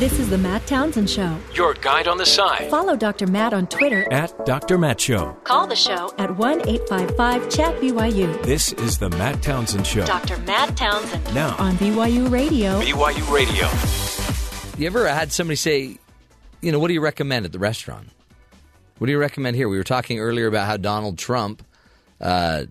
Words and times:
This 0.00 0.18
is 0.18 0.30
the 0.30 0.38
Matt 0.38 0.66
Townsend 0.66 1.10
Show. 1.10 1.36
Your 1.52 1.74
guide 1.74 2.08
on 2.08 2.16
the 2.16 2.24
side. 2.24 2.70
Follow 2.70 2.96
Dr. 2.96 3.26
Matt 3.26 3.52
on 3.52 3.66
Twitter. 3.66 4.10
At 4.10 4.46
Dr. 4.46 4.78
Matt 4.78 4.98
Show. 4.98 5.36
Call 5.44 5.66
the 5.66 5.76
show 5.76 6.10
at 6.16 6.34
1 6.38 6.66
855 6.66 7.50
Chat 7.50 7.78
BYU. 7.82 8.42
This 8.42 8.72
is 8.72 8.96
the 8.96 9.10
Matt 9.10 9.42
Townsend 9.42 9.86
Show. 9.86 10.06
Dr. 10.06 10.38
Matt 10.38 10.74
Townsend. 10.74 11.34
Now 11.34 11.54
on 11.58 11.74
BYU 11.74 12.30
Radio. 12.30 12.80
BYU 12.80 13.30
Radio. 13.30 13.68
You 14.78 14.86
ever 14.86 15.06
had 15.06 15.32
somebody 15.32 15.56
say, 15.56 15.98
you 16.62 16.72
know, 16.72 16.78
what 16.78 16.88
do 16.88 16.94
you 16.94 17.02
recommend 17.02 17.44
at 17.44 17.52
the 17.52 17.58
restaurant? 17.58 18.08
What 18.96 19.06
do 19.06 19.12
you 19.12 19.18
recommend 19.18 19.54
here? 19.54 19.68
We 19.68 19.76
were 19.76 19.84
talking 19.84 20.18
earlier 20.18 20.46
about 20.46 20.66
how 20.66 20.78
Donald 20.78 21.18
Trump 21.18 21.62
uh, 22.22 22.64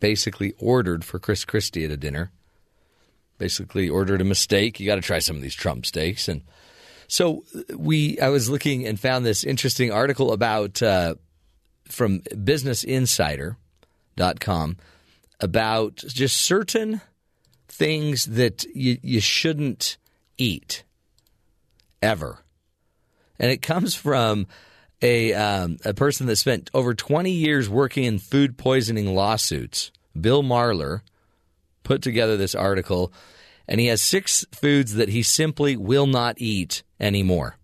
basically 0.00 0.54
ordered 0.58 1.04
for 1.04 1.20
Chris 1.20 1.44
Christie 1.44 1.84
at 1.84 1.92
a 1.92 1.96
dinner. 1.96 2.32
Basically 3.40 3.88
ordered 3.88 4.20
a 4.20 4.24
mistake. 4.24 4.78
You 4.78 4.84
got 4.84 4.96
to 4.96 5.00
try 5.00 5.18
some 5.18 5.34
of 5.34 5.42
these 5.42 5.54
Trump 5.54 5.86
steaks, 5.86 6.28
and 6.28 6.42
so 7.08 7.42
we. 7.74 8.20
I 8.20 8.28
was 8.28 8.50
looking 8.50 8.86
and 8.86 9.00
found 9.00 9.24
this 9.24 9.44
interesting 9.44 9.90
article 9.90 10.30
about 10.30 10.82
uh, 10.82 11.14
from 11.88 12.20
BusinessInsider.com 12.20 14.76
about 15.40 15.96
just 15.96 16.36
certain 16.36 17.00
things 17.66 18.26
that 18.26 18.66
you, 18.74 18.98
you 19.02 19.20
shouldn't 19.20 19.96
eat 20.36 20.84
ever, 22.02 22.44
and 23.38 23.50
it 23.50 23.62
comes 23.62 23.94
from 23.94 24.46
a 25.00 25.32
um, 25.32 25.78
a 25.86 25.94
person 25.94 26.26
that 26.26 26.36
spent 26.36 26.68
over 26.74 26.94
20 26.94 27.30
years 27.30 27.70
working 27.70 28.04
in 28.04 28.18
food 28.18 28.58
poisoning 28.58 29.14
lawsuits. 29.14 29.92
Bill 30.20 30.42
Marler 30.42 31.00
put 31.90 32.02
together 32.02 32.36
this 32.36 32.54
article, 32.54 33.12
and 33.66 33.80
he 33.80 33.88
has 33.88 34.00
six 34.00 34.46
foods 34.52 34.94
that 34.94 35.08
he 35.08 35.24
simply 35.24 35.76
will 35.76 36.06
not 36.06 36.36
eat 36.38 36.84
anymore. 37.00 37.56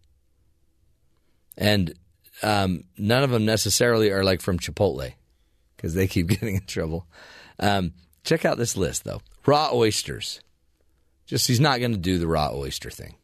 And 1.56 1.94
um, 2.42 2.82
none 2.98 3.22
of 3.22 3.30
them 3.30 3.44
necessarily 3.44 4.10
are 4.10 4.24
like 4.24 4.40
from 4.40 4.58
Chipotle 4.58 5.12
because 5.76 5.94
they 5.94 6.08
keep 6.08 6.26
getting 6.28 6.56
in 6.56 6.66
trouble. 6.66 7.06
Um, 7.60 7.92
check 8.24 8.44
out 8.44 8.58
this 8.58 8.76
list, 8.76 9.04
though 9.04 9.22
raw 9.46 9.70
oysters. 9.72 10.40
Just 11.26 11.46
he's 11.46 11.60
not 11.60 11.78
going 11.78 11.92
to 11.92 11.96
do 11.96 12.18
the 12.18 12.26
raw 12.26 12.50
oyster 12.52 12.90
thing. 12.90 13.14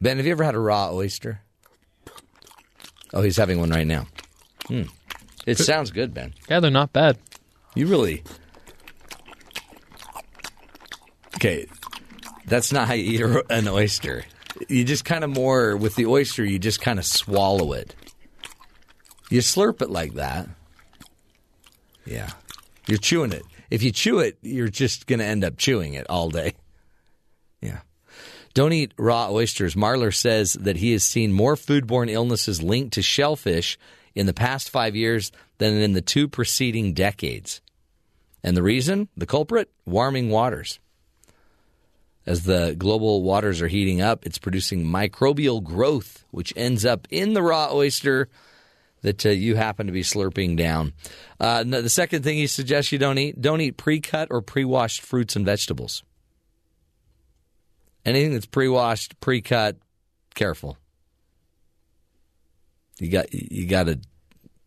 Ben, 0.00 0.16
have 0.16 0.26
you 0.26 0.32
ever 0.32 0.42
had 0.42 0.56
a 0.56 0.60
raw 0.60 0.90
oyster? 0.92 1.42
Oh, 3.14 3.22
he's 3.22 3.36
having 3.36 3.60
one 3.60 3.70
right 3.70 3.86
now. 3.86 4.08
Hmm. 4.66 4.82
It 5.46 5.58
sounds 5.58 5.92
good, 5.92 6.12
Ben. 6.12 6.34
Yeah, 6.48 6.58
they're 6.58 6.72
not 6.72 6.92
bad. 6.92 7.18
You 7.76 7.86
really. 7.86 8.24
Okay, 11.40 11.68
that's 12.44 12.70
not 12.70 12.86
how 12.86 12.92
you 12.92 13.12
eat 13.30 13.44
an 13.48 13.66
oyster. 13.66 14.24
You 14.68 14.84
just 14.84 15.06
kind 15.06 15.24
of 15.24 15.30
more, 15.30 15.74
with 15.74 15.94
the 15.94 16.04
oyster, 16.04 16.44
you 16.44 16.58
just 16.58 16.82
kind 16.82 16.98
of 16.98 17.06
swallow 17.06 17.72
it. 17.72 17.94
You 19.30 19.40
slurp 19.40 19.80
it 19.80 19.88
like 19.88 20.14
that. 20.14 20.50
Yeah. 22.04 22.28
You're 22.86 22.98
chewing 22.98 23.32
it. 23.32 23.42
If 23.70 23.82
you 23.82 23.90
chew 23.90 24.18
it, 24.18 24.36
you're 24.42 24.68
just 24.68 25.06
going 25.06 25.20
to 25.20 25.24
end 25.24 25.42
up 25.42 25.56
chewing 25.56 25.94
it 25.94 26.06
all 26.10 26.28
day. 26.28 26.52
Yeah. 27.62 27.80
Don't 28.54 28.72
eat 28.72 28.94
raw 28.96 29.28
oysters. 29.30 29.74
Marler 29.74 30.14
says 30.14 30.54
that 30.54 30.78
he 30.78 30.92
has 30.92 31.04
seen 31.04 31.30
more 31.30 31.56
foodborne 31.56 32.10
illnesses 32.10 32.62
linked 32.62 32.94
to 32.94 33.02
shellfish 33.02 33.78
in 34.14 34.24
the 34.24 34.32
past 34.32 34.70
five 34.70 34.96
years 34.96 35.30
than 35.58 35.74
in 35.74 35.92
the 35.92 36.00
two 36.00 36.26
preceding 36.26 36.94
decades. 36.94 37.60
And 38.42 38.56
the 38.56 38.62
reason? 38.62 39.08
The 39.14 39.26
culprit? 39.26 39.70
Warming 39.84 40.30
waters. 40.30 40.80
As 42.26 42.44
the 42.44 42.74
global 42.78 43.22
waters 43.22 43.62
are 43.62 43.68
heating 43.68 44.00
up, 44.00 44.26
it's 44.26 44.38
producing 44.38 44.84
microbial 44.84 45.62
growth, 45.62 46.24
which 46.30 46.52
ends 46.56 46.84
up 46.84 47.08
in 47.10 47.32
the 47.32 47.42
raw 47.42 47.72
oyster 47.72 48.28
that 49.02 49.24
uh, 49.24 49.30
you 49.30 49.56
happen 49.56 49.86
to 49.86 49.92
be 49.92 50.02
slurping 50.02 50.56
down. 50.56 50.92
Uh, 51.40 51.64
the 51.64 51.88
second 51.88 52.22
thing 52.22 52.36
he 52.36 52.46
suggests 52.46 52.92
you 52.92 52.98
don't 52.98 53.18
eat 53.18 53.40
don't 53.40 53.60
eat 53.60 53.78
pre 53.78 54.00
cut 54.00 54.28
or 54.30 54.42
pre 54.42 54.64
washed 54.64 55.00
fruits 55.00 55.34
and 55.34 55.46
vegetables. 55.46 56.04
Anything 58.04 58.32
that's 58.32 58.46
pre-washed, 58.46 59.20
pre-cut, 59.20 59.76
careful. 60.34 60.78
You 62.98 63.10
got 63.10 63.32
you 63.32 63.66
got 63.66 63.84
to 63.84 64.00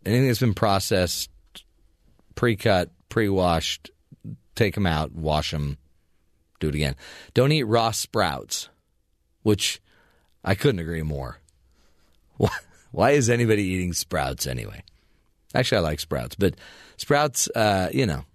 anything 0.06 0.28
that's 0.28 0.40
been 0.40 0.54
processed, 0.54 1.30
pre-cut, 2.36 2.92
pre-washed, 3.10 3.92
take 4.56 4.76
them 4.76 4.86
out, 4.86 5.12
wash 5.14 5.52
them, 5.52 5.78
do 6.64 6.70
it 6.70 6.76
again. 6.76 6.96
Don't 7.34 7.52
eat 7.52 7.64
raw 7.64 7.92
sprouts, 7.92 8.70
which 9.42 9.82
I 10.44 10.56
couldn't 10.56 10.80
agree 10.80 11.04
more. 11.04 11.40
Why, 12.92 13.12
is 13.12 13.30
anybody 13.30 13.64
eating 13.64 13.94
sprouts 13.94 14.48
anyway? 14.48 14.84
Actually, 15.56 15.80
I 15.80 15.82
like 15.82 16.00
sprouts, 16.00 16.36
but 16.36 16.56
sprouts, 16.98 17.48
uh, 17.56 17.90
you 17.94 18.06
know, 18.06 18.26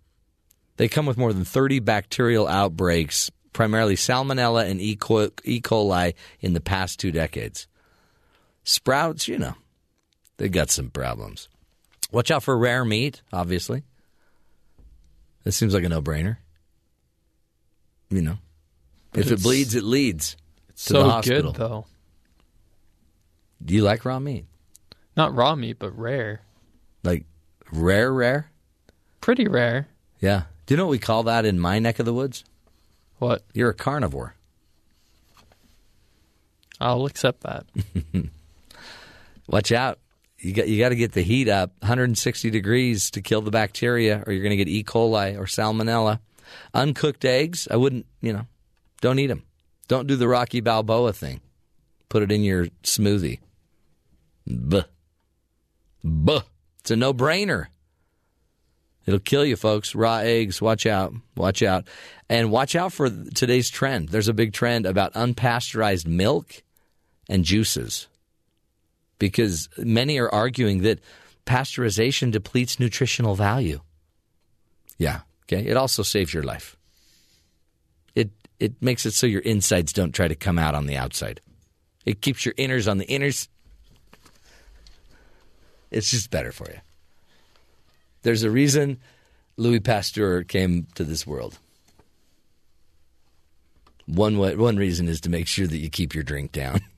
they 0.76 0.88
come 0.88 1.06
with 1.06 1.18
more 1.18 1.32
than 1.32 1.44
30 1.44 1.80
bacterial 1.80 2.46
outbreaks 2.46 3.30
primarily 3.52 3.96
salmonella 3.96 4.70
and 4.70 4.80
E. 4.80 4.96
coli 4.96 6.14
in 6.40 6.52
the 6.52 6.60
past 6.60 7.00
two 7.00 7.10
decades. 7.10 7.66
Sprouts, 8.62 9.26
you 9.26 9.36
know, 9.36 9.54
they 10.36 10.48
got 10.48 10.70
some 10.70 10.90
problems. 10.90 11.48
Watch 12.12 12.30
out 12.30 12.44
for 12.44 12.56
rare 12.56 12.84
meat, 12.84 13.22
obviously. 13.32 13.82
This 15.42 15.56
seems 15.56 15.74
like 15.74 15.82
a 15.82 15.88
no 15.88 16.00
brainer. 16.00 16.36
You 18.10 18.22
know, 18.22 18.38
if 19.14 19.30
it 19.30 19.42
bleeds, 19.42 19.74
it 19.74 19.84
leads 19.84 20.32
to 20.34 20.38
so 20.74 21.02
the 21.02 21.10
hospital. 21.10 21.52
good 21.52 21.60
though. 21.60 21.86
Do 23.64 23.74
you 23.74 23.82
like 23.82 24.04
raw 24.04 24.18
meat? 24.18 24.46
Not 25.16 25.34
raw 25.34 25.54
meat, 25.54 25.78
but 25.78 25.96
rare. 25.98 26.42
Like 27.02 27.24
rare, 27.72 28.12
rare? 28.12 28.50
Pretty 29.20 29.46
rare. 29.48 29.88
Yeah. 30.20 30.44
Do 30.66 30.74
you 30.74 30.76
know 30.78 30.86
what 30.86 30.92
we 30.92 30.98
call 30.98 31.24
that 31.24 31.44
in 31.44 31.58
my 31.58 31.78
neck 31.78 31.98
of 31.98 32.06
the 32.06 32.14
woods? 32.14 32.44
What? 33.18 33.44
You're 33.52 33.70
a 33.70 33.74
carnivore. 33.74 34.34
I'll 36.80 37.06
accept 37.06 37.42
that. 37.42 37.66
Watch 39.48 39.72
out. 39.72 39.98
You 40.38 40.52
got 40.52 40.68
you 40.68 40.78
got 40.78 40.90
to 40.90 40.96
get 40.96 41.12
the 41.12 41.22
heat 41.22 41.48
up 41.48 41.72
160 41.80 42.50
degrees 42.50 43.10
to 43.10 43.20
kill 43.20 43.40
the 43.40 43.50
bacteria 43.50 44.22
or 44.24 44.32
you're 44.32 44.42
going 44.42 44.56
to 44.56 44.56
get 44.56 44.68
E. 44.68 44.84
coli 44.84 45.36
or 45.36 45.44
salmonella. 45.46 46.20
Uncooked 46.74 47.24
eggs, 47.24 47.68
I 47.70 47.76
wouldn't, 47.76 48.06
you 48.20 48.32
know, 48.32 48.46
don't 49.00 49.18
eat 49.18 49.28
them. 49.28 49.44
Don't 49.88 50.06
do 50.06 50.16
the 50.16 50.28
Rocky 50.28 50.60
Balboa 50.60 51.12
thing. 51.12 51.40
Put 52.08 52.22
it 52.22 52.32
in 52.32 52.42
your 52.42 52.66
smoothie. 52.82 53.40
Buh. 54.46 54.84
Buh. 56.02 56.42
It's 56.80 56.90
a 56.90 56.96
no-brainer. 56.96 57.66
It'll 59.06 59.20
kill 59.20 59.44
you, 59.44 59.56
folks. 59.56 59.94
Raw 59.94 60.18
eggs. 60.18 60.60
Watch 60.60 60.84
out. 60.84 61.14
Watch 61.36 61.62
out. 61.62 61.88
And 62.28 62.50
watch 62.50 62.76
out 62.76 62.92
for 62.92 63.08
today's 63.08 63.70
trend. 63.70 64.10
There's 64.10 64.28
a 64.28 64.34
big 64.34 64.52
trend 64.52 64.84
about 64.84 65.14
unpasteurized 65.14 66.06
milk 66.06 66.62
and 67.28 67.44
juices 67.44 68.08
because 69.18 69.70
many 69.78 70.18
are 70.18 70.28
arguing 70.28 70.82
that 70.82 71.00
pasteurization 71.46 72.30
depletes 72.30 72.78
nutritional 72.78 73.34
value. 73.34 73.80
Yeah. 74.98 75.20
Okay. 75.50 75.66
It 75.66 75.76
also 75.76 76.02
saves 76.02 76.34
your 76.34 76.42
life. 76.42 76.76
It 78.14 78.30
it 78.60 78.82
makes 78.82 79.06
it 79.06 79.12
so 79.12 79.26
your 79.26 79.40
insides 79.42 79.92
don't 79.92 80.12
try 80.12 80.28
to 80.28 80.34
come 80.34 80.58
out 80.58 80.74
on 80.74 80.86
the 80.86 80.96
outside. 80.96 81.40
It 82.04 82.20
keeps 82.20 82.44
your 82.44 82.54
inners 82.54 82.90
on 82.90 82.98
the 82.98 83.06
inners. 83.06 83.48
It's 85.90 86.10
just 86.10 86.30
better 86.30 86.52
for 86.52 86.70
you. 86.70 86.78
There's 88.22 88.42
a 88.42 88.50
reason 88.50 88.98
Louis 89.56 89.80
Pasteur 89.80 90.42
came 90.44 90.86
to 90.94 91.04
this 91.04 91.26
world. 91.26 91.58
One 94.06 94.38
way, 94.38 94.54
one 94.56 94.76
reason 94.76 95.08
is 95.08 95.20
to 95.22 95.30
make 95.30 95.46
sure 95.46 95.66
that 95.66 95.78
you 95.78 95.90
keep 95.90 96.14
your 96.14 96.24
drink 96.24 96.52
down. 96.52 96.80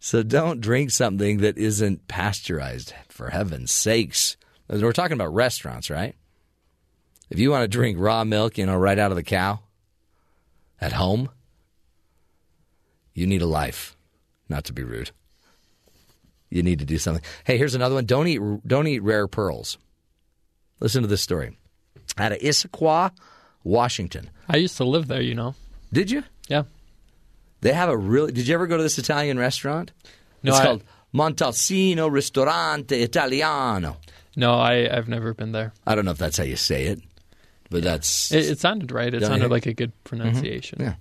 So 0.00 0.22
don't 0.22 0.60
drink 0.60 0.90
something 0.90 1.38
that 1.38 1.56
isn't 1.56 2.08
pasteurized, 2.08 2.92
for 3.08 3.30
heaven's 3.30 3.72
sakes. 3.72 4.36
We're 4.68 4.92
talking 4.92 5.14
about 5.14 5.32
restaurants, 5.32 5.88
right? 5.88 6.14
If 7.34 7.40
you 7.40 7.50
want 7.50 7.62
to 7.64 7.68
drink 7.68 7.98
raw 7.98 8.22
milk, 8.22 8.58
you 8.58 8.64
know, 8.64 8.76
right 8.76 8.96
out 8.96 9.10
of 9.10 9.16
the 9.16 9.24
cow 9.24 9.58
at 10.80 10.92
home, 10.92 11.30
you 13.12 13.26
need 13.26 13.42
a 13.42 13.46
life. 13.46 13.96
Not 14.48 14.62
to 14.66 14.72
be 14.72 14.84
rude. 14.84 15.10
You 16.48 16.62
need 16.62 16.78
to 16.78 16.84
do 16.84 16.96
something. 16.96 17.24
Hey, 17.42 17.58
here's 17.58 17.74
another 17.74 17.96
one. 17.96 18.06
Don't 18.06 18.28
eat 18.28 18.40
don't 18.64 18.86
eat 18.86 19.02
rare 19.02 19.26
pearls. 19.26 19.78
Listen 20.78 21.02
to 21.02 21.08
this 21.08 21.22
story. 21.22 21.58
Out 22.16 22.30
of 22.30 22.38
Issaquah, 22.38 23.10
Washington. 23.64 24.30
I 24.48 24.58
used 24.58 24.76
to 24.76 24.84
live 24.84 25.08
there, 25.08 25.20
you 25.20 25.34
know. 25.34 25.56
Did 25.92 26.12
you? 26.12 26.22
Yeah. 26.46 26.62
They 27.62 27.72
have 27.72 27.88
a 27.88 27.96
really. 27.96 28.30
Did 28.30 28.46
you 28.46 28.54
ever 28.54 28.68
go 28.68 28.76
to 28.76 28.82
this 28.84 28.98
Italian 28.98 29.40
restaurant? 29.40 29.90
No, 30.44 30.52
it's 30.52 30.60
I- 30.60 30.66
called 30.66 30.84
Montalcino 31.12 32.12
Ristorante 32.12 33.02
Italiano. 33.02 33.96
No, 34.36 34.54
I, 34.54 34.88
I've 34.96 35.08
never 35.08 35.34
been 35.34 35.50
there. 35.50 35.72
I 35.84 35.96
don't 35.96 36.04
know 36.04 36.12
if 36.12 36.18
that's 36.18 36.36
how 36.36 36.44
you 36.44 36.54
say 36.54 36.84
it, 36.86 37.00
but 37.74 37.82
that's 37.82 38.30
It, 38.30 38.46
it 38.52 38.60
sounded 38.60 38.92
right. 38.92 39.12
It 39.12 39.22
sounded 39.24 39.50
like 39.50 39.66
a 39.66 39.74
good 39.74 39.92
pronunciation. 40.04 40.78
Mm-hmm. 40.78 40.90
Yeah. 40.90 40.94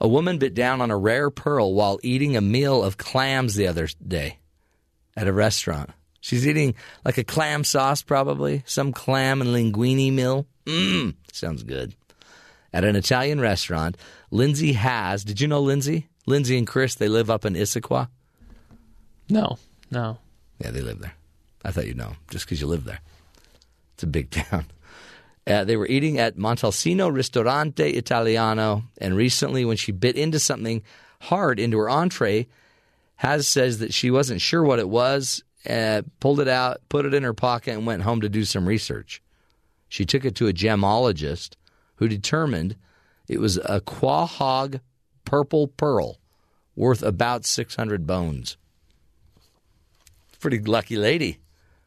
A 0.00 0.06
woman 0.06 0.38
bit 0.38 0.54
down 0.54 0.80
on 0.80 0.92
a 0.92 0.96
rare 0.96 1.28
pearl 1.28 1.74
while 1.74 1.98
eating 2.04 2.36
a 2.36 2.40
meal 2.40 2.84
of 2.84 2.96
clams 2.96 3.56
the 3.56 3.66
other 3.66 3.88
day 4.06 4.38
at 5.16 5.26
a 5.26 5.32
restaurant. 5.32 5.90
She's 6.20 6.46
eating 6.46 6.76
like 7.04 7.18
a 7.18 7.24
clam 7.24 7.64
sauce, 7.64 8.00
probably 8.02 8.62
some 8.64 8.92
clam 8.92 9.40
and 9.40 9.50
linguine 9.50 10.12
meal. 10.12 10.46
Mmm, 10.66 11.16
sounds 11.32 11.64
good. 11.64 11.96
At 12.72 12.84
an 12.84 12.94
Italian 12.94 13.40
restaurant, 13.40 13.96
Lindsay 14.30 14.74
Haas. 14.74 15.24
Did 15.24 15.40
you 15.40 15.48
know 15.48 15.60
Lindsay? 15.60 16.06
Lindsay 16.26 16.56
and 16.58 16.66
Chris, 16.66 16.94
they 16.94 17.08
live 17.08 17.28
up 17.28 17.44
in 17.44 17.54
Issaquah. 17.54 18.08
No, 19.28 19.58
no. 19.90 20.18
Yeah, 20.60 20.70
they 20.70 20.80
live 20.80 21.00
there. 21.00 21.14
I 21.64 21.72
thought 21.72 21.88
you'd 21.88 21.96
know 21.96 22.12
just 22.30 22.44
because 22.44 22.60
you 22.60 22.68
live 22.68 22.84
there. 22.84 23.00
It's 23.94 24.04
a 24.04 24.06
big 24.06 24.30
town. 24.50 24.66
Uh, 25.48 25.64
they 25.64 25.76
were 25.76 25.86
eating 25.86 26.18
at 26.18 26.36
Montalcino 26.36 27.12
Ristorante 27.12 27.96
Italiano, 27.96 28.84
and 29.00 29.16
recently, 29.16 29.64
when 29.64 29.78
she 29.78 29.92
bit 29.92 30.16
into 30.16 30.38
something 30.38 30.82
hard 31.22 31.58
into 31.58 31.78
her 31.78 31.88
entree, 31.88 32.46
Haas 33.16 33.48
says 33.48 33.78
that 33.78 33.94
she 33.94 34.10
wasn't 34.10 34.42
sure 34.42 34.62
what 34.62 34.78
it 34.78 34.88
was, 34.88 35.42
uh, 35.68 36.02
pulled 36.20 36.40
it 36.40 36.48
out, 36.48 36.82
put 36.90 37.06
it 37.06 37.14
in 37.14 37.22
her 37.22 37.32
pocket, 37.32 37.72
and 37.72 37.86
went 37.86 38.02
home 38.02 38.20
to 38.20 38.28
do 38.28 38.44
some 38.44 38.68
research. 38.68 39.22
She 39.88 40.04
took 40.04 40.26
it 40.26 40.34
to 40.36 40.48
a 40.48 40.52
gemologist 40.52 41.54
who 41.96 42.08
determined 42.08 42.76
it 43.26 43.40
was 43.40 43.56
a 43.56 43.80
quahog 43.80 44.80
purple 45.24 45.68
pearl 45.68 46.18
worth 46.76 47.02
about 47.02 47.44
600 47.44 48.06
bones. 48.06 48.56
Pretty 50.40 50.60
lucky 50.60 50.96
lady. 50.96 51.38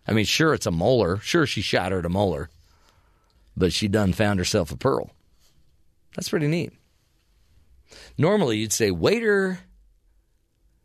I 0.08 0.14
mean, 0.14 0.26
sure, 0.26 0.54
it's 0.54 0.66
a 0.66 0.72
molar. 0.72 1.18
Sure, 1.18 1.46
she 1.46 1.62
shattered 1.62 2.06
a 2.06 2.10
molar, 2.10 2.50
but 3.56 3.74
she 3.74 3.88
done 3.88 4.14
found 4.14 4.40
herself 4.40 4.72
a 4.72 4.78
pearl. 4.78 5.12
That's 6.16 6.30
pretty 6.30 6.48
neat. 6.48 6.74
Normally, 8.18 8.58
you'd 8.58 8.74
say, 8.74 8.92
waiter, 8.92 9.60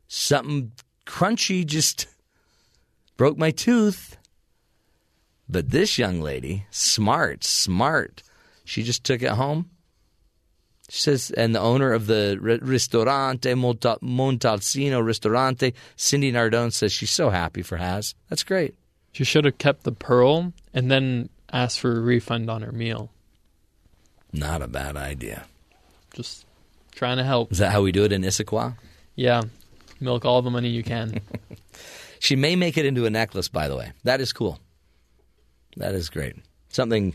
something 0.09 0.73
crunchy 1.07 1.65
just 1.65 2.07
broke 3.17 3.39
my 3.39 3.51
tooth. 3.51 4.17
But 5.49 5.71
this 5.71 5.99
young 5.99 6.21
lady, 6.21 6.67
smart, 6.71 7.45
smart, 7.45 8.23
she 8.65 8.83
just 8.83 9.05
took 9.05 9.23
it 9.23 9.31
home. 9.31 9.71
She 10.89 11.01
says, 11.01 11.31
and 11.33 11.55
the 11.55 11.61
owner 11.61 11.93
of 11.93 12.07
the 12.07 12.39
Ristorante 12.41 13.55
Montalcino 13.55 15.05
Ristorante, 15.05 15.75
Cindy 15.97 16.33
Nardone, 16.33 16.73
says 16.73 16.93
she's 16.93 17.11
so 17.11 17.31
happy 17.31 17.63
for 17.63 17.77
Haas. 17.77 18.15
That's 18.29 18.45
great. 18.45 18.75
She 19.13 19.25
should 19.25 19.45
have 19.45 19.59
kept 19.59 19.83
the 19.85 19.93
pearl 19.93 20.53
and 20.75 20.91
then 20.91 21.29
asked 21.53 21.81
for 21.81 21.97
a 21.97 22.01
refund 22.01 22.51
on 22.51 22.63
her 22.63 22.73
meal. 22.73 23.11
Not 24.33 24.63
a 24.63 24.69
bad 24.69 24.97
idea. 24.97 25.47
Just 26.15 26.45
trying 26.93 27.17
to 27.19 27.25
help. 27.25 27.53
Is 27.53 27.59
that 27.59 27.73
how 27.73 27.83
we 27.83 27.93
do 27.93 28.05
it 28.05 28.13
in 28.13 28.23
Issaquah? 28.23 28.77
Yeah, 29.15 29.43
milk 30.01 30.25
all 30.25 30.43
the 30.43 30.51
money 30.51 30.69
you 30.69 30.83
can. 30.83 31.21
She 32.19 32.37
may 32.37 32.57
make 32.57 32.77
it 32.79 32.87
into 32.87 33.07
a 33.07 33.11
necklace, 33.11 33.49
by 33.49 33.69
the 33.69 33.77
way. 33.77 33.93
That 34.05 34.21
is 34.21 34.33
cool. 34.33 34.59
That 35.77 35.95
is 35.95 36.09
great. 36.09 36.37
Something 36.71 37.15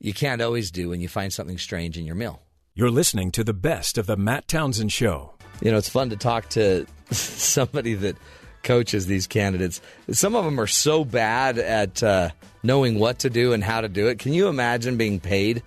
you 0.00 0.12
can't 0.12 0.42
always 0.42 0.70
do 0.70 0.88
when 0.88 1.00
you 1.00 1.08
find 1.08 1.32
something 1.32 1.58
strange 1.58 1.96
in 1.96 2.04
your 2.04 2.14
meal. 2.14 2.42
You're 2.74 2.90
listening 2.90 3.30
to 3.32 3.44
the 3.44 3.54
best 3.54 3.98
of 3.98 4.06
the 4.06 4.16
Matt 4.16 4.48
Townsend 4.48 4.92
Show. 4.92 5.34
You 5.60 5.70
know, 5.70 5.78
it's 5.78 5.88
fun 5.88 6.10
to 6.10 6.16
talk 6.16 6.48
to 6.50 6.86
somebody 7.12 7.94
that 7.94 8.16
coaches 8.62 9.06
these 9.06 9.26
candidates. 9.26 9.80
Some 10.10 10.34
of 10.34 10.44
them 10.44 10.58
are 10.60 10.66
so 10.66 11.04
bad 11.04 11.58
at 11.58 12.02
uh, 12.02 12.30
knowing 12.62 12.98
what 12.98 13.20
to 13.20 13.30
do 13.30 13.52
and 13.52 13.62
how 13.62 13.80
to 13.80 13.88
do 13.88 14.08
it. 14.08 14.18
Can 14.18 14.32
you 14.32 14.48
imagine 14.48 14.96
being 14.96 15.20
paid 15.20 15.62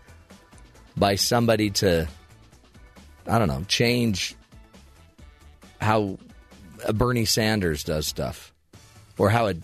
by 0.95 1.15
somebody 1.15 1.69
to, 1.71 2.07
I 3.27 3.39
don't 3.39 3.47
know, 3.47 3.65
change 3.67 4.35
how 5.81 6.17
Bernie 6.93 7.25
Sanders 7.25 7.83
does 7.83 8.07
stuff 8.07 8.53
or 9.17 9.29
how 9.29 9.47
a 9.47 9.55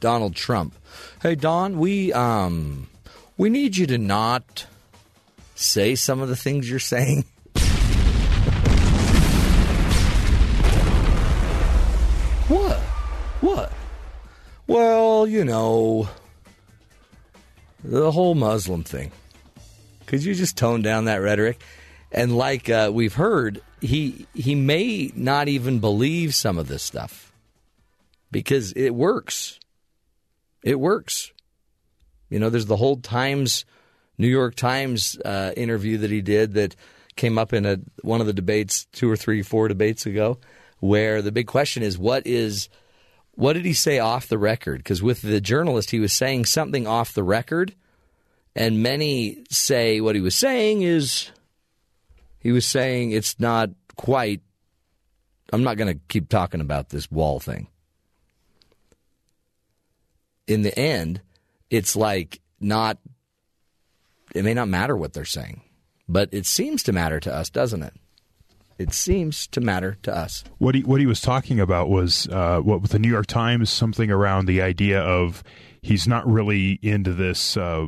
Donald 0.00 0.34
Trump? 0.34 0.74
Hey, 1.22 1.34
Don, 1.34 1.78
we 1.78 2.12
um, 2.12 2.88
we 3.36 3.48
need 3.48 3.76
you 3.76 3.86
to 3.86 3.98
not 3.98 4.66
say 5.54 5.94
some 5.94 6.20
of 6.20 6.28
the 6.28 6.36
things 6.36 6.68
you're 6.68 6.78
saying. 6.78 7.24
what? 12.48 12.78
What? 13.40 13.72
Well, 14.66 15.26
you 15.26 15.44
know, 15.44 16.08
the 17.82 18.12
whole 18.12 18.34
Muslim 18.34 18.84
thing. 18.84 19.10
Could 20.06 20.24
you 20.24 20.34
just 20.34 20.56
tone 20.56 20.82
down 20.82 21.04
that 21.04 21.16
rhetoric? 21.16 21.60
And 22.12 22.36
like 22.36 22.68
uh, 22.68 22.90
we've 22.92 23.14
heard, 23.14 23.60
he 23.80 24.26
he 24.34 24.54
may 24.54 25.12
not 25.14 25.48
even 25.48 25.78
believe 25.78 26.34
some 26.34 26.58
of 26.58 26.68
this 26.68 26.82
stuff 26.82 27.32
because 28.30 28.72
it 28.72 28.90
works. 28.90 29.58
It 30.62 30.78
works. 30.78 31.32
You 32.28 32.38
know, 32.38 32.50
there's 32.50 32.66
the 32.66 32.76
whole 32.76 32.96
Times, 32.96 33.64
New 34.18 34.28
York 34.28 34.54
Times 34.54 35.16
uh, 35.24 35.52
interview 35.56 35.98
that 35.98 36.10
he 36.10 36.20
did 36.20 36.54
that 36.54 36.76
came 37.16 37.38
up 37.38 37.52
in 37.52 37.66
a, 37.66 37.78
one 38.02 38.20
of 38.20 38.26
the 38.26 38.32
debates 38.32 38.86
two 38.92 39.10
or 39.10 39.16
three, 39.16 39.42
four 39.42 39.68
debates 39.68 40.06
ago, 40.06 40.38
where 40.78 41.22
the 41.22 41.32
big 41.32 41.46
question 41.46 41.82
is 41.82 41.98
what 41.98 42.26
is 42.26 42.68
what 43.40 43.54
did 43.54 43.64
he 43.64 43.72
say 43.72 43.98
off 43.98 44.28
the 44.28 44.36
record? 44.36 44.80
Because 44.80 45.02
with 45.02 45.22
the 45.22 45.40
journalist, 45.40 45.92
he 45.92 45.98
was 45.98 46.12
saying 46.12 46.44
something 46.44 46.86
off 46.86 47.14
the 47.14 47.22
record, 47.22 47.74
and 48.54 48.82
many 48.82 49.44
say 49.48 49.98
what 50.02 50.14
he 50.14 50.20
was 50.20 50.34
saying 50.34 50.82
is 50.82 51.30
he 52.38 52.52
was 52.52 52.66
saying 52.66 53.12
it's 53.12 53.40
not 53.40 53.70
quite. 53.96 54.42
I'm 55.54 55.62
not 55.62 55.78
going 55.78 55.90
to 55.90 56.00
keep 56.08 56.28
talking 56.28 56.60
about 56.60 56.90
this 56.90 57.10
wall 57.10 57.40
thing. 57.40 57.68
In 60.46 60.60
the 60.60 60.78
end, 60.78 61.22
it's 61.70 61.96
like 61.96 62.42
not 62.60 62.98
it 64.34 64.44
may 64.44 64.52
not 64.52 64.68
matter 64.68 64.94
what 64.94 65.14
they're 65.14 65.24
saying, 65.24 65.62
but 66.06 66.28
it 66.32 66.44
seems 66.44 66.82
to 66.82 66.92
matter 66.92 67.18
to 67.20 67.34
us, 67.34 67.48
doesn't 67.48 67.84
it? 67.84 67.94
It 68.80 68.94
seems 68.94 69.46
to 69.48 69.60
matter 69.60 69.98
to 70.02 70.16
us. 70.16 70.42
What 70.58 70.74
he 70.74 70.82
what 70.82 71.00
he 71.00 71.06
was 71.06 71.20
talking 71.20 71.60
about 71.60 71.90
was 71.90 72.26
uh, 72.28 72.60
what 72.60 72.80
with 72.80 72.92
the 72.92 72.98
New 72.98 73.10
York 73.10 73.26
Times 73.26 73.68
something 73.68 74.10
around 74.10 74.46
the 74.46 74.62
idea 74.62 75.00
of 75.00 75.42
he's 75.82 76.08
not 76.08 76.26
really 76.26 76.78
into 76.82 77.12
this 77.12 77.56
uh, 77.58 77.86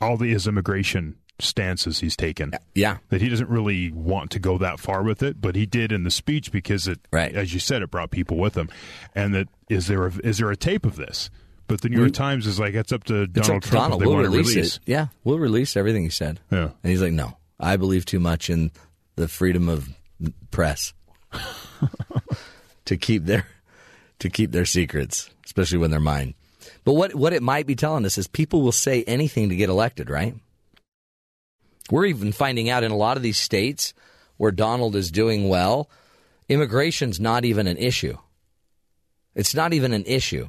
all 0.00 0.16
the 0.16 0.28
his 0.28 0.46
immigration 0.46 1.16
stances 1.40 1.98
he's 1.98 2.16
taken. 2.16 2.52
Yeah, 2.74 2.98
that 3.08 3.20
he 3.20 3.28
doesn't 3.28 3.48
really 3.48 3.90
want 3.90 4.30
to 4.32 4.38
go 4.38 4.56
that 4.58 4.78
far 4.78 5.02
with 5.02 5.22
it, 5.22 5.40
but 5.40 5.56
he 5.56 5.66
did 5.66 5.90
in 5.90 6.04
the 6.04 6.10
speech 6.10 6.52
because 6.52 6.86
it, 6.86 7.00
right. 7.12 7.34
as 7.34 7.52
you 7.52 7.60
said, 7.60 7.82
it 7.82 7.90
brought 7.90 8.10
people 8.10 8.36
with 8.36 8.56
him. 8.56 8.68
And 9.14 9.34
that 9.34 9.48
is 9.68 9.88
there 9.88 10.06
a, 10.06 10.12
is 10.22 10.38
there 10.38 10.50
a 10.50 10.56
tape 10.56 10.86
of 10.86 10.96
this? 10.96 11.30
But 11.66 11.80
the 11.80 11.88
New 11.88 11.96
York 11.96 12.08
We- 12.08 12.12
Times 12.12 12.46
is 12.46 12.58
like, 12.60 12.74
it's 12.74 12.92
up 12.92 13.04
to 13.04 13.26
Donald 13.26 13.62
Trump 13.62 13.84
Donald. 13.84 14.04
We'll 14.04 14.14
want 14.14 14.24
to 14.24 14.30
release, 14.30 14.54
release. 14.54 14.76
it. 14.76 14.82
Yeah, 14.86 15.06
we'll 15.24 15.38
release 15.38 15.76
everything 15.76 16.02
he 16.02 16.10
said. 16.10 16.40
Yeah. 16.50 16.70
And 16.82 16.90
he's 16.90 17.00
like, 17.02 17.12
no, 17.12 17.36
I 17.58 17.76
believe 17.76 18.04
too 18.04 18.20
much 18.20 18.50
in 18.50 18.70
the 19.16 19.28
freedom 19.28 19.68
of 19.68 19.88
press 20.50 20.92
to 22.84 22.96
keep 22.96 23.24
their 23.24 23.46
to 24.18 24.28
keep 24.28 24.52
their 24.52 24.66
secrets, 24.66 25.30
especially 25.44 25.78
when 25.78 25.90
they're 25.90 26.00
mine. 26.00 26.34
But 26.84 26.92
what 26.94 27.14
what 27.14 27.32
it 27.32 27.42
might 27.42 27.66
be 27.66 27.74
telling 27.74 28.04
us 28.04 28.18
is 28.18 28.26
people 28.26 28.62
will 28.62 28.72
say 28.72 29.02
anything 29.04 29.48
to 29.48 29.56
get 29.56 29.68
elected, 29.68 30.10
right? 30.10 30.34
We're 31.90 32.06
even 32.06 32.32
finding 32.32 32.70
out 32.70 32.84
in 32.84 32.92
a 32.92 32.96
lot 32.96 33.16
of 33.16 33.22
these 33.22 33.38
states 33.38 33.94
where 34.36 34.52
Donald 34.52 34.96
is 34.96 35.10
doing 35.10 35.48
well, 35.48 35.90
immigration's 36.48 37.20
not 37.20 37.44
even 37.44 37.66
an 37.66 37.76
issue. 37.76 38.16
It's 39.34 39.54
not 39.54 39.72
even 39.72 39.92
an 39.92 40.04
issue. 40.06 40.48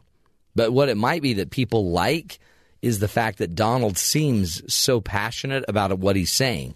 But 0.56 0.72
what 0.72 0.90
it 0.90 0.98
might 0.98 1.22
be 1.22 1.34
that 1.34 1.52
people 1.52 1.92
like 1.92 2.40
is 2.82 3.00
the 3.00 3.08
fact 3.08 3.38
that 3.38 3.56
Donald 3.56 3.98
seems 3.98 4.74
so 4.74 5.02
passionate 5.02 5.64
about 5.68 5.98
what 6.00 6.16
he's 6.16 6.32
saying. 6.32 6.76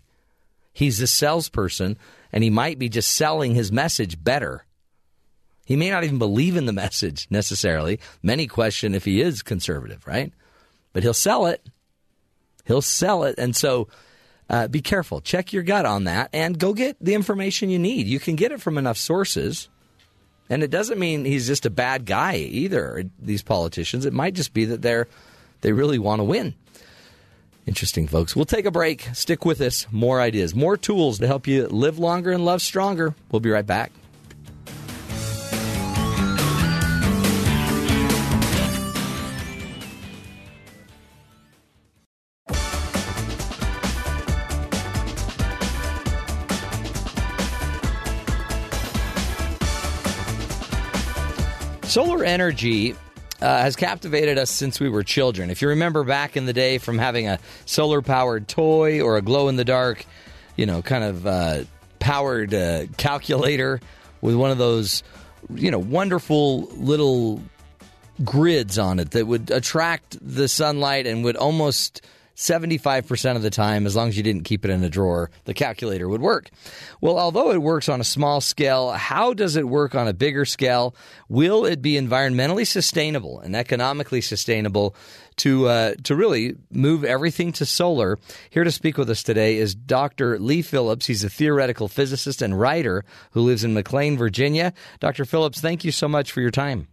He's 0.72 1.02
a 1.02 1.08
salesperson, 1.08 1.98
and 2.32 2.44
he 2.44 2.50
might 2.50 2.80
be 2.80 2.90
just 2.90 3.12
selling 3.12 3.56
his 3.56 3.72
message 3.72 4.24
better. 4.24 4.66
He 5.66 5.76
may 5.76 5.90
not 5.90 6.04
even 6.04 6.20
believe 6.20 6.56
in 6.56 6.66
the 6.66 6.74
message 6.86 7.28
necessarily. 7.30 8.00
Many 8.22 8.48
question 8.48 8.96
if 8.96 9.06
he 9.06 9.22
is 9.22 9.42
conservative, 9.42 10.06
right? 10.08 10.32
But 10.94 11.04
he'll 11.04 11.14
sell 11.14 11.48
it. 11.48 11.66
He'll 12.66 12.82
sell 12.82 13.24
it. 13.24 13.36
And 13.38 13.56
so 13.56 13.88
uh, 14.50 14.68
be 14.68 14.82
careful. 14.82 15.22
Check 15.22 15.54
your 15.54 15.64
gut 15.64 15.86
on 15.86 16.06
that 16.06 16.30
and 16.34 16.58
go 16.58 16.74
get 16.74 16.98
the 17.02 17.14
information 17.14 17.70
you 17.70 17.80
need. 17.80 18.08
You 18.08 18.20
can 18.20 18.36
get 18.36 18.52
it 18.52 18.62
from 18.62 18.78
enough 18.78 18.98
sources. 18.98 19.70
And 20.50 20.62
it 20.62 20.70
doesn't 20.70 21.00
mean 21.00 21.26
he's 21.26 21.48
just 21.48 21.66
a 21.66 21.72
bad 21.72 22.06
guy 22.06 22.36
either, 22.36 23.04
these 23.20 23.42
politicians. 23.42 24.06
It 24.06 24.14
might 24.14 24.36
just 24.36 24.54
be 24.54 24.66
that 24.66 24.82
they're 24.82 25.08
they 25.62 25.72
really 25.72 25.98
want 25.98 26.20
to 26.20 26.24
win. 26.24 26.54
Interesting, 27.68 28.08
folks. 28.08 28.36
We'll 28.36 28.46
take 28.46 28.66
a 28.66 28.72
break. 28.72 29.10
Stick 29.14 29.44
with 29.44 29.60
us. 29.60 29.88
More 29.92 30.22
ideas, 30.22 30.54
more 30.54 30.78
tools 30.78 31.20
to 31.20 31.28
help 31.28 31.48
you 31.48 31.68
live 31.68 31.98
longer 31.98 32.32
and 32.32 32.46
love 32.46 32.62
stronger. 32.62 33.16
We'll 33.32 33.40
be 33.40 33.50
right 33.50 33.66
back. 33.66 33.92
Solar 51.96 52.26
energy 52.26 52.94
uh, 53.42 53.62
has 53.62 53.76
captivated 53.76 54.38
us 54.38 54.50
since 54.50 54.80
we 54.80 54.90
were 54.90 55.04
children. 55.04 55.50
If 55.50 55.62
you 55.62 55.70
remember 55.70 56.04
back 56.04 56.38
in 56.38 56.46
the 56.46 56.54
day 56.54 56.78
from 56.78 56.98
having 56.98 57.28
a 57.28 57.40
solar 57.66 58.02
powered 58.02 58.48
toy 58.48 59.02
or 59.02 59.18
a 59.18 59.22
glow 59.22 59.48
in 59.50 59.56
the 59.56 59.66
dark, 59.66 60.06
you 60.56 60.66
know, 60.66 60.82
kind 60.82 61.04
of 61.04 61.28
uh, 61.28 61.64
powered 62.00 62.54
uh, 62.54 62.86
calculator 62.98 63.82
with 64.22 64.36
one 64.36 64.52
of 64.52 64.58
those, 64.58 65.04
you 65.54 65.70
know, 65.72 65.80
wonderful 65.80 66.64
little 66.76 67.42
grids 68.24 68.78
on 68.80 69.00
it 69.00 69.12
that 69.12 69.28
would 69.28 69.52
attract 69.52 70.18
the 70.22 70.48
sunlight 70.48 71.06
and 71.06 71.24
would 71.24 71.36
almost 71.36 72.02
75% 72.36 73.36
of 73.38 73.42
the 73.42 73.50
time, 73.50 73.86
as 73.86 73.96
long 73.96 74.10
as 74.10 74.18
you 74.18 74.24
didn't 74.24 74.44
keep 74.44 74.66
it 74.66 74.72
in 74.72 74.84
a 74.84 74.90
drawer, 74.90 75.32
the 75.46 75.54
calculator 75.54 76.10
would 76.10 76.22
work. 76.22 76.50
Well, 77.00 77.18
although 77.18 77.52
it 77.52 77.62
works 77.62 77.88
on 77.88 78.02
a 78.02 78.04
small 78.04 78.42
scale, 78.42 78.92
how 78.92 79.34
does 79.34 79.56
it 79.56 79.68
work 79.68 79.96
on 79.96 80.08
a 80.08 80.14
bigger 80.14 80.44
scale? 80.44 80.96
Will 81.30 81.66
it 81.66 81.82
be 81.82 81.94
environmentally 81.94 82.68
sustainable 82.68 83.40
and 83.40 83.56
economically 83.56 84.22
sustainable 84.22 84.96
to 85.38 85.68
uh, 85.68 85.96
to 86.04 86.16
really 86.16 86.56
move 86.72 87.06
everything 87.06 87.54
to 87.54 87.66
solar? 87.66 88.20
Here 88.50 88.66
to 88.66 88.72
speak 88.72 88.98
with 88.98 89.10
us 89.10 89.24
today 89.24 89.58
is 89.58 89.74
Dr. 89.74 90.38
Lee 90.38 90.62
Phillips. 90.62 91.06
He's 91.06 91.24
a 91.24 91.30
theoretical 91.30 91.88
physicist 91.88 92.42
and 92.42 92.60
writer 92.60 93.06
who 93.32 93.42
lives 93.42 93.64
in 93.64 93.74
McLean, 93.74 94.18
Virginia. 94.18 94.74
Dr. 95.00 95.24
Phillips, 95.24 95.62
thank 95.62 95.86
you 95.86 95.92
so 95.92 96.10
much 96.10 96.34
for 96.34 96.42
your 96.42 96.52
time. 96.52 96.88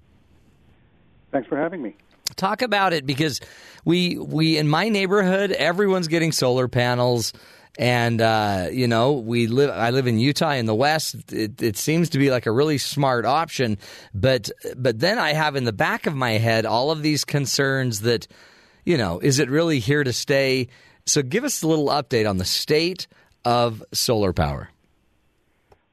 Thanks 1.32 1.49
for 1.49 1.56
having 1.56 1.82
me 1.82 1.96
talk 2.37 2.62
about 2.62 2.93
it 2.93 3.07
because 3.07 3.41
we 3.85 4.17
we 4.19 4.59
in 4.59 4.69
my 4.69 4.88
neighborhood 4.88 5.52
everyone's 5.52 6.09
getting 6.09 6.33
solar 6.33 6.69
panels 6.69 7.33
and 7.79 8.21
uh, 8.21 8.69
you 8.71 8.87
know 8.87 9.12
we 9.12 9.47
live 9.47 9.71
i 9.71 9.91
live 9.91 10.07
in 10.07 10.19
utah 10.19 10.52
in 10.52 10.67
the 10.67 10.75
west. 10.75 11.33
It, 11.33 11.62
it, 11.62 11.76
seems 11.76 12.11
to 12.11 12.19
be 12.19 12.31
like 12.31 12.47
a 12.47 12.52
really 12.52 12.79
smart 12.79 13.25
option 13.25 13.79
but 14.14 14.50
but 14.76 14.99
then 14.99 15.19
i 15.19 15.33
have 15.33 15.57
in 15.57 15.64
the 15.64 15.73
back 15.73 16.07
of 16.07 16.14
my 16.14 16.33
head 16.33 16.67
all 16.67 16.91
of 16.91 17.02
these 17.02 17.25
concerns 17.25 18.00
that 18.00 18.26
you 18.85 18.97
know 18.97 19.19
is 19.21 19.38
it 19.38 19.50
really 19.50 19.79
here 19.79 20.05
to 20.05 20.12
stay? 20.12 20.69
So 21.07 21.23
give 21.23 21.45
us 21.45 21.62
a 21.62 21.69
little 21.69 21.88
update 21.88 22.29
on 22.29 22.37
the 22.37 22.45
state 22.45 23.09
of 23.45 23.83
solar 23.93 24.33
power. 24.33 24.71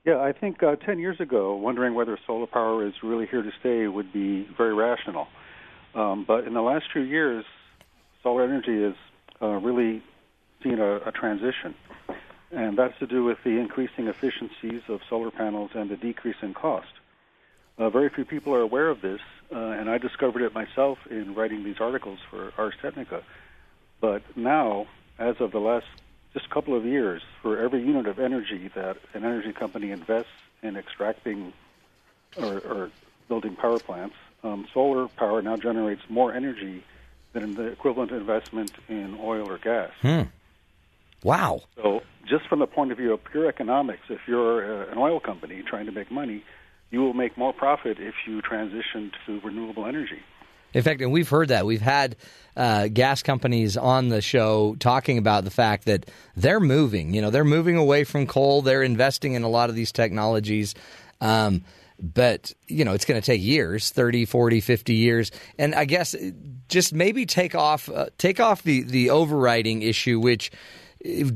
Yeah, 0.05 0.19
I 0.19 0.31
think 0.33 0.63
uh, 0.63 0.75
10 0.75 0.99
years 0.99 1.19
ago, 1.19 1.55
wondering 1.55 1.93
whether 1.93 2.17
solar 2.25 2.47
power 2.47 2.85
is 2.85 2.93
really 3.03 3.27
here 3.27 3.41
to 3.41 3.51
stay 3.59 3.87
would 3.87 4.13
be 4.13 4.47
very 4.57 4.73
rational. 4.73 5.27
Um, 5.95 6.23
but 6.23 6.45
in 6.45 6.53
the 6.53 6.61
last 6.61 6.91
few 6.91 7.01
years, 7.01 7.45
solar 8.21 8.43
energy 8.43 8.83
has 8.83 8.95
uh, 9.41 9.47
really 9.47 10.03
seen 10.63 10.79
a, 10.79 10.97
a, 10.97 11.11
transition, 11.11 11.73
and 12.51 12.77
that's 12.77 12.97
to 12.99 13.07
do 13.07 13.23
with 13.23 13.37
the 13.43 13.51
increasing 13.51 14.07
efficiencies 14.07 14.81
of 14.87 15.01
solar 15.09 15.31
panels 15.31 15.71
and 15.73 15.89
the 15.89 15.97
decrease 15.97 16.35
in 16.41 16.53
cost. 16.53 16.91
Uh, 17.77 17.89
very 17.89 18.09
few 18.09 18.25
people 18.25 18.53
are 18.53 18.61
aware 18.61 18.89
of 18.89 19.01
this, 19.01 19.21
uh, 19.51 19.55
and 19.55 19.89
I 19.89 19.97
discovered 19.97 20.41
it 20.41 20.53
myself 20.53 20.99
in 21.09 21.33
writing 21.33 21.63
these 21.63 21.79
articles 21.79 22.19
for 22.29 22.51
Ars 22.57 22.75
Technica. 22.81 23.23
But 24.01 24.21
now, 24.35 24.87
as 25.17 25.39
of 25.39 25.51
the 25.51 25.59
last 25.59 25.87
just 26.33 26.49
couple 26.49 26.75
of 26.75 26.85
years, 26.85 27.21
for 27.41 27.57
every 27.57 27.81
unit 27.81 28.05
of 28.05 28.19
energy 28.19 28.69
that 28.75 28.97
an 29.13 29.23
energy 29.23 29.53
company 29.53 29.91
invests 29.91 30.31
in 30.61 30.75
extracting 30.75 31.53
or, 32.37 32.59
or 32.59 32.91
building 33.27 33.55
power 33.55 33.79
plants, 33.79 34.15
um, 34.43 34.67
solar 34.73 35.07
power 35.07 35.41
now 35.41 35.57
generates 35.57 36.01
more 36.09 36.33
energy 36.33 36.83
than 37.33 37.55
the 37.55 37.67
equivalent 37.67 38.11
investment 38.11 38.71
in 38.87 39.17
oil 39.21 39.49
or 39.49 39.57
gas. 39.57 39.91
Hmm. 40.01 40.21
Wow. 41.23 41.61
So, 41.75 42.01
just 42.27 42.47
from 42.47 42.59
the 42.59 42.67
point 42.67 42.91
of 42.91 42.97
view 42.97 43.13
of 43.13 43.23
pure 43.23 43.47
economics, 43.47 44.03
if 44.09 44.21
you're 44.27 44.83
uh, 44.83 44.91
an 44.91 44.97
oil 44.97 45.19
company 45.19 45.63
trying 45.63 45.85
to 45.87 45.91
make 45.91 46.11
money, 46.11 46.43
you 46.91 47.01
will 47.01 47.13
make 47.13 47.37
more 47.37 47.53
profit 47.53 47.99
if 47.99 48.15
you 48.25 48.41
transition 48.41 49.11
to 49.25 49.39
renewable 49.41 49.85
energy. 49.85 50.21
In 50.73 50.83
fact, 50.83 51.01
and 51.01 51.11
we've 51.11 51.29
heard 51.29 51.47
that. 51.47 51.65
We've 51.65 51.81
had 51.81 52.15
uh, 52.55 52.89
gas 52.89 53.23
companies 53.23 53.75
on 53.75 54.09
the 54.09 54.21
show 54.21 54.75
talking 54.79 55.17
about 55.17 55.43
the 55.43 55.51
fact 55.51 55.85
that 55.85 56.09
they're 56.35 56.59
moving. 56.59 57.13
You 57.13 57.21
know, 57.21 57.31
they're 57.31 57.43
moving 57.43 57.75
away 57.75 58.03
from 58.03 58.27
coal. 58.27 58.61
They're 58.61 58.83
investing 58.83 59.33
in 59.33 59.43
a 59.43 59.49
lot 59.49 59.69
of 59.69 59.75
these 59.75 59.91
technologies. 59.91 60.75
Um, 61.21 61.63
but 62.01 62.53
you 62.67 62.85
know 62.85 62.93
it's 62.93 63.05
going 63.05 63.19
to 63.19 63.25
take 63.25 63.41
years 63.41 63.89
30 63.89 64.25
40 64.25 64.61
50 64.61 64.93
years. 64.93 65.31
And 65.57 65.75
i 65.75 65.85
guess 65.85 66.15
just 66.67 66.93
maybe 66.93 67.25
take 67.25 67.55
off 67.55 67.89
uh, 67.89 68.07
take 68.17 68.39
off 68.39 68.63
the 68.63 68.83
the 68.83 69.09
overriding 69.09 69.81
issue 69.81 70.19
which 70.19 70.51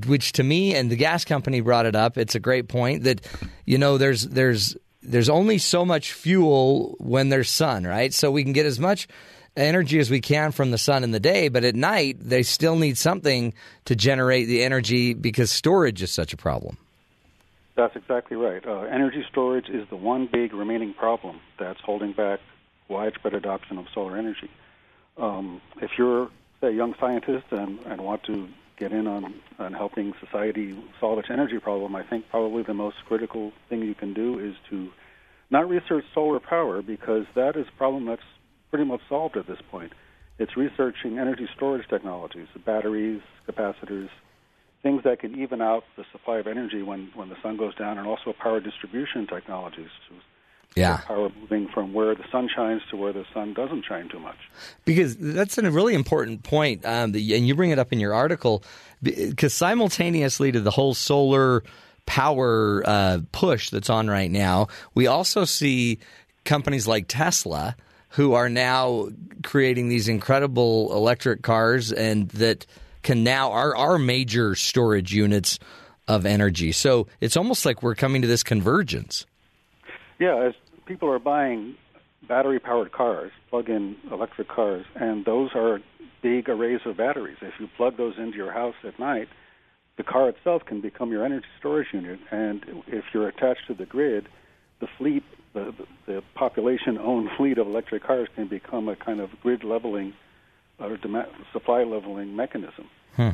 which 0.07 0.33
to 0.33 0.43
me 0.43 0.75
and 0.75 0.89
the 0.89 0.95
gas 0.95 1.25
company 1.25 1.61
brought 1.61 1.85
it 1.85 1.95
up 1.95 2.17
it's 2.17 2.35
a 2.35 2.39
great 2.39 2.67
point 2.67 3.03
that 3.03 3.25
you 3.65 3.77
know 3.77 3.97
there's 3.97 4.27
there's 4.27 4.75
there's 5.01 5.29
only 5.29 5.57
so 5.57 5.83
much 5.83 6.13
fuel 6.13 6.95
when 6.99 7.29
there's 7.29 7.49
sun 7.49 7.83
right? 7.85 8.13
So 8.13 8.31
we 8.31 8.43
can 8.43 8.53
get 8.53 8.65
as 8.65 8.79
much 8.79 9.07
energy 9.55 9.99
as 9.99 10.09
we 10.09 10.21
can 10.21 10.51
from 10.51 10.71
the 10.71 10.77
sun 10.77 11.03
in 11.03 11.11
the 11.11 11.19
day 11.19 11.47
but 11.47 11.63
at 11.63 11.75
night 11.75 12.17
they 12.19 12.41
still 12.41 12.75
need 12.75 12.97
something 12.97 13.53
to 13.85 13.95
generate 13.95 14.47
the 14.47 14.63
energy 14.63 15.13
because 15.13 15.51
storage 15.51 16.01
is 16.01 16.11
such 16.11 16.33
a 16.33 16.37
problem 16.37 16.77
that's 17.75 17.95
exactly 17.95 18.37
right. 18.37 18.65
Uh, 18.65 18.81
energy 18.81 19.25
storage 19.29 19.69
is 19.69 19.87
the 19.89 19.95
one 19.95 20.27
big 20.31 20.53
remaining 20.53 20.93
problem 20.93 21.39
that's 21.59 21.79
holding 21.81 22.13
back 22.13 22.39
widespread 22.87 23.33
adoption 23.33 23.77
of 23.77 23.85
solar 23.93 24.17
energy. 24.17 24.49
Um, 25.17 25.61
if 25.81 25.91
you're, 25.97 26.29
a 26.61 26.69
young 26.71 26.95
scientist 26.97 27.45
and, 27.51 27.77
and 27.85 27.99
want 27.99 28.23
to 28.23 28.47
get 28.77 28.93
in 28.93 29.05
on, 29.05 29.33
on 29.59 29.73
helping 29.73 30.13
society 30.19 30.81
solve 30.99 31.19
its 31.19 31.29
energy 31.29 31.59
problem, 31.59 31.95
I 31.95 32.03
think 32.03 32.29
probably 32.29 32.63
the 32.63 32.73
most 32.73 32.97
critical 33.05 33.51
thing 33.67 33.81
you 33.81 33.95
can 33.95 34.13
do 34.13 34.39
is 34.39 34.55
to 34.69 34.89
not 35.49 35.69
research 35.69 36.05
solar 36.13 36.39
power 36.39 36.81
because 36.81 37.25
that 37.35 37.55
is 37.55 37.67
a 37.67 37.77
problem 37.77 38.05
that's 38.05 38.23
pretty 38.69 38.85
much 38.85 39.01
solved 39.09 39.35
at 39.35 39.45
this 39.45 39.59
point. 39.69 39.91
It's 40.39 40.57
researching 40.57 41.19
energy 41.19 41.47
storage 41.55 41.87
technologies, 41.87 42.47
batteries, 42.65 43.21
capacitors, 43.47 44.09
things 44.83 45.01
that 45.05 45.19
can 45.19 45.39
even 45.41 45.61
out 45.61 45.85
the 45.95 46.03
supply 46.11 46.37
of 46.37 46.45
energy 46.45 46.83
when, 46.83 47.09
when 47.15 47.29
the 47.29 47.37
sun 47.41 47.57
goes 47.57 47.73
down, 47.75 47.97
and 47.97 48.05
also 48.05 48.33
power 48.33 48.59
distribution 48.59 49.25
technologies. 49.25 49.89
yeah. 50.75 50.97
Power 50.97 51.31
moving 51.39 51.69
from 51.73 51.93
where 51.93 52.13
the 52.13 52.25
sun 52.31 52.49
shines 52.53 52.81
to 52.91 52.97
where 52.97 53.13
the 53.13 53.25
sun 53.33 53.53
doesn't 53.53 53.85
shine 53.85 54.09
too 54.09 54.19
much. 54.19 54.35
Because 54.83 55.15
that's 55.15 55.57
a 55.57 55.71
really 55.71 55.95
important 55.95 56.43
point, 56.43 56.85
um, 56.85 57.15
and 57.15 57.47
you 57.47 57.55
bring 57.55 57.71
it 57.71 57.79
up 57.79 57.93
in 57.93 57.99
your 57.99 58.13
article, 58.13 58.61
because 59.01 59.53
simultaneously 59.53 60.51
to 60.51 60.59
the 60.59 60.71
whole 60.71 60.93
solar 60.93 61.63
power 62.05 62.83
uh, 62.85 63.19
push 63.31 63.69
that's 63.69 63.89
on 63.89 64.09
right 64.09 64.29
now, 64.29 64.67
we 64.93 65.07
also 65.07 65.45
see 65.45 65.97
companies 66.43 66.87
like 66.87 67.05
Tesla 67.07 67.77
who 68.09 68.33
are 68.33 68.49
now 68.49 69.07
creating 69.43 69.87
these 69.87 70.09
incredible 70.09 70.93
electric 70.93 71.41
cars 71.41 71.93
and 71.93 72.29
that– 72.31 72.65
can 73.03 73.23
now 73.23 73.51
are 73.51 73.75
our 73.75 73.97
major 73.97 74.55
storage 74.55 75.13
units 75.13 75.59
of 76.07 76.25
energy. 76.25 76.71
So 76.71 77.07
it's 77.21 77.37
almost 77.37 77.65
like 77.65 77.83
we're 77.83 77.95
coming 77.95 78.21
to 78.21 78.27
this 78.27 78.43
convergence. 78.43 79.25
Yeah, 80.19 80.47
as 80.47 80.53
people 80.85 81.09
are 81.09 81.19
buying 81.19 81.75
battery 82.27 82.59
powered 82.59 82.91
cars, 82.91 83.31
plug 83.49 83.69
in 83.69 83.95
electric 84.11 84.47
cars, 84.47 84.85
and 84.95 85.25
those 85.25 85.51
are 85.55 85.79
big 86.21 86.49
arrays 86.49 86.79
of 86.85 86.97
batteries. 86.97 87.37
If 87.41 87.53
you 87.59 87.69
plug 87.77 87.97
those 87.97 88.15
into 88.17 88.37
your 88.37 88.51
house 88.51 88.75
at 88.83 88.97
night, 88.99 89.27
the 89.97 90.03
car 90.03 90.29
itself 90.29 90.65
can 90.65 90.81
become 90.81 91.11
your 91.11 91.25
energy 91.25 91.45
storage 91.59 91.87
unit. 91.93 92.19
And 92.31 92.65
if 92.87 93.05
you're 93.13 93.27
attached 93.27 93.67
to 93.67 93.73
the 93.73 93.85
grid, 93.85 94.27
the 94.79 94.87
fleet, 94.97 95.23
the, 95.53 95.73
the 96.05 96.23
population 96.33 96.97
owned 96.97 97.29
fleet 97.37 97.57
of 97.57 97.67
electric 97.67 98.03
cars 98.03 98.27
can 98.35 98.47
become 98.47 98.87
a 98.87 98.95
kind 98.95 99.19
of 99.19 99.29
grid 99.41 99.63
leveling 99.63 100.13
demand, 101.01 101.27
supply 101.51 101.83
leveling 101.83 102.35
mechanism. 102.35 102.89
Hmm. 103.15 103.29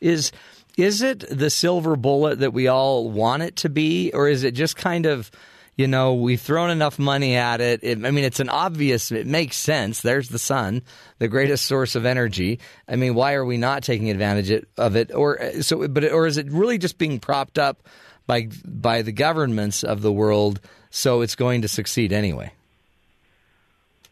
Is 0.00 0.32
is 0.76 1.02
it 1.02 1.24
the 1.30 1.50
silver 1.50 1.96
bullet 1.96 2.40
that 2.40 2.52
we 2.52 2.66
all 2.66 3.10
want 3.10 3.42
it 3.42 3.56
to 3.56 3.68
be, 3.68 4.10
or 4.12 4.28
is 4.28 4.44
it 4.44 4.52
just 4.52 4.76
kind 4.76 5.06
of 5.06 5.30
you 5.76 5.88
know, 5.88 6.14
we've 6.14 6.40
thrown 6.40 6.70
enough 6.70 6.98
money 6.98 7.34
at 7.34 7.60
it. 7.60 7.82
it. 7.82 8.04
I 8.04 8.10
mean, 8.10 8.24
it's 8.24 8.40
an 8.40 8.48
obvious, 8.48 9.10
it 9.10 9.26
makes 9.26 9.56
sense. 9.56 10.02
There's 10.02 10.28
the 10.28 10.38
sun, 10.38 10.82
the 11.18 11.28
greatest 11.28 11.64
source 11.66 11.96
of 11.96 12.06
energy. 12.06 12.60
I 12.86 12.96
mean, 12.96 13.14
why 13.14 13.34
are 13.34 13.44
we 13.44 13.56
not 13.56 13.82
taking 13.82 14.10
advantage 14.10 14.64
of 14.76 14.96
it? 14.96 15.12
Or 15.12 15.40
so, 15.62 15.88
but 15.88 16.04
or 16.12 16.26
is 16.26 16.36
it 16.36 16.50
really 16.50 16.78
just 16.78 16.98
being 16.98 17.18
propped 17.18 17.58
up 17.58 17.82
by 18.26 18.48
by 18.64 19.02
the 19.02 19.12
governments 19.12 19.82
of 19.82 20.00
the 20.00 20.12
world, 20.12 20.60
so 20.90 21.22
it's 21.22 21.34
going 21.34 21.62
to 21.62 21.68
succeed 21.68 22.12
anyway? 22.12 22.52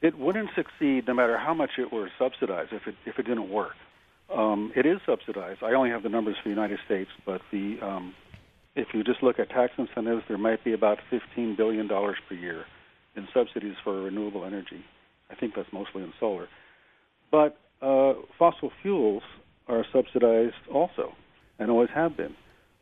It 0.02 0.18
wouldn't 0.18 0.50
succeed 0.56 1.06
no 1.06 1.14
matter 1.14 1.38
how 1.38 1.54
much 1.54 1.70
it 1.78 1.92
were 1.92 2.10
subsidized 2.18 2.72
if 2.72 2.86
it 2.88 2.96
if 3.06 3.18
it 3.18 3.22
didn't 3.26 3.48
work. 3.48 3.76
Um, 4.34 4.72
it 4.74 4.84
is 4.84 4.98
subsidized. 5.06 5.62
I 5.62 5.74
only 5.74 5.90
have 5.90 6.02
the 6.02 6.08
numbers 6.08 6.36
for 6.42 6.48
the 6.48 6.54
United 6.54 6.80
States, 6.84 7.10
but 7.24 7.40
the 7.52 7.78
um, 7.80 8.14
if 8.74 8.88
you 8.94 9.04
just 9.04 9.22
look 9.22 9.38
at 9.38 9.48
tax 9.50 9.72
incentives, 9.78 10.22
there 10.28 10.38
might 10.38 10.64
be 10.64 10.72
about 10.72 10.98
fifteen 11.08 11.54
billion 11.56 11.86
dollars 11.86 12.16
per 12.28 12.34
year 12.34 12.64
in 13.14 13.28
subsidies 13.32 13.76
for 13.84 14.02
renewable 14.02 14.44
energy. 14.44 14.84
I 15.30 15.34
think 15.34 15.54
that's 15.54 15.72
mostly 15.72 16.02
in 16.02 16.12
solar, 16.18 16.48
but 17.30 17.58
uh, 17.80 18.14
fossil 18.38 18.72
fuels 18.82 19.22
are 19.68 19.84
subsidized 19.92 20.54
also, 20.72 21.12
and 21.58 21.70
always 21.70 21.90
have 21.94 22.16
been. 22.16 22.34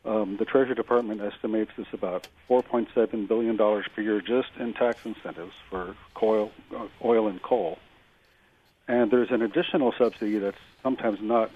Um, 0.05 0.37
the 0.39 0.47
Treasury 0.47 0.75
Department 0.75 1.21
estimates 1.21 1.73
it's 1.77 1.93
about 1.93 2.27
$4.7 2.49 3.29
billion 3.29 3.57
per 3.57 4.03
year 4.03 4.21
just 4.21 4.49
in 4.59 4.73
tax 4.73 5.05
incentives 5.05 5.53
for 5.69 5.95
coal, 6.15 6.53
uh, 6.75 6.87
oil 7.05 7.29
and 7.29 7.43
coal. 7.43 7.79
And 8.89 9.11
there's 9.11 9.31
an 9.31 9.43
additional 9.43 9.93
subsidy 9.97 10.39
that's 10.39 10.57
sometimes 10.83 11.21
not 11.21 11.51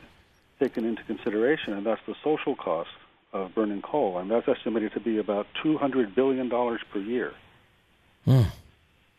taken 0.61 0.85
into 0.85 1.03
consideration, 1.05 1.73
and 1.73 1.87
that's 1.87 2.03
the 2.07 2.15
social 2.23 2.55
cost 2.55 2.91
of 3.33 3.55
burning 3.55 3.83
coal, 3.83 4.19
and 4.19 4.31
that's 4.31 4.47
estimated 4.47 4.93
to 4.93 5.01
be 5.01 5.19
about 5.19 5.47
$200 5.65 6.15
billion 6.15 6.49
per 6.49 6.99
year. 6.99 7.33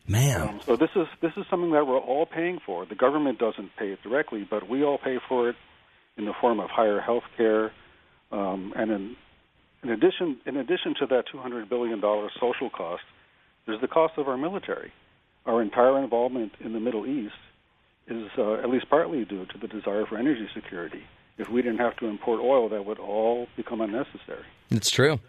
Man. 0.08 0.40
Um, 0.40 0.60
so 0.64 0.76
this 0.76 0.90
is 0.94 1.08
this 1.20 1.32
is 1.36 1.44
something 1.50 1.72
that 1.72 1.86
we're 1.86 1.98
all 1.98 2.26
paying 2.26 2.60
for. 2.64 2.86
The 2.86 2.94
government 2.94 3.38
doesn't 3.38 3.74
pay 3.76 3.90
it 3.90 4.02
directly, 4.02 4.46
but 4.48 4.68
we 4.68 4.84
all 4.84 4.98
pay 4.98 5.18
for 5.28 5.48
it 5.48 5.56
in 6.16 6.26
the 6.26 6.32
form 6.40 6.60
of 6.60 6.70
higher 6.70 7.00
health 7.00 7.24
care, 7.36 7.72
um, 8.32 8.72
and 8.76 8.90
in, 8.90 9.16
in 9.82 9.90
addition 9.90 10.38
in 10.46 10.56
addition 10.56 10.94
to 11.00 11.06
that 11.06 11.24
200 11.30 11.68
billion 11.68 12.00
dollar 12.00 12.30
social 12.40 12.70
cost, 12.70 13.02
there's 13.66 13.80
the 13.80 13.88
cost 13.88 14.14
of 14.16 14.28
our 14.28 14.36
military. 14.36 14.92
Our 15.44 15.62
entire 15.62 16.02
involvement 16.02 16.52
in 16.60 16.72
the 16.72 16.80
Middle 16.80 17.06
East 17.06 17.34
is 18.08 18.28
uh, 18.38 18.54
at 18.54 18.68
least 18.68 18.88
partly 18.88 19.24
due 19.24 19.46
to 19.46 19.58
the 19.58 19.68
desire 19.68 20.06
for 20.06 20.16
energy 20.16 20.48
security. 20.54 21.04
If 21.38 21.48
we 21.48 21.60
didn't 21.62 21.78
have 21.78 21.96
to 21.96 22.06
import 22.06 22.40
oil, 22.40 22.68
that 22.70 22.84
would 22.86 22.98
all 22.98 23.46
become 23.56 23.80
unnecessary. 23.80 24.44
It's 24.70 24.90
true. 24.90 25.20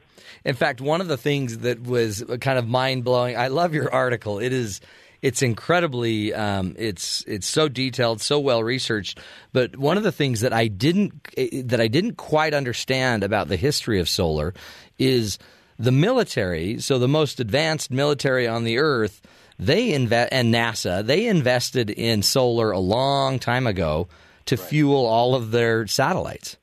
In 0.46 0.56
fact, 0.56 0.80
one 0.80 1.02
of 1.02 1.08
the 1.08 1.18
things 1.18 1.60
that 1.60 1.84
was 1.84 2.24
kind 2.42 2.58
of 2.58 2.68
mind 2.68 3.04
blowing. 3.04 3.38
I 3.38 3.48
love 3.50 3.74
your 3.74 3.94
article. 3.94 4.40
It 4.40 4.54
is. 4.54 4.82
It's 5.28 5.42
incredibly. 5.42 6.34
Um, 6.34 6.74
it's 6.78 7.22
it's 7.28 7.48
so 7.48 7.68
detailed, 7.68 8.22
so 8.22 8.40
well 8.40 8.64
researched. 8.64 9.20
But 9.52 9.76
one 9.76 9.98
of 9.98 10.04
the 10.04 10.12
things 10.14 10.40
that 10.40 10.54
I 10.54 10.70
didn't 10.70 11.22
that 11.68 11.82
I 11.82 11.90
didn't 11.90 12.16
quite 12.16 12.54
understand 12.54 13.26
about 13.26 13.50
the 13.50 13.58
history 13.58 14.00
of 14.00 14.08
solar 14.08 14.54
is 14.98 15.38
the 15.78 15.92
military. 15.92 16.80
So 16.80 16.98
the 16.98 17.10
most 17.10 17.42
advanced 17.42 17.92
military 17.92 18.48
on 18.48 18.64
the 18.64 18.78
earth, 18.78 19.22
they 19.60 19.92
invest 19.92 20.32
and 20.32 20.54
NASA 20.54 21.06
they 21.06 21.28
invested 21.28 21.90
in 21.90 22.24
solar 22.24 22.72
a 22.72 22.80
long 22.80 23.38
time 23.38 23.68
ago 23.68 24.08
to 24.46 24.56
fuel 24.56 25.06
all 25.06 25.36
of 25.36 25.52
their 25.52 25.88
satellites. 25.88 26.56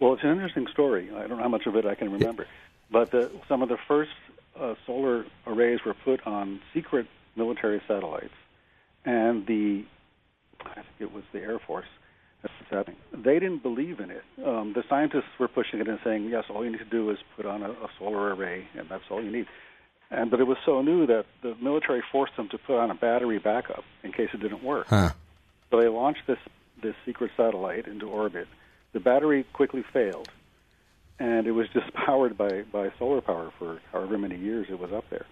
Well, 0.00 0.14
it's 0.14 0.22
an 0.22 0.30
interesting 0.30 0.68
story. 0.68 1.10
I 1.14 1.26
don't 1.26 1.36
know 1.36 1.42
how 1.42 1.50
much 1.50 1.66
of 1.66 1.76
it 1.76 1.84
I 1.84 1.96
can 1.96 2.10
remember, 2.10 2.46
but 2.90 3.10
the, 3.10 3.30
some 3.46 3.60
of 3.62 3.68
the 3.68 3.76
first 3.86 4.12
uh, 4.58 4.74
solar 4.86 5.26
arrays 5.46 5.80
were 5.84 5.92
put 5.92 6.26
on 6.26 6.60
secret 6.72 7.06
military 7.38 7.80
satellites, 7.88 8.34
and 9.04 9.46
the 9.46 9.84
I 10.60 10.74
think 10.74 10.86
it 11.00 11.12
was 11.12 11.24
the 11.32 11.40
Air 11.40 11.58
Force. 11.58 11.86
That's 12.42 12.54
what's 12.60 12.70
happening. 12.70 12.98
They 13.12 13.38
didn't 13.38 13.62
believe 13.62 13.98
in 14.00 14.10
it. 14.10 14.22
Um, 14.44 14.72
the 14.72 14.84
scientists 14.88 15.32
were 15.40 15.48
pushing 15.48 15.80
it 15.80 15.88
and 15.88 15.98
saying, 16.04 16.28
"Yes, 16.28 16.44
all 16.50 16.64
you 16.64 16.70
need 16.70 16.78
to 16.78 16.84
do 16.84 17.10
is 17.10 17.18
put 17.36 17.46
on 17.46 17.62
a, 17.62 17.70
a 17.70 17.88
solar 17.98 18.34
array, 18.34 18.68
and 18.76 18.88
that's 18.88 19.04
all 19.10 19.22
you 19.22 19.30
need." 19.30 19.46
And 20.10 20.30
but 20.30 20.40
it 20.40 20.46
was 20.46 20.58
so 20.64 20.82
new 20.82 21.06
that 21.06 21.26
the 21.42 21.54
military 21.60 22.02
forced 22.12 22.36
them 22.36 22.48
to 22.50 22.58
put 22.58 22.78
on 22.78 22.90
a 22.90 22.94
battery 22.94 23.38
backup 23.38 23.84
in 24.02 24.12
case 24.12 24.28
it 24.32 24.40
didn't 24.40 24.62
work. 24.62 24.86
Huh. 24.88 25.10
So 25.70 25.80
they 25.80 25.88
launched 25.88 26.26
this 26.26 26.38
this 26.82 26.94
secret 27.04 27.30
satellite 27.36 27.86
into 27.86 28.06
orbit. 28.06 28.46
The 28.92 29.00
battery 29.00 29.44
quickly 29.52 29.84
failed, 29.92 30.30
and 31.18 31.46
it 31.46 31.52
was 31.52 31.68
just 31.72 31.92
powered 32.06 32.38
by, 32.38 32.62
by 32.72 32.90
solar 32.98 33.20
power 33.20 33.52
for 33.58 33.80
however 33.92 34.18
many 34.18 34.36
years 34.36 34.66
it 34.70 34.78
was 34.78 34.92
up 34.92 35.04
there. 35.10 35.26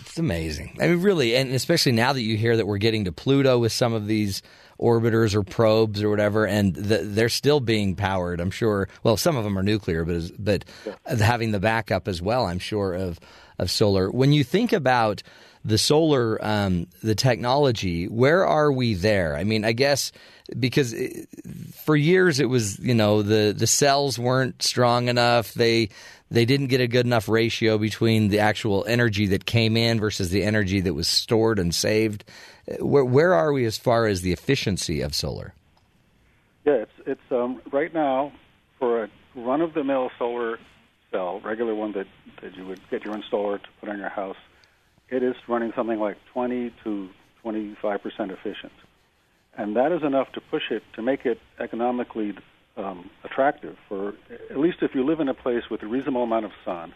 It's 0.00 0.18
amazing. 0.18 0.76
I 0.80 0.88
mean, 0.88 1.02
really, 1.02 1.36
and 1.36 1.52
especially 1.52 1.92
now 1.92 2.12
that 2.12 2.22
you 2.22 2.36
hear 2.36 2.56
that 2.56 2.66
we're 2.66 2.78
getting 2.78 3.04
to 3.04 3.12
Pluto 3.12 3.58
with 3.58 3.72
some 3.72 3.92
of 3.92 4.06
these 4.06 4.42
orbiters 4.78 5.34
or 5.34 5.42
probes 5.42 6.02
or 6.02 6.10
whatever, 6.10 6.46
and 6.46 6.74
the, 6.74 6.98
they're 6.98 7.28
still 7.28 7.60
being 7.60 7.94
powered. 7.94 8.40
I'm 8.40 8.50
sure. 8.50 8.88
Well, 9.02 9.16
some 9.16 9.36
of 9.36 9.44
them 9.44 9.58
are 9.58 9.62
nuclear, 9.62 10.04
but 10.04 10.32
but 10.38 10.64
having 11.20 11.52
the 11.52 11.60
backup 11.60 12.08
as 12.08 12.20
well. 12.20 12.46
I'm 12.46 12.58
sure 12.58 12.92
of 12.94 13.20
of 13.58 13.70
solar. 13.70 14.10
When 14.10 14.32
you 14.32 14.44
think 14.44 14.72
about 14.72 15.22
the 15.64 15.78
solar, 15.78 16.44
um, 16.44 16.86
the 17.02 17.14
technology, 17.14 18.06
where 18.06 18.44
are 18.44 18.70
we 18.70 18.94
there? 18.94 19.36
I 19.36 19.44
mean, 19.44 19.64
I 19.64 19.72
guess 19.72 20.12
because 20.58 20.92
it, 20.92 21.26
for 21.84 21.96
years 21.96 22.38
it 22.38 22.46
was, 22.46 22.78
you 22.78 22.94
know, 22.94 23.22
the 23.22 23.54
the 23.56 23.66
cells 23.66 24.18
weren't 24.18 24.62
strong 24.62 25.08
enough. 25.08 25.54
They 25.54 25.88
they 26.30 26.44
didn't 26.44 26.68
get 26.68 26.80
a 26.80 26.86
good 26.88 27.06
enough 27.06 27.28
ratio 27.28 27.78
between 27.78 28.28
the 28.28 28.40
actual 28.40 28.84
energy 28.86 29.26
that 29.28 29.44
came 29.44 29.76
in 29.76 30.00
versus 30.00 30.30
the 30.30 30.42
energy 30.42 30.80
that 30.80 30.94
was 30.94 31.06
stored 31.06 31.58
and 31.58 31.74
saved. 31.74 32.24
Where 32.80 33.04
where 33.04 33.34
are 33.34 33.52
we 33.52 33.64
as 33.66 33.76
far 33.76 34.06
as 34.06 34.22
the 34.22 34.32
efficiency 34.32 35.00
of 35.00 35.14
solar? 35.14 35.54
Yeah, 36.64 36.74
it's 36.74 36.92
it's 37.06 37.32
um, 37.32 37.60
right 37.72 37.92
now 37.92 38.32
for 38.78 39.04
a 39.04 39.10
run 39.34 39.60
of 39.60 39.74
the 39.74 39.84
mill 39.84 40.10
solar 40.18 40.58
cell, 41.10 41.40
regular 41.40 41.74
one 41.74 41.92
that 41.92 42.06
that 42.42 42.56
you 42.56 42.66
would 42.66 42.80
get 42.90 43.04
your 43.04 43.14
installer 43.14 43.62
to 43.62 43.68
put 43.80 43.88
on 43.88 43.98
your 43.98 44.08
house. 44.08 44.36
It 45.10 45.22
is 45.22 45.36
running 45.46 45.72
something 45.76 45.98
like 45.98 46.16
20 46.32 46.72
to 46.84 47.08
25 47.42 48.02
percent 48.02 48.30
efficient, 48.32 48.72
and 49.56 49.76
that 49.76 49.92
is 49.92 50.02
enough 50.02 50.32
to 50.32 50.40
push 50.40 50.70
it 50.70 50.82
to 50.94 51.02
make 51.02 51.26
it 51.26 51.38
economically 51.60 52.34
um, 52.76 53.10
attractive 53.22 53.76
for 53.88 54.14
at 54.50 54.58
least 54.58 54.78
if 54.82 54.94
you 54.94 55.04
live 55.04 55.20
in 55.20 55.28
a 55.28 55.34
place 55.34 55.64
with 55.70 55.82
a 55.82 55.86
reasonable 55.86 56.22
amount 56.22 56.44
of 56.44 56.52
sun. 56.64 56.92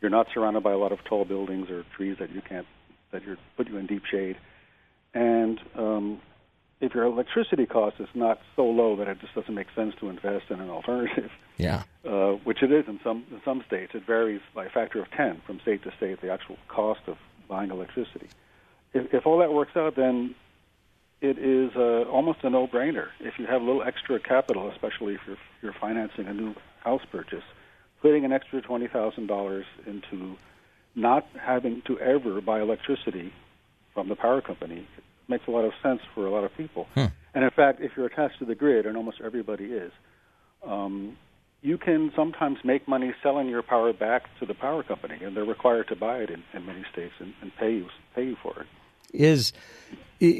You're 0.00 0.10
not 0.10 0.28
surrounded 0.32 0.62
by 0.62 0.72
a 0.72 0.78
lot 0.78 0.92
of 0.92 1.02
tall 1.04 1.24
buildings 1.24 1.70
or 1.70 1.84
trees 1.96 2.16
that 2.18 2.30
you 2.30 2.42
can't 2.42 2.66
that 3.12 3.24
you're 3.24 3.38
put 3.56 3.68
you 3.68 3.78
in 3.78 3.86
deep 3.86 4.04
shade, 4.04 4.36
and 5.14 5.58
um, 5.74 6.20
if 6.80 6.94
your 6.94 7.04
electricity 7.04 7.66
cost 7.66 7.96
is 7.98 8.08
not 8.14 8.40
so 8.54 8.66
low 8.66 8.96
that 8.96 9.08
it 9.08 9.18
just 9.20 9.34
doesn't 9.34 9.54
make 9.54 9.68
sense 9.74 9.94
to 10.00 10.08
invest 10.08 10.50
in 10.50 10.60
an 10.60 10.68
alternative, 10.68 11.30
Yeah. 11.56 11.84
uh, 12.04 12.32
which 12.44 12.62
it 12.62 12.70
is 12.70 12.86
in 12.86 13.00
some 13.02 13.24
in 13.30 13.40
some 13.44 13.64
states. 13.66 13.92
It 13.94 14.04
varies 14.06 14.42
by 14.54 14.66
a 14.66 14.70
factor 14.70 15.00
of 15.00 15.10
ten 15.10 15.40
from 15.46 15.60
state 15.60 15.82
to 15.84 15.92
state. 15.96 16.20
The 16.20 16.30
actual 16.30 16.56
cost 16.68 17.00
of 17.06 17.16
buying 17.48 17.70
electricity. 17.70 18.28
If, 18.92 19.14
if 19.14 19.26
all 19.26 19.38
that 19.38 19.52
works 19.52 19.76
out, 19.76 19.96
then 19.96 20.34
it 21.20 21.38
is 21.38 21.74
uh, 21.76 22.08
almost 22.10 22.40
a 22.42 22.50
no-brainer. 22.50 23.08
If 23.20 23.34
you 23.38 23.46
have 23.46 23.62
a 23.62 23.64
little 23.64 23.82
extra 23.82 24.20
capital, 24.20 24.70
especially 24.70 25.14
if 25.14 25.20
you're, 25.26 25.36
you're 25.62 25.74
financing 25.80 26.26
a 26.26 26.34
new 26.34 26.54
house 26.84 27.02
purchase, 27.10 27.44
putting 28.02 28.24
an 28.24 28.32
extra 28.32 28.60
twenty 28.60 28.88
thousand 28.88 29.26
dollars 29.26 29.64
into 29.86 30.36
not 30.94 31.26
having 31.40 31.82
to 31.86 31.98
ever 32.00 32.40
buy 32.40 32.60
electricity 32.60 33.32
from 33.94 34.08
the 34.08 34.16
power 34.16 34.40
company 34.40 34.86
makes 35.28 35.46
a 35.48 35.50
lot 35.50 35.64
of 35.64 35.72
sense 35.82 36.00
for 36.14 36.26
a 36.26 36.30
lot 36.30 36.44
of 36.44 36.54
people. 36.56 36.86
And 37.34 37.44
in 37.44 37.50
fact, 37.50 37.80
if 37.80 37.92
you're 37.96 38.06
attached 38.06 38.38
to 38.38 38.44
the 38.44 38.54
grid, 38.54 38.86
and 38.86 38.96
almost 38.96 39.18
everybody 39.24 39.64
is, 39.64 39.92
um, 40.64 41.16
you 41.62 41.76
can 41.78 42.12
sometimes 42.14 42.58
make 42.64 42.86
money 42.86 43.12
selling 43.22 43.48
your 43.48 43.62
power 43.62 43.92
back 43.92 44.22
to 44.40 44.46
the 44.46 44.54
power 44.54 44.82
company, 44.82 45.18
and 45.22 45.36
they're 45.36 45.44
required 45.44 45.88
to 45.88 45.96
buy 45.96 46.18
it 46.18 46.30
in, 46.30 46.44
in 46.54 46.64
many 46.64 46.84
states 46.92 47.14
and, 47.18 47.34
and 47.42 47.50
pay 47.58 47.72
you 47.72 47.86
pay 48.14 48.24
you 48.24 48.36
for 48.42 48.60
it. 48.60 48.66
Is 49.12 49.52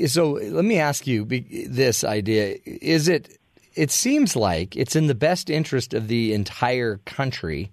so 0.07 0.33
let 0.33 0.65
me 0.65 0.79
ask 0.79 1.07
you 1.07 1.25
this 1.25 2.05
idea. 2.05 2.57
Is 2.65 3.09
it 3.09 3.39
it 3.75 3.91
seems 3.91 4.35
like 4.35 4.77
it's 4.77 4.97
in 4.97 5.07
the 5.07 5.15
best 5.15 5.51
interest 5.51 5.95
of 5.95 6.09
the 6.09 6.33
entire 6.33 6.97
country 7.05 7.71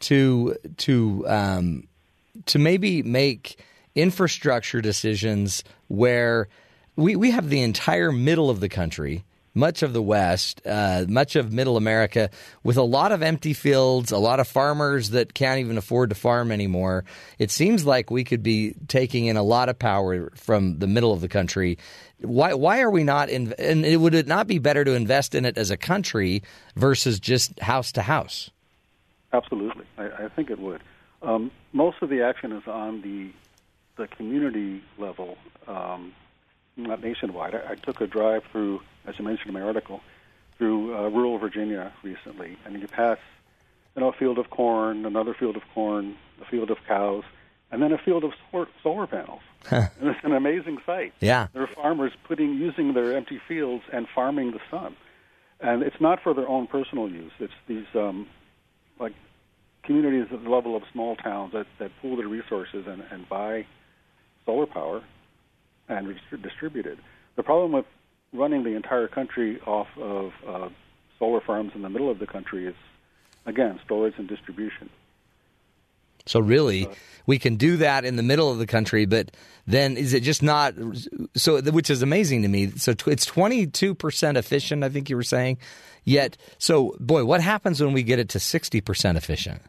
to 0.00 0.56
to 0.78 1.24
um, 1.28 1.88
to 2.46 2.58
maybe 2.58 3.02
make 3.02 3.58
infrastructure 3.94 4.80
decisions 4.80 5.64
where 5.88 6.48
we, 6.96 7.16
we 7.16 7.30
have 7.30 7.48
the 7.48 7.62
entire 7.62 8.12
middle 8.12 8.50
of 8.50 8.60
the 8.60 8.68
country 8.68 9.24
much 9.54 9.82
of 9.82 9.92
the 9.92 10.02
West, 10.02 10.60
uh, 10.66 11.04
much 11.08 11.36
of 11.36 11.52
Middle 11.52 11.76
America, 11.76 12.30
with 12.62 12.76
a 12.76 12.82
lot 12.82 13.12
of 13.12 13.22
empty 13.22 13.52
fields, 13.52 14.12
a 14.12 14.18
lot 14.18 14.40
of 14.40 14.48
farmers 14.48 15.10
that 15.10 15.34
can't 15.34 15.60
even 15.60 15.78
afford 15.78 16.10
to 16.10 16.14
farm 16.14 16.50
anymore. 16.50 17.04
It 17.38 17.50
seems 17.50 17.86
like 17.86 18.10
we 18.10 18.24
could 18.24 18.42
be 18.42 18.74
taking 18.88 19.26
in 19.26 19.36
a 19.36 19.42
lot 19.42 19.68
of 19.68 19.78
power 19.78 20.30
from 20.34 20.78
the 20.78 20.86
middle 20.86 21.12
of 21.12 21.20
the 21.20 21.28
country. 21.28 21.78
Why? 22.20 22.54
Why 22.54 22.80
are 22.80 22.90
we 22.90 23.04
not? 23.04 23.28
In, 23.28 23.52
and 23.58 23.84
it, 23.84 23.96
would 23.96 24.14
it 24.14 24.26
not 24.26 24.46
be 24.46 24.58
better 24.58 24.84
to 24.84 24.92
invest 24.92 25.34
in 25.34 25.44
it 25.44 25.58
as 25.58 25.70
a 25.70 25.76
country 25.76 26.42
versus 26.76 27.20
just 27.20 27.58
house 27.60 27.92
to 27.92 28.02
house? 28.02 28.50
Absolutely, 29.32 29.84
I, 29.98 30.24
I 30.24 30.28
think 30.28 30.50
it 30.50 30.58
would. 30.58 30.80
Um, 31.22 31.50
most 31.72 31.96
of 32.02 32.08
the 32.08 32.22
action 32.22 32.52
is 32.52 32.66
on 32.66 33.02
the 33.02 33.30
the 33.96 34.08
community 34.08 34.82
level, 34.98 35.36
um, 35.68 36.12
not 36.76 37.02
nationwide. 37.02 37.54
I, 37.54 37.72
I 37.72 37.74
took 37.76 38.00
a 38.00 38.06
drive 38.06 38.42
through, 38.50 38.80
as 39.06 39.14
I 39.18 39.22
mentioned 39.22 39.48
in 39.48 39.54
my 39.54 39.62
article, 39.62 40.00
through 40.58 40.96
uh, 40.96 41.08
rural 41.08 41.38
Virginia 41.38 41.92
recently, 42.02 42.56
and 42.64 42.80
you 42.80 42.88
pass, 42.88 43.18
you 43.94 44.00
know, 44.00 44.08
a 44.08 44.12
field 44.12 44.38
of 44.38 44.50
corn, 44.50 45.04
another 45.04 45.34
field 45.34 45.56
of 45.56 45.62
corn, 45.74 46.16
a 46.40 46.44
field 46.44 46.70
of 46.70 46.78
cows, 46.86 47.24
and 47.70 47.82
then 47.82 47.92
a 47.92 47.98
field 47.98 48.24
of 48.24 48.32
solar, 48.50 48.68
solar 48.82 49.06
panels. 49.06 49.40
and 49.70 49.90
it's 50.02 50.24
an 50.24 50.32
amazing 50.32 50.78
sight. 50.84 51.12
Yeah. 51.20 51.48
There 51.52 51.62
are 51.62 51.66
farmers 51.74 52.12
putting 52.24 52.54
using 52.54 52.94
their 52.94 53.16
empty 53.16 53.40
fields 53.48 53.84
and 53.92 54.06
farming 54.14 54.52
the 54.52 54.60
sun, 54.70 54.96
and 55.60 55.82
it's 55.82 56.00
not 56.00 56.22
for 56.22 56.34
their 56.34 56.48
own 56.48 56.66
personal 56.66 57.08
use. 57.08 57.32
It's 57.40 57.52
these 57.66 57.86
um, 57.94 58.28
like 58.98 59.14
communities 59.82 60.26
at 60.32 60.42
the 60.42 60.50
level 60.50 60.76
of 60.76 60.82
small 60.92 61.16
towns 61.16 61.52
that, 61.52 61.66
that 61.78 61.90
pool 62.00 62.16
their 62.16 62.28
resources 62.28 62.86
and, 62.86 63.02
and 63.10 63.28
buy 63.28 63.66
solar 64.46 64.66
power 64.66 65.02
and 65.88 66.06
redistrib- 66.06 66.42
distribute 66.42 66.86
it. 66.86 66.98
The 67.36 67.42
problem 67.42 67.72
with 67.72 67.86
running 68.34 68.64
the 68.64 68.74
entire 68.76 69.08
country 69.08 69.60
off 69.66 69.88
of 69.96 70.32
uh, 70.46 70.68
solar 71.18 71.40
farms 71.40 71.72
in 71.74 71.82
the 71.82 71.88
middle 71.88 72.10
of 72.10 72.18
the 72.18 72.26
country 72.26 72.66
is 72.66 72.74
again, 73.46 73.78
storage 73.84 74.14
and 74.18 74.28
distribution. 74.28 74.90
So 76.26 76.40
really, 76.40 76.88
we 77.26 77.38
can 77.38 77.56
do 77.56 77.76
that 77.78 78.06
in 78.06 78.16
the 78.16 78.22
middle 78.22 78.50
of 78.50 78.56
the 78.56 78.66
country, 78.66 79.04
but 79.04 79.30
then 79.66 79.98
is 79.98 80.14
it 80.14 80.22
just 80.22 80.42
not? 80.42 80.74
So, 81.36 81.60
which 81.60 81.90
is 81.90 82.00
amazing 82.00 82.42
to 82.42 82.48
me. 82.48 82.70
So 82.70 82.94
it's 83.06 83.26
twenty 83.26 83.66
two 83.66 83.94
percent 83.94 84.38
efficient. 84.38 84.84
I 84.84 84.88
think 84.88 85.10
you 85.10 85.16
were 85.16 85.22
saying. 85.22 85.58
Yet, 86.02 86.38
so 86.58 86.96
boy, 86.98 87.24
what 87.26 87.42
happens 87.42 87.82
when 87.82 87.92
we 87.92 88.02
get 88.02 88.18
it 88.18 88.30
to 88.30 88.40
sixty 88.40 88.80
percent 88.80 89.18
efficient 89.18 89.60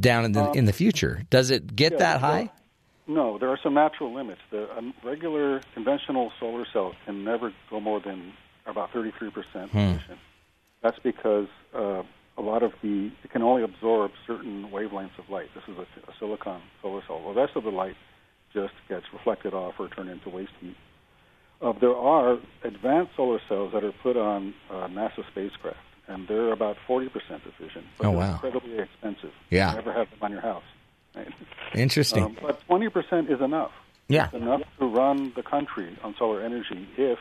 down 0.00 0.24
in 0.24 0.32
the 0.32 0.50
in 0.52 0.64
the 0.64 0.72
future? 0.72 1.24
Does 1.28 1.50
it 1.50 1.76
get 1.76 1.92
Yeah, 1.92 1.98
that 1.98 2.20
high? 2.20 2.50
No, 3.06 3.36
there 3.38 3.48
are 3.48 3.58
some 3.62 3.74
natural 3.74 4.14
limits. 4.14 4.40
The 4.50 4.74
um, 4.76 4.94
regular 5.04 5.60
conventional 5.74 6.32
solar 6.38 6.64
cell 6.72 6.94
can 7.04 7.24
never 7.24 7.52
go 7.68 7.80
more 7.80 8.00
than 8.00 8.32
about 8.66 8.92
33% 8.92 9.12
efficient. 9.94 10.18
That's 10.82 10.98
because 11.00 11.48
uh, 11.74 12.02
a 12.38 12.42
lot 12.42 12.62
of 12.62 12.72
the 12.82 13.10
it 13.24 13.30
can 13.30 13.42
only 13.42 13.62
absorb 13.64 14.12
certain 14.26 14.70
wavelengths 14.72 15.18
of 15.18 15.28
light. 15.28 15.48
This 15.54 15.64
is 15.68 15.76
a, 15.78 15.82
a 16.10 16.14
silicon 16.18 16.60
solar 16.80 17.02
cell. 17.06 17.20
The 17.34 17.40
rest 17.40 17.56
of 17.56 17.64
the 17.64 17.70
light 17.70 17.96
just 18.52 18.74
gets 18.88 19.06
reflected 19.12 19.52
off 19.54 19.74
or 19.78 19.88
turned 19.88 20.10
into 20.10 20.28
waste 20.28 20.52
heat. 20.60 20.76
Uh, 21.60 21.72
there 21.80 21.94
are 21.96 22.38
advanced 22.64 23.12
solar 23.16 23.40
cells 23.48 23.72
that 23.72 23.84
are 23.84 23.92
put 24.02 24.16
on 24.16 24.52
uh, 24.70 24.88
NASA 24.88 25.24
spacecraft, 25.30 25.78
and 26.08 26.26
they're 26.28 26.52
about 26.52 26.76
40% 26.88 27.08
efficient. 27.46 27.84
But 27.98 28.06
Oh, 28.08 28.10
wow. 28.12 28.32
incredibly 28.34 28.78
expensive. 28.78 29.32
Yeah. 29.50 29.70
You 29.70 29.76
never 29.76 29.92
have 29.92 30.10
them 30.10 30.18
on 30.22 30.32
your 30.32 30.40
house. 30.40 30.64
Right? 31.14 31.28
Interesting. 31.74 32.24
Um, 32.24 32.36
but 32.40 32.60
20% 32.68 33.30
is 33.30 33.40
enough. 33.40 33.72
Yeah. 34.08 34.26
It's 34.26 34.34
enough 34.34 34.62
to 34.78 34.86
run 34.86 35.32
the 35.36 35.42
country 35.42 35.96
on 36.02 36.14
solar 36.18 36.42
energy 36.42 36.88
if 36.96 37.18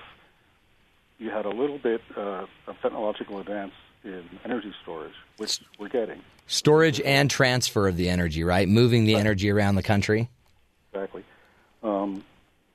you 1.19 1.29
had 1.29 1.45
a 1.45 1.49
little 1.49 1.77
bit 1.77 2.01
uh, 2.17 2.45
of 2.67 2.81
technological 2.81 3.39
advance 3.39 3.73
in 4.03 4.23
energy 4.43 4.73
storage, 4.81 5.13
which 5.37 5.61
we're 5.79 5.89
getting. 5.89 6.21
Storage 6.47 6.99
and 7.01 7.29
transfer 7.29 7.87
of 7.87 7.95
the 7.95 8.09
energy, 8.09 8.43
right? 8.43 8.67
Moving 8.67 9.05
the 9.05 9.15
energy 9.15 9.49
around 9.49 9.75
the 9.75 9.83
country. 9.83 10.29
Exactly. 10.91 11.23
Um, 11.83 12.23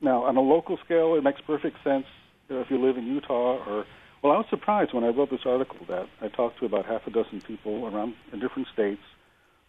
now, 0.01 0.25
on 0.25 0.37
a 0.37 0.41
local 0.41 0.79
scale, 0.85 1.17
it 1.17 1.25
makes 1.25 1.41
perfect 1.41 1.83
sense 1.83 2.07
if 2.49 2.71
you 2.71 2.81
live 2.81 2.97
in 2.97 3.07
Utah 3.07 3.63
or. 3.67 3.85
Well, 4.23 4.33
I 4.33 4.39
was 4.39 4.47
surprised 4.49 4.95
when 4.95 5.05
I 5.05 5.09
wrote 5.09 5.31
this 5.31 5.45
article 5.45 5.79
that 5.89 6.09
I 6.21 6.29
talked 6.29 6.59
to 6.61 6.67
about 6.67 6.87
half 6.87 7.07
a 7.07 7.11
dozen 7.11 7.43
people 7.43 7.87
around 7.87 8.15
in 8.33 8.41
different 8.41 8.67
states 8.73 9.03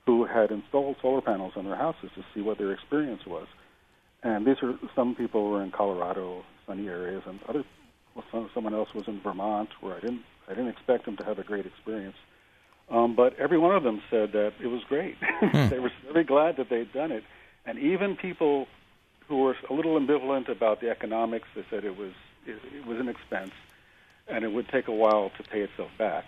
who 0.08 0.24
had 0.24 0.52
installed 0.52 0.96
solar 1.02 1.20
panels 1.20 1.52
on 1.58 1.66
their 1.66 1.76
houses 1.76 2.10
to 2.16 2.24
see 2.34 2.40
what 2.40 2.58
their 2.58 2.72
experience 2.72 3.26
was. 3.26 3.46
And 4.24 4.48
these 4.48 4.56
are 4.64 4.74
some 4.96 5.16
people 5.16 5.50
were 5.50 5.62
in 5.62 5.70
Colorado, 5.70 6.46
sunny 6.66 6.88
areas, 6.88 7.24
and 7.28 7.40
other 7.48 7.66
well, 8.16 8.24
some, 8.32 8.50
someone 8.54 8.74
else 8.74 8.94
was 8.96 9.06
in 9.08 9.20
Vermont, 9.20 9.70
where 9.82 9.96
I 9.96 10.00
didn't 10.00 10.22
I 10.48 10.52
didn't 10.52 10.70
expect 10.70 11.06
them 11.06 11.18
to 11.18 11.26
have 11.26 11.40
a 11.40 11.44
great 11.44 11.66
experience. 11.66 12.16
Um, 12.90 13.16
but 13.16 13.38
every 13.38 13.58
one 13.58 13.76
of 13.76 13.84
them 13.84 14.02
said 14.10 14.32
that 14.32 14.54
it 14.64 14.68
was 14.68 14.82
great. 14.86 15.18
they 15.54 15.78
were 15.78 15.92
very 16.14 16.24
glad 16.24 16.56
that 16.56 16.70
they'd 16.70 16.92
done 16.94 17.12
it, 17.12 17.26
and 17.66 17.78
even 17.78 18.16
people 18.16 18.68
who 19.28 19.42
were 19.42 19.58
a 19.70 19.74
little 19.74 20.00
ambivalent 20.00 20.48
about 20.48 20.80
the 20.80 20.90
economics, 20.90 21.50
they 21.54 21.66
said 21.70 21.84
it 21.84 21.98
was 21.98 22.14
it, 22.46 22.58
it 22.74 22.88
was 22.88 22.98
an 22.98 23.10
expense, 23.10 23.52
and 24.30 24.46
it 24.46 24.54
would 24.54 24.70
take 24.70 24.88
a 24.88 24.94
while 24.94 25.32
to 25.36 25.44
pay 25.44 25.60
itself 25.60 25.92
back, 25.98 26.24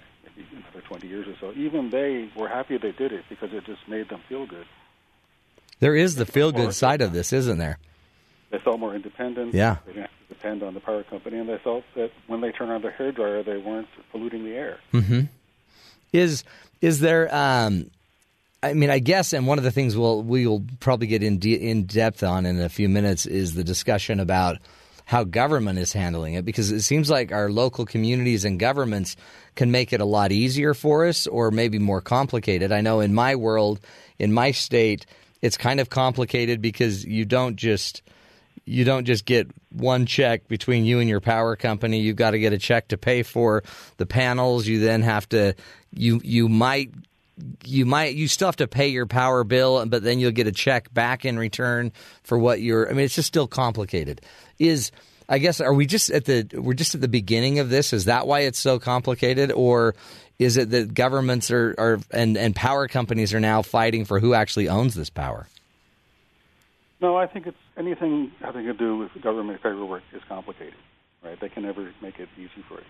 another 0.52 0.82
20 0.88 1.08
years 1.08 1.28
or 1.28 1.36
so. 1.40 1.58
Even 1.58 1.90
they 1.90 2.30
were 2.36 2.48
happy 2.48 2.78
they 2.78 2.92
did 2.92 3.12
it 3.12 3.26
because 3.30 3.50
it 3.54 3.66
just 3.66 3.88
made 3.88 4.10
them 4.10 4.22
feel 4.28 4.46
good. 4.46 4.66
There 5.80 5.96
is 5.96 6.16
the 6.16 6.26
feel 6.26 6.52
good 6.52 6.74
side 6.74 7.02
of 7.02 7.14
this, 7.14 7.32
isn't 7.32 7.58
there? 7.58 7.78
They 8.52 8.60
felt 8.60 8.80
more 8.80 8.96
independent. 8.96 9.54
Yeah. 9.54 9.78
They 9.86 9.94
didn't 9.94 10.10
have 10.10 10.28
to 10.28 10.34
depend 10.34 10.64
on 10.64 10.74
the 10.74 10.80
power 10.80 11.04
company, 11.04 11.38
and 11.38 11.48
they 11.48 11.58
felt 11.58 11.84
that 11.96 12.12
when 12.28 12.42
they 12.42 12.52
turned 12.52 12.72
on 12.72 12.82
their 12.82 12.92
hair 12.92 13.12
dryer, 13.12 13.44
they 13.44 13.58
weren't 13.58 13.88
polluting 14.12 14.44
the 14.44 14.54
air. 14.54 14.80
Is 16.12 16.44
is 16.82 17.00
there? 17.00 17.34
Um, 17.34 17.92
I 18.62 18.74
mean, 18.74 18.90
I 18.90 19.00
guess, 19.00 19.32
and 19.32 19.48
one 19.48 19.58
of 19.58 19.64
the 19.64 19.72
things 19.72 19.96
we'll 19.96 20.24
we'll 20.24 20.64
probably 20.80 21.08
get 21.08 21.24
in 21.24 21.38
de- 21.38 21.70
in 21.70 21.86
depth 21.86 22.24
on 22.24 22.46
in 22.46 22.60
a 22.60 22.70
few 22.70 22.90
minutes 22.90 23.26
is 23.26 23.54
the 23.54 23.64
discussion 23.64 24.20
about 24.20 24.58
how 25.10 25.24
government 25.24 25.80
is 25.80 25.92
handling 25.92 26.36
it, 26.36 26.46
because 26.46 26.72
it 26.72 26.82
seems 26.82 27.10
like 27.10 27.32
our 27.32 27.50
local 27.50 27.84
communities 27.84 28.46
and 28.46 28.60
governments 28.60 29.16
can 29.56 29.72
make 29.72 29.92
it 29.92 30.02
a 30.02 30.06
lot 30.06 30.32
easier 30.32 30.76
for 30.76 31.08
us, 31.08 31.26
or 31.26 31.50
maybe 31.50 31.80
more 31.80 32.00
complicated. 32.00 32.72
I 32.72 32.82
know 32.82 33.00
in 33.00 33.12
my 33.12 33.36
world, 33.36 33.80
in 34.20 34.32
my 34.32 34.52
state, 34.52 35.08
it's 35.42 35.58
kind 35.58 35.80
of 35.80 35.90
complicated 35.90 36.62
because 36.62 37.04
you 37.06 37.26
don't 37.26 37.56
just 37.56 38.04
you 38.66 38.84
don't 38.86 39.06
just 39.06 39.26
get 39.26 39.50
one 39.72 40.06
check 40.06 40.48
between 40.48 40.86
you 40.86 41.00
and 41.00 41.10
your 41.10 41.22
power 41.22 41.56
company. 41.56 42.02
You've 42.02 42.16
got 42.16 42.32
to 42.32 42.40
get 42.40 42.54
a 42.54 42.60
check 42.60 42.90
to 42.90 42.98
pay 43.00 43.24
for 43.24 43.64
the 43.98 44.06
panels. 44.06 44.68
You 44.68 44.80
then 44.80 45.02
have 45.02 45.28
to 45.30 45.56
you 45.92 46.22
you 46.24 46.48
might 46.50 46.92
you 47.66 47.86
might 47.86 48.16
you 48.16 48.28
still 48.28 48.48
have 48.48 48.58
to 48.58 48.68
pay 48.68 48.88
your 48.88 49.06
power 49.06 49.44
bill, 49.44 49.86
but 49.86 50.04
then 50.04 50.20
you'll 50.20 50.32
get 50.32 50.48
a 50.48 50.52
check 50.52 50.94
back 50.94 51.26
in 51.26 51.38
return 51.38 51.92
for 52.24 52.38
what 52.38 52.62
you're. 52.62 52.90
I 52.90 52.94
mean, 52.94 53.06
it's 53.06 53.16
just 53.16 53.28
still 53.28 53.48
complicated. 53.48 54.22
Is 54.58 54.92
I 55.28 55.38
guess 55.38 55.62
are 55.62 55.74
we 55.74 55.86
just 55.86 56.10
at 56.10 56.26
the 56.26 56.48
we're 56.54 56.74
just 56.74 56.96
at 56.96 57.02
the 57.02 57.08
beginning 57.08 57.60
of 57.60 57.70
this? 57.70 57.94
Is 57.94 58.06
that 58.06 58.28
why 58.28 58.42
it's 58.42 58.60
so 58.60 58.80
complicated, 58.80 59.52
or 59.52 59.96
is 60.40 60.58
it 60.58 60.70
that 60.72 60.94
governments 60.94 61.52
are, 61.52 61.76
are 61.78 62.00
and 62.12 62.38
and 62.38 62.56
power 62.56 62.88
companies 62.88 63.34
are 63.34 63.40
now 63.40 63.62
fighting 63.62 64.06
for 64.06 64.20
who 64.20 64.34
actually 64.34 64.70
owns 64.70 64.96
this 64.96 65.10
power? 65.10 65.48
No, 67.02 67.16
I 67.16 67.28
think 67.28 67.48
it's 67.48 67.58
anything 67.78 68.32
having 68.42 68.66
to 68.66 68.74
do 68.74 68.98
with 68.98 69.10
government 69.22 69.64
paperwork 69.64 70.04
is 70.14 70.22
complicated, 70.28 70.76
right? 71.24 71.40
They 71.40 71.48
can 71.48 71.64
never 71.64 71.94
make 72.02 72.20
it 72.20 72.28
easy 72.38 72.64
for 72.68 72.76
you. 72.76 72.86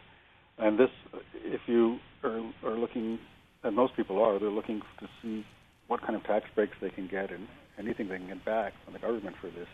And 0.57 0.77
this, 0.77 0.89
if 1.35 1.61
you 1.67 1.99
are, 2.23 2.41
are 2.63 2.75
looking, 2.75 3.19
and 3.63 3.75
most 3.75 3.95
people 3.95 4.21
are, 4.21 4.39
they're 4.39 4.49
looking 4.49 4.81
to 4.99 5.07
see 5.21 5.45
what 5.87 6.01
kind 6.01 6.15
of 6.15 6.23
tax 6.23 6.45
breaks 6.55 6.77
they 6.81 6.89
can 6.89 7.07
get 7.07 7.31
and 7.31 7.47
anything 7.77 8.07
they 8.07 8.17
can 8.17 8.27
get 8.27 8.45
back 8.45 8.73
from 8.83 8.93
the 8.93 8.99
government 8.99 9.35
for 9.41 9.47
this. 9.47 9.67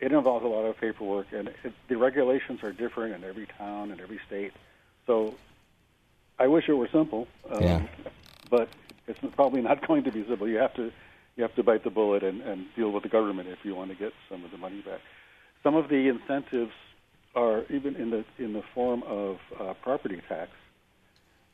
It 0.00 0.12
involves 0.12 0.44
a 0.44 0.48
lot 0.48 0.64
of 0.64 0.76
paperwork, 0.78 1.28
and 1.32 1.48
it, 1.48 1.72
the 1.88 1.96
regulations 1.96 2.62
are 2.62 2.72
different 2.72 3.14
in 3.14 3.24
every 3.24 3.46
town 3.58 3.90
and 3.90 4.00
every 4.00 4.20
state. 4.26 4.52
So 5.06 5.34
I 6.38 6.48
wish 6.48 6.68
it 6.68 6.74
were 6.74 6.88
simple, 6.88 7.26
um, 7.50 7.62
Yeah. 7.62 7.82
but 8.50 8.68
it's 9.06 9.18
probably 9.34 9.62
not 9.62 9.86
going 9.86 10.04
to 10.04 10.12
be 10.12 10.24
simple. 10.26 10.48
You 10.48 10.58
have 10.58 10.74
to 10.74 10.92
you 11.36 11.42
have 11.42 11.54
to 11.54 11.62
bite 11.62 11.84
the 11.84 11.90
bullet 11.90 12.22
and, 12.22 12.40
and 12.40 12.66
deal 12.74 12.90
with 12.90 13.02
the 13.02 13.10
government 13.10 13.48
if 13.50 13.58
you 13.62 13.74
want 13.74 13.90
to 13.90 13.96
get 13.96 14.14
some 14.30 14.42
of 14.42 14.50
the 14.50 14.56
money 14.56 14.80
back. 14.80 15.00
Some 15.62 15.74
of 15.74 15.88
the 15.90 16.08
incentives 16.08 16.72
are 17.34 17.64
even 17.68 17.94
in 17.96 18.10
the 18.10 18.24
in 18.38 18.52
the 18.52 18.62
form 18.74 19.02
of 19.04 19.38
uh, 19.60 19.74
property 19.82 20.20
tax. 20.28 20.50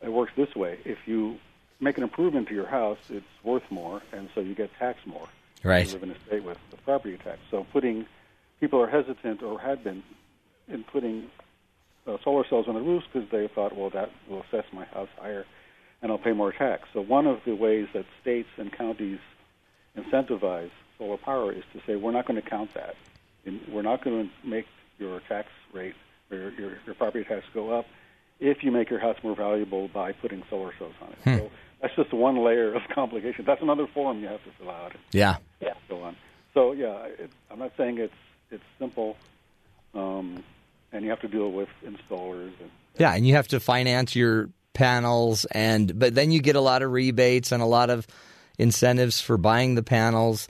It 0.01 0.11
works 0.11 0.33
this 0.37 0.55
way: 0.57 0.79
if 0.85 0.99
you 1.07 1.39
make 1.83 1.99
an 1.99 2.05
improvement 2.05 2.49
to 2.49 2.55
your 2.55 2.67
house, 2.67 2.99
it's 3.11 3.27
worth 3.43 3.69
more, 3.71 4.01
and 4.13 4.29
so 4.35 4.41
you 4.41 4.55
get 4.55 4.71
taxed 4.79 5.07
more. 5.07 5.29
Right. 5.65 5.87
You 5.87 5.93
live 5.93 6.03
in 6.05 6.11
a 6.13 6.19
state 6.27 6.45
with, 6.45 6.59
with 6.71 6.83
property 6.85 7.19
tax. 7.19 7.39
So 7.51 7.67
putting 7.73 8.07
people 8.61 8.81
are 8.81 8.89
hesitant 8.89 9.43
or 9.43 9.61
had 9.61 9.83
been 9.85 10.03
in 10.69 10.85
putting 10.85 11.27
uh, 12.07 12.17
solar 12.23 12.47
cells 12.47 12.69
on 12.69 12.75
the 12.75 12.81
roofs 12.81 13.07
because 13.13 13.29
they 13.31 13.49
thought, 13.49 13.77
well, 13.77 13.91
that 13.91 14.11
will 14.29 14.43
assess 14.43 14.65
my 14.73 14.85
house 14.87 15.09
higher, 15.21 15.45
and 16.01 16.11
I'll 16.11 16.19
pay 16.19 16.33
more 16.33 16.53
tax. 16.53 16.89
So 16.93 17.01
one 17.01 17.27
of 17.27 17.41
the 17.45 17.55
ways 17.55 17.89
that 17.95 18.07
states 18.21 18.49
and 18.57 18.73
counties 18.73 19.19
incentivize 19.97 20.71
solar 20.99 21.17
power 21.17 21.53
is 21.53 21.65
to 21.73 21.81
say 21.87 21.97
we're 21.97 22.13
not 22.13 22.27
going 22.27 22.41
to 22.41 22.49
count 22.49 22.73
that. 22.75 22.95
And 23.45 23.61
we're 23.69 23.83
not 23.83 24.05
going 24.05 24.29
to 24.29 24.49
make 24.49 24.67
your 25.01 25.21
tax 25.29 25.49
rate 25.73 25.95
or 26.31 26.37
your, 26.37 26.51
your, 26.53 26.79
your 26.87 26.95
property 26.95 27.25
tax 27.25 27.45
go 27.53 27.77
up 27.77 27.87
if 28.39 28.65
you 28.65 28.71
make 28.71 28.91
your 28.91 28.99
house 28.99 29.17
more 29.23 29.37
valuable 29.37 29.89
by 29.89 30.13
putting 30.13 30.43
solar 30.51 30.73
cells 30.79 30.95
on 31.01 31.13
it. 31.13 31.19
So 31.39 31.51
that's 31.83 31.95
just 31.97 32.13
one 32.15 32.37
layer 32.43 32.75
of 32.75 32.83
complication. 32.95 33.45
That's 33.45 33.61
another 33.61 33.87
form 33.93 34.21
you 34.23 34.29
have 34.29 34.43
to 34.45 34.51
fill 34.59 34.71
out 34.71 34.93
Yeah. 35.13 35.37
and 35.61 35.75
so 35.89 36.01
on. 36.03 36.17
So 36.55 36.73
yeah, 36.73 37.05
it, 37.07 37.31
I'm 37.51 37.59
not 37.59 37.73
saying 37.77 37.99
it's 37.99 38.15
it's 38.51 38.63
simple, 38.79 39.17
um, 39.95 40.43
and 40.93 41.05
you 41.05 41.11
have 41.11 41.21
to 41.21 41.29
deal 41.29 41.51
with 41.53 41.69
installers 41.85 42.53
and 42.61 42.71
Yeah, 42.99 43.15
and 43.15 43.27
you 43.27 43.35
have 43.35 43.49
to 43.49 43.61
finance 43.61 44.15
your 44.17 44.51
panels 44.75 45.45
and 45.47 45.99
but 45.99 46.15
then 46.15 46.31
you 46.33 46.41
get 46.41 46.57
a 46.57 46.61
lot 46.61 46.81
of 46.83 46.91
rebates 46.93 47.53
and 47.53 47.63
a 47.63 47.67
lot 47.67 47.91
of 47.91 48.07
incentives 48.59 49.21
for 49.21 49.37
buying 49.37 49.75
the 49.75 49.83
panels. 49.83 50.49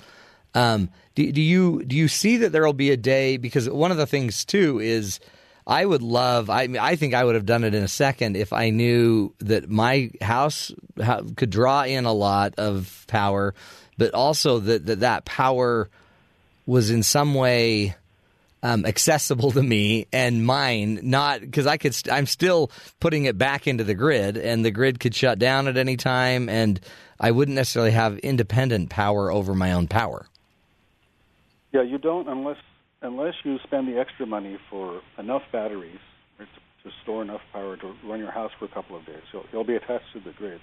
Um, 0.54 0.90
do, 1.14 1.30
do 1.32 1.40
you 1.40 1.82
do 1.84 1.96
you 1.96 2.08
see 2.08 2.36
that 2.38 2.52
there 2.52 2.64
will 2.64 2.72
be 2.72 2.90
a 2.90 2.96
day 2.96 3.36
because 3.36 3.68
one 3.70 3.90
of 3.90 3.96
the 3.96 4.06
things 4.06 4.44
too 4.44 4.78
is 4.80 5.18
I 5.66 5.84
would 5.84 6.02
love 6.02 6.50
I 6.50 6.66
mean, 6.66 6.80
I 6.80 6.96
think 6.96 7.14
I 7.14 7.24
would 7.24 7.34
have 7.34 7.46
done 7.46 7.64
it 7.64 7.74
in 7.74 7.82
a 7.82 7.88
second 7.88 8.36
if 8.36 8.52
I 8.52 8.70
knew 8.70 9.34
that 9.38 9.68
my 9.68 10.10
house 10.20 10.72
could 11.36 11.50
draw 11.50 11.84
in 11.84 12.04
a 12.04 12.12
lot 12.12 12.54
of 12.58 13.04
power, 13.08 13.54
but 13.96 14.14
also 14.14 14.58
that 14.58 14.86
that, 14.86 15.00
that 15.00 15.24
power 15.24 15.88
was 16.66 16.90
in 16.90 17.02
some 17.02 17.34
way 17.34 17.94
um, 18.62 18.86
accessible 18.86 19.50
to 19.52 19.62
me 19.62 20.06
and 20.12 20.46
mine, 20.46 21.00
not 21.02 21.40
because 21.40 21.66
I 21.66 21.76
could. 21.76 21.94
St- 21.94 22.14
I'm 22.14 22.26
still 22.26 22.70
putting 23.00 23.24
it 23.24 23.36
back 23.36 23.66
into 23.66 23.84
the 23.84 23.94
grid, 23.94 24.36
and 24.36 24.64
the 24.64 24.70
grid 24.70 25.00
could 25.00 25.14
shut 25.14 25.38
down 25.38 25.66
at 25.66 25.76
any 25.76 25.96
time, 25.96 26.48
and 26.48 26.80
I 27.18 27.32
wouldn't 27.32 27.56
necessarily 27.56 27.90
have 27.90 28.18
independent 28.18 28.90
power 28.90 29.32
over 29.32 29.54
my 29.54 29.72
own 29.72 29.88
power. 29.88 30.26
Yeah, 31.72 31.82
you 31.82 31.98
don't 31.98 32.28
unless 32.28 32.58
unless 33.02 33.34
you 33.44 33.58
spend 33.64 33.88
the 33.88 33.98
extra 33.98 34.26
money 34.26 34.58
for 34.70 35.02
enough 35.18 35.42
batteries 35.52 35.98
to, 36.38 36.44
to 36.44 36.96
store 37.02 37.22
enough 37.22 37.40
power 37.52 37.76
to 37.76 37.94
run 38.04 38.20
your 38.20 38.30
house 38.30 38.52
for 38.58 38.64
a 38.64 38.68
couple 38.68 38.96
of 38.96 39.04
days. 39.04 39.22
You'll, 39.32 39.44
you'll 39.52 39.64
be 39.64 39.74
attached 39.74 40.12
to 40.14 40.20
the 40.20 40.32
grid, 40.32 40.60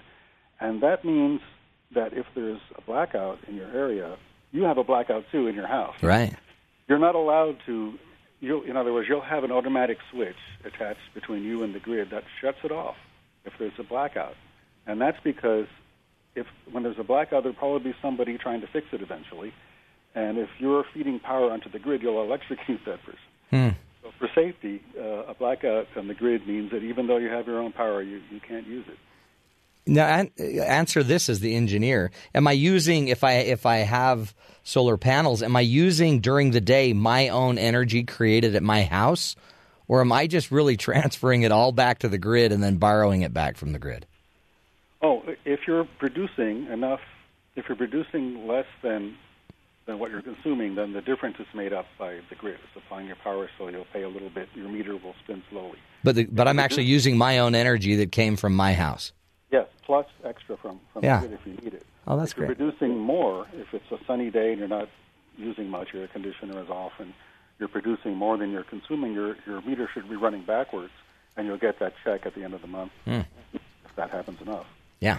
and 0.58 0.82
that 0.82 1.04
means 1.04 1.40
that 1.94 2.12
if 2.12 2.26
there's 2.34 2.60
a 2.76 2.80
blackout 2.80 3.38
in 3.46 3.54
your 3.56 3.70
area, 3.70 4.16
you 4.52 4.62
have 4.64 4.78
a 4.78 4.84
blackout 4.84 5.24
too 5.30 5.46
in 5.46 5.54
your 5.54 5.66
house. 5.66 5.94
Right. 6.02 6.34
You're 6.88 6.98
not 6.98 7.14
allowed 7.14 7.58
to. 7.66 7.94
You, 8.40 8.62
in 8.62 8.74
other 8.74 8.92
words, 8.94 9.06
you'll 9.06 9.20
have 9.20 9.44
an 9.44 9.52
automatic 9.52 9.98
switch 10.10 10.36
attached 10.64 11.12
between 11.12 11.44
you 11.44 11.62
and 11.62 11.74
the 11.74 11.78
grid 11.78 12.08
that 12.10 12.24
shuts 12.40 12.56
it 12.64 12.72
off 12.72 12.96
if 13.44 13.52
there's 13.58 13.78
a 13.78 13.82
blackout, 13.82 14.34
and 14.86 14.98
that's 15.00 15.18
because 15.22 15.66
if 16.34 16.46
when 16.70 16.82
there's 16.82 16.98
a 16.98 17.04
blackout, 17.04 17.42
there'll 17.42 17.58
probably 17.58 17.92
be 17.92 17.96
somebody 18.00 18.38
trying 18.38 18.62
to 18.62 18.66
fix 18.66 18.86
it 18.92 19.02
eventually, 19.02 19.52
and 20.14 20.38
if 20.38 20.48
you're 20.58 20.84
feeding 20.92 21.20
power 21.20 21.50
onto 21.50 21.70
the 21.70 21.78
grid, 21.78 22.02
you'll 22.02 22.22
electrocute 22.22 22.80
that 22.86 23.00
person. 23.04 23.20
Hmm. 23.50 23.68
So 24.02 24.12
for 24.18 24.28
safety, 24.34 24.82
uh, 24.98 25.24
a 25.28 25.34
blackout 25.34 25.86
on 25.96 26.08
the 26.08 26.14
grid 26.14 26.46
means 26.46 26.70
that 26.72 26.82
even 26.82 27.06
though 27.06 27.18
you 27.18 27.28
have 27.28 27.46
your 27.46 27.60
own 27.60 27.72
power, 27.72 28.02
you, 28.02 28.20
you 28.30 28.40
can't 28.40 28.66
use 28.66 28.86
it. 28.88 28.98
Now, 29.86 30.06
an- 30.06 30.30
answer 30.38 31.02
this 31.02 31.28
as 31.28 31.40
the 31.40 31.54
engineer. 31.54 32.10
Am 32.34 32.46
I 32.46 32.52
using 32.52 33.08
if 33.08 33.24
I 33.24 33.32
if 33.34 33.66
I 33.66 33.78
have 33.78 34.34
solar 34.62 34.96
panels? 34.96 35.42
Am 35.42 35.56
I 35.56 35.62
using 35.62 36.20
during 36.20 36.50
the 36.50 36.60
day 36.60 36.92
my 36.92 37.28
own 37.28 37.58
energy 37.58 38.04
created 38.04 38.54
at 38.54 38.62
my 38.62 38.82
house, 38.84 39.36
or 39.88 40.00
am 40.00 40.12
I 40.12 40.26
just 40.26 40.50
really 40.50 40.76
transferring 40.88 41.42
it 41.42 41.52
all 41.52 41.72
back 41.72 42.00
to 42.00 42.08
the 42.08 42.18
grid 42.18 42.52
and 42.52 42.62
then 42.62 42.76
borrowing 42.76 43.22
it 43.22 43.32
back 43.32 43.56
from 43.56 43.72
the 43.72 43.78
grid? 43.78 44.06
Oh, 45.02 45.22
if 45.44 45.60
you're 45.66 45.88
producing 45.98 46.66
enough, 46.66 47.00
if 47.56 47.68
you're 47.68 47.76
producing 47.76 48.46
less 48.46 48.66
than 48.82 49.16
than 49.90 49.98
what 49.98 50.10
you're 50.10 50.22
consuming, 50.22 50.76
then 50.76 50.92
the 50.92 51.00
difference 51.02 51.36
is 51.40 51.46
made 51.52 51.72
up 51.72 51.86
by 51.98 52.20
the 52.28 52.34
grid 52.36 52.58
supplying 52.72 53.06
your 53.08 53.16
power. 53.16 53.50
So 53.58 53.68
you'll 53.68 53.84
pay 53.92 54.02
a 54.02 54.08
little 54.08 54.30
bit. 54.30 54.48
Your 54.54 54.68
meter 54.68 54.96
will 54.96 55.14
spin 55.24 55.42
slowly. 55.50 55.78
But 56.04 56.14
the, 56.14 56.24
but 56.24 56.46
I'm 56.48 56.58
actually 56.60 56.84
using 56.84 57.18
my 57.18 57.38
own 57.40 57.54
energy 57.54 57.96
that 57.96 58.12
came 58.12 58.36
from 58.36 58.54
my 58.54 58.72
house. 58.72 59.12
Yes, 59.50 59.66
plus 59.82 60.06
extra 60.24 60.56
from 60.56 60.80
from 60.92 61.04
Yeah. 61.04 61.20
the 61.20 61.26
grid 61.28 61.40
if 61.40 61.46
you 61.46 61.52
need 61.64 61.74
it. 61.74 61.84
Oh, 62.06 62.16
that's 62.16 62.32
if 62.32 62.38
you're 62.38 62.46
great. 62.46 62.58
producing 62.58 62.96
more, 62.98 63.46
if 63.52 63.74
it's 63.74 63.90
a 63.90 63.98
sunny 64.06 64.30
day 64.30 64.50
and 64.50 64.58
you're 64.60 64.68
not 64.68 64.88
using 65.36 65.68
much, 65.68 65.92
your 65.92 66.02
air 66.02 66.08
conditioner 66.08 66.62
is 66.62 66.70
off, 66.70 66.92
and 67.00 67.12
you're 67.58 67.68
producing 67.68 68.14
more 68.14 68.36
than 68.38 68.50
you're 68.52 68.62
consuming, 68.64 69.12
your 69.12 69.36
your 69.46 69.60
meter 69.62 69.88
should 69.92 70.08
be 70.08 70.16
running 70.16 70.42
backwards, 70.44 70.92
and 71.36 71.46
you'll 71.46 71.58
get 71.58 71.80
that 71.80 71.94
check 72.04 72.26
at 72.26 72.34
the 72.36 72.44
end 72.44 72.54
of 72.54 72.62
the 72.62 72.68
month 72.68 72.92
Hmm. 73.04 73.22
if 73.52 73.96
that 73.96 74.10
happens 74.10 74.40
enough. 74.40 74.66
Yeah. 75.00 75.18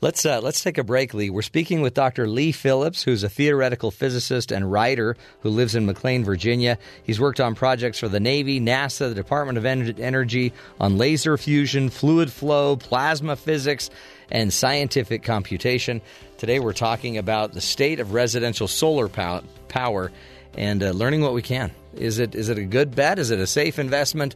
Let's 0.00 0.26
uh, 0.26 0.40
let's 0.40 0.62
take 0.62 0.76
a 0.76 0.84
break, 0.84 1.14
Lee. 1.14 1.30
We're 1.30 1.42
speaking 1.42 1.80
with 1.80 1.94
Dr. 1.94 2.28
Lee 2.28 2.52
Phillips, 2.52 3.02
who's 3.02 3.24
a 3.24 3.28
theoretical 3.28 3.90
physicist 3.90 4.52
and 4.52 4.70
writer 4.70 5.16
who 5.40 5.48
lives 5.48 5.74
in 5.74 5.86
McLean, 5.86 6.24
Virginia. 6.24 6.78
He's 7.04 7.18
worked 7.18 7.40
on 7.40 7.54
projects 7.54 8.00
for 8.00 8.08
the 8.08 8.20
Navy, 8.20 8.60
NASA, 8.60 9.08
the 9.08 9.14
Department 9.14 9.56
of 9.56 9.64
Energy 9.64 10.52
on 10.78 10.98
laser 10.98 11.38
fusion, 11.38 11.88
fluid 11.90 12.30
flow, 12.30 12.76
plasma 12.76 13.34
physics, 13.34 13.88
and 14.30 14.52
scientific 14.52 15.22
computation. 15.22 16.02
Today, 16.36 16.60
we're 16.60 16.72
talking 16.72 17.16
about 17.16 17.52
the 17.52 17.62
state 17.62 17.98
of 17.98 18.12
residential 18.12 18.68
solar 18.68 19.08
pow- 19.08 19.42
power 19.68 20.12
and 20.56 20.82
uh, 20.82 20.90
learning 20.90 21.22
what 21.22 21.32
we 21.32 21.42
can. 21.42 21.72
Is 21.96 22.18
it 22.18 22.34
is 22.34 22.48
it 22.48 22.58
a 22.58 22.64
good 22.64 22.94
bet? 22.94 23.18
Is 23.18 23.30
it 23.30 23.38
a 23.38 23.46
safe 23.46 23.78
investment? 23.78 24.34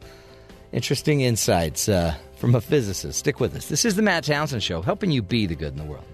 Interesting 0.71 1.21
insights 1.21 1.87
uh, 1.89 2.15
from 2.39 2.55
a 2.55 2.61
physicist. 2.61 3.19
Stick 3.19 3.39
with 3.39 3.55
us. 3.55 3.67
This 3.67 3.85
is 3.85 3.95
the 3.95 4.01
Matt 4.01 4.23
Townsend 4.23 4.63
Show, 4.63 4.81
helping 4.81 5.11
you 5.11 5.21
be 5.21 5.45
the 5.45 5.55
good 5.55 5.73
in 5.73 5.77
the 5.77 5.83
world. 5.83 6.05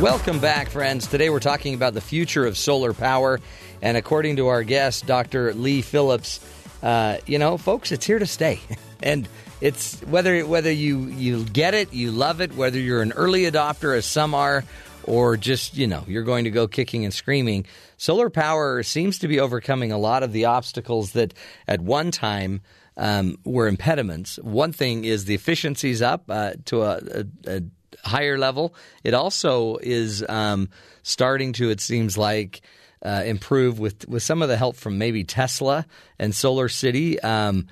Welcome 0.00 0.40
back, 0.40 0.68
friends. 0.68 1.06
Today 1.06 1.30
we're 1.30 1.40
talking 1.40 1.74
about 1.74 1.94
the 1.94 2.00
future 2.00 2.44
of 2.44 2.56
solar 2.56 2.92
power. 2.92 3.38
And 3.82 3.96
according 3.96 4.36
to 4.36 4.46
our 4.46 4.62
guest, 4.62 5.06
Dr. 5.06 5.52
Lee 5.52 5.82
Phillips, 5.82 6.40
uh, 6.82 7.18
you 7.26 7.38
know, 7.38 7.58
folks, 7.58 7.90
it's 7.90 8.06
here 8.06 8.20
to 8.20 8.26
stay. 8.26 8.60
and 9.02 9.28
it's 9.60 10.00
whether 10.02 10.46
whether 10.46 10.70
you, 10.70 11.06
you 11.06 11.44
get 11.44 11.74
it, 11.74 11.92
you 11.92 12.12
love 12.12 12.40
it, 12.40 12.54
whether 12.54 12.78
you're 12.78 13.02
an 13.02 13.12
early 13.12 13.42
adopter, 13.42 13.96
as 13.96 14.06
some 14.06 14.34
are, 14.34 14.64
or 15.04 15.36
just, 15.36 15.76
you 15.76 15.88
know, 15.88 16.04
you're 16.06 16.22
going 16.22 16.44
to 16.44 16.50
go 16.50 16.68
kicking 16.68 17.04
and 17.04 17.12
screaming. 17.12 17.66
Solar 17.96 18.30
power 18.30 18.84
seems 18.84 19.18
to 19.18 19.28
be 19.28 19.40
overcoming 19.40 19.90
a 19.90 19.98
lot 19.98 20.22
of 20.22 20.32
the 20.32 20.44
obstacles 20.44 21.12
that 21.12 21.34
at 21.66 21.80
one 21.80 22.12
time 22.12 22.60
um, 22.96 23.36
were 23.44 23.66
impediments. 23.66 24.36
One 24.36 24.72
thing 24.72 25.04
is 25.04 25.24
the 25.24 25.34
efficiency's 25.34 26.02
up 26.02 26.24
uh, 26.28 26.52
to 26.66 26.82
a, 26.82 27.00
a, 27.14 27.24
a 27.46 27.62
higher 28.04 28.38
level. 28.38 28.74
It 29.02 29.14
also 29.14 29.76
is 29.76 30.24
um, 30.28 30.68
starting 31.02 31.52
to, 31.54 31.70
it 31.70 31.80
seems 31.80 32.16
like, 32.16 32.62
uh, 33.04 33.22
improve 33.24 33.78
with 33.78 34.08
with 34.08 34.22
some 34.22 34.42
of 34.42 34.48
the 34.48 34.56
help 34.56 34.76
from 34.76 34.98
maybe 34.98 35.24
Tesla 35.24 35.86
and 36.18 36.34
Solar 36.34 36.68
City. 36.68 37.20
Um, 37.20 37.66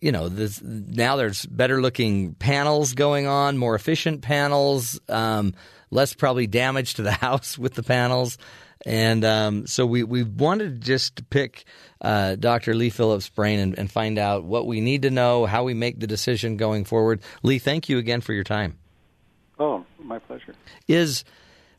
you 0.00 0.10
know, 0.10 0.28
this, 0.28 0.60
now 0.62 1.14
there's 1.14 1.46
better 1.46 1.80
looking 1.80 2.34
panels 2.34 2.94
going 2.94 3.28
on, 3.28 3.56
more 3.56 3.76
efficient 3.76 4.20
panels, 4.22 4.98
um, 5.08 5.54
less 5.92 6.12
probably 6.12 6.48
damage 6.48 6.94
to 6.94 7.02
the 7.02 7.12
house 7.26 7.56
with 7.56 7.74
the 7.74 7.84
panels. 7.84 8.36
And 8.84 9.24
um, 9.24 9.66
so 9.68 9.86
we, 9.86 10.02
we 10.02 10.24
wanted 10.24 10.80
to 10.80 10.84
just 10.84 11.30
pick 11.30 11.62
uh, 12.00 12.34
Dr. 12.34 12.74
Lee 12.74 12.90
Phillips' 12.90 13.28
brain 13.28 13.60
and, 13.60 13.78
and 13.78 13.88
find 13.88 14.18
out 14.18 14.42
what 14.42 14.66
we 14.66 14.80
need 14.80 15.02
to 15.02 15.10
know, 15.10 15.46
how 15.46 15.62
we 15.62 15.72
make 15.72 16.00
the 16.00 16.08
decision 16.08 16.56
going 16.56 16.84
forward. 16.84 17.22
Lee, 17.44 17.60
thank 17.60 17.88
you 17.88 17.98
again 17.98 18.20
for 18.22 18.32
your 18.32 18.42
time 18.42 18.76
Oh, 19.60 19.84
my 20.00 20.18
pleasure. 20.18 20.56
is 20.88 21.22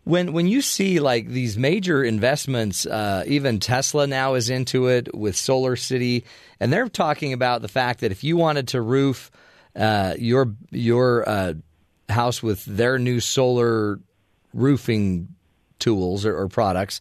when 0.03 0.33
when 0.33 0.47
you 0.47 0.61
see 0.61 0.99
like 0.99 1.27
these 1.27 1.57
major 1.57 2.03
investments, 2.03 2.85
uh, 2.85 3.23
even 3.27 3.59
Tesla 3.59 4.07
now 4.07 4.33
is 4.33 4.49
into 4.49 4.87
it 4.87 5.13
with 5.15 5.35
Solar 5.35 5.75
City, 5.75 6.25
and 6.59 6.71
they're 6.73 6.89
talking 6.89 7.33
about 7.33 7.61
the 7.61 7.67
fact 7.67 8.01
that 8.01 8.11
if 8.11 8.23
you 8.23 8.35
wanted 8.35 8.69
to 8.69 8.81
roof 8.81 9.31
uh, 9.75 10.15
your 10.17 10.53
your 10.71 11.27
uh, 11.27 11.53
house 12.09 12.43
with 12.43 12.65
their 12.65 12.99
new 12.99 13.19
solar 13.19 13.99
roofing 14.53 15.29
tools 15.79 16.25
or, 16.25 16.37
or 16.37 16.47
products, 16.47 16.99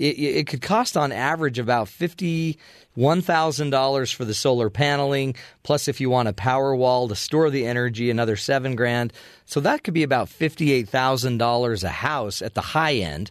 it, 0.00 0.18
it 0.18 0.46
could 0.46 0.62
cost 0.62 0.96
on 0.96 1.12
average 1.12 1.58
about 1.58 1.88
fifty 1.88 2.58
one 2.94 3.20
thousand 3.20 3.70
dollars 3.70 4.10
for 4.10 4.24
the 4.24 4.34
solar 4.34 4.70
paneling. 4.70 5.34
Plus, 5.62 5.88
if 5.88 6.00
you 6.00 6.10
want 6.10 6.28
a 6.28 6.32
power 6.32 6.74
wall 6.74 7.08
to 7.08 7.14
store 7.14 7.50
the 7.50 7.66
energy, 7.66 8.10
another 8.10 8.36
seven 8.36 8.74
grand. 8.76 9.12
So 9.44 9.60
that 9.60 9.84
could 9.84 9.94
be 9.94 10.02
about 10.02 10.28
fifty 10.28 10.72
eight 10.72 10.88
thousand 10.88 11.38
dollars 11.38 11.84
a 11.84 11.90
house 11.90 12.40
at 12.42 12.54
the 12.54 12.60
high 12.60 12.94
end. 12.94 13.30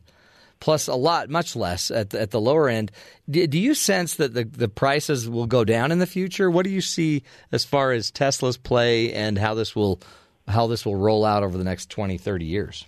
Plus 0.60 0.88
a 0.88 0.95
lot, 0.95 1.29
much 1.29 1.55
less 1.55 1.89
at 1.89 2.10
the, 2.10 2.19
at 2.19 2.32
the 2.32 2.41
lower 2.41 2.67
end. 2.67 2.91
Do, 3.29 3.47
do 3.47 3.58
you 3.58 3.73
sense 3.73 4.15
that 4.15 4.34
the, 4.34 4.43
the 4.43 4.67
prices 4.67 5.29
will 5.29 5.47
go 5.47 5.63
down 5.63 5.91
in 5.91 5.99
the 5.99 6.05
future? 6.05 6.51
What 6.51 6.65
do 6.65 6.69
you 6.69 6.82
see 6.82 7.23
as 7.53 7.63
far 7.63 7.93
as 7.93 8.12
Tesla's 8.12 8.58
play 8.58 9.13
and 9.13 9.38
how 9.38 9.53
this 9.53 9.73
will 9.75 10.01
how 10.47 10.67
this 10.67 10.86
will 10.86 10.95
roll 10.95 11.25
out 11.25 11.43
over 11.43 11.58
the 11.58 11.63
next 11.63 11.89
20, 11.89 12.17
30 12.17 12.45
years? 12.45 12.86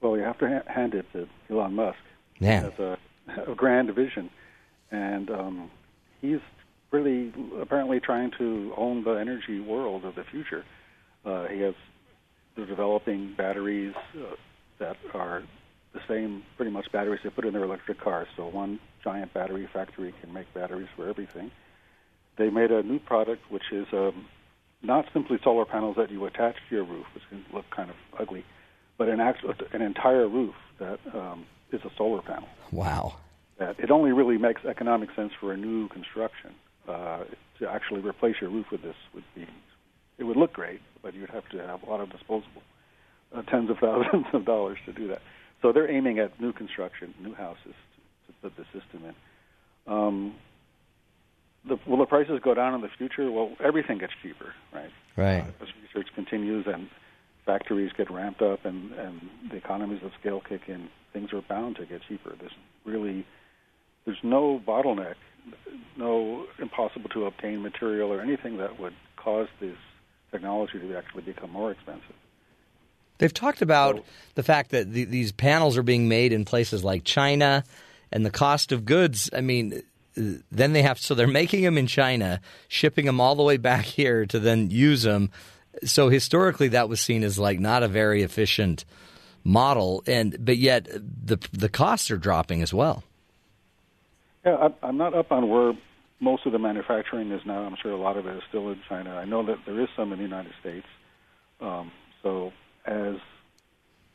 Well, 0.00 0.16
you 0.16 0.22
have 0.22 0.38
to 0.38 0.48
ha- 0.48 0.72
hand 0.72 0.94
it 0.94 1.04
to 1.12 1.28
Elon 1.50 1.74
Musk. 1.74 1.98
Yeah. 2.38 2.70
He 2.76 2.82
a, 2.82 2.98
a 3.52 3.54
grand 3.54 3.94
vision, 3.94 4.30
and 4.90 5.30
um, 5.30 5.70
he's 6.20 6.40
really 6.90 7.32
apparently 7.60 8.00
trying 8.00 8.30
to 8.38 8.72
own 8.76 9.04
the 9.04 9.12
energy 9.12 9.60
world 9.60 10.04
of 10.04 10.14
the 10.14 10.24
future. 10.24 10.64
Uh, 11.24 11.46
he 11.48 11.60
has 11.60 11.74
they're 12.56 12.66
developing 12.66 13.34
batteries 13.36 13.94
uh, 14.16 14.34
that 14.78 14.96
are 15.14 15.42
the 15.92 16.00
same, 16.08 16.42
pretty 16.56 16.70
much 16.70 16.90
batteries 16.92 17.20
they 17.22 17.30
put 17.30 17.44
in 17.44 17.52
their 17.52 17.64
electric 17.64 18.00
cars. 18.00 18.28
So 18.36 18.46
one 18.48 18.80
giant 19.04 19.32
battery 19.34 19.68
factory 19.72 20.14
can 20.20 20.32
make 20.32 20.52
batteries 20.54 20.88
for 20.96 21.08
everything. 21.08 21.50
They 22.38 22.50
made 22.50 22.70
a 22.70 22.82
new 22.82 22.98
product 22.98 23.50
which 23.50 23.72
is 23.72 23.86
um, 23.92 24.26
not 24.82 25.06
simply 25.12 25.38
solar 25.42 25.64
panels 25.64 25.96
that 25.96 26.10
you 26.10 26.24
attach 26.26 26.56
to 26.68 26.74
your 26.74 26.84
roof, 26.84 27.06
which 27.14 27.24
can 27.28 27.44
look 27.52 27.64
kind 27.74 27.90
of 27.90 27.96
ugly, 28.18 28.44
but 28.98 29.08
an 29.08 29.20
actual 29.20 29.54
an 29.72 29.82
entire 29.82 30.28
roof 30.28 30.54
that 30.78 30.98
um, 31.14 31.46
is 31.76 31.84
a 31.84 31.94
solar 31.96 32.22
panel. 32.22 32.48
Wow. 32.72 33.16
That 33.58 33.78
it 33.78 33.90
only 33.90 34.12
really 34.12 34.38
makes 34.38 34.64
economic 34.64 35.10
sense 35.14 35.32
for 35.38 35.52
a 35.52 35.56
new 35.56 35.88
construction. 35.88 36.54
Uh, 36.88 37.24
to 37.58 37.68
actually 37.68 38.00
replace 38.00 38.36
your 38.40 38.50
roof 38.50 38.66
with 38.70 38.82
this 38.82 38.94
would 39.14 39.24
be, 39.34 39.46
it 40.18 40.24
would 40.24 40.36
look 40.36 40.52
great, 40.52 40.80
but 41.02 41.14
you'd 41.14 41.30
have 41.30 41.48
to 41.48 41.58
have 41.58 41.82
a 41.82 41.90
lot 41.90 42.00
of 42.00 42.10
disposable, 42.10 42.62
uh, 43.34 43.42
tens 43.42 43.70
of 43.70 43.78
thousands 43.80 44.26
of 44.32 44.44
dollars 44.44 44.78
to 44.84 44.92
do 44.92 45.08
that. 45.08 45.22
So 45.62 45.72
they're 45.72 45.90
aiming 45.90 46.18
at 46.18 46.38
new 46.40 46.52
construction, 46.52 47.14
new 47.20 47.34
houses 47.34 47.74
to, 47.74 48.32
to 48.32 48.32
put 48.42 48.56
the 48.56 48.64
system 48.78 49.04
in. 49.04 49.92
Um, 49.92 50.34
the, 51.66 51.78
will 51.86 51.98
the 51.98 52.06
prices 52.06 52.40
go 52.42 52.54
down 52.54 52.74
in 52.74 52.82
the 52.82 52.90
future? 52.96 53.30
Well, 53.30 53.56
everything 53.58 53.98
gets 53.98 54.12
cheaper, 54.22 54.54
right? 54.72 54.90
Right. 55.16 55.42
Uh, 55.42 55.64
as 55.64 55.68
research 55.82 56.08
continues 56.14 56.66
and 56.66 56.88
factories 57.44 57.92
get 57.96 58.10
ramped 58.10 58.42
up 58.42 58.64
and, 58.64 58.92
and 58.92 59.28
the 59.50 59.56
economies 59.56 60.02
of 60.04 60.12
scale 60.20 60.40
kick 60.46 60.62
in, 60.68 60.88
things 61.16 61.32
are 61.32 61.40
bound 61.40 61.76
to 61.76 61.86
get 61.86 62.02
cheaper. 62.06 62.34
There's 62.38 62.52
really 62.84 63.26
there's 64.04 64.18
no 64.22 64.60
bottleneck 64.66 65.14
no 65.96 66.46
impossible 66.58 67.08
to 67.10 67.24
obtain 67.26 67.62
material 67.62 68.12
or 68.12 68.20
anything 68.20 68.58
that 68.58 68.78
would 68.78 68.92
cause 69.16 69.48
this 69.60 69.76
technology 70.30 70.78
to 70.78 70.96
actually 70.96 71.22
become 71.22 71.50
more 71.50 71.70
expensive. 71.70 72.14
They've 73.18 73.32
talked 73.32 73.62
about 73.62 74.04
the 74.34 74.42
fact 74.42 74.72
that 74.72 74.92
the, 74.92 75.04
these 75.04 75.32
panels 75.32 75.78
are 75.78 75.82
being 75.82 76.08
made 76.08 76.32
in 76.32 76.44
places 76.44 76.84
like 76.84 77.04
China, 77.04 77.64
and 78.12 78.26
the 78.26 78.30
cost 78.30 78.72
of 78.72 78.84
goods. 78.84 79.30
I 79.32 79.40
mean, 79.40 79.82
then 80.14 80.72
they 80.74 80.82
have 80.82 80.98
so 80.98 81.14
they're 81.14 81.26
making 81.26 81.62
them 81.62 81.78
in 81.78 81.86
China, 81.86 82.40
shipping 82.68 83.06
them 83.06 83.20
all 83.20 83.34
the 83.34 83.42
way 83.42 83.56
back 83.56 83.84
here 83.86 84.26
to 84.26 84.38
then 84.38 84.70
use 84.70 85.02
them. 85.02 85.30
So 85.84 86.10
historically, 86.10 86.68
that 86.68 86.90
was 86.90 87.00
seen 87.00 87.24
as 87.24 87.38
like 87.38 87.58
not 87.58 87.82
a 87.82 87.88
very 87.88 88.22
efficient 88.22 88.84
model, 89.46 90.02
and 90.06 90.36
but 90.44 90.56
yet 90.58 90.86
the 90.86 91.38
the 91.52 91.68
costs 91.68 92.10
are 92.10 92.18
dropping 92.18 92.62
as 92.62 92.74
well. 92.74 93.04
Yeah, 94.44 94.56
I, 94.56 94.86
I'm 94.86 94.96
not 94.96 95.14
up 95.14 95.30
on 95.30 95.48
where 95.48 95.72
most 96.20 96.46
of 96.46 96.52
the 96.52 96.58
manufacturing 96.58 97.30
is 97.30 97.40
now. 97.46 97.60
I'm 97.62 97.76
sure 97.80 97.92
a 97.92 97.96
lot 97.96 98.16
of 98.16 98.26
it 98.26 98.36
is 98.36 98.42
still 98.48 98.68
in 98.70 98.80
China. 98.88 99.14
I 99.14 99.24
know 99.24 99.46
that 99.46 99.58
there 99.64 99.80
is 99.80 99.88
some 99.96 100.12
in 100.12 100.18
the 100.18 100.24
United 100.24 100.52
States. 100.60 100.86
Um, 101.60 101.92
so 102.22 102.52
as 102.84 103.16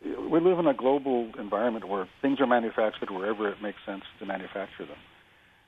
we 0.04 0.40
live 0.40 0.60
in 0.60 0.68
a 0.68 0.74
global 0.74 1.32
environment 1.40 1.88
where 1.88 2.08
things 2.22 2.40
are 2.40 2.48
manufactured 2.48 3.10
wherever 3.10 3.48
it 3.50 3.62
makes 3.62 3.78
sense 3.86 4.04
to 4.20 4.26
manufacture 4.26 4.86
them, 4.86 4.98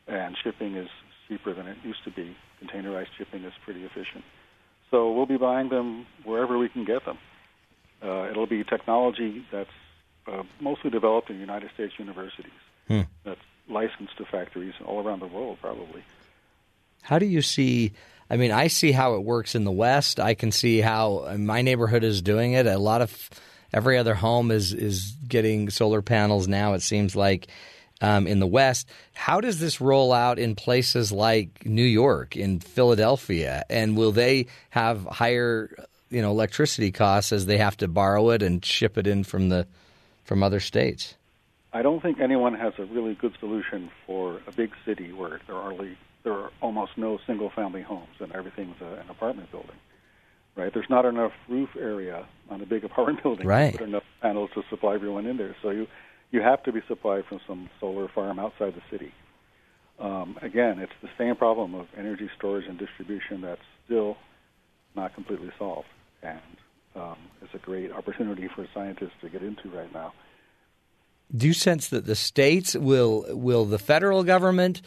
and 0.08 0.36
shipping 0.43 0.76
is 0.76 0.89
cheaper 1.28 1.54
than 1.54 1.67
it 1.67 1.78
used 1.84 2.04
to 2.04 2.12
be. 2.12 2.36
Containerized 2.62 3.13
shipping 3.17 3.43
is 3.43 3.54
pretty 3.63 3.84
efficient. 3.84 4.23
So 4.91 5.12
we'll 5.12 5.26
be 5.26 5.38
buying 5.38 5.69
them 5.69 6.06
wherever 6.23 6.58
we 6.58 6.67
can 6.67 6.84
get 6.84 7.06
them. 7.06 7.17
Uh, 8.04 8.28
it'll 8.30 8.48
be 8.48 8.63
technology 8.63 9.46
that's 9.52 9.70
uh, 10.28 10.44
mostly 10.60 10.89
developed 10.89 11.30
in 11.30 11.39
United 11.39 11.70
States 11.74 11.94
universities. 11.98 12.52
Hmm. 12.88 13.02
That's 13.24 13.39
licensed 13.70 14.18
to 14.18 14.26
factories 14.26 14.74
all 14.86 15.06
around 15.06 15.22
the 15.22 15.28
world, 15.28 15.58
probably. 15.62 16.04
How 17.02 17.20
do 17.20 17.26
you 17.26 17.42
see? 17.42 17.94
I 18.30 18.38
mean, 18.38 18.52
I 18.52 18.68
see 18.68 18.92
how 18.92 19.16
it 19.16 19.24
works 19.24 19.56
in 19.56 19.63
the 19.63 19.72
West. 19.72 20.20
I 20.20 20.34
can 20.34 20.52
see 20.52 20.80
how 20.82 21.36
my 21.38 21.62
neighborhood 21.62 22.04
is 22.04 22.22
doing 22.22 22.54
it. 22.54 22.66
A 22.66 22.78
lot 22.78 23.02
of 23.02 23.30
every 23.74 23.98
other 23.98 24.16
home 24.16 24.52
is 24.52 24.74
is 24.74 25.16
getting 25.28 25.70
solar 25.70 26.02
panels 26.02 26.48
now. 26.48 26.74
It 26.74 26.82
seems 26.82 27.16
like 27.16 27.48
um, 28.02 28.28
in 28.28 28.39
the 28.39 28.48
West. 28.48 28.89
How 29.13 29.42
does 29.42 29.60
this 29.60 29.82
roll 29.82 30.13
out 30.13 30.38
in 30.38 30.56
places 30.56 31.12
like 31.12 31.66
New 31.66 31.84
York, 31.84 32.36
in 32.36 32.60
Philadelphia, 32.60 33.63
and 33.70 33.98
will 33.98 34.12
they 34.12 34.48
have 34.70 35.06
higher, 35.06 35.74
you 36.13 36.21
know, 36.21 36.32
electricity 36.32 36.91
costs 36.91 37.32
as 37.32 37.47
they 37.47 37.58
have 37.58 37.76
to 37.78 37.88
borrow 37.88 38.30
it 38.30 38.43
and 38.43 38.63
ship 38.63 38.97
it 38.97 39.08
in 39.08 39.23
from 39.23 39.49
the 39.49 39.67
from 40.23 40.43
other 40.43 40.60
states? 40.60 41.15
I 41.73 41.82
don't 41.82 42.02
think 42.02 42.19
anyone 42.19 42.54
has 42.54 42.73
a 42.78 42.86
really 42.86 43.15
good 43.15 43.34
solution 43.39 43.89
for 44.06 44.39
a 44.47 44.52
big 44.52 44.71
city 44.86 45.12
where 45.12 45.41
there 45.47 45.56
are 45.56 45.71
only, 45.71 45.97
there 46.23 46.34
are 46.34 46.52
almost 46.62 46.97
no 46.97 47.19
single 47.26 47.49
family 47.49 47.82
homes 47.82 48.15
and 48.19 48.32
everything's 48.32 48.80
a, 48.80 48.99
an 49.02 49.10
apartment 49.10 49.52
building. 49.52 49.76
Right? 50.56 50.71
There's 50.71 50.89
not 50.89 51.06
enough 51.06 51.32
roof 51.49 51.69
area 51.78 52.28
on 52.49 52.62
a 52.62 52.65
big 52.65 52.84
apartment 52.89 53.23
building 53.23 53.47
Right. 53.47 53.71
to 53.71 53.80
put 53.80 53.88
enough 53.88 54.04
panels 54.21 54.52
to 54.54 54.63
supply 54.69 54.93
everyone 54.93 55.26
in 55.26 55.38
there. 55.38 55.56
So 55.62 55.71
you 55.71 55.88
you 56.32 56.41
have 56.41 56.63
to 56.63 56.71
be 56.71 56.82
supplied 56.88 57.26
from 57.26 57.39
some 57.47 57.69
solar 57.80 58.08
farm 58.08 58.39
outside 58.39 58.73
the 58.73 58.82
city. 58.89 59.13
Um, 59.99 60.38
again, 60.41 60.80
it's 60.80 60.93
the 61.02 61.10
same 61.15 61.36
problem 61.36 61.76
of 61.76 61.86
energy 61.95 62.28
storage 62.36 62.65
and 62.67 62.78
distribution 62.78 63.41
that's 63.41 63.62
still 63.86 64.17
not 64.95 65.13
completely 65.13 65.52
solved, 65.60 65.88
and 66.24 66.40
um, 66.96 67.18
it's 67.42 67.54
a 67.54 67.58
great 67.58 67.92
opportunity 67.92 68.48
for 68.56 68.68
scientists 68.74 69.14
to 69.22 69.30
get 69.30 69.44
into 69.44 69.70
right 69.70 69.92
now. 69.94 70.14
Do 71.36 71.48
you 71.48 71.54
sense 71.54 71.90
that 71.90 72.06
the 72.06 72.16
states 72.16 72.76
will 72.76 73.26
will 73.30 73.66
the 73.66 73.80
federal 73.80 74.24
government 74.24 74.82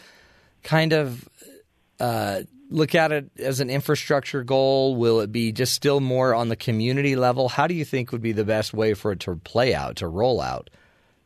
kind 0.62 0.92
of 0.92 1.28
uh, 1.98 2.42
look 2.70 2.94
at 2.94 3.12
it 3.12 3.30
as 3.38 3.60
an 3.60 3.70
infrastructure 3.70 4.44
goal? 4.44 4.96
Will 4.96 5.20
it 5.20 5.32
be 5.32 5.52
just 5.52 5.74
still 5.74 6.00
more 6.00 6.34
on 6.34 6.48
the 6.48 6.56
community 6.56 7.16
level? 7.16 7.48
How 7.48 7.66
do 7.66 7.74
you 7.74 7.84
think 7.84 8.12
would 8.12 8.22
be 8.22 8.32
the 8.32 8.44
best 8.44 8.72
way 8.72 8.94
for 8.94 9.12
it 9.12 9.20
to 9.20 9.36
play 9.36 9.74
out, 9.74 9.96
to 9.96 10.08
roll 10.08 10.40
out? 10.40 10.70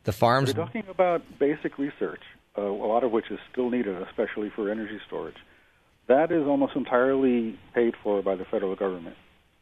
The 0.03 0.11
farms. 0.11 0.55
We're 0.55 0.65
talking 0.65 0.83
about 0.89 1.21
basic 1.37 1.77
research, 1.77 2.21
uh, 2.57 2.63
a 2.63 2.87
lot 2.87 3.03
of 3.03 3.11
which 3.11 3.29
is 3.29 3.37
still 3.51 3.69
needed, 3.69 4.01
especially 4.01 4.49
for 4.49 4.71
energy 4.71 4.99
storage. 5.05 5.37
That 6.07 6.31
is 6.31 6.47
almost 6.47 6.75
entirely 6.75 7.59
paid 7.75 7.93
for 8.01 8.23
by 8.23 8.35
the 8.35 8.45
federal 8.45 8.75
government, 8.75 9.15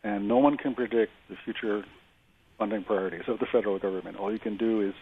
and 0.04 0.28
no 0.28 0.38
one 0.38 0.58
can 0.58 0.76
predict 0.76 1.12
the 1.30 1.36
future 1.44 1.84
funding 2.58 2.84
priorities 2.84 3.24
of 3.28 3.40
the 3.40 3.46
federal 3.46 3.80
government. 3.80 4.18
All 4.18 4.32
you 4.32 4.40
can 4.40 4.58
do 4.58 4.82
is 4.82 4.94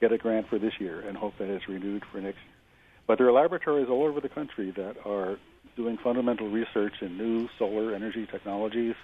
get 0.00 0.12
a 0.12 0.18
grant 0.18 0.48
for 0.48 0.58
this 0.58 0.74
year 0.78 1.00
and 1.00 1.16
hope 1.16 1.34
that 1.38 1.48
it's 1.48 1.68
renewed 1.68 2.04
for 2.12 2.20
next 2.20 2.36
year. 2.36 2.54
But 3.06 3.18
there 3.18 3.26
are 3.26 3.32
laboratories 3.32 3.88
all 3.88 4.04
over 4.04 4.20
the 4.20 4.28
country 4.28 4.70
that 4.72 4.96
are 5.04 5.38
doing 5.76 5.98
fundamental 6.02 6.48
research 6.48 6.94
in 7.00 7.16
new 7.16 7.48
solar 7.58 7.94
energy 7.94 8.26
technologies, 8.26 8.94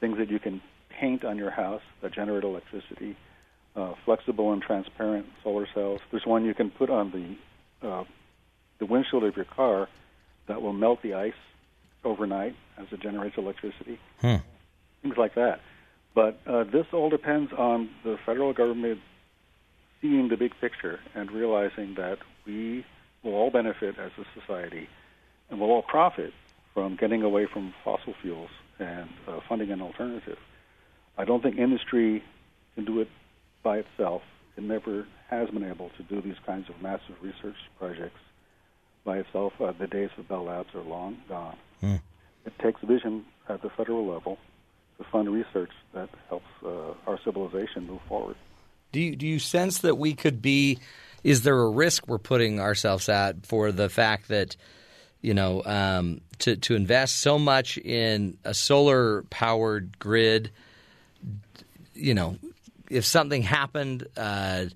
things 0.00 0.18
that 0.18 0.30
you 0.30 0.38
can 0.38 0.60
paint 0.88 1.24
on 1.24 1.38
your 1.38 1.50
house 1.50 1.82
that 2.02 2.12
generate 2.12 2.44
electricity, 2.44 3.16
uh, 3.76 3.94
flexible 4.04 4.52
and 4.52 4.62
transparent 4.62 5.26
solar 5.42 5.66
cells. 5.72 6.00
There's 6.10 6.26
one 6.26 6.44
you 6.44 6.54
can 6.54 6.70
put 6.70 6.90
on 6.90 7.10
the 7.10 7.88
uh, 7.88 8.04
the 8.78 8.86
windshield 8.86 9.24
of 9.24 9.36
your 9.36 9.44
car 9.44 9.88
that 10.48 10.60
will 10.60 10.72
melt 10.72 11.02
the 11.02 11.14
ice 11.14 11.32
overnight 12.04 12.56
as 12.78 12.86
it 12.90 13.00
generates 13.00 13.36
electricity. 13.38 13.98
Hmm. 14.20 14.36
Things 15.02 15.16
like 15.16 15.34
that. 15.34 15.60
But 16.14 16.40
uh, 16.46 16.64
this 16.64 16.86
all 16.92 17.08
depends 17.08 17.52
on 17.52 17.90
the 18.04 18.18
federal 18.26 18.52
government 18.52 19.00
seeing 20.00 20.28
the 20.28 20.36
big 20.36 20.52
picture 20.60 20.98
and 21.14 21.30
realizing 21.30 21.94
that 21.96 22.18
we 22.46 22.84
will 23.22 23.34
all 23.34 23.50
benefit 23.50 23.96
as 23.98 24.10
a 24.18 24.40
society 24.40 24.88
and 25.50 25.60
we'll 25.60 25.70
all 25.70 25.82
profit 25.82 26.32
from 26.74 26.96
getting 26.96 27.22
away 27.22 27.46
from 27.46 27.74
fossil 27.84 28.14
fuels 28.22 28.50
and 28.78 29.08
uh, 29.28 29.40
funding 29.48 29.70
an 29.70 29.82
alternative. 29.82 30.38
I 31.18 31.24
don't 31.24 31.42
think 31.42 31.58
industry 31.58 32.22
can 32.74 32.84
do 32.84 33.00
it 33.00 33.08
by 33.62 33.78
itself. 33.78 34.22
It 34.56 34.64
never 34.64 35.06
has 35.28 35.50
been 35.50 35.64
able 35.64 35.90
to 35.96 36.02
do 36.02 36.20
these 36.20 36.38
kinds 36.46 36.68
of 36.68 36.80
massive 36.80 37.16
research 37.20 37.56
projects 37.78 38.20
by 39.04 39.18
itself. 39.18 39.52
Uh, 39.60 39.72
the 39.72 39.86
days 39.86 40.10
of 40.18 40.28
Bell 40.28 40.44
Labs 40.44 40.74
are 40.74 40.82
long 40.82 41.18
gone. 41.28 41.56
Hmm. 41.80 41.96
It 42.46 42.58
takes 42.58 42.80
vision 42.82 43.24
at 43.48 43.62
the 43.62 43.70
federal 43.70 44.06
level 44.06 44.38
to 45.00 45.08
fund 45.10 45.30
research 45.30 45.70
that 45.94 46.08
helps 46.28 46.46
uh, 46.64 46.92
our 47.06 47.18
civilization 47.24 47.86
move 47.86 48.00
forward. 48.08 48.36
Do 48.92 49.00
you 49.00 49.16
do 49.16 49.26
you 49.26 49.38
sense 49.38 49.78
that 49.78 49.96
we 49.96 50.14
could 50.14 50.42
be? 50.42 50.78
Is 51.22 51.42
there 51.42 51.58
a 51.58 51.70
risk 51.70 52.06
we're 52.08 52.18
putting 52.18 52.60
ourselves 52.60 53.08
at 53.08 53.46
for 53.46 53.72
the 53.72 53.88
fact 53.88 54.28
that 54.28 54.56
you 55.20 55.34
know 55.34 55.62
um, 55.64 56.20
to 56.40 56.56
to 56.56 56.74
invest 56.74 57.18
so 57.18 57.38
much 57.38 57.78
in 57.78 58.36
a 58.44 58.52
solar 58.52 59.22
powered 59.24 59.98
grid? 59.98 60.50
You 61.94 62.14
know, 62.14 62.38
if 62.90 63.04
something 63.04 63.42
happened, 63.42 64.06
uh, 64.16 64.66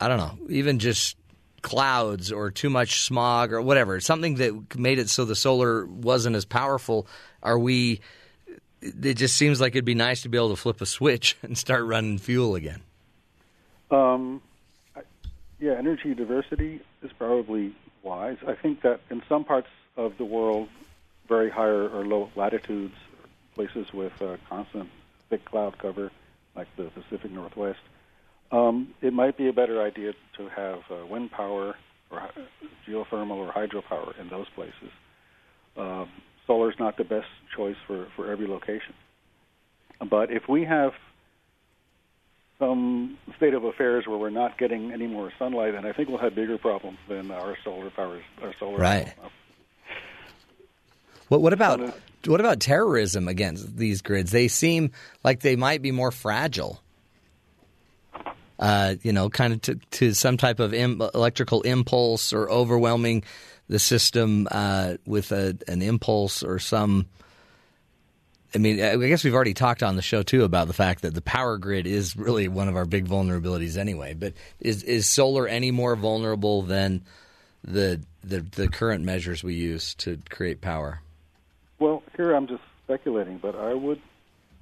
I 0.00 0.08
don't 0.08 0.18
know, 0.18 0.38
even 0.48 0.78
just 0.78 1.16
clouds 1.62 2.30
or 2.30 2.50
too 2.50 2.70
much 2.70 3.00
smog 3.00 3.52
or 3.52 3.62
whatever, 3.62 3.98
something 4.00 4.36
that 4.36 4.78
made 4.78 4.98
it 4.98 5.08
so 5.08 5.24
the 5.24 5.34
solar 5.34 5.86
wasn't 5.86 6.36
as 6.36 6.44
powerful. 6.44 7.06
Are 7.42 7.58
we? 7.58 8.00
It 8.84 9.14
just 9.14 9.36
seems 9.36 9.60
like 9.60 9.74
it'd 9.74 9.84
be 9.84 9.94
nice 9.94 10.22
to 10.22 10.28
be 10.28 10.36
able 10.36 10.50
to 10.50 10.56
flip 10.56 10.80
a 10.80 10.86
switch 10.86 11.36
and 11.42 11.56
start 11.56 11.84
running 11.84 12.18
fuel 12.18 12.54
again. 12.54 12.82
Um, 13.90 14.42
yeah, 15.58 15.72
energy 15.72 16.14
diversity 16.14 16.80
is 17.02 17.10
probably 17.12 17.74
wise. 18.02 18.36
I 18.46 18.54
think 18.54 18.82
that 18.82 19.00
in 19.10 19.22
some 19.28 19.44
parts 19.44 19.68
of 19.96 20.18
the 20.18 20.24
world, 20.24 20.68
very 21.28 21.50
high 21.50 21.68
or 21.68 22.04
low 22.04 22.30
latitudes, 22.36 22.94
places 23.54 23.92
with 23.92 24.20
uh, 24.20 24.36
constant 24.48 24.90
thick 25.30 25.44
cloud 25.44 25.78
cover, 25.78 26.10
like 26.54 26.68
the 26.76 26.84
Pacific 26.84 27.30
Northwest, 27.30 27.78
um, 28.52 28.94
it 29.00 29.12
might 29.12 29.36
be 29.36 29.48
a 29.48 29.52
better 29.52 29.82
idea 29.82 30.12
to 30.36 30.48
have 30.48 30.80
uh, 30.90 31.06
wind 31.06 31.30
power 31.30 31.76
or 32.10 32.30
geothermal 32.86 33.36
or 33.36 33.52
hydropower 33.52 34.18
in 34.20 34.28
those 34.28 34.48
places. 34.54 34.90
Um, 35.76 36.08
solar 36.46 36.70
is 36.70 36.78
not 36.78 36.96
the 36.96 37.04
best 37.04 37.26
choice 37.56 37.76
for, 37.86 38.06
for 38.16 38.30
every 38.30 38.46
location. 38.46 38.94
But 40.08 40.30
if 40.30 40.48
we 40.48 40.64
have 40.64 40.92
some 42.58 43.18
state 43.36 43.54
of 43.54 43.64
affairs 43.64 44.06
where 44.06 44.18
we're 44.18 44.30
not 44.30 44.58
getting 44.58 44.92
any 44.92 45.06
more 45.06 45.32
sunlight, 45.38 45.72
then 45.72 45.86
I 45.86 45.92
think 45.92 46.08
we'll 46.08 46.18
have 46.18 46.34
bigger 46.34 46.58
problems 46.58 46.98
than 47.08 47.30
our 47.30 47.56
solar 47.64 47.90
powers, 47.90 48.22
our 48.42 48.54
solar. 48.58 48.78
Right. 48.78 49.12
What, 51.28 51.40
what 51.40 51.52
about 51.52 51.80
what 52.26 52.40
about 52.40 52.60
terrorism 52.60 53.28
against 53.28 53.76
these 53.76 54.02
grids? 54.02 54.30
They 54.30 54.48
seem 54.48 54.92
like 55.22 55.40
they 55.40 55.56
might 55.56 55.82
be 55.82 55.90
more 55.90 56.10
fragile. 56.10 56.80
Uh, 58.58 58.94
you 59.02 59.12
know, 59.12 59.28
kind 59.28 59.52
of 59.52 59.60
to, 59.62 59.74
to 59.90 60.12
some 60.12 60.36
type 60.36 60.60
of 60.60 60.72
Im- 60.72 61.02
electrical 61.12 61.62
impulse 61.62 62.32
or 62.32 62.48
overwhelming 62.48 63.24
the 63.68 63.78
system 63.78 64.46
uh, 64.50 64.94
with 65.06 65.32
a, 65.32 65.56
an 65.68 65.82
impulse 65.82 66.42
or 66.42 66.58
some. 66.58 67.06
I 68.54 68.58
mean, 68.58 68.80
I 68.80 68.96
guess 68.96 69.24
we've 69.24 69.34
already 69.34 69.54
talked 69.54 69.82
on 69.82 69.96
the 69.96 70.02
show 70.02 70.22
too 70.22 70.44
about 70.44 70.68
the 70.68 70.74
fact 70.74 71.02
that 71.02 71.12
the 71.12 71.22
power 71.22 71.58
grid 71.58 71.88
is 71.88 72.16
really 72.16 72.46
one 72.46 72.68
of 72.68 72.76
our 72.76 72.84
big 72.84 73.08
vulnerabilities 73.08 73.76
anyway. 73.76 74.14
But 74.14 74.34
is 74.60 74.82
is 74.84 75.08
solar 75.08 75.48
any 75.48 75.70
more 75.70 75.96
vulnerable 75.96 76.62
than 76.62 77.02
the 77.64 78.00
the 78.22 78.40
the 78.40 78.68
current 78.68 79.04
measures 79.04 79.42
we 79.42 79.54
use 79.54 79.94
to 79.96 80.20
create 80.30 80.60
power? 80.60 81.00
Well, 81.80 82.02
here 82.16 82.32
I'm 82.32 82.46
just 82.46 82.62
speculating, 82.84 83.38
but 83.38 83.56
I 83.56 83.74
would 83.74 84.00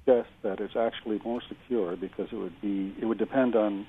guess 0.05 0.25
that 0.41 0.59
it's 0.59 0.75
actually 0.75 1.21
more 1.23 1.41
secure 1.47 1.95
because 1.95 2.27
it 2.31 2.35
would 2.35 2.59
be 2.61 2.95
it 2.99 3.05
would 3.05 3.19
depend 3.19 3.55
on 3.55 3.85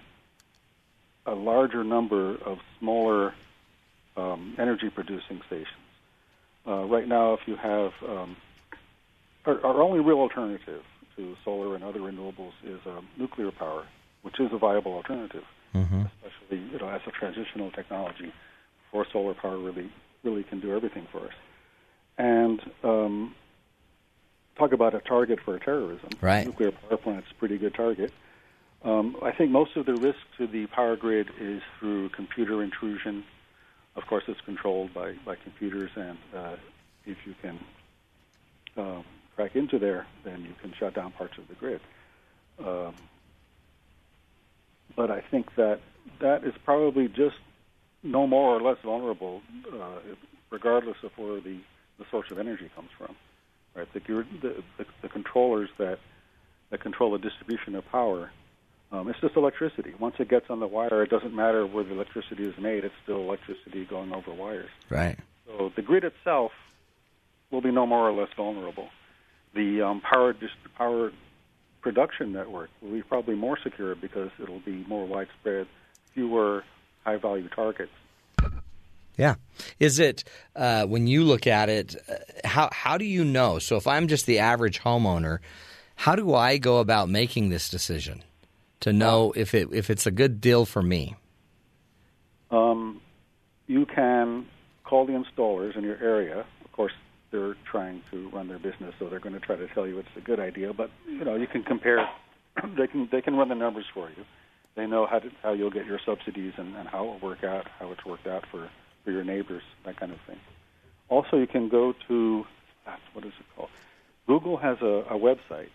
a 1.26 1.34
larger 1.34 1.82
number 1.82 2.36
of 2.44 2.58
smaller 2.78 3.34
um, 4.16 4.54
energy 4.58 4.90
producing 4.90 5.40
stations. 5.46 5.68
Uh, 6.66 6.84
right 6.84 7.06
now, 7.06 7.34
if 7.34 7.40
you 7.46 7.56
have 7.56 7.92
um, 8.08 8.36
our, 9.44 9.64
our, 9.64 9.82
only 9.82 10.00
real 10.00 10.18
alternative 10.18 10.82
to 11.16 11.36
solar 11.44 11.74
and 11.74 11.84
other 11.84 12.00
renewables 12.00 12.52
is 12.64 12.80
um, 12.86 13.06
nuclear 13.18 13.50
power, 13.50 13.86
which 14.22 14.40
is 14.40 14.50
a 14.52 14.58
viable 14.58 14.94
alternative, 14.94 15.44
mm-hmm. 15.74 16.02
especially 16.02 16.58
you 16.72 16.78
know 16.78 16.88
as 16.88 17.02
a 17.06 17.10
transitional 17.10 17.70
technology 17.70 18.32
before 18.86 19.06
solar 19.12 19.34
power 19.34 19.58
really 19.58 19.92
really 20.22 20.42
can 20.42 20.60
do 20.60 20.74
everything 20.74 21.06
for 21.12 21.20
us. 21.20 21.34
And 22.16 22.60
um, 22.82 23.34
talk 24.56 24.72
about 24.72 24.94
a 24.94 25.00
target 25.00 25.38
for 25.44 25.58
terrorism. 25.58 26.10
Right. 26.20 26.46
Nuclear 26.46 26.72
power 26.72 26.96
plant's 26.96 27.28
a 27.30 27.34
pretty 27.34 27.58
good 27.58 27.74
target. 27.74 28.12
Um, 28.84 29.16
I 29.22 29.32
think 29.32 29.50
most 29.50 29.76
of 29.76 29.86
the 29.86 29.94
risk 29.94 30.18
to 30.38 30.46
the 30.46 30.66
power 30.66 30.96
grid 30.96 31.28
is 31.40 31.62
through 31.78 32.10
computer 32.10 32.62
intrusion. 32.62 33.24
Of 33.96 34.06
course, 34.06 34.24
it's 34.26 34.40
controlled 34.40 34.92
by, 34.92 35.14
by 35.24 35.36
computers, 35.36 35.90
and 35.94 36.18
uh, 36.34 36.56
if 37.06 37.16
you 37.24 37.34
can 37.40 37.58
um, 38.76 39.04
crack 39.36 39.54
into 39.54 39.78
there, 39.78 40.06
then 40.24 40.42
you 40.42 40.54
can 40.60 40.72
shut 40.78 40.94
down 40.94 41.12
parts 41.12 41.38
of 41.38 41.46
the 41.48 41.54
grid. 41.54 41.80
Um, 42.58 42.94
but 44.96 45.10
I 45.10 45.20
think 45.30 45.54
that 45.56 45.80
that 46.20 46.44
is 46.44 46.54
probably 46.64 47.08
just 47.08 47.36
no 48.02 48.26
more 48.26 48.56
or 48.56 48.60
less 48.60 48.78
vulnerable, 48.84 49.42
uh, 49.72 49.98
regardless 50.50 50.96
of 51.02 51.12
where 51.16 51.40
the, 51.40 51.58
the 51.98 52.04
source 52.10 52.30
of 52.30 52.38
energy 52.38 52.70
comes 52.74 52.90
from. 52.98 53.16
Right, 53.74 53.92
the, 53.92 54.00
the, 54.40 54.62
the, 54.78 54.86
the 55.02 55.08
controllers 55.08 55.68
that 55.78 55.98
that 56.70 56.80
control 56.80 57.12
the 57.12 57.18
distribution 57.18 57.74
of 57.74 57.84
power 57.86 58.30
um, 58.94 59.08
it's 59.08 59.20
just 59.20 59.36
electricity. 59.36 59.92
Once 59.98 60.14
it 60.20 60.28
gets 60.28 60.46
on 60.50 60.60
the 60.60 60.68
wire, 60.68 61.02
it 61.02 61.10
doesn't 61.10 61.34
matter 61.34 61.66
where 61.66 61.82
the 61.82 61.92
electricity 61.92 62.44
is 62.44 62.56
made. 62.58 62.84
It's 62.84 62.94
still 63.02 63.20
electricity 63.20 63.84
going 63.84 64.12
over 64.12 64.32
wires. 64.32 64.70
Right. 64.88 65.18
So 65.46 65.72
the 65.74 65.82
grid 65.82 66.04
itself 66.04 66.52
will 67.50 67.60
be 67.60 67.72
no 67.72 67.86
more 67.86 68.08
or 68.08 68.12
less 68.12 68.28
vulnerable. 68.36 68.88
The 69.54 69.82
um, 69.82 70.00
power 70.00 70.32
just 70.32 70.54
power 70.76 71.12
production 71.80 72.32
network 72.32 72.70
will 72.80 72.92
be 72.92 73.02
probably 73.02 73.34
more 73.34 73.58
secure 73.62 73.96
because 73.96 74.30
it'll 74.40 74.60
be 74.60 74.84
more 74.86 75.06
widespread, 75.06 75.66
fewer 76.12 76.64
high 77.04 77.16
value 77.16 77.48
targets. 77.48 77.92
Yeah. 79.18 79.34
Is 79.78 79.98
it 79.98 80.24
uh, 80.54 80.86
when 80.86 81.08
you 81.08 81.24
look 81.24 81.48
at 81.48 81.68
it? 81.68 81.96
Uh, 82.08 82.14
how 82.44 82.68
how 82.72 82.96
do 82.96 83.04
you 83.04 83.24
know? 83.24 83.58
So 83.58 83.76
if 83.76 83.88
I'm 83.88 84.06
just 84.06 84.26
the 84.26 84.38
average 84.38 84.82
homeowner, 84.82 85.38
how 85.96 86.14
do 86.14 86.32
I 86.32 86.58
go 86.58 86.78
about 86.78 87.08
making 87.08 87.48
this 87.48 87.68
decision? 87.68 88.22
To 88.84 88.92
know 88.92 89.32
if 89.34 89.54
it 89.54 89.68
if 89.72 89.90
it's 89.90 90.06
a 90.06 90.10
good 90.10 90.40
deal 90.40 90.64
for 90.64 90.82
me? 90.82 91.16
Um, 92.50 93.00
you 93.66 93.86
can 93.86 94.46
call 94.84 95.06
the 95.06 95.12
installers 95.12 95.76
in 95.76 95.84
your 95.84 95.96
area. 95.96 96.44
Of 96.64 96.72
course, 96.72 96.92
they're 97.30 97.56
trying 97.64 98.02
to 98.10 98.28
run 98.28 98.48
their 98.48 98.58
business, 98.58 98.94
so 98.98 99.08
they're 99.08 99.20
going 99.20 99.34
to 99.34 99.40
try 99.40 99.56
to 99.56 99.66
tell 99.68 99.86
you 99.86 99.98
it's 99.98 100.16
a 100.16 100.20
good 100.20 100.38
idea. 100.38 100.72
But 100.72 100.90
you 101.06 101.24
know, 101.24 101.34
you 101.34 101.46
can 101.46 101.62
compare. 101.62 102.08
they 102.76 102.86
can 102.86 103.08
they 103.10 103.22
can 103.22 103.36
run 103.36 103.48
the 103.48 103.54
numbers 103.54 103.86
for 103.92 104.10
you. 104.10 104.24
They 104.74 104.86
know 104.86 105.06
how 105.06 105.20
to, 105.20 105.30
how 105.42 105.52
you'll 105.52 105.70
get 105.70 105.86
your 105.86 106.00
subsidies 106.04 106.52
and, 106.56 106.74
and 106.76 106.88
how 106.88 107.04
it 107.04 107.06
will 107.06 107.30
work 107.30 107.44
out, 107.44 107.66
how 107.78 107.90
it's 107.92 108.04
worked 108.04 108.26
out 108.26 108.44
for 108.50 108.68
for 109.04 109.10
your 109.10 109.24
neighbors, 109.24 109.62
that 109.84 109.96
kind 109.98 110.12
of 110.12 110.18
thing. 110.26 110.38
Also, 111.08 111.36
you 111.36 111.46
can 111.46 111.68
go 111.68 111.94
to 112.08 112.44
what 113.14 113.24
is 113.24 113.32
it 113.38 113.46
called? 113.56 113.70
Google 114.26 114.56
has 114.56 114.78
a, 114.80 115.04
a 115.10 115.18
website. 115.18 115.68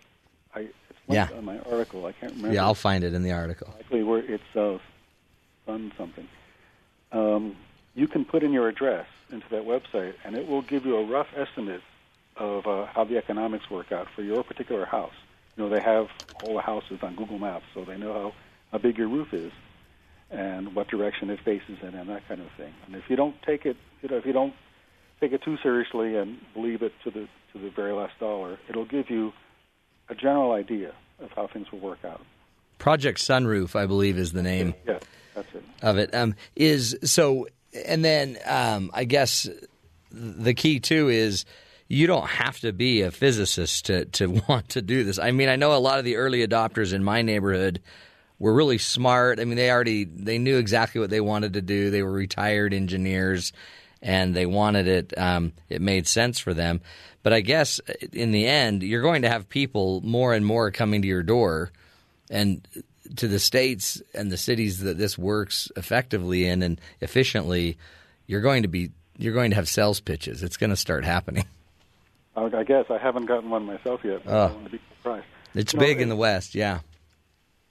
I, 0.54 0.70
yeah. 1.16 1.30
on 1.36 1.46
my 1.46 1.60
article. 1.60 2.06
I 2.06 2.12
can't 2.12 2.34
remember. 2.34 2.56
Yeah, 2.56 2.64
I'll 2.64 2.76
find 2.76 3.04
it 3.04 3.14
in 3.14 3.24
the 3.24 3.32
article. 3.32 3.68
Exactly 3.80 4.04
where 4.04 4.20
it's 4.20 4.56
uh, 4.56 4.78
Sun 5.66 5.92
something. 5.98 6.28
Um, 7.12 7.56
you 7.96 8.08
can 8.08 8.26
put 8.26 8.44
in 8.44 8.54
your 8.54 8.68
address 8.68 9.08
into 9.32 9.48
that 9.50 9.64
website, 9.66 10.14
and 10.24 10.36
it 10.36 10.48
will 10.48 10.62
give 10.62 10.86
you 10.86 10.98
a 10.98 11.06
rough 11.06 11.28
estimate 11.36 11.82
of 12.38 12.66
uh, 12.68 12.86
how 12.86 13.04
the 13.04 13.18
economics 13.18 13.70
work 13.70 13.92
out 13.92 14.08
for 14.16 14.22
your 14.22 14.44
particular 14.44 14.86
house. 14.86 15.14
You 15.56 15.64
know, 15.64 15.70
they 15.70 15.82
have 15.82 16.10
all 16.44 16.56
the 16.56 16.62
houses 16.62 17.00
on 17.02 17.16
Google 17.16 17.38
Maps, 17.38 17.66
so 17.74 17.84
they 17.84 17.98
know 17.98 18.14
how, 18.14 18.34
how 18.72 18.78
big 18.78 18.98
your 18.98 19.10
roof 19.10 19.34
is 19.34 19.52
and 20.32 20.76
what 20.76 20.88
direction 20.88 21.30
it 21.30 21.40
faces 21.42 21.78
in, 21.82 21.96
and 21.96 22.10
that 22.10 22.28
kind 22.28 22.40
of 22.40 22.48
thing. 22.56 22.74
And 22.86 22.96
if 22.96 23.10
you 23.10 23.16
don't 23.16 23.40
take 23.42 23.66
it, 23.66 23.76
you 24.02 24.10
know, 24.10 24.18
if 24.18 24.26
you 24.26 24.34
don't 24.34 24.54
take 25.20 25.34
it 25.34 25.42
too 25.42 25.58
seriously 25.58 26.16
and 26.16 26.40
believe 26.54 26.82
it 26.82 26.94
to 27.04 27.12
the 27.12 27.28
to 27.52 27.60
the 27.60 27.70
very 27.72 27.92
last 27.92 28.18
dollar, 28.20 28.60
it'll 28.70 28.86
give 28.86 29.10
you 29.10 29.34
a 30.10 30.16
general 30.16 30.52
idea 30.52 30.94
of 31.20 31.32
how 31.32 31.48
things 31.48 31.72
will 31.72 31.80
work 31.80 32.00
out. 32.04 32.22
Project 32.78 33.20
Sunroof, 33.20 33.76
I 33.76 33.86
believe, 33.86 34.18
is 34.18 34.32
the 34.32 34.44
name. 34.44 34.74
Yes, 34.88 35.04
that's 35.36 35.48
it. 35.54 35.64
Of 35.82 35.98
it 35.98 36.16
um, 36.16 36.36
is 36.56 36.98
so, 37.04 37.48
and 37.86 38.04
then 38.04 38.38
um, 38.46 38.90
I 38.94 39.04
guess 39.04 39.48
the 40.12 40.54
key 40.54 40.80
too 40.80 41.10
is 41.10 41.46
you 41.88 42.08
don't 42.08 42.28
have 42.28 42.60
to 42.60 42.72
be 42.72 43.02
a 43.02 43.12
physicist 43.12 43.86
to 43.88 44.06
to 44.06 44.28
want 44.48 44.70
to 44.70 44.82
do 44.82 45.04
this. 45.04 45.20
I 45.20 45.32
mean, 45.32 45.50
I 45.50 45.58
know 45.58 45.76
a 45.76 45.80
lot 45.80 46.00
of 46.00 46.06
the 46.06 46.16
early 46.16 46.46
adopters 46.48 46.94
in 46.94 47.04
my 47.04 47.22
neighborhood 47.22 47.82
were 48.40 48.54
really 48.54 48.78
smart. 48.78 49.40
I 49.40 49.46
mean, 49.46 49.58
they 49.58 49.70
already 49.70 50.06
they 50.06 50.38
knew 50.38 50.58
exactly 50.58 51.02
what 51.02 51.10
they 51.10 51.22
wanted 51.22 51.54
to 51.54 51.62
do. 51.62 51.90
They 51.90 52.04
were 52.04 52.12
retired 52.12 52.74
engineers, 52.74 53.52
and 54.02 54.36
they 54.36 54.46
wanted 54.46 54.88
it. 54.88 55.18
Um, 55.18 55.54
it 55.70 55.82
made 55.82 56.08
sense 56.08 56.40
for 56.40 56.54
them. 56.54 56.82
But 57.24 57.34
I 57.34 57.42
guess 57.42 57.80
in 58.14 58.32
the 58.32 58.48
end, 58.48 58.84
you're 58.84 59.02
going 59.02 59.24
to 59.24 59.30
have 59.30 59.50
people 59.50 60.02
more 60.02 60.34
and 60.34 60.46
more 60.46 60.72
coming 60.72 61.02
to 61.02 61.08
your 61.08 61.24
door, 61.24 61.72
and 62.30 62.66
to 63.16 63.28
the 63.28 63.40
states 63.40 64.02
and 64.14 64.32
the 64.32 64.38
cities 64.38 64.80
that 64.80 64.98
this 64.98 65.18
works 65.18 65.72
effectively 65.76 66.46
in 66.46 66.62
and 66.62 66.80
efficiently. 67.02 67.78
You're 68.28 68.42
going 68.42 68.64
to 68.64 68.70
be 68.70 68.92
you're 69.18 69.34
going 69.34 69.50
to 69.50 69.56
have 69.56 69.68
sales 69.68 70.00
pitches. 70.00 70.44
It's 70.44 70.58
going 70.58 70.70
to 70.70 70.78
start 70.78 71.04
happening. 71.04 71.46
I 72.38 72.64
guess 72.64 72.86
I 72.90 72.98
haven't 72.98 73.26
gotten 73.26 73.50
one 73.50 73.66
myself 73.66 74.00
yet. 74.04 74.22
Oh. 74.26 74.46
I 74.46 74.64
to 74.64 74.70
be 74.70 74.80
surprised. 74.98 75.26
It's 75.56 75.74
you 75.74 75.80
big 75.80 75.98
know, 75.98 76.04
in 76.04 76.10
the 76.10 76.16
West, 76.16 76.56
yeah. 76.56 76.80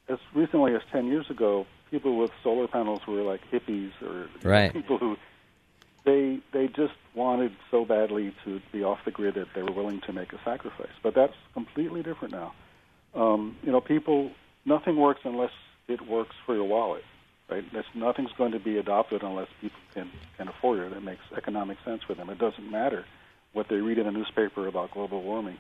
As 0.09 0.18
recently 0.35 0.74
as 0.74 0.83
ten 0.93 1.07
years 1.07 1.31
ago, 1.31 1.66
people 1.91 2.18
with 2.18 2.31
solar 2.43 2.68
panels 2.68 3.01
were 3.07 3.22
like 3.22 3.41
hippies 3.51 3.93
or 4.03 4.29
right. 4.43 4.72
people 4.72 4.99
who 4.99 5.16
they 6.05 6.41
they 6.53 6.69
just 6.69 6.95
wanted 7.15 7.53
so 7.71 7.85
badly 7.85 8.35
to 8.45 8.61
be 8.73 8.85
off 8.85 8.99
the 9.05 9.11
grid 9.11 9.35
that 9.35 9.49
they 9.55 9.63
were 9.63 9.73
willing 9.73 10.01
to 10.03 10.13
make 10.13 10.33
a 10.33 10.39
sacrifice. 10.45 10.93
But 11.03 11.15
that's 11.15 11.35
completely 11.55 12.03
different 12.03 12.33
now. 12.33 12.55
Um, 13.15 13.57
you 13.63 13.73
know, 13.73 13.81
people 13.81 14.31
nothing 14.65 14.97
works 14.97 15.21
unless 15.25 15.51
it 15.89 16.07
works 16.07 16.35
for 16.47 16.55
your 16.55 16.65
wallet, 16.65 17.03
right? 17.51 17.65
That's, 17.73 17.87
nothing's 17.95 18.33
going 18.37 18.53
to 18.53 18.61
be 18.61 18.77
adopted 18.79 19.23
unless 19.23 19.49
people 19.61 19.79
can 19.95 20.11
can 20.37 20.49
afford 20.49 20.81
it. 20.81 20.93
It 20.93 21.03
makes 21.03 21.23
economic 21.37 21.79
sense 21.85 22.03
for 22.07 22.15
them. 22.15 22.31
It 22.31 22.39
doesn't 22.39 22.71
matter 22.71 23.05
what 23.53 23.69
they 23.69 23.77
read 23.77 23.99
in 23.99 24.07
the 24.07 24.13
newspaper 24.13 24.67
about 24.67 24.93
global 24.93 25.23
warming. 25.23 25.59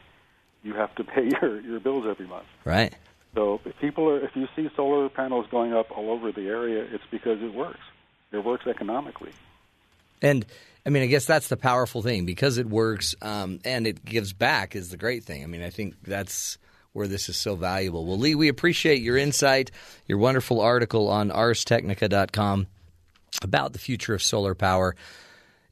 You 0.62 0.74
have 0.74 0.94
to 0.96 1.04
pay 1.04 1.30
your 1.42 1.60
your 1.60 1.80
bills 1.80 2.04
every 2.08 2.26
month. 2.26 2.46
Right. 2.64 2.94
So 3.34 3.60
if 3.64 3.78
people 3.80 4.08
are 4.08 4.24
if 4.24 4.34
you 4.34 4.46
see 4.54 4.68
solar 4.76 5.08
panels 5.08 5.46
going 5.50 5.72
up 5.72 5.90
all 5.96 6.10
over 6.10 6.32
the 6.32 6.48
area, 6.48 6.86
it's 6.90 7.04
because 7.10 7.42
it 7.42 7.52
works. 7.54 7.80
It 8.32 8.44
works 8.44 8.66
economically. 8.66 9.32
And 10.22 10.44
I 10.86 10.90
mean, 10.90 11.02
I 11.02 11.06
guess 11.06 11.26
that's 11.26 11.48
the 11.48 11.56
powerful 11.56 12.02
thing 12.02 12.24
because 12.24 12.58
it 12.58 12.66
works 12.66 13.14
um, 13.20 13.60
and 13.64 13.86
it 13.86 14.04
gives 14.04 14.32
back 14.32 14.74
is 14.74 14.90
the 14.90 14.96
great 14.96 15.24
thing. 15.24 15.42
I 15.42 15.46
mean, 15.46 15.62
I 15.62 15.70
think 15.70 15.96
that's 16.02 16.58
where 16.92 17.06
this 17.06 17.28
is 17.28 17.36
so 17.36 17.56
valuable. 17.56 18.06
Well, 18.06 18.18
Lee, 18.18 18.34
we 18.34 18.48
appreciate 18.48 19.02
your 19.02 19.16
insight, 19.16 19.70
your 20.06 20.18
wonderful 20.18 20.60
article 20.60 21.08
on 21.08 21.30
arstechnica.com 21.30 22.66
about 23.42 23.72
the 23.72 23.78
future 23.78 24.14
of 24.14 24.22
solar 24.22 24.54
power. 24.54 24.96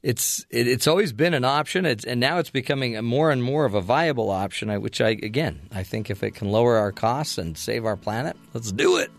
It's 0.03 0.45
it, 0.51 0.67
it's 0.67 0.87
always 0.87 1.11
been 1.11 1.33
an 1.33 1.43
option, 1.43 1.85
it's, 1.85 2.05
and 2.05 2.19
now 2.19 2.37
it's 2.37 2.51
becoming 2.51 3.03
more 3.03 3.31
and 3.31 3.43
more 3.43 3.65
of 3.65 3.73
a 3.73 3.81
viable 3.81 4.29
option. 4.29 4.69
Which 4.79 5.01
I 5.01 5.09
again, 5.09 5.61
I 5.73 5.83
think 5.83 6.09
if 6.09 6.23
it 6.23 6.35
can 6.35 6.49
lower 6.49 6.77
our 6.77 6.91
costs 6.91 7.37
and 7.37 7.57
save 7.57 7.85
our 7.85 7.97
planet, 7.97 8.37
let's 8.53 8.71
do 8.71 8.97
it. 8.97 9.09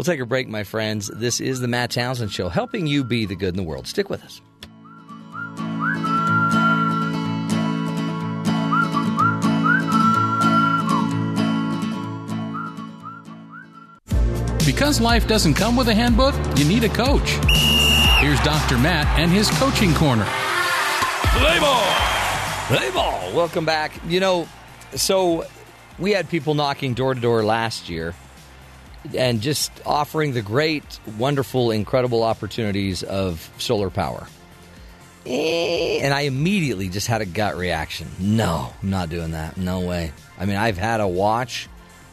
We'll 0.00 0.04
take 0.06 0.20
a 0.20 0.24
break, 0.24 0.48
my 0.48 0.64
friends. 0.64 1.08
This 1.08 1.40
is 1.40 1.60
the 1.60 1.68
Matt 1.68 1.90
Townsend 1.90 2.32
Show, 2.32 2.48
helping 2.48 2.86
you 2.86 3.04
be 3.04 3.26
the 3.26 3.36
good 3.36 3.50
in 3.50 3.56
the 3.56 3.62
world. 3.62 3.86
Stick 3.86 4.08
with 4.08 4.24
us. 4.24 4.40
Because 14.64 15.02
life 15.02 15.28
doesn't 15.28 15.52
come 15.52 15.76
with 15.76 15.88
a 15.88 15.94
handbook, 15.94 16.34
you 16.56 16.64
need 16.64 16.84
a 16.84 16.88
coach. 16.88 17.28
Here's 18.20 18.40
Dr. 18.40 18.78
Matt 18.78 19.06
and 19.18 19.30
his 19.30 19.50
coaching 19.58 19.92
corner. 19.92 20.24
Play 20.24 21.60
ball! 21.60 21.84
Play 22.68 22.90
ball! 22.92 23.34
Welcome 23.34 23.66
back. 23.66 23.92
You 24.08 24.20
know, 24.20 24.48
so 24.94 25.44
we 25.98 26.12
had 26.12 26.30
people 26.30 26.54
knocking 26.54 26.94
door 26.94 27.12
to 27.12 27.20
door 27.20 27.44
last 27.44 27.90
year 27.90 28.14
and 29.14 29.40
just 29.40 29.70
offering 29.86 30.32
the 30.32 30.42
great, 30.42 30.84
wonderful, 31.18 31.70
incredible 31.70 32.22
opportunities 32.22 33.02
of 33.02 33.50
solar 33.58 33.90
power. 33.90 34.26
eh, 35.26 36.00
and 36.02 36.12
I 36.14 36.22
immediately 36.22 36.88
just 36.88 37.06
had 37.06 37.20
a 37.20 37.26
gut 37.26 37.56
reaction. 37.56 38.08
No, 38.18 38.72
I'm 38.82 38.90
not 38.90 39.08
doing 39.10 39.32
that. 39.32 39.56
No 39.56 39.80
way. 39.80 40.12
I 40.38 40.46
mean, 40.46 40.56
I've 40.56 40.78
had 40.78 41.00
a 41.00 41.08
watch, 41.08 41.68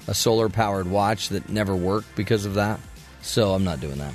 a 0.07 0.13
solar 0.13 0.49
powered 0.49 0.87
watch 0.89 1.29
that 1.29 1.49
never 1.49 1.75
worked 1.75 2.15
because 2.15 2.45
of 2.45 2.55
that. 2.55 2.79
So 3.21 3.53
I'm 3.53 3.63
not 3.63 3.79
doing 3.81 3.97
that. 3.97 4.13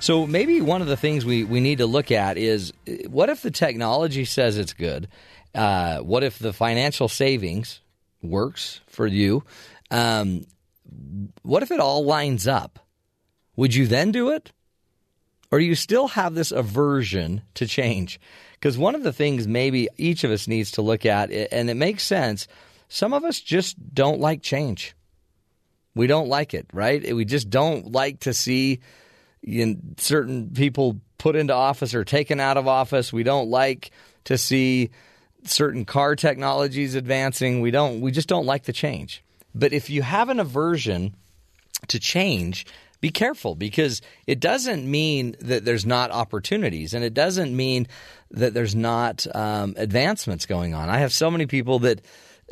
So 0.00 0.26
maybe 0.26 0.60
one 0.60 0.82
of 0.82 0.88
the 0.88 0.96
things 0.96 1.24
we, 1.24 1.44
we 1.44 1.60
need 1.60 1.78
to 1.78 1.86
look 1.86 2.10
at 2.10 2.36
is 2.36 2.72
what 3.08 3.30
if 3.30 3.40
the 3.42 3.50
technology 3.50 4.24
says 4.26 4.58
it's 4.58 4.72
good? 4.74 5.08
Uh, 5.54 5.98
what 5.98 6.22
if 6.24 6.38
the 6.38 6.52
financial 6.52 7.08
savings 7.08 7.80
works 8.22 8.80
for 8.86 9.06
you? 9.06 9.44
Um, 9.90 10.44
what 11.42 11.62
if 11.62 11.70
it 11.70 11.80
all 11.80 12.04
lines 12.04 12.46
up? 12.46 12.78
Would 13.56 13.74
you 13.74 13.86
then 13.86 14.12
do 14.12 14.30
it? 14.30 14.52
Or 15.50 15.58
do 15.58 15.64
you 15.64 15.74
still 15.74 16.08
have 16.08 16.34
this 16.34 16.50
aversion 16.50 17.42
to 17.54 17.66
change? 17.66 18.18
Because 18.54 18.76
one 18.76 18.94
of 18.94 19.02
the 19.04 19.12
things 19.12 19.46
maybe 19.46 19.88
each 19.96 20.24
of 20.24 20.30
us 20.30 20.48
needs 20.48 20.72
to 20.72 20.82
look 20.82 21.06
at, 21.06 21.30
and 21.30 21.70
it 21.70 21.74
makes 21.74 22.02
sense, 22.02 22.48
some 22.88 23.12
of 23.12 23.24
us 23.24 23.40
just 23.40 23.76
don't 23.94 24.20
like 24.20 24.42
change. 24.42 24.96
We 25.94 26.08
don't 26.08 26.28
like 26.28 26.54
it, 26.54 26.66
right? 26.72 27.14
We 27.14 27.24
just 27.24 27.50
don't 27.50 27.92
like 27.92 28.20
to 28.20 28.34
see 28.34 28.80
certain 29.98 30.50
people 30.50 31.00
put 31.18 31.36
into 31.36 31.54
office 31.54 31.94
or 31.94 32.04
taken 32.04 32.40
out 32.40 32.56
of 32.56 32.66
office. 32.66 33.12
We 33.12 33.22
don't 33.22 33.48
like 33.48 33.92
to 34.24 34.36
see 34.36 34.90
certain 35.44 35.84
car 35.84 36.16
technologies 36.16 36.96
advancing. 36.96 37.60
We 37.60 37.70
don't. 37.70 38.00
We 38.00 38.10
just 38.10 38.28
don't 38.28 38.46
like 38.46 38.64
the 38.64 38.72
change. 38.72 39.22
But 39.54 39.72
if 39.72 39.90
you 39.90 40.02
have 40.02 40.28
an 40.28 40.40
aversion 40.40 41.14
to 41.88 41.98
change, 41.98 42.66
be 43.00 43.10
careful 43.10 43.54
because 43.54 44.00
it 44.26 44.40
doesn't 44.40 44.90
mean 44.90 45.36
that 45.40 45.64
there's 45.64 45.84
not 45.84 46.10
opportunities 46.10 46.94
and 46.94 47.04
it 47.04 47.14
doesn't 47.14 47.54
mean 47.54 47.86
that 48.30 48.54
there's 48.54 48.74
not 48.74 49.26
um, 49.34 49.74
advancements 49.76 50.46
going 50.46 50.74
on. 50.74 50.88
I 50.88 50.98
have 50.98 51.12
so 51.12 51.30
many 51.30 51.46
people 51.46 51.80
that 51.80 52.00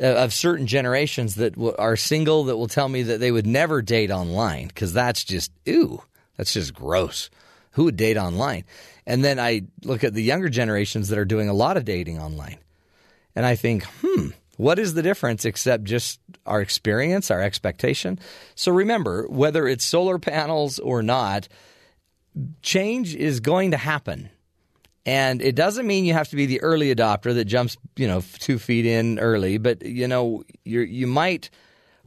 uh, 0.01 0.05
of 0.05 0.33
certain 0.33 0.65
generations 0.65 1.35
that 1.35 1.53
w- 1.53 1.75
are 1.77 1.95
single 1.95 2.45
that 2.45 2.57
will 2.57 2.67
tell 2.67 2.89
me 2.89 3.03
that 3.03 3.19
they 3.19 3.31
would 3.31 3.45
never 3.45 3.81
date 3.81 4.09
online 4.09 4.67
because 4.67 4.91
that's 4.91 5.23
just 5.23 5.51
ooh, 5.67 6.01
that's 6.35 6.53
just 6.53 6.73
gross. 6.73 7.29
Who 7.71 7.85
would 7.85 7.95
date 7.95 8.17
online? 8.17 8.65
And 9.05 9.23
then 9.23 9.39
I 9.39 9.63
look 9.83 10.03
at 10.03 10.13
the 10.13 10.23
younger 10.23 10.49
generations 10.49 11.09
that 11.09 11.19
are 11.19 11.25
doing 11.25 11.49
a 11.49 11.53
lot 11.53 11.77
of 11.77 11.85
dating 11.85 12.19
online, 12.19 12.57
and 13.35 13.45
I 13.45 13.55
think, 13.55 13.83
hmm, 14.01 14.29
what 14.57 14.79
is 14.79 14.93
the 14.93 15.03
difference 15.03 15.45
except 15.45 15.83
just 15.83 16.19
our 16.45 16.61
experience, 16.61 17.31
our 17.31 17.41
expectation? 17.41 18.19
So 18.55 18.71
remember, 18.71 19.27
whether 19.27 19.67
it's 19.67 19.83
solar 19.83 20.19
panels 20.19 20.79
or 20.79 21.03
not, 21.03 21.47
change 22.61 23.15
is 23.15 23.39
going 23.39 23.71
to 23.71 23.77
happen. 23.77 24.29
And 25.05 25.41
it 25.41 25.55
doesn't 25.55 25.85
mean 25.85 26.05
you 26.05 26.13
have 26.13 26.29
to 26.29 26.35
be 26.35 26.45
the 26.45 26.61
early 26.61 26.93
adopter 26.93 27.33
that 27.35 27.45
jumps, 27.45 27.75
you 27.97 28.07
know, 28.07 28.23
two 28.39 28.57
feet 28.57 28.85
in 28.85 29.19
early, 29.19 29.57
but 29.57 29.85
you 29.85 30.07
know, 30.07 30.43
you 30.63 30.81
you 30.81 31.07
might 31.07 31.49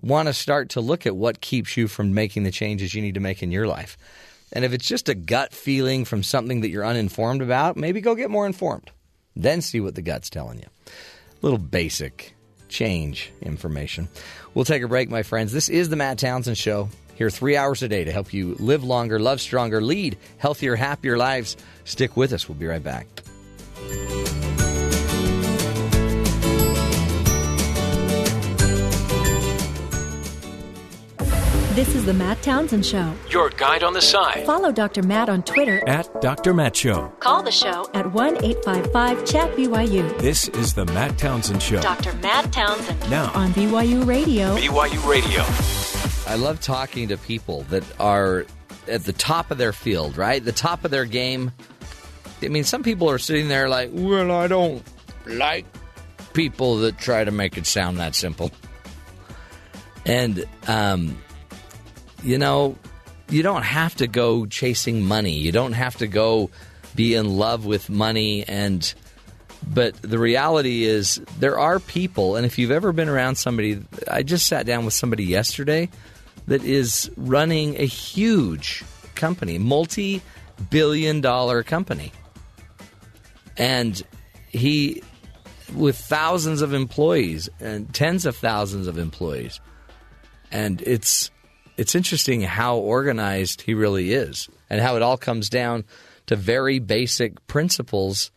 want 0.00 0.28
to 0.28 0.32
start 0.32 0.70
to 0.70 0.80
look 0.80 1.06
at 1.06 1.16
what 1.16 1.40
keeps 1.40 1.76
you 1.76 1.88
from 1.88 2.14
making 2.14 2.44
the 2.44 2.50
changes 2.50 2.94
you 2.94 3.02
need 3.02 3.14
to 3.14 3.20
make 3.20 3.42
in 3.42 3.50
your 3.50 3.66
life. 3.66 3.98
And 4.52 4.64
if 4.64 4.72
it's 4.72 4.86
just 4.86 5.08
a 5.08 5.14
gut 5.14 5.52
feeling 5.52 6.04
from 6.04 6.22
something 6.22 6.60
that 6.60 6.70
you're 6.70 6.86
uninformed 6.86 7.42
about, 7.42 7.76
maybe 7.76 8.00
go 8.00 8.14
get 8.14 8.30
more 8.30 8.46
informed. 8.46 8.90
Then 9.34 9.60
see 9.60 9.80
what 9.80 9.94
the 9.94 10.02
gut's 10.02 10.30
telling 10.30 10.58
you. 10.58 10.68
A 10.86 10.90
Little 11.42 11.58
basic 11.58 12.35
change 12.68 13.32
information. 13.42 14.08
We'll 14.54 14.64
take 14.64 14.82
a 14.82 14.88
break, 14.88 15.10
my 15.10 15.22
friends. 15.22 15.52
This 15.52 15.68
is 15.68 15.88
the 15.88 15.96
Matt 15.96 16.18
Townsend 16.18 16.58
Show. 16.58 16.88
Here 17.14 17.30
three 17.30 17.56
hours 17.56 17.82
a 17.82 17.88
day 17.88 18.04
to 18.04 18.12
help 18.12 18.34
you 18.34 18.56
live 18.58 18.84
longer, 18.84 19.18
love 19.18 19.40
stronger, 19.40 19.80
lead 19.80 20.18
healthier, 20.36 20.76
happier 20.76 21.16
lives. 21.16 21.56
Stick 21.84 22.16
with 22.16 22.32
us. 22.32 22.48
We'll 22.48 22.58
be 22.58 22.66
right 22.66 22.82
back. 22.82 23.06
This 31.76 31.94
is 31.94 32.06
the 32.06 32.14
Matt 32.14 32.40
Townsend 32.40 32.86
Show. 32.86 33.12
Your 33.28 33.50
guide 33.50 33.82
on 33.82 33.92
the 33.92 34.00
side. 34.00 34.46
Follow 34.46 34.72
Dr. 34.72 35.02
Matt 35.02 35.28
on 35.28 35.42
Twitter. 35.42 35.86
At 35.86 36.22
Dr. 36.22 36.54
Matt 36.54 36.74
Show. 36.74 37.08
Call 37.20 37.42
the 37.42 37.52
show 37.52 37.86
at 37.92 38.10
1 38.14 38.42
855 38.42 39.26
Chat 39.26 39.54
BYU. 39.54 40.18
This 40.18 40.48
is 40.48 40.72
the 40.72 40.86
Matt 40.86 41.18
Townsend 41.18 41.62
Show. 41.62 41.82
Dr. 41.82 42.14
Matt 42.14 42.50
Townsend. 42.50 42.98
Now. 43.10 43.30
On 43.34 43.52
BYU 43.52 44.06
Radio. 44.06 44.56
BYU 44.56 45.06
Radio. 45.06 45.42
I 46.32 46.36
love 46.36 46.62
talking 46.62 47.08
to 47.08 47.18
people 47.18 47.64
that 47.64 47.84
are 48.00 48.46
at 48.88 49.04
the 49.04 49.12
top 49.12 49.50
of 49.50 49.58
their 49.58 49.74
field, 49.74 50.16
right? 50.16 50.42
The 50.42 50.52
top 50.52 50.86
of 50.86 50.90
their 50.90 51.04
game. 51.04 51.52
I 52.40 52.48
mean, 52.48 52.64
some 52.64 52.84
people 52.84 53.10
are 53.10 53.18
sitting 53.18 53.48
there 53.48 53.68
like, 53.68 53.90
well, 53.92 54.30
I 54.32 54.46
don't 54.46 54.82
like 55.26 55.66
people 56.32 56.78
that 56.78 56.96
try 56.96 57.22
to 57.22 57.30
make 57.30 57.58
it 57.58 57.66
sound 57.66 57.98
that 57.98 58.14
simple. 58.14 58.50
And, 60.06 60.42
um, 60.66 61.18
you 62.26 62.38
know, 62.38 62.76
you 63.28 63.42
don't 63.42 63.62
have 63.62 63.94
to 63.96 64.06
go 64.06 64.46
chasing 64.46 65.02
money. 65.02 65.38
You 65.38 65.52
don't 65.52 65.72
have 65.72 65.96
to 65.96 66.06
go 66.06 66.50
be 66.94 67.14
in 67.14 67.36
love 67.36 67.66
with 67.66 67.90
money 67.90 68.44
and 68.48 68.94
but 69.68 69.94
the 70.00 70.18
reality 70.18 70.84
is 70.84 71.20
there 71.40 71.58
are 71.58 71.78
people 71.78 72.36
and 72.36 72.46
if 72.46 72.58
you've 72.58 72.70
ever 72.70 72.92
been 72.92 73.08
around 73.08 73.34
somebody 73.34 73.82
I 74.08 74.22
just 74.22 74.46
sat 74.46 74.64
down 74.64 74.84
with 74.84 74.94
somebody 74.94 75.24
yesterday 75.24 75.90
that 76.46 76.64
is 76.64 77.10
running 77.16 77.76
a 77.76 77.84
huge 77.84 78.84
company, 79.14 79.58
multi-billion 79.58 81.20
dollar 81.20 81.62
company. 81.62 82.12
And 83.56 84.00
he 84.48 85.02
with 85.74 85.96
thousands 85.96 86.62
of 86.62 86.72
employees 86.72 87.48
and 87.58 87.92
tens 87.92 88.24
of 88.26 88.36
thousands 88.36 88.86
of 88.86 88.98
employees. 88.98 89.60
And 90.52 90.80
it's 90.82 91.30
it's 91.76 91.94
interesting 91.94 92.42
how 92.42 92.76
organized 92.76 93.62
he 93.62 93.74
really 93.74 94.12
is 94.12 94.48
and 94.70 94.80
how 94.80 94.96
it 94.96 95.02
all 95.02 95.16
comes 95.16 95.48
down 95.48 95.84
to 96.26 96.36
very 96.36 96.78
basic 96.78 97.46
principles 97.46 98.30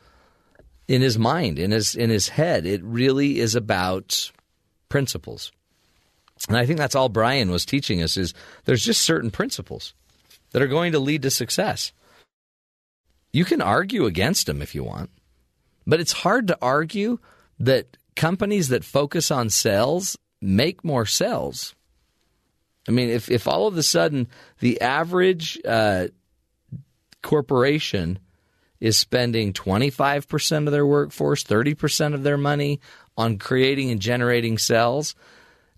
in 0.87 1.01
his 1.01 1.17
mind, 1.17 1.59
in 1.59 1.71
his 1.71 1.95
in 1.95 2.09
his 2.09 2.29
head. 2.29 2.65
It 2.65 2.83
really 2.83 3.39
is 3.39 3.55
about 3.55 4.31
principles. 4.89 5.51
And 6.47 6.57
I 6.57 6.65
think 6.65 6.79
that's 6.79 6.95
all 6.95 7.09
Brian 7.09 7.51
was 7.51 7.65
teaching 7.65 8.01
us 8.01 8.17
is 8.17 8.33
there's 8.65 8.83
just 8.83 9.01
certain 9.01 9.29
principles 9.29 9.93
that 10.51 10.61
are 10.61 10.67
going 10.67 10.93
to 10.93 10.99
lead 10.99 11.21
to 11.23 11.29
success. 11.29 11.91
You 13.31 13.45
can 13.45 13.61
argue 13.61 14.05
against 14.05 14.47
them 14.47 14.61
if 14.61 14.73
you 14.73 14.83
want, 14.83 15.11
but 15.85 15.99
it's 15.99 16.13
hard 16.13 16.47
to 16.47 16.57
argue 16.61 17.19
that 17.59 17.97
companies 18.15 18.69
that 18.69 18.83
focus 18.83 19.29
on 19.31 19.49
sales 19.49 20.17
make 20.41 20.83
more 20.83 21.05
sales 21.05 21.75
I 22.89 22.91
mean, 22.91 23.09
if, 23.09 23.29
if 23.29 23.47
all 23.47 23.67
of 23.67 23.77
a 23.77 23.83
sudden 23.83 24.27
the 24.61 24.81
average 24.81 25.61
uh, 25.63 26.07
corporation 27.21 28.17
is 28.79 28.97
spending 28.97 29.53
25% 29.53 30.65
of 30.65 30.71
their 30.71 30.87
workforce, 30.87 31.43
30% 31.43 32.15
of 32.15 32.23
their 32.23 32.37
money 32.37 32.79
on 33.15 33.37
creating 33.37 33.91
and 33.91 34.01
generating 34.01 34.57
cells, 34.57 35.13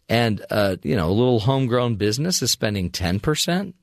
and 0.08 0.46
uh, 0.50 0.78
you 0.84 0.96
know 0.96 1.10
a 1.10 1.12
little 1.12 1.42
homegrown 1.42 1.96
business 1.96 2.42
is 2.42 2.50
spending 2.50 2.90
10% 2.90 3.74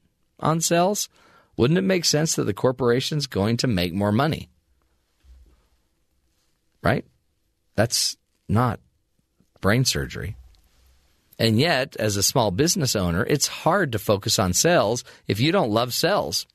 on 0.41 0.61
cells, 0.63 1.11
wouldn't 1.59 1.79
it 1.79 1.83
make 1.83 2.07
sense 2.07 2.35
that 2.37 2.45
the 2.45 2.55
corporation's 2.55 3.27
going 3.27 3.59
to 3.59 3.67
make 3.67 3.93
more 3.93 4.13
money? 4.13 4.49
Right? 6.83 7.05
That's 7.77 8.17
not 8.49 8.81
brain 9.61 9.85
surgery. 9.85 10.37
And 11.39 11.61
yet, 11.61 11.95
as 11.97 12.17
a 12.17 12.23
small 12.23 12.51
business 12.51 12.97
owner, 12.97 13.25
it's 13.25 13.47
hard 13.47 13.93
to 13.93 13.99
focus 13.99 14.39
on 14.39 14.53
sales 14.53 15.05
if 15.29 15.39
you 15.39 15.53
don't 15.53 15.71
love 15.71 15.95
sales. 15.95 16.47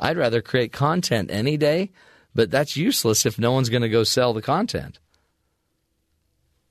I'd 0.00 0.16
rather 0.16 0.42
create 0.42 0.72
content 0.72 1.30
any 1.30 1.56
day, 1.56 1.92
but 2.34 2.50
that's 2.50 2.76
useless 2.76 3.24
if 3.24 3.38
no 3.38 3.52
one's 3.52 3.68
going 3.68 3.82
to 3.82 3.88
go 3.88 4.02
sell 4.02 4.32
the 4.32 4.42
content. 4.42 4.98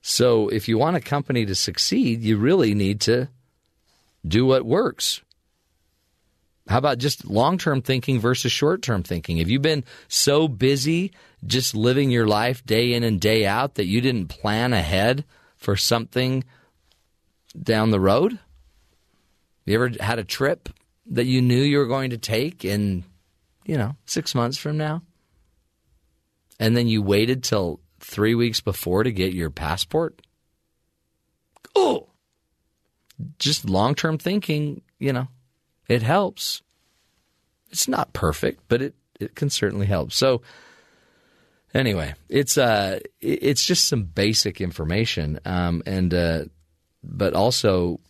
So, 0.02 0.48
if 0.48 0.68
you 0.68 0.76
want 0.76 0.96
a 0.96 1.00
company 1.00 1.46
to 1.46 1.54
succeed, 1.54 2.22
you 2.22 2.36
really 2.36 2.74
need 2.74 3.00
to 3.02 3.28
do 4.26 4.44
what 4.44 4.66
works. 4.66 5.22
How 6.68 6.78
about 6.78 6.98
just 6.98 7.24
long 7.24 7.56
term 7.56 7.82
thinking 7.82 8.20
versus 8.20 8.52
short 8.52 8.82
term 8.82 9.02
thinking? 9.02 9.38
Have 9.38 9.48
you 9.48 9.58
been 9.58 9.84
so 10.08 10.48
busy 10.48 11.12
just 11.46 11.74
living 11.74 12.10
your 12.10 12.26
life 12.26 12.64
day 12.64 12.92
in 12.92 13.02
and 13.04 13.20
day 13.20 13.46
out 13.46 13.74
that 13.74 13.86
you 13.86 14.00
didn't 14.00 14.26
plan 14.26 14.72
ahead 14.72 15.24
for 15.56 15.76
something 15.76 16.44
down 17.52 17.90
the 17.90 18.00
road? 18.00 18.38
You 19.64 19.74
ever 19.74 19.90
had 20.00 20.18
a 20.18 20.24
trip 20.24 20.68
that 21.06 21.26
you 21.26 21.42
knew 21.42 21.62
you 21.62 21.78
were 21.78 21.86
going 21.86 22.10
to 22.10 22.18
take 22.18 22.64
in, 22.64 23.04
you 23.64 23.76
know, 23.76 23.96
six 24.06 24.34
months 24.34 24.58
from 24.58 24.76
now? 24.76 25.02
And 26.58 26.76
then 26.76 26.88
you 26.88 27.02
waited 27.02 27.42
till 27.42 27.80
three 28.00 28.34
weeks 28.34 28.60
before 28.60 29.02
to 29.02 29.12
get 29.12 29.34
your 29.34 29.50
passport? 29.50 30.20
Oh, 31.74 32.08
just 33.38 33.68
long 33.68 33.94
term 33.94 34.18
thinking, 34.18 34.82
you 34.98 35.12
know, 35.12 35.28
it 35.88 36.02
helps. 36.02 36.62
It's 37.70 37.88
not 37.88 38.12
perfect, 38.12 38.64
but 38.68 38.82
it, 38.82 38.94
it 39.18 39.34
can 39.34 39.48
certainly 39.48 39.86
help. 39.86 40.12
So, 40.12 40.42
Anyway, 41.74 42.14
it's 42.28 42.58
uh, 42.58 42.98
it's 43.20 43.64
just 43.64 43.88
some 43.88 44.04
basic 44.04 44.60
information, 44.60 45.40
um, 45.46 45.82
and 45.86 46.12
uh, 46.12 46.44
but 47.02 47.34
also, 47.34 48.00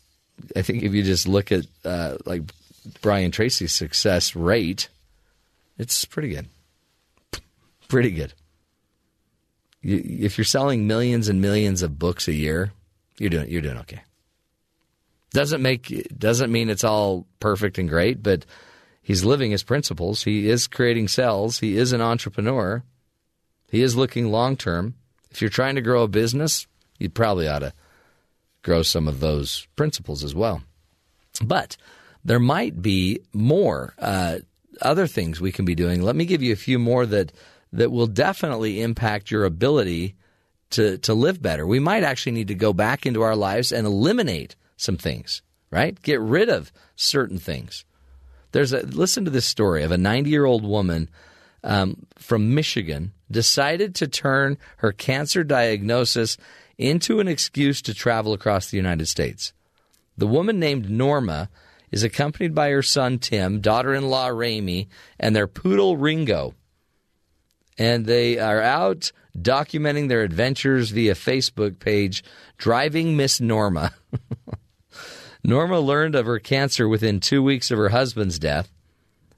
I 0.54 0.62
think 0.62 0.82
if 0.82 0.92
you 0.92 1.02
just 1.02 1.26
look 1.26 1.52
at 1.52 1.66
uh, 1.84 2.16
like 2.26 2.42
Brian 3.00 3.30
Tracy's 3.30 3.72
success 3.72 4.36
rate, 4.36 4.88
it's 5.78 6.04
pretty 6.04 6.28
good, 6.28 6.48
pretty 7.88 8.10
good. 8.10 8.34
You, 9.80 10.02
if 10.04 10.38
you're 10.38 10.44
selling 10.44 10.86
millions 10.86 11.28
and 11.28 11.40
millions 11.40 11.82
of 11.82 11.98
books 11.98 12.28
a 12.28 12.32
year, 12.32 12.72
you're 13.18 13.30
doing 13.30 13.50
you're 13.50 13.62
doing 13.62 13.78
okay. 13.78 14.02
Doesn't 15.30 15.62
make 15.62 16.06
doesn't 16.16 16.52
mean 16.52 16.68
it's 16.68 16.84
all 16.84 17.26
perfect 17.40 17.78
and 17.78 17.88
great, 17.88 18.22
but 18.22 18.44
he's 19.00 19.24
living 19.24 19.50
his 19.50 19.62
principles. 19.62 20.22
He 20.22 20.48
is 20.48 20.66
creating 20.66 21.08
sales. 21.08 21.58
He 21.58 21.76
is 21.76 21.92
an 21.92 22.00
entrepreneur. 22.00 22.82
He 23.70 23.82
is 23.82 23.96
looking 23.96 24.30
long 24.30 24.56
term. 24.56 24.94
If 25.30 25.40
you're 25.40 25.50
trying 25.50 25.76
to 25.76 25.80
grow 25.80 26.02
a 26.02 26.08
business, 26.08 26.66
you 26.98 27.08
probably 27.08 27.48
ought 27.48 27.60
to 27.60 27.72
grow 28.62 28.82
some 28.82 29.08
of 29.08 29.20
those 29.20 29.66
principles 29.76 30.24
as 30.24 30.34
well. 30.34 30.62
But 31.42 31.76
there 32.24 32.38
might 32.38 32.80
be 32.80 33.20
more 33.32 33.94
uh, 33.98 34.38
other 34.80 35.06
things 35.06 35.40
we 35.40 35.52
can 35.52 35.64
be 35.64 35.74
doing. 35.74 36.02
Let 36.02 36.16
me 36.16 36.24
give 36.24 36.42
you 36.42 36.52
a 36.52 36.56
few 36.56 36.78
more 36.78 37.06
that 37.06 37.32
that 37.72 37.90
will 37.90 38.06
definitely 38.06 38.82
impact 38.82 39.30
your 39.30 39.44
ability 39.44 40.14
to 40.70 40.98
to 40.98 41.14
live 41.14 41.40
better. 41.40 41.66
We 41.66 41.80
might 41.80 42.04
actually 42.04 42.32
need 42.32 42.48
to 42.48 42.54
go 42.54 42.72
back 42.72 43.06
into 43.06 43.22
our 43.22 43.36
lives 43.36 43.72
and 43.72 43.86
eliminate 43.86 44.56
some 44.76 44.96
things, 44.96 45.42
right? 45.70 46.00
Get 46.02 46.20
rid 46.20 46.48
of 46.48 46.72
certain 46.96 47.38
things. 47.38 47.84
There's 48.52 48.72
a 48.72 48.80
listen 48.82 49.24
to 49.24 49.30
this 49.30 49.46
story 49.46 49.82
of 49.82 49.92
a 49.92 49.98
90 49.98 50.30
year 50.30 50.44
old 50.44 50.64
woman 50.64 51.08
um, 51.64 52.06
from 52.16 52.54
Michigan 52.54 53.12
decided 53.30 53.94
to 53.96 54.06
turn 54.06 54.58
her 54.78 54.92
cancer 54.92 55.42
diagnosis 55.44 56.36
into 56.82 57.20
an 57.20 57.28
excuse 57.28 57.80
to 57.82 57.94
travel 57.94 58.32
across 58.32 58.70
the 58.70 58.76
United 58.76 59.06
States. 59.06 59.52
The 60.16 60.26
woman 60.26 60.58
named 60.58 60.90
Norma 60.90 61.48
is 61.90 62.02
accompanied 62.02 62.54
by 62.54 62.70
her 62.70 62.82
son 62.82 63.18
Tim, 63.18 63.60
daughter 63.60 63.94
in 63.94 64.08
law 64.08 64.28
Ramie, 64.28 64.88
and 65.18 65.34
their 65.34 65.46
poodle 65.46 65.96
Ringo. 65.96 66.54
And 67.78 68.06
they 68.06 68.38
are 68.38 68.60
out 68.60 69.12
documenting 69.36 70.08
their 70.08 70.22
adventures 70.22 70.90
via 70.90 71.14
Facebook 71.14 71.78
page, 71.78 72.22
Driving 72.58 73.16
Miss 73.16 73.40
Norma. 73.40 73.92
Norma 75.44 75.80
learned 75.80 76.14
of 76.14 76.26
her 76.26 76.38
cancer 76.38 76.88
within 76.88 77.20
two 77.20 77.42
weeks 77.42 77.70
of 77.70 77.78
her 77.78 77.88
husband's 77.88 78.38
death 78.38 78.70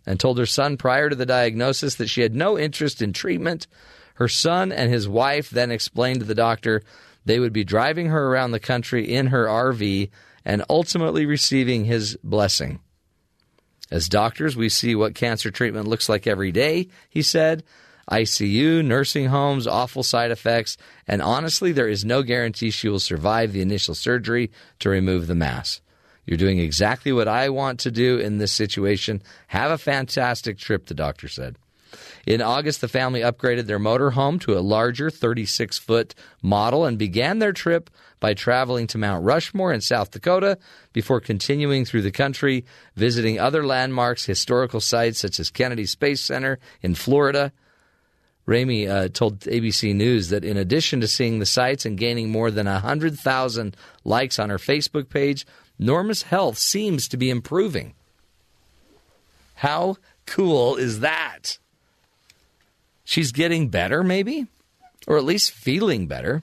and 0.06 0.20
told 0.20 0.38
her 0.38 0.46
son 0.46 0.76
prior 0.76 1.08
to 1.08 1.16
the 1.16 1.26
diagnosis 1.26 1.94
that 1.94 2.08
she 2.08 2.20
had 2.20 2.34
no 2.34 2.58
interest 2.58 3.00
in 3.00 3.12
treatment. 3.12 3.66
Her 4.14 4.28
son 4.28 4.70
and 4.70 4.92
his 4.92 5.08
wife 5.08 5.50
then 5.50 5.70
explained 5.70 6.20
to 6.20 6.26
the 6.26 6.34
doctor 6.34 6.82
they 7.24 7.38
would 7.38 7.52
be 7.52 7.64
driving 7.64 8.06
her 8.06 8.28
around 8.28 8.50
the 8.50 8.60
country 8.60 9.12
in 9.12 9.28
her 9.28 9.46
RV 9.46 10.10
and 10.44 10.64
ultimately 10.68 11.26
receiving 11.26 11.84
his 11.84 12.18
blessing. 12.22 12.80
As 13.90 14.08
doctors, 14.08 14.56
we 14.56 14.68
see 14.68 14.94
what 14.94 15.14
cancer 15.14 15.50
treatment 15.50 15.88
looks 15.88 16.08
like 16.08 16.26
every 16.26 16.52
day, 16.52 16.88
he 17.08 17.22
said. 17.22 17.64
ICU, 18.10 18.84
nursing 18.84 19.26
homes, 19.26 19.66
awful 19.66 20.02
side 20.02 20.30
effects, 20.30 20.76
and 21.08 21.22
honestly, 21.22 21.72
there 21.72 21.88
is 21.88 22.04
no 22.04 22.22
guarantee 22.22 22.70
she 22.70 22.88
will 22.88 23.00
survive 23.00 23.52
the 23.52 23.62
initial 23.62 23.94
surgery 23.94 24.50
to 24.80 24.90
remove 24.90 25.26
the 25.26 25.34
mass. 25.34 25.80
You're 26.26 26.36
doing 26.36 26.58
exactly 26.58 27.12
what 27.12 27.28
I 27.28 27.48
want 27.48 27.80
to 27.80 27.90
do 27.90 28.18
in 28.18 28.38
this 28.38 28.52
situation. 28.52 29.22
Have 29.48 29.70
a 29.70 29.78
fantastic 29.78 30.58
trip, 30.58 30.86
the 30.86 30.94
doctor 30.94 31.28
said. 31.28 31.56
In 32.26 32.40
August, 32.40 32.80
the 32.80 32.88
family 32.88 33.20
upgraded 33.20 33.66
their 33.66 33.78
motor 33.78 34.10
home 34.10 34.38
to 34.40 34.56
a 34.56 34.60
larger 34.60 35.10
36 35.10 35.78
foot 35.78 36.14
model 36.42 36.84
and 36.84 36.98
began 36.98 37.38
their 37.38 37.52
trip 37.52 37.90
by 38.20 38.34
traveling 38.34 38.86
to 38.88 38.98
Mount 38.98 39.24
Rushmore 39.24 39.72
in 39.72 39.80
South 39.80 40.10
Dakota 40.10 40.58
before 40.92 41.20
continuing 41.20 41.84
through 41.84 42.02
the 42.02 42.10
country, 42.10 42.64
visiting 42.96 43.38
other 43.38 43.66
landmarks, 43.66 44.24
historical 44.24 44.80
sights 44.80 45.20
such 45.20 45.38
as 45.38 45.50
Kennedy 45.50 45.86
Space 45.86 46.20
Center 46.20 46.58
in 46.82 46.94
Florida. 46.94 47.52
Ramie 48.46 48.88
uh, 48.88 49.08
told 49.08 49.40
ABC 49.40 49.94
News 49.94 50.28
that 50.28 50.44
in 50.44 50.56
addition 50.56 51.00
to 51.00 51.08
seeing 51.08 51.38
the 51.38 51.46
sites 51.46 51.86
and 51.86 51.98
gaining 51.98 52.30
more 52.30 52.50
than 52.50 52.66
100,000 52.66 53.76
likes 54.04 54.38
on 54.38 54.50
her 54.50 54.58
Facebook 54.58 55.08
page, 55.08 55.46
Norma's 55.78 56.22
health 56.22 56.58
seems 56.58 57.08
to 57.08 57.16
be 57.16 57.30
improving. 57.30 57.94
How 59.56 59.96
cool 60.26 60.76
is 60.76 61.00
that? 61.00 61.58
She's 63.04 63.32
getting 63.32 63.68
better, 63.68 64.02
maybe? 64.02 64.46
Or 65.06 65.18
at 65.18 65.24
least 65.24 65.52
feeling 65.52 66.06
better. 66.06 66.42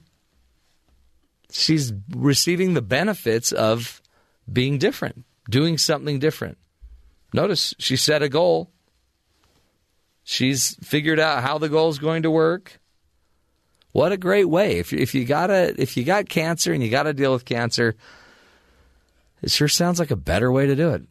She's 1.51 1.91
receiving 2.15 2.73
the 2.73 2.81
benefits 2.81 3.51
of 3.51 4.01
being 4.51 4.77
different, 4.77 5.25
doing 5.49 5.77
something 5.77 6.19
different. 6.19 6.57
Notice 7.33 7.73
she 7.79 7.95
set 7.95 8.21
a 8.21 8.29
goal. 8.29 8.69
She's 10.23 10.75
figured 10.83 11.19
out 11.19 11.43
how 11.43 11.57
the 11.57 11.69
goal 11.69 11.89
is 11.89 11.99
going 11.99 12.23
to 12.23 12.31
work. 12.31 12.79
What 13.91 14.11
a 14.11 14.17
great 14.17 14.47
way! 14.47 14.77
If 14.77 14.93
if 14.93 15.13
you 15.13 15.25
got 15.25 15.49
a 15.49 15.75
if 15.81 15.97
you 15.97 16.05
got 16.05 16.29
cancer 16.29 16.71
and 16.71 16.81
you 16.81 16.89
got 16.89 17.03
to 17.03 17.13
deal 17.13 17.33
with 17.33 17.43
cancer, 17.43 17.95
it 19.41 19.51
sure 19.51 19.67
sounds 19.67 19.99
like 19.99 20.11
a 20.11 20.15
better 20.15 20.49
way 20.51 20.65
to 20.67 20.75
do 20.75 20.91
it. 20.91 21.03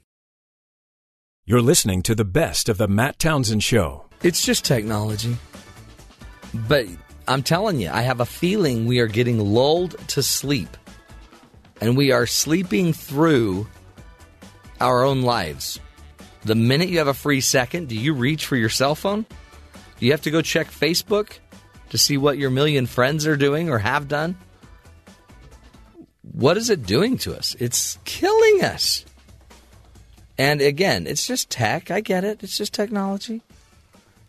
You're 1.45 1.61
listening 1.61 2.03
to 2.05 2.15
the 2.15 2.25
best 2.25 2.69
of 2.71 2.79
the 2.79 2.89
Matt 2.89 3.19
Townsend 3.19 3.63
Show. 3.63 4.10
It's 4.23 4.45
just 4.45 4.65
technology. 4.65 5.37
But 6.53 6.87
I'm 7.27 7.43
telling 7.43 7.81
you, 7.81 7.91
I 7.91 8.03
have 8.03 8.21
a 8.21 8.27
feeling 8.27 8.87
we 8.87 9.01
are 9.01 9.07
getting 9.07 9.39
lulled 9.39 9.97
to 10.09 10.23
sleep. 10.23 10.77
And 11.81 11.97
we 11.97 12.13
are 12.13 12.27
sleeping 12.27 12.93
through 12.93 13.67
our 14.81 15.03
own 15.05 15.23
lives. 15.23 15.81
The 16.43 16.55
minute 16.55 16.89
you 16.89 16.99
have 16.99 17.07
a 17.07 17.15
free 17.15 17.41
second, 17.41 17.89
do 17.89 17.97
you 17.97 18.13
reach 18.15 18.47
for 18.47 18.57
your 18.57 18.69
cell 18.69 18.95
phone? 18.95 19.27
Do 19.99 20.07
you 20.07 20.13
have 20.13 20.23
to 20.23 20.31
go 20.31 20.43
check 20.43 20.71
Facebook 20.71 21.39
to 21.91 21.99
see 21.99 22.17
what 22.17 22.39
your 22.39 22.51
million 22.51 22.87
friends 22.87 23.27
are 23.27 23.37
doing 23.37 23.71
or 23.71 23.79
have 23.79 24.09
done? 24.09 24.37
What 26.33 26.57
is 26.57 26.71
it 26.71 26.87
doing 26.87 27.19
to 27.19 27.37
us? 27.37 27.55
It's 27.59 27.99
killing 28.05 28.65
us. 28.65 29.05
And 30.39 30.61
again, 30.61 31.07
it's 31.07 31.27
just 31.27 31.51
tech. 31.51 31.91
I 31.91 32.01
get 32.01 32.25
it. 32.25 32.43
It's 32.43 32.57
just 32.57 32.73
technology. 32.73 33.43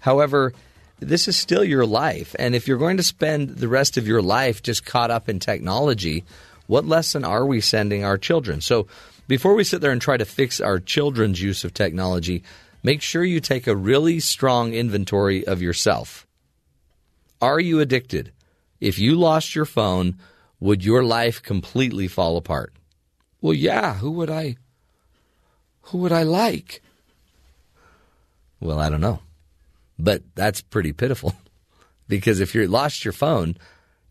However, 0.01 0.53
this 0.99 1.27
is 1.27 1.37
still 1.37 1.63
your 1.63 1.85
life. 1.85 2.35
And 2.37 2.53
if 2.53 2.67
you're 2.67 2.77
going 2.77 2.97
to 2.97 3.03
spend 3.03 3.49
the 3.57 3.67
rest 3.67 3.97
of 3.97 4.07
your 4.07 4.21
life 4.21 4.61
just 4.61 4.85
caught 4.85 5.09
up 5.09 5.29
in 5.29 5.39
technology, 5.39 6.23
what 6.67 6.85
lesson 6.85 7.23
are 7.23 7.45
we 7.45 7.61
sending 7.61 8.03
our 8.03 8.17
children? 8.17 8.61
So 8.61 8.87
before 9.27 9.55
we 9.55 9.63
sit 9.63 9.81
there 9.81 9.91
and 9.91 10.01
try 10.01 10.17
to 10.17 10.25
fix 10.25 10.61
our 10.61 10.79
children's 10.79 11.41
use 11.41 11.63
of 11.63 11.73
technology, 11.73 12.43
make 12.83 13.01
sure 13.01 13.23
you 13.23 13.39
take 13.39 13.65
a 13.65 13.75
really 13.75 14.19
strong 14.19 14.73
inventory 14.73 15.45
of 15.45 15.61
yourself. 15.61 16.27
Are 17.41 17.59
you 17.59 17.79
addicted? 17.79 18.31
If 18.79 18.99
you 18.99 19.15
lost 19.15 19.55
your 19.55 19.65
phone, 19.65 20.17
would 20.59 20.83
your 20.83 21.03
life 21.03 21.41
completely 21.41 22.07
fall 22.07 22.37
apart? 22.37 22.73
Well, 23.41 23.53
yeah, 23.53 23.95
who 23.95 24.11
would 24.11 24.29
I 24.29 24.57
who 25.85 25.97
would 25.99 26.11
I 26.11 26.23
like? 26.23 26.81
Well, 28.59 28.79
I 28.79 28.89
don't 28.89 29.01
know. 29.01 29.19
But 30.01 30.23
that's 30.33 30.61
pretty 30.61 30.93
pitiful. 30.93 31.35
because 32.07 32.39
if 32.39 32.55
you 32.55 32.67
lost 32.67 33.05
your 33.05 33.13
phone, 33.13 33.55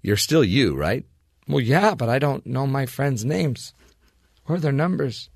you're 0.02 0.16
still 0.16 0.44
you, 0.44 0.76
right? 0.76 1.04
Well, 1.48 1.60
yeah, 1.60 1.94
but 1.94 2.08
I 2.08 2.18
don't 2.18 2.46
know 2.46 2.66
my 2.66 2.86
friends' 2.86 3.24
names 3.24 3.74
or 4.48 4.58
their 4.58 4.72
numbers. 4.72 5.28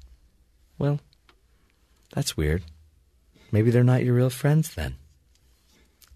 Well, 0.78 1.00
that's 2.14 2.36
weird. 2.36 2.62
Maybe 3.50 3.70
they're 3.70 3.84
not 3.84 4.04
your 4.04 4.14
real 4.14 4.30
friends 4.30 4.74
then. 4.74 4.94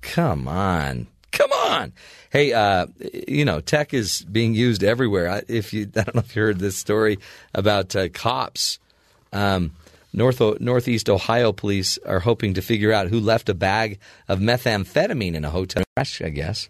Come 0.01 0.47
on. 0.47 1.09
Come 1.33 1.53
on. 1.53 1.93
Hey, 2.31 2.53
uh, 2.53 2.87
you 3.27 3.45
know, 3.45 3.61
tech 3.61 3.93
is 3.93 4.23
being 4.23 4.55
used 4.55 4.85
everywhere. 4.85 5.43
If 5.49 5.73
you, 5.73 5.91
I 5.97 6.03
don't 6.03 6.15
know 6.15 6.21
if 6.21 6.35
you 6.35 6.43
heard 6.43 6.61
this 6.61 6.77
story 6.77 7.19
about 7.55 7.95
uh, 7.97 8.09
cops. 8.09 8.79
Um, 9.33 9.73
North 10.13 10.41
Northeast 10.61 11.09
Ohio 11.11 11.53
police 11.53 11.99
are 12.07 12.21
hoping 12.21 12.55
to 12.55 12.63
figure 12.63 12.93
out 12.93 13.09
who 13.09 13.21
left 13.21 13.49
a 13.49 13.55
bag 13.55 13.99
of 14.27 14.41
methamphetamine 14.41 15.35
in 15.35 15.45
a 15.45 15.51
hotel 15.51 15.85
I 15.97 16.29
guess. 16.31 16.69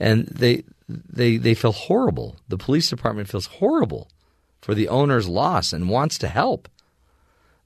And 0.00 0.26
they 0.26 0.64
they 0.88 1.36
they 1.36 1.54
feel 1.54 1.72
horrible. 1.72 2.36
The 2.48 2.58
police 2.58 2.90
department 2.90 3.28
feels 3.28 3.46
horrible 3.46 4.08
for 4.60 4.74
the 4.74 4.88
owner's 4.88 5.28
loss 5.28 5.72
and 5.72 5.88
wants 5.88 6.18
to 6.18 6.28
help. 6.28 6.68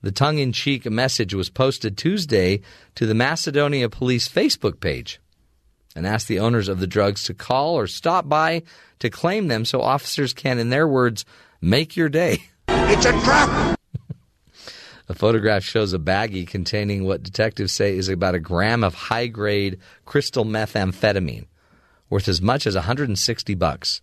The 0.03 0.12
tongue-in-cheek 0.12 0.90
message 0.90 1.32
was 1.32 1.48
posted 1.48 1.96
Tuesday 1.96 2.61
to 2.96 3.07
the 3.07 3.14
Macedonia 3.14 3.88
Police 3.88 4.28
Facebook 4.28 4.80
page 4.80 5.20
and 5.94 6.07
asked 6.07 6.26
the 6.26 6.40
owners 6.40 6.68
of 6.68 6.80
the 6.80 6.88
drugs 6.88 7.22
to 7.24 7.34
call 7.34 7.78
or 7.78 7.86
stop 7.86 8.28
by 8.28 8.62
to 8.98 9.11
claim 9.11 9.46
them 9.48 9.64
so 9.64 9.80
officers 9.80 10.32
can 10.32 10.59
in 10.59 10.70
their 10.70 10.88
words 10.88 11.24
make 11.61 11.96
your 11.96 12.09
day. 12.09 12.42
It's 12.68 13.07
a 13.07 13.12
trap! 13.22 13.78
A 15.12 15.14
photograph 15.14 15.62
shows 15.62 15.92
a 15.92 15.98
baggie 15.98 16.46
containing 16.46 17.04
what 17.04 17.22
detectives 17.22 17.74
say 17.74 17.94
is 17.94 18.08
about 18.08 18.34
a 18.34 18.40
gram 18.40 18.82
of 18.82 18.94
high 18.94 19.26
grade 19.26 19.78
crystal 20.06 20.46
methamphetamine. 20.46 21.48
worth 22.08 22.28
as 22.28 22.40
much 22.40 22.66
as 22.66 22.74
160 22.74 23.54
bucks. 23.56 24.00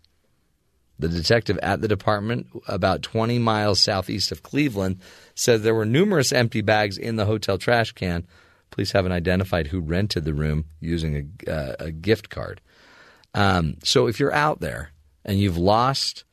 The 0.99 1.09
detective 1.09 1.57
at 1.63 1.81
the 1.81 1.87
department, 1.87 2.45
about 2.67 3.01
20 3.01 3.39
miles 3.39 3.79
southeast 3.79 4.31
of 4.31 4.43
Cleveland, 4.43 4.99
said 5.33 5.63
there 5.63 5.73
were 5.73 5.83
numerous 5.83 6.31
empty 6.31 6.61
bags 6.61 6.95
in 6.95 7.15
the 7.15 7.25
hotel 7.25 7.57
trash 7.57 7.91
can. 7.93 8.27
Police 8.69 8.91
haven't 8.91 9.11
identified 9.11 9.65
who 9.65 9.79
rented 9.79 10.25
the 10.25 10.35
room 10.35 10.65
using 10.79 11.31
a, 11.47 11.51
uh, 11.51 11.75
a 11.79 11.91
gift 11.91 12.29
card. 12.29 12.61
Um, 13.33 13.77
so 13.83 14.05
if 14.05 14.19
you're 14.19 14.33
out 14.33 14.59
there 14.59 14.91
and 15.25 15.39
you've 15.39 15.57
lost 15.57 16.23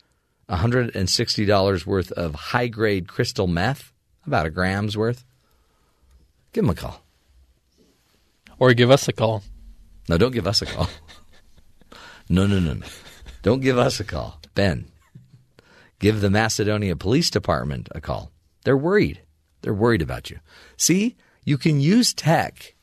$160 0.51 1.87
worth 1.87 2.13
of 2.13 2.35
high 2.35 2.69
grade 2.69 3.09
crystal 3.09 3.47
meth, 3.47 3.95
about 4.27 4.47
a 4.47 4.51
gram's 4.51 4.97
worth, 4.97 5.25
give 6.53 6.65
them 6.65 6.71
a 6.71 6.75
call. 6.75 7.03
Or 8.59 8.73
give 8.73 8.91
us 8.91 9.09
a 9.09 9.13
call. 9.13 9.43
No, 10.09 10.17
don't 10.19 10.33
give 10.33 10.47
us 10.47 10.63
a 10.63 10.67
call. 10.67 10.89
no, 12.29 12.47
no, 12.47 12.59
no, 12.59 12.75
no. 12.75 12.87
Don't 13.43 13.61
give 13.61 13.79
us 13.79 14.01
a 14.01 14.05
call. 14.05 14.41
Ben, 14.55 14.87
give 15.99 16.21
the 16.21 16.31
Macedonia 16.31 16.97
Police 16.97 17.31
Department 17.31 17.89
a 17.93 18.01
call. 18.01 18.33
They're 18.65 18.77
worried. 18.77 19.21
They're 19.63 19.75
worried 19.75 20.03
about 20.03 20.31
you. 20.31 20.39
See, 20.77 21.17
you 21.45 21.59
can 21.59 21.81
use 21.81 22.15
tech 22.15 22.75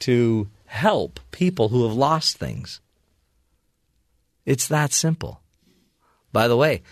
to 0.00 0.48
help 0.66 1.20
people 1.30 1.68
who 1.68 1.86
have 1.86 1.96
lost 1.96 2.36
things. 2.36 2.80
It's 4.44 4.66
that 4.68 4.92
simple. 4.92 5.40
By 6.32 6.48
the 6.48 6.56
way, 6.56 6.82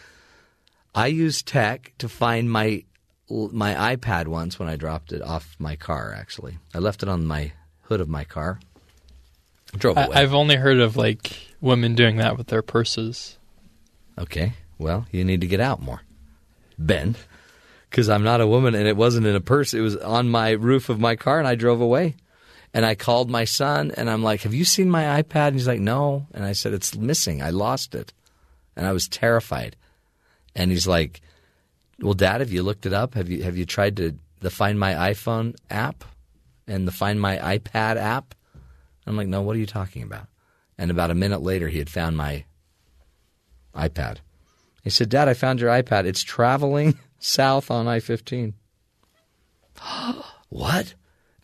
I 0.94 1.06
use 1.08 1.42
tech 1.42 1.92
to 1.98 2.08
find 2.08 2.50
my 2.50 2.84
my 3.52 3.96
iPad 3.96 4.28
once 4.28 4.58
when 4.58 4.68
I 4.68 4.76
dropped 4.76 5.12
it 5.12 5.22
off 5.22 5.56
my 5.58 5.76
car. 5.76 6.14
Actually, 6.16 6.58
I 6.74 6.78
left 6.78 7.02
it 7.02 7.08
on 7.08 7.26
my 7.26 7.52
hood 7.82 8.00
of 8.00 8.08
my 8.08 8.24
car. 8.24 8.60
Drove 9.76 9.96
away. 9.96 10.08
I, 10.12 10.22
I've 10.22 10.34
only 10.34 10.56
heard 10.56 10.80
of 10.80 10.96
like 10.96 11.32
women 11.60 11.94
doing 11.94 12.16
that 12.16 12.36
with 12.36 12.48
their 12.48 12.62
purses. 12.62 13.38
Okay, 14.18 14.52
well, 14.78 15.06
you 15.10 15.24
need 15.24 15.40
to 15.40 15.46
get 15.46 15.60
out 15.60 15.80
more, 15.80 16.02
Ben, 16.78 17.16
because 17.88 18.10
I'm 18.10 18.22
not 18.22 18.42
a 18.42 18.46
woman, 18.46 18.74
and 18.74 18.86
it 18.86 18.96
wasn't 18.96 19.26
in 19.26 19.34
a 19.34 19.40
purse. 19.40 19.72
It 19.72 19.80
was 19.80 19.96
on 19.96 20.28
my 20.28 20.50
roof 20.50 20.90
of 20.90 21.00
my 21.00 21.16
car, 21.16 21.38
and 21.38 21.48
I 21.48 21.54
drove 21.54 21.80
away. 21.80 22.16
And 22.74 22.86
I 22.86 22.94
called 22.94 23.28
my 23.28 23.44
son, 23.44 23.92
and 23.96 24.08
I'm 24.08 24.22
like, 24.22 24.42
"Have 24.42 24.54
you 24.54 24.64
seen 24.64 24.90
my 24.90 25.22
iPad?" 25.22 25.48
And 25.48 25.56
he's 25.56 25.68
like, 25.68 25.80
"No." 25.80 26.26
And 26.32 26.44
I 26.44 26.52
said, 26.52 26.72
"It's 26.72 26.96
missing. 26.96 27.42
I 27.42 27.50
lost 27.50 27.94
it," 27.94 28.12
and 28.76 28.86
I 28.86 28.92
was 28.92 29.08
terrified. 29.08 29.76
And 30.54 30.70
he's 30.70 30.86
like, 30.86 31.20
"Well, 32.02 32.14
Dad, 32.14 32.40
have 32.40 32.52
you 32.52 32.62
looked 32.62 32.86
it 32.86 32.92
up? 32.92 33.14
Have 33.14 33.30
you 33.30 33.42
have 33.42 33.56
you 33.56 33.64
tried 33.64 33.96
to 33.98 34.16
the 34.40 34.50
Find 34.50 34.78
My 34.78 34.92
iPhone 35.12 35.54
app 35.70 36.04
and 36.66 36.86
the 36.86 36.92
Find 36.92 37.20
My 37.20 37.36
iPad 37.38 37.96
app?" 37.96 38.34
I'm 39.06 39.16
like, 39.16 39.28
"No. 39.28 39.42
What 39.42 39.56
are 39.56 39.60
you 39.60 39.66
talking 39.66 40.02
about?" 40.02 40.26
And 40.78 40.90
about 40.90 41.10
a 41.10 41.14
minute 41.14 41.42
later, 41.42 41.68
he 41.68 41.78
had 41.78 41.90
found 41.90 42.16
my 42.16 42.44
iPad. 43.74 44.18
He 44.82 44.90
said, 44.90 45.08
Dad, 45.08 45.28
I 45.28 45.34
found 45.34 45.60
your 45.60 45.70
iPad. 45.70 46.04
It's 46.04 46.22
traveling 46.22 46.98
south 47.18 47.70
on 47.70 47.86
I 47.86 48.00
15. 48.00 48.54
what? 50.48 50.94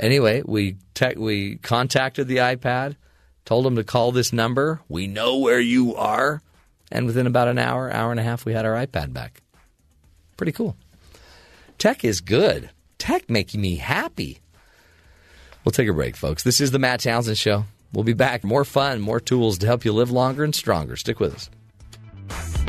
Anyway, 0.01 0.43
we, 0.45 0.77
te- 0.95 1.17
we 1.17 1.57
contacted 1.57 2.29
the 2.29 2.39
iPad, 2.39 2.97
told 3.45 3.67
him 3.67 3.77
to 3.77 3.85
call 3.85 4.13
this 4.13 4.33
number. 4.33 4.81
We 4.89 5.07
know 5.07 5.39
where 5.39 5.61
you 5.61 5.95
are. 5.95 6.43
And 6.91 7.07
within 7.07 7.27
about 7.27 7.49
an 7.49 7.59
hour, 7.59 7.93
hour 7.93 8.11
and 8.11 8.21
a 8.21 8.23
half, 8.23 8.45
we 8.45 8.55
had 8.55 8.65
our 8.65 8.75
iPad 8.75 9.13
back. 9.13 9.43
Pretty 10.39 10.53
cool. 10.53 10.77
Tech 11.77 12.03
is 12.03 12.23
good. 12.23 12.71
Tech 12.97 13.29
making 13.29 13.61
me 13.61 13.77
happy. 13.77 14.39
We'll 15.65 15.73
take 15.73 15.89
a 15.89 15.93
break, 15.93 16.17
folks. 16.17 16.43
This 16.43 16.63
is 16.63 16.71
the 16.71 16.79
Matt 16.79 17.01
Townsend 17.01 17.37
Show. 17.37 17.65
We'll 17.93 18.05
be 18.05 18.15
back. 18.15 18.45
More 18.45 18.65
fun, 18.65 19.01
more 19.03 19.21
tools 19.21 19.59
to 19.59 19.67
help 19.67 19.85
you 19.85 19.93
live 19.93 20.11
longer 20.11 20.45
and 20.45 20.55
stronger. 20.55 20.97
Stick 20.97 21.21
with 21.21 21.35
us. 21.35 22.68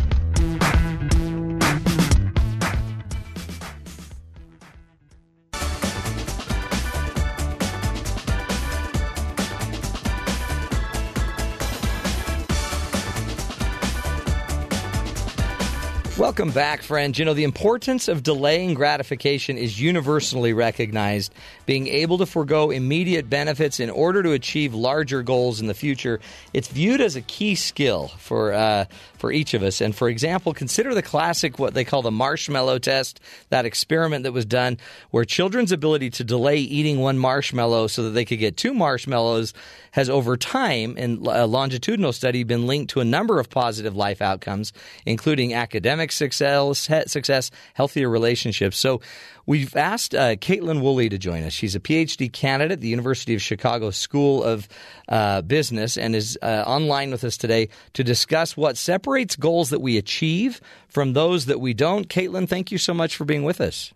Welcome 16.20 16.52
back, 16.52 16.82
friends. 16.82 17.18
You 17.18 17.24
know, 17.24 17.34
the 17.34 17.46
importance 17.46 18.10
of 18.10 18.24
delaying 18.24 18.74
gratification 18.74 19.58
is 19.58 19.80
universally 19.80 20.52
recognized. 20.52 21.34
Being 21.70 21.86
able 21.86 22.18
to 22.18 22.26
forego 22.26 22.72
immediate 22.72 23.30
benefits 23.30 23.80
in 23.80 23.92
order 23.92 24.24
to 24.24 24.32
achieve 24.32 24.74
larger 24.74 25.22
goals 25.22 25.62
in 25.62 25.68
the 25.68 25.76
future, 25.76 26.20
it's 26.52 26.68
viewed 26.68 27.00
as 27.00 27.16
a 27.16 27.22
key 27.22 27.54
skill 27.54 28.08
for 28.18 28.54
uh, 28.54 28.86
for 29.20 29.32
each 29.32 29.54
of 29.54 29.62
us. 29.62 29.80
And 29.80 29.96
for 29.96 30.10
example, 30.10 30.52
consider 30.52 30.96
the 30.96 31.04
classic 31.04 31.60
what 31.60 31.76
they 31.76 31.84
call 31.84 32.02
the 32.02 32.10
marshmallow 32.10 32.80
test, 32.80 33.20
that 33.50 33.66
experiment 33.66 34.24
that 34.24 34.32
was 34.32 34.46
done 34.46 34.80
where 35.12 35.26
children's 35.26 35.72
ability 35.72 36.10
to 36.10 36.24
delay 36.24 36.58
eating 36.58 37.02
one 37.02 37.20
marshmallow 37.20 37.86
so 37.86 38.02
that 38.02 38.12
they 38.12 38.26
could 38.26 38.40
get 38.40 38.58
two 38.58 38.74
marshmallows 38.74 39.54
has 39.92 40.10
over 40.10 40.38
time 40.38 40.98
in 40.98 41.24
a 41.28 41.46
longitudinal 41.46 42.14
study 42.14 42.44
been 42.44 42.66
linked 42.66 42.92
to 42.92 43.00
a 43.00 43.06
number 43.06 43.40
of 43.40 43.50
positive 43.50 43.96
life 43.96 44.24
outcomes, 44.24 44.74
including 45.06 45.54
academic 45.54 46.12
success, 46.12 46.90
success 47.06 47.52
healthier 47.76 48.10
relationships. 48.10 48.78
So 48.78 49.02
we've 49.50 49.76
asked 49.76 50.14
uh, 50.14 50.36
Kaitlin 50.36 50.80
Woolley 50.80 51.10
to 51.10 51.18
join 51.18 51.42
us. 51.42 51.54
She's 51.54 51.74
a 51.74 51.80
PhD 51.80 52.32
candidate 52.32 52.74
at 52.74 52.82
the 52.82 52.88
University 52.88 53.34
of 53.34 53.42
Chicago 53.42 53.90
School 53.90 54.44
of 54.44 54.68
uh, 55.08 55.42
Business 55.42 55.98
and 55.98 56.16
is 56.16 56.38
uh, 56.44 56.64
online 56.68 57.10
with 57.10 57.24
us 57.24 57.36
today 57.36 57.70
to 57.94 58.04
discuss 58.04 58.56
what 58.56 58.78
separates 58.78 59.36
goals 59.36 59.72
that 59.72 59.82
we 59.82 59.98
achieve 59.98 60.62
from 60.88 61.14
those 61.14 61.48
that 61.48 61.60
we 61.60 61.74
don't. 61.74 62.08
Kaitlin, 62.10 62.48
thank 62.48 62.72
you 62.72 62.78
so 62.78 62.94
much 62.94 63.16
for 63.16 63.26
being 63.26 63.44
with 63.44 63.60
us. 63.60 63.92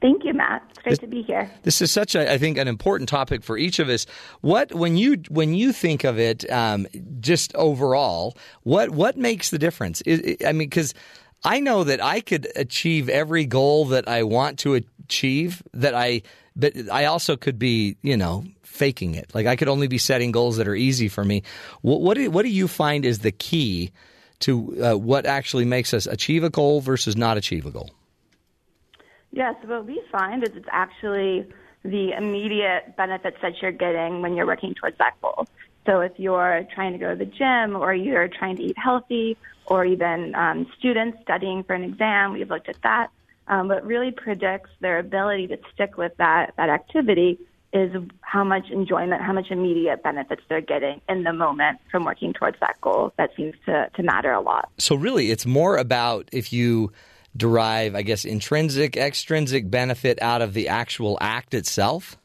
Thank 0.00 0.24
you, 0.24 0.32
Matt. 0.32 0.64
It's 0.70 0.78
great 0.78 0.90
this, 0.90 0.98
to 1.00 1.06
be 1.06 1.22
here. 1.22 1.48
This 1.62 1.80
is 1.80 1.92
such 1.92 2.16
a, 2.16 2.32
I 2.32 2.38
think, 2.38 2.58
an 2.58 2.66
important 2.66 3.08
topic 3.08 3.44
for 3.44 3.56
each 3.56 3.78
of 3.78 3.88
us. 3.88 4.04
What, 4.40 4.74
when 4.74 4.96
you 4.96 5.22
when 5.28 5.54
you 5.54 5.72
think 5.72 6.02
of 6.02 6.18
it, 6.18 6.50
um, 6.50 6.88
just 7.20 7.54
overall, 7.54 8.36
what 8.64 8.90
what 8.90 9.16
makes 9.16 9.50
the 9.50 9.58
difference? 9.58 10.00
Is, 10.00 10.38
I 10.44 10.50
mean, 10.50 10.68
because 10.68 10.92
I 11.44 11.60
know 11.60 11.84
that 11.84 12.02
I 12.02 12.20
could 12.20 12.48
achieve 12.54 13.08
every 13.08 13.46
goal 13.46 13.86
that 13.86 14.08
I 14.08 14.22
want 14.22 14.60
to 14.60 14.74
achieve. 14.74 15.62
That 15.74 15.94
I, 15.94 16.22
but 16.54 16.74
I 16.90 17.06
also 17.06 17.36
could 17.36 17.58
be, 17.58 17.96
you 18.02 18.16
know, 18.16 18.44
faking 18.62 19.14
it. 19.14 19.34
Like 19.34 19.46
I 19.46 19.56
could 19.56 19.68
only 19.68 19.88
be 19.88 19.98
setting 19.98 20.32
goals 20.32 20.56
that 20.56 20.68
are 20.68 20.74
easy 20.74 21.08
for 21.08 21.24
me. 21.24 21.42
What 21.82 22.00
what 22.00 22.16
do, 22.16 22.30
what 22.30 22.42
do 22.42 22.48
you 22.48 22.68
find 22.68 23.04
is 23.04 23.20
the 23.20 23.32
key 23.32 23.90
to 24.40 24.84
uh, 24.84 24.94
what 24.94 25.26
actually 25.26 25.64
makes 25.64 25.94
us 25.94 26.06
achieve 26.06 26.44
a 26.44 26.50
goal 26.50 26.80
versus 26.80 27.16
not 27.16 27.36
achieve 27.36 27.66
a 27.66 27.70
goal? 27.70 27.90
Yes, 29.32 29.54
what 29.64 29.86
we 29.86 30.02
find 30.10 30.42
is 30.42 30.50
it's 30.54 30.68
actually 30.70 31.46
the 31.84 32.12
immediate 32.16 32.96
benefits 32.96 33.38
that 33.42 33.60
you're 33.60 33.72
getting 33.72 34.20
when 34.20 34.36
you're 34.36 34.46
working 34.46 34.74
towards 34.74 34.98
that 34.98 35.20
goal. 35.20 35.46
So 35.86 36.00
if 36.00 36.12
you're 36.16 36.64
trying 36.74 36.92
to 36.92 36.98
go 36.98 37.10
to 37.10 37.16
the 37.16 37.24
gym 37.24 37.74
or 37.74 37.92
you're 37.92 38.28
trying 38.28 38.56
to 38.56 38.62
eat 38.62 38.76
healthy 38.78 39.36
or 39.72 39.84
even 39.84 40.34
um, 40.34 40.58
students 40.78 41.18
studying 41.22 41.64
for 41.64 41.74
an 41.74 41.84
exam, 41.84 42.32
we've 42.32 42.50
looked 42.50 42.68
at 42.68 42.80
that. 42.82 43.08
Um, 43.48 43.68
what 43.68 43.84
really 43.84 44.12
predicts 44.12 44.70
their 44.80 44.98
ability 44.98 45.46
to 45.48 45.58
stick 45.74 45.96
with 45.96 46.12
that, 46.18 46.52
that 46.56 46.68
activity 46.68 47.38
is 47.72 47.90
how 48.20 48.44
much 48.44 48.70
enjoyment, 48.70 49.22
how 49.22 49.32
much 49.32 49.50
immediate 49.50 50.02
benefits 50.02 50.42
they're 50.48 50.60
getting 50.60 51.00
in 51.08 51.24
the 51.24 51.32
moment 51.32 51.78
from 51.90 52.04
working 52.04 52.32
towards 52.32 52.58
that 52.60 52.76
goal. 52.80 53.12
That 53.16 53.30
seems 53.36 53.54
to, 53.66 53.88
to 53.96 54.02
matter 54.02 54.32
a 54.32 54.40
lot. 54.40 54.70
So 54.78 54.94
really, 54.94 55.30
it's 55.30 55.46
more 55.46 55.76
about 55.76 56.28
if 56.32 56.52
you– 56.52 56.92
derive, 57.36 57.94
I 57.94 58.02
guess, 58.02 58.24
intrinsic, 58.24 58.96
extrinsic 58.96 59.70
benefit 59.70 60.20
out 60.20 60.42
of 60.42 60.54
the 60.54 60.68
actual 60.68 61.18
act 61.20 61.54
itself? 61.54 62.16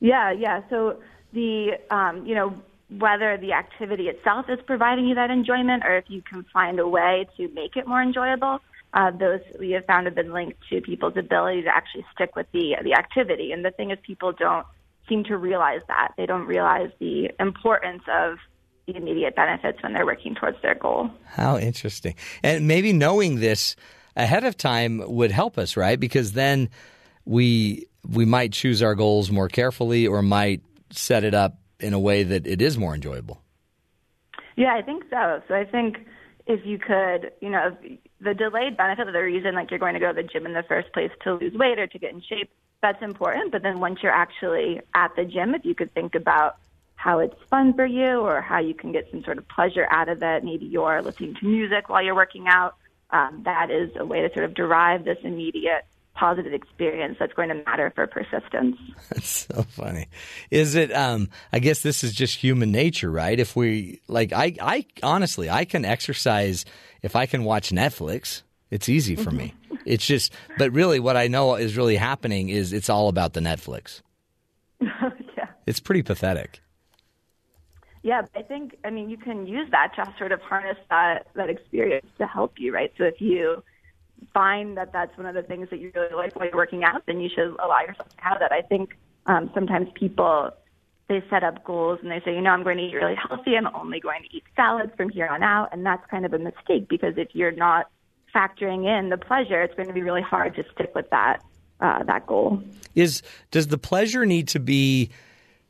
Yeah, 0.00 0.32
yeah. 0.32 0.62
So 0.68 1.00
the, 1.32 1.78
um, 1.90 2.26
you 2.26 2.34
know, 2.34 2.54
whether 2.98 3.36
the 3.36 3.52
activity 3.52 4.08
itself 4.08 4.46
is 4.48 4.58
providing 4.66 5.06
you 5.06 5.14
that 5.14 5.30
enjoyment 5.30 5.84
or 5.84 5.96
if 5.96 6.04
you 6.08 6.22
can 6.22 6.44
find 6.52 6.78
a 6.78 6.86
way 6.86 7.26
to 7.36 7.48
make 7.48 7.76
it 7.76 7.86
more 7.86 8.02
enjoyable, 8.02 8.60
uh, 8.92 9.10
those 9.10 9.40
we 9.58 9.72
have 9.72 9.84
found 9.86 10.06
have 10.06 10.14
been 10.14 10.32
linked 10.32 10.58
to 10.70 10.80
people's 10.80 11.16
ability 11.16 11.62
to 11.62 11.74
actually 11.74 12.04
stick 12.14 12.36
with 12.36 12.46
the 12.52 12.76
the 12.82 12.94
activity. 12.94 13.52
And 13.52 13.64
the 13.64 13.70
thing 13.70 13.90
is, 13.90 13.98
people 14.02 14.32
don't 14.32 14.66
seem 15.08 15.24
to 15.24 15.36
realize 15.36 15.80
that. 15.88 16.12
They 16.16 16.26
don't 16.26 16.46
realize 16.46 16.90
the 17.00 17.30
importance 17.40 18.02
of 18.08 18.38
the 18.86 18.96
immediate 18.96 19.34
benefits 19.34 19.82
when 19.82 19.94
they're 19.94 20.06
working 20.06 20.34
towards 20.34 20.60
their 20.62 20.74
goal. 20.74 21.10
How 21.26 21.58
interesting. 21.58 22.14
And 22.42 22.68
maybe 22.68 22.92
knowing 22.92 23.40
this 23.40 23.76
ahead 24.16 24.44
of 24.44 24.56
time 24.56 25.02
would 25.06 25.30
help 25.32 25.58
us, 25.58 25.76
right? 25.76 25.98
Because 25.98 26.32
then 26.32 26.70
we 27.24 27.86
we 28.06 28.24
might 28.24 28.52
choose 28.52 28.82
our 28.82 28.94
goals 28.94 29.30
more 29.30 29.48
carefully 29.48 30.06
or 30.06 30.22
might 30.22 30.62
set 30.90 31.24
it 31.24 31.34
up 31.34 31.58
in 31.80 31.92
a 31.92 31.98
way 31.98 32.22
that 32.22 32.46
it 32.46 32.62
is 32.62 32.78
more 32.78 32.94
enjoyable. 32.94 33.40
Yeah, 34.56 34.74
I 34.74 34.82
think 34.82 35.04
so. 35.10 35.42
So 35.48 35.54
I 35.54 35.64
think 35.64 35.98
if 36.46 36.64
you 36.64 36.78
could, 36.78 37.32
you 37.40 37.50
know, 37.50 37.76
the 38.20 38.34
delayed 38.34 38.76
benefit 38.76 39.06
of 39.06 39.12
the 39.12 39.22
reason 39.22 39.54
like 39.54 39.70
you're 39.70 39.80
going 39.80 39.94
to 39.94 40.00
go 40.00 40.12
to 40.12 40.22
the 40.22 40.22
gym 40.22 40.46
in 40.46 40.52
the 40.52 40.62
first 40.62 40.92
place 40.92 41.10
to 41.22 41.34
lose 41.34 41.54
weight 41.54 41.78
or 41.78 41.86
to 41.86 41.98
get 41.98 42.12
in 42.12 42.20
shape, 42.20 42.50
that's 42.82 43.02
important. 43.02 43.50
But 43.50 43.62
then 43.62 43.80
once 43.80 44.00
you're 44.02 44.12
actually 44.12 44.80
at 44.94 45.14
the 45.16 45.24
gym, 45.24 45.54
if 45.54 45.64
you 45.64 45.74
could 45.74 45.92
think 45.94 46.14
about 46.14 46.56
how 47.04 47.18
it's 47.18 47.36
fun 47.50 47.74
for 47.74 47.84
you 47.84 48.20
or 48.20 48.40
how 48.40 48.58
you 48.58 48.72
can 48.72 48.92
get 48.92 49.10
some 49.10 49.22
sort 49.24 49.36
of 49.36 49.46
pleasure 49.48 49.86
out 49.90 50.08
of 50.08 50.22
it. 50.22 50.42
Maybe 50.42 50.64
you're 50.64 51.02
listening 51.02 51.34
to 51.34 51.46
music 51.46 51.88
while 51.88 52.02
you're 52.02 52.14
working 52.14 52.46
out. 52.48 52.76
Um, 53.10 53.42
that 53.44 53.70
is 53.70 53.90
a 53.96 54.06
way 54.06 54.22
to 54.22 54.32
sort 54.32 54.46
of 54.46 54.54
derive 54.54 55.04
this 55.04 55.18
immediate 55.22 55.84
positive 56.14 56.52
experience 56.52 57.16
that's 57.18 57.32
going 57.32 57.48
to 57.48 57.54
matter 57.66 57.92
for 57.94 58.06
persistence. 58.06 58.76
That's 59.10 59.46
so 59.52 59.62
funny. 59.62 60.06
Is 60.50 60.74
it 60.74 60.92
um 60.92 61.28
I 61.52 61.58
guess 61.58 61.80
this 61.80 62.04
is 62.04 62.12
just 62.12 62.36
human 62.36 62.70
nature, 62.70 63.10
right? 63.10 63.38
If 63.38 63.56
we 63.56 64.00
like 64.08 64.32
I 64.32 64.56
I 64.60 64.86
honestly, 65.02 65.50
I 65.50 65.64
can 65.64 65.84
exercise 65.84 66.64
if 67.02 67.16
I 67.16 67.26
can 67.26 67.44
watch 67.44 67.70
Netflix. 67.70 68.42
It's 68.70 68.88
easy 68.88 69.16
for 69.16 69.30
me. 69.30 69.54
It's 69.86 70.06
just 70.06 70.32
but 70.56 70.72
really 70.72 70.98
what 70.98 71.14
I 71.14 71.28
know 71.28 71.56
is 71.56 71.76
really 71.76 71.96
happening 71.96 72.48
is 72.48 72.72
it's 72.72 72.88
all 72.88 73.08
about 73.08 73.34
the 73.34 73.40
Netflix. 73.40 74.00
yeah. 74.80 75.48
It's 75.66 75.78
pretty 75.78 76.02
pathetic. 76.02 76.62
Yeah, 78.02 78.22
I 78.34 78.40
think 78.40 78.78
I 78.82 78.88
mean 78.88 79.10
you 79.10 79.18
can 79.18 79.46
use 79.46 79.68
that 79.72 79.92
to 79.96 80.14
sort 80.16 80.32
of 80.32 80.40
harness 80.40 80.78
that 80.88 81.26
that 81.34 81.50
experience 81.50 82.06
to 82.16 82.26
help 82.26 82.54
you, 82.58 82.72
right? 82.72 82.90
So 82.96 83.04
if 83.04 83.20
you 83.20 83.62
find 84.32 84.76
that 84.76 84.92
that's 84.92 85.16
one 85.16 85.26
of 85.26 85.34
the 85.34 85.42
things 85.42 85.68
that 85.70 85.80
you 85.80 85.92
really 85.94 86.14
like 86.14 86.34
while 86.36 86.46
you're 86.46 86.56
working 86.56 86.84
out, 86.84 87.02
then 87.06 87.20
you 87.20 87.28
should 87.28 87.56
allow 87.62 87.80
yourself 87.80 88.08
to 88.08 88.22
have 88.22 88.38
that. 88.40 88.52
I 88.52 88.62
think 88.62 88.96
um, 89.26 89.50
sometimes 89.54 89.88
people 89.94 90.50
they 91.08 91.22
set 91.28 91.44
up 91.44 91.62
goals 91.64 91.98
and 92.02 92.10
they 92.10 92.20
say, 92.24 92.34
you 92.34 92.40
know, 92.40 92.50
I'm 92.50 92.62
going 92.62 92.78
to 92.78 92.82
eat 92.82 92.94
really 92.94 93.14
healthy. 93.14 93.56
I'm 93.56 93.66
only 93.74 94.00
going 94.00 94.22
to 94.22 94.36
eat 94.36 94.44
salads 94.56 94.92
from 94.96 95.10
here 95.10 95.26
on 95.26 95.42
out, 95.42 95.68
and 95.72 95.84
that's 95.84 96.04
kind 96.10 96.24
of 96.24 96.32
a 96.32 96.38
mistake 96.38 96.88
because 96.88 97.14
if 97.16 97.28
you're 97.34 97.52
not 97.52 97.90
factoring 98.34 98.86
in 98.86 99.10
the 99.10 99.18
pleasure, 99.18 99.62
it's 99.62 99.74
going 99.74 99.88
to 99.88 99.94
be 99.94 100.02
really 100.02 100.22
hard 100.22 100.54
to 100.56 100.64
stick 100.74 100.94
with 100.94 101.08
that 101.10 101.42
uh, 101.80 102.02
that 102.04 102.26
goal. 102.26 102.62
Is 102.94 103.22
does 103.50 103.68
the 103.68 103.78
pleasure 103.78 104.24
need 104.24 104.48
to 104.48 104.60
be? 104.60 105.10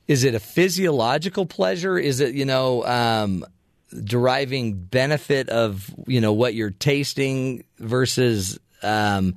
Is 0.07 0.23
it 0.23 0.35
a 0.35 0.41
physiological 0.41 1.47
pleasure? 1.47 1.99
Is 1.99 2.21
it 2.21 2.35
you 2.35 2.45
know 2.45 2.85
um, 2.85 3.45
deriving 4.03 4.75
benefit 4.75 5.49
of 5.49 5.95
you 6.07 6.21
know 6.21 6.33
what 6.33 6.55
you're 6.55 6.71
tasting 6.71 7.65
versus 7.79 8.59
um, 8.83 9.37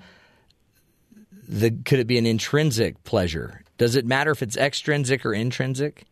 the 1.48 1.72
could 1.72 2.00
it 2.00 2.08
be 2.08 2.18
an 2.18 2.26
intrinsic 2.26 3.04
pleasure? 3.04 3.62
Does 3.78 3.96
it 3.96 4.06
matter 4.06 4.32
if 4.32 4.42
it's 4.42 4.58
extrinsic 4.58 5.26
or 5.26 5.34
intrinsic? 5.34 6.06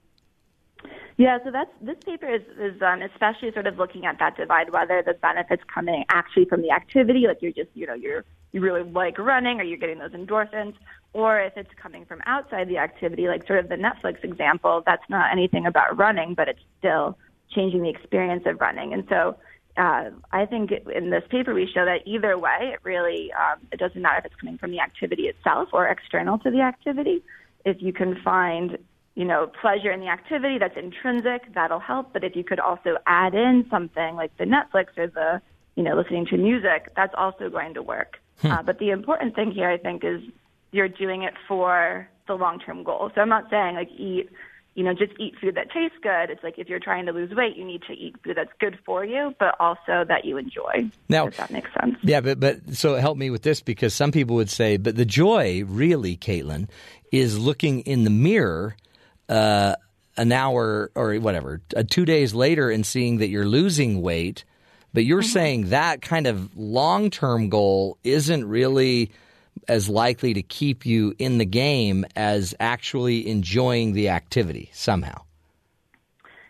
Yeah, 1.17 1.37
so 1.43 1.51
that's 1.51 1.71
this 1.81 1.95
paper 2.05 2.27
is, 2.27 2.41
is 2.59 2.81
um, 2.81 3.01
especially 3.01 3.51
sort 3.53 3.67
of 3.67 3.77
looking 3.77 4.05
at 4.05 4.19
that 4.19 4.35
divide, 4.35 4.71
whether 4.71 5.01
the 5.01 5.13
benefits 5.13 5.63
coming 5.73 6.03
actually 6.09 6.45
from 6.45 6.61
the 6.61 6.71
activity, 6.71 7.25
like 7.27 7.41
you're 7.41 7.53
just 7.53 7.69
you 7.73 7.87
know 7.87 7.93
you're 7.93 8.25
you 8.51 8.61
really 8.61 8.83
like 8.83 9.17
running, 9.17 9.59
or 9.59 9.63
you're 9.63 9.77
getting 9.77 9.99
those 9.99 10.11
endorphins, 10.11 10.75
or 11.13 11.39
if 11.39 11.53
it's 11.55 11.73
coming 11.81 12.05
from 12.05 12.21
outside 12.25 12.67
the 12.67 12.77
activity, 12.77 13.27
like 13.27 13.47
sort 13.47 13.59
of 13.59 13.69
the 13.69 13.75
Netflix 13.75 14.23
example. 14.23 14.83
That's 14.85 15.09
not 15.09 15.31
anything 15.31 15.65
about 15.65 15.97
running, 15.97 16.33
but 16.33 16.49
it's 16.49 16.59
still 16.79 17.17
changing 17.53 17.81
the 17.81 17.89
experience 17.89 18.43
of 18.45 18.59
running. 18.59 18.93
And 18.93 19.05
so 19.09 19.37
uh, 19.77 20.11
I 20.31 20.45
think 20.45 20.71
in 20.71 21.09
this 21.09 21.23
paper 21.29 21.53
we 21.53 21.67
show 21.67 21.85
that 21.85 22.01
either 22.05 22.37
way, 22.37 22.57
it 22.73 22.79
really 22.83 23.31
um, 23.33 23.59
it 23.71 23.79
doesn't 23.79 24.01
matter 24.01 24.19
if 24.19 24.25
it's 24.25 24.35
coming 24.35 24.57
from 24.57 24.71
the 24.71 24.79
activity 24.79 25.23
itself 25.23 25.69
or 25.73 25.87
external 25.87 26.37
to 26.39 26.51
the 26.51 26.61
activity. 26.61 27.23
If 27.65 27.81
you 27.81 27.91
can 27.91 28.21
find 28.23 28.77
you 29.15 29.25
know 29.25 29.51
pleasure 29.61 29.91
in 29.91 29.99
the 29.99 30.07
activity 30.07 30.57
that's 30.59 30.77
intrinsic, 30.77 31.53
that'll 31.53 31.79
help. 31.79 32.13
But 32.13 32.23
if 32.23 32.35
you 32.35 32.43
could 32.43 32.59
also 32.59 32.97
add 33.05 33.35
in 33.35 33.65
something 33.69 34.15
like 34.15 34.35
the 34.37 34.45
Netflix 34.45 34.97
or 34.97 35.07
the 35.07 35.41
you 35.75 35.83
know 35.83 35.95
listening 35.95 36.25
to 36.27 36.37
music, 36.37 36.93
that's 36.95 37.13
also 37.17 37.49
going 37.49 37.73
to 37.73 37.81
work. 37.81 38.17
Hmm. 38.39 38.51
Uh, 38.51 38.63
but 38.63 38.79
the 38.79 38.91
important 38.91 39.35
thing 39.35 39.51
here, 39.51 39.69
I 39.69 39.77
think, 39.77 40.05
is 40.05 40.21
you're 40.71 40.89
doing 40.89 41.23
it 41.23 41.33
for 41.47 42.07
the 42.27 42.35
long-term 42.35 42.83
goal. 42.83 43.11
So 43.13 43.21
I'm 43.21 43.29
not 43.29 43.49
saying 43.49 43.75
like 43.75 43.89
eat 43.97 44.29
you 44.75 44.83
know, 44.83 44.93
just 44.93 45.13
eat 45.17 45.35
food 45.39 45.55
that 45.55 45.71
tastes 45.71 45.97
good. 46.03 46.29
It's 46.29 46.43
like 46.43 46.59
if 46.59 46.67
you're 46.67 46.81
trying 46.81 47.05
to 47.05 47.13
lose 47.13 47.33
weight, 47.33 47.55
you 47.55 47.65
need 47.65 47.81
to 47.87 47.93
eat 47.93 48.15
food 48.23 48.35
that's 48.35 48.51
good 48.59 48.77
for 48.85 49.05
you, 49.05 49.33
but 49.39 49.55
also 49.59 50.03
that 50.07 50.25
you 50.25 50.37
enjoy. 50.37 50.91
Now, 51.07 51.27
if 51.27 51.37
that 51.37 51.49
makes 51.49 51.69
sense. 51.79 51.95
Yeah, 52.03 52.19
but 52.19 52.39
but 52.39 52.75
so 52.75 52.95
help 52.95 53.17
me 53.17 53.29
with 53.29 53.41
this 53.41 53.61
because 53.61 53.93
some 53.93 54.11
people 54.11 54.35
would 54.35 54.49
say, 54.49 54.75
but 54.75 54.95
the 54.97 55.05
joy, 55.05 55.63
really, 55.65 56.17
Kaitlin, 56.17 56.67
is 57.11 57.39
looking 57.39 57.81
in 57.81 58.03
the 58.03 58.09
mirror. 58.09 58.75
Uh, 59.27 59.75
an 60.17 60.31
hour 60.31 60.91
or 60.95 61.15
whatever, 61.15 61.61
uh, 61.75 61.83
two 61.89 62.05
days 62.05 62.33
later, 62.33 62.69
and 62.69 62.85
seeing 62.85 63.17
that 63.17 63.27
you're 63.27 63.45
losing 63.45 64.01
weight, 64.01 64.45
but 64.93 65.03
you're 65.03 65.21
mm-hmm. 65.21 65.29
saying 65.29 65.69
that 65.71 66.01
kind 66.01 66.25
of 66.25 66.55
long 66.55 67.09
term 67.09 67.49
goal 67.49 67.97
isn't 68.03 68.47
really 68.47 69.11
as 69.67 69.89
likely 69.89 70.33
to 70.33 70.41
keep 70.41 70.85
you 70.85 71.13
in 71.17 71.37
the 71.37 71.45
game 71.45 72.05
as 72.15 72.53
actually 72.59 73.27
enjoying 73.27 73.93
the 73.93 74.09
activity 74.09 74.69
somehow. 74.73 75.21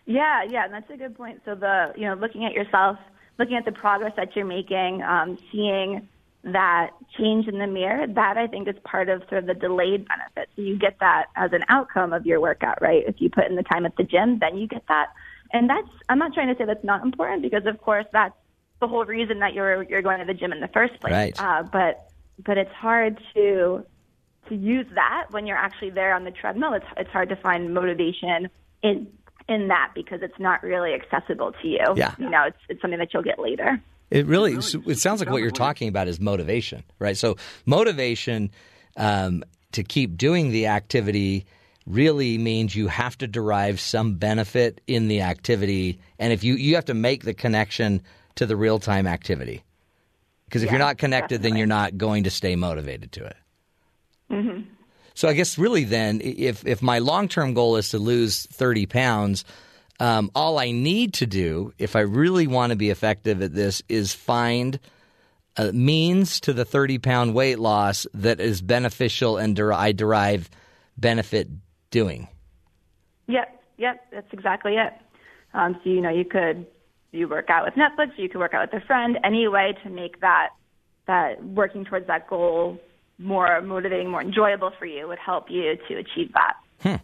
Yeah, 0.06 0.44
yeah, 0.44 0.68
that's 0.68 0.90
a 0.90 0.98
good 0.98 1.16
point. 1.16 1.42
So 1.46 1.56
the 1.56 1.94
you 1.96 2.06
know 2.06 2.14
looking 2.14 2.46
at 2.46 2.54
yourself, 2.54 2.98
looking 3.40 3.58
at 3.58 3.66
the 3.66 3.72
progress 3.72 4.14
that 4.18 4.36
you're 4.36 4.46
making, 4.46 5.02
um, 5.02 5.38
seeing 5.52 6.08
that 6.44 6.92
change 7.18 7.48
in 7.48 7.58
the 7.58 7.66
mirror, 7.66 8.06
that 8.06 8.38
I 8.38 8.46
think 8.46 8.68
is 8.68 8.76
part 8.84 9.10
of 9.10 9.24
sort 9.30 9.40
of 9.40 9.46
the 9.48 9.56
delayed 9.56 10.08
benefit. 10.08 10.50
So 10.56 10.62
you 10.62 10.78
get 10.78 11.00
that 11.00 11.26
as 11.36 11.54
an 11.54 11.66
outcome 11.70 12.14
of 12.14 12.26
your 12.26 12.40
workout, 12.40 12.80
right? 12.82 13.04
If 13.08 13.16
you 13.20 13.32
put 13.32 13.46
in 13.46 13.56
the 13.56 13.64
time 13.64 13.86
at 13.86 13.96
the 13.96 14.04
gym, 14.04 14.38
then 14.38 14.58
you 14.58 14.68
get 14.68 14.84
that. 14.88 15.08
And 15.52 15.70
that's 15.70 15.88
I'm 16.08 16.20
not 16.20 16.34
trying 16.34 16.54
to 16.54 16.58
say 16.58 16.66
that's 16.66 16.84
not 16.84 17.04
important 17.04 17.42
because 17.42 17.66
of 17.66 17.82
course 17.82 18.06
that's 18.12 18.36
the 18.80 18.88
whole 18.88 19.06
reason 19.06 19.40
that 19.40 19.54
you're 19.54 19.84
you're 19.84 20.04
going 20.04 20.20
to 20.20 20.26
the 20.26 20.34
gym 20.34 20.52
in 20.52 20.60
the 20.60 20.68
first 20.68 21.00
place. 21.00 21.14
Right. 21.14 21.42
Uh, 21.42 21.64
but 21.64 22.05
but 22.44 22.58
it's 22.58 22.72
hard 22.72 23.20
to 23.34 23.86
to 24.50 24.56
use 24.56 24.86
that 24.94 25.28
when 25.32 25.48
you're 25.48 25.58
actually 25.58 25.90
there 25.90 26.14
on 26.14 26.24
the 26.24 26.32
treadmill. 26.32 26.74
It's 26.74 26.86
it's 26.98 27.10
hard 27.10 27.30
to 27.30 27.36
find 27.36 27.74
motivation 27.74 28.50
in 28.84 29.08
in 29.48 29.68
that 29.68 29.92
because 29.94 30.22
it's 30.22 30.40
not 30.40 30.64
really 30.64 30.94
accessible 30.94 31.54
to 31.62 31.68
you. 31.68 31.86
Yeah. 31.96 32.16
You 32.18 32.30
know, 32.30 32.44
it's 32.44 32.58
it's 32.70 32.82
something 32.82 33.00
that 33.00 33.14
you'll 33.14 33.24
get 33.24 33.40
later. 33.40 33.82
It 34.12 34.28
really 34.28 34.54
it 34.54 35.00
sounds 35.00 35.20
like 35.20 35.30
what 35.30 35.42
you're 35.42 35.52
talking 35.52 35.88
about 35.88 36.08
is 36.08 36.20
motivation, 36.20 36.84
right? 37.00 37.18
So 37.18 37.38
motivation 37.66 38.52
um, 38.98 39.44
to 39.72 39.84
keep 39.84 40.16
doing 40.16 40.52
the 40.52 40.68
activity 40.68 41.46
really 41.88 42.38
means 42.38 42.76
you 42.76 42.88
have 42.88 43.18
to 43.18 43.28
derive 43.28 43.80
some 43.80 44.16
benefit 44.16 44.82
in 44.88 45.08
the 45.08 45.22
activity, 45.22 46.00
and 46.20 46.32
if 46.32 46.44
you 46.44 46.54
you 46.56 46.76
have 46.76 46.86
to 46.86 46.94
make 46.94 47.24
the 47.24 47.34
connection 47.34 48.02
to 48.36 48.46
the 48.46 48.56
real 48.56 48.80
time 48.80 49.08
activity. 49.08 49.64
Because 50.46 50.64
if 50.64 50.68
yeah, 50.68 50.74
you're 50.74 50.86
not 50.86 50.98
connected, 50.98 51.38
definitely. 51.38 51.50
then 51.52 51.58
you're 51.58 51.68
not 51.68 51.98
going 51.98 52.24
to 52.24 52.30
stay 52.30 52.56
motivated 52.56 53.12
to 53.14 53.26
it. 53.26 53.38
Mm-hmm. 54.32 54.62
So 55.14 55.28
I 55.28 55.34
guess 55.34 55.58
really 55.58 55.86
then, 55.86 56.22
if 56.24 56.66
if 56.68 56.82
my 56.82 57.00
long 57.00 57.28
term 57.28 57.54
goal 57.54 57.78
is 57.78 57.90
to 57.90 58.00
lose 58.00 58.46
30 58.48 58.86
pounds, 58.86 59.46
um, 60.00 60.30
all 60.36 60.60
I 60.60 60.72
need 60.72 61.14
to 61.16 61.26
do, 61.26 61.74
if 61.78 61.96
I 61.96 62.02
really 62.02 62.48
want 62.48 62.72
to 62.72 62.76
be 62.76 62.90
effective 62.90 63.42
at 63.42 63.54
this, 63.54 63.82
is 63.88 64.14
find 64.14 64.80
a 65.58 65.72
means 65.72 66.42
to 66.42 66.54
the 66.54 66.66
30 66.66 66.98
pound 66.98 67.34
weight 67.34 67.60
loss 67.60 68.06
that 68.14 68.42
is 68.42 68.62
beneficial 68.62 69.38
and 69.38 69.56
der- 69.56 69.72
I 69.72 69.94
derive 69.94 70.50
benefit 70.98 71.48
doing. 71.92 72.28
Yep, 73.28 73.64
yep, 73.78 74.06
that's 74.12 74.32
exactly 74.34 74.76
it. 74.76 74.94
Um, 75.54 75.80
so 75.82 75.90
you 75.90 76.02
know, 76.02 76.10
you 76.10 76.26
could 76.26 76.66
you 77.16 77.28
work 77.28 77.50
out 77.50 77.66
with 77.66 77.74
Netflix, 77.76 78.18
you 78.18 78.30
could 78.30 78.40
work 78.40 78.54
out 78.54 78.72
with 78.72 78.84
a 78.84 78.86
friend, 78.86 79.18
any 79.24 79.48
way 79.48 79.76
to 79.84 79.90
make 79.90 80.22
that 80.22 80.50
that 81.08 81.44
working 81.44 81.86
towards 81.86 82.08
that 82.08 82.28
goal 82.28 82.80
more 83.18 83.62
motivating, 83.62 84.10
more 84.10 84.22
enjoyable 84.22 84.72
for 84.78 84.86
you 84.86 85.08
would 85.08 85.20
help 85.20 85.50
you 85.50 85.78
to 85.88 85.96
achieve 85.96 86.34
that. 86.34 86.56
Hmm. 86.82 86.96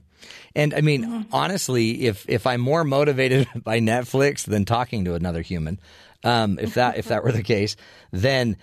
And 0.55 0.73
I 0.73 0.81
mean, 0.81 1.03
mm-hmm. 1.03 1.33
honestly, 1.33 2.05
if 2.05 2.25
if 2.27 2.45
I'm 2.45 2.61
more 2.61 2.83
motivated 2.83 3.47
by 3.63 3.79
Netflix 3.79 4.43
than 4.43 4.65
talking 4.65 5.05
to 5.05 5.15
another 5.15 5.41
human, 5.41 5.79
um, 6.23 6.59
if 6.59 6.75
that 6.75 6.97
if 6.97 7.05
that 7.05 7.23
were 7.23 7.31
the 7.31 7.43
case, 7.43 7.75
then 8.11 8.57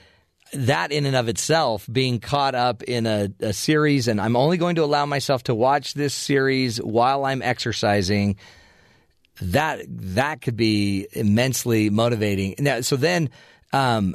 that 0.53 0.93
in 0.93 1.05
and 1.05 1.17
of 1.17 1.29
itself, 1.29 1.87
being 1.91 2.21
caught 2.21 2.55
up 2.55 2.83
in 2.83 3.07
a, 3.07 3.31
a 3.41 3.53
series, 3.53 4.09
and 4.09 4.21
I'm 4.21 4.37
only 4.37 4.57
going 4.57 4.77
to 4.77 4.85
allow 4.85 5.05
myself 5.05 5.45
to 5.45 5.55
watch 5.55 5.95
this 5.95 6.15
series 6.15 6.79
while 6.79 7.25
I'm 7.25 7.43
exercising 7.43 8.37
that 9.41 9.81
that 9.89 10.41
could 10.41 10.57
be 10.57 11.09
immensely 11.13 11.91
motivating. 11.91 12.55
Now, 12.59 12.81
so 12.81 12.97
then, 12.97 13.31
um, 13.73 14.15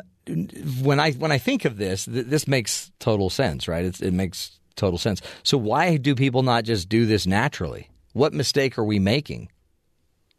when 0.82 1.00
I 1.00 1.12
when 1.14 1.32
I 1.32 1.38
think 1.38 1.66
of 1.66 1.78
this, 1.78 2.06
th- 2.06 2.26
this 2.26 2.48
makes 2.48 2.92
total 3.00 3.30
sense, 3.30 3.68
right? 3.68 3.86
It's, 3.86 4.02
it 4.02 4.14
makes 4.14 4.60
total 4.76 4.98
sense. 4.98 5.22
So 5.44 5.58
why 5.58 5.98
do 5.98 6.16
people 6.16 6.44
not 6.44 6.64
just 6.64 6.90
do 6.90 7.06
this 7.06 7.28
naturally? 7.28 7.90
What 8.14 8.34
mistake 8.34 8.78
are 8.78 8.84
we 8.84 9.00
making? 9.00 9.50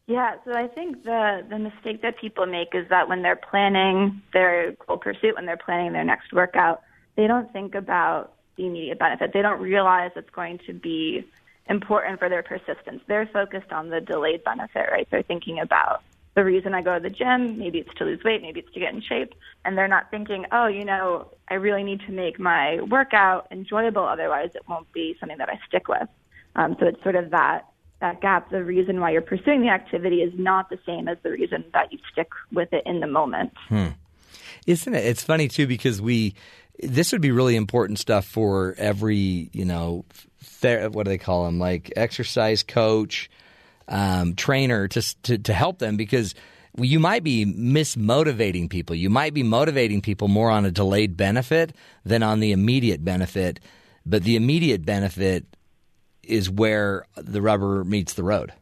Yeah, 0.07 0.37
so 0.45 0.53
I 0.53 0.69
think 0.69 1.05
the 1.05 1.45
the 1.49 1.59
mistake 1.59 2.03
that 2.03 2.19
people 2.19 2.47
make 2.47 2.75
is 2.75 2.89
that 2.91 3.09
when 3.09 3.23
they're 3.23 3.37
planning 3.37 4.21
their 4.33 4.73
goal 4.87 4.99
pursuit, 4.99 5.35
when 5.37 5.47
they're 5.47 5.57
planning 5.57 5.93
their 5.93 6.05
next 6.05 6.33
workout, 6.33 6.83
they 7.17 7.27
don't 7.27 7.51
think 7.53 7.75
about 7.75 8.35
the 8.57 8.67
immediate 8.67 8.99
benefit. 8.99 9.33
They 9.33 9.43
don't 9.43 9.61
realize 9.61 10.11
it's 10.15 10.31
going 10.31 10.61
to 10.67 10.75
be 10.75 11.25
important 11.69 12.19
for 12.19 12.29
their 12.29 12.43
persistence. 12.43 13.03
They're 13.07 13.29
focused 13.33 13.73
on 13.73 13.91
the 13.91 14.01
delayed 14.01 14.45
benefit, 14.45 14.89
right? 14.91 15.09
They're 15.11 15.23
thinking 15.23 15.59
about 15.61 16.03
the 16.35 16.45
reason 16.45 16.75
I 16.75 16.83
go 16.83 16.95
to 16.95 17.01
the 17.01 17.11
gym, 17.11 17.59
maybe 17.59 17.79
it's 17.79 17.95
to 17.95 18.05
lose 18.05 18.23
weight, 18.25 18.43
maybe 18.43 18.61
it's 18.61 18.73
to 18.73 18.81
get 18.81 18.93
in 18.93 19.01
shape, 19.01 19.35
and 19.65 19.79
they're 19.79 19.89
not 19.89 20.11
thinking, 20.11 20.47
oh, 20.51 20.67
you 20.67 20.85
know, 20.85 21.29
I 21.49 21.55
really 21.55 21.85
need 21.85 22.01
to 22.07 22.13
make 22.13 22.41
my 22.41 22.81
workout 22.83 23.47
enjoyable, 23.53 24.03
otherwise 24.03 24.51
it 24.55 24.63
won't 24.69 24.93
be 24.93 25.17
something 25.21 25.39
that 25.39 25.49
I 25.49 25.61
stick 25.69 25.87
with. 25.89 26.09
Um, 26.57 26.77
so 26.81 26.87
it's 26.87 27.03
sort 27.03 27.17
of 27.17 27.31
that 27.31 27.67
that 28.01 28.21
gap, 28.21 28.51
the 28.51 28.63
reason 28.63 29.01
why 29.01 29.11
you're 29.11 29.23
pursuing 29.23 29.63
the 29.63 29.69
activity 29.69 30.17
is 30.17 30.33
not 30.37 30.69
the 30.69 30.79
same 30.85 31.09
as 31.09 31.17
the 31.23 31.31
reason 31.31 31.65
that 31.73 31.91
you 31.91 31.99
stick 32.13 32.29
with 32.53 32.71
it 32.73 32.83
in 32.85 33.01
the 33.01 33.07
moment. 33.07 33.53
Isn't 34.67 34.95
it? 34.95 35.05
It's 35.07 35.23
funny 35.23 35.49
too 35.49 35.67
because 35.67 36.03
we 36.03 36.35
this 36.81 37.13
would 37.13 37.21
be 37.21 37.31
really 37.31 37.57
important 37.57 37.99
stuff 37.99 38.27
for 38.27 38.75
every 38.79 39.49
you 39.53 39.65
know 39.65 40.05
ther- 40.45 40.91
what 40.91 41.05
do 41.05 41.11
they 41.11 41.19
call 41.19 41.45
them 41.45 41.59
like 41.59 41.93
exercise 41.97 42.63
coach, 42.63 43.31
um, 43.89 44.35
trainer 44.35 44.89
to, 44.89 45.23
to 45.23 45.39
to 45.39 45.53
help 45.53 45.79
them 45.79 45.97
because 45.97 46.35
you 46.77 46.99
might 46.99 47.23
be 47.23 47.47
mismotivating 47.47 48.69
people. 48.69 48.97
You 48.97 49.11
might 49.11 49.35
be 49.35 49.43
motivating 49.43 50.01
people 50.01 50.29
more 50.29 50.51
on 50.51 50.65
a 50.65 50.71
delayed 50.71 51.17
benefit 51.17 51.75
than 52.05 52.23
on 52.23 52.41
the 52.41 52.53
immediate 52.53 53.05
benefit, 53.05 53.61
but 54.05 54.25
the 54.25 54.37
immediate 54.37 54.85
benefit 54.85 55.47
is 56.23 56.51
where 56.51 57.05
the 57.17 57.41
rubber 57.41 57.85
meets 57.85 58.15
the 58.15 58.25
road. 58.25 58.53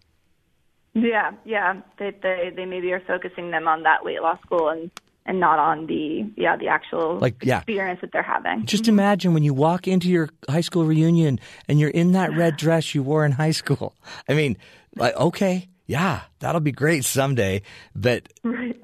Yeah, 0.95 1.33
yeah. 1.45 1.80
They 1.99 2.11
they 2.22 2.53
they 2.55 2.66
maybe 2.66 2.93
are 2.93 3.01
focusing 3.01 3.51
them 3.51 3.66
on 3.66 3.85
that 3.85 4.05
weight 4.05 4.20
loss 4.20 4.39
goal 4.49 4.68
and 4.68 4.91
and 5.27 5.39
not 5.41 5.59
on 5.59 5.87
the 5.87 6.25
yeah 6.37 6.57
the 6.57 6.68
actual 6.68 7.18
Like, 7.18 7.45
yeah. 7.45 7.59
experience 7.59 8.01
that 8.01 8.11
they're 8.12 8.23
having. 8.23 8.66
Just 8.66 8.85
mm-hmm. 8.85 8.93
imagine 8.93 9.35
when 9.35 9.43
you 9.43 9.55
walk 9.55 9.87
into 9.87 10.09
your 10.09 10.29
high 10.49 10.61
school 10.61 10.85
reunion 10.85 11.41
and 11.68 11.79
you're 11.79 11.91
in 11.91 12.12
that 12.12 12.35
red 12.37 12.57
dress 12.59 12.95
you 12.95 13.03
wore 13.03 13.25
in 13.25 13.33
high 13.33 13.53
school. 13.53 13.95
I 14.29 14.35
mean, 14.35 14.57
like, 14.97 15.16
okay, 15.16 15.68
yeah, 15.87 16.23
that'll 16.41 16.61
be 16.61 16.73
great 16.73 17.05
someday, 17.05 17.62
but 17.95 18.29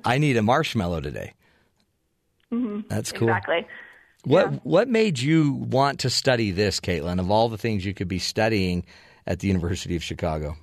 I 0.05 0.18
need 0.18 0.36
a 0.36 0.43
marshmallow 0.43 1.01
today. 1.01 1.34
Mm-hmm. 2.53 2.89
That's 2.89 3.12
cool. 3.12 3.28
Exactly. 3.28 3.66
What 4.24 4.64
What 4.64 4.89
made 4.89 5.18
you 5.18 5.53
want 5.53 6.01
to 6.01 6.11
study 6.11 6.51
this, 6.51 6.80
Kaitlin? 6.80 7.20
Of 7.20 7.30
all 7.30 7.49
the 7.49 7.59
things 7.59 7.84
you 7.84 7.95
could 7.95 8.09
be 8.09 8.18
studying 8.18 8.84
at 9.26 9.41
the 9.41 9.49
University 9.49 9.97
of 9.97 10.03
Chicago, 10.03 10.57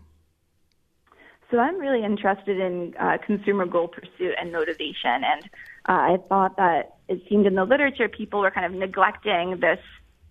So 1.55 1.61
I'm 1.61 1.79
really 1.79 2.03
interested 2.03 2.59
in 2.59 2.93
uh, 2.99 3.17
consumer 3.25 3.65
goal 3.65 3.87
pursuit 3.87 4.35
and 4.37 4.51
motivation, 4.51 5.23
and 5.23 5.45
uh, 5.87 5.93
I 5.93 6.17
thought 6.27 6.57
that 6.57 6.95
it 7.07 7.21
seemed 7.29 7.45
in 7.45 7.55
the 7.55 7.63
literature 7.63 8.09
people 8.09 8.41
were 8.41 8.51
kind 8.51 8.65
of 8.65 8.73
neglecting 8.73 9.61
this 9.61 9.79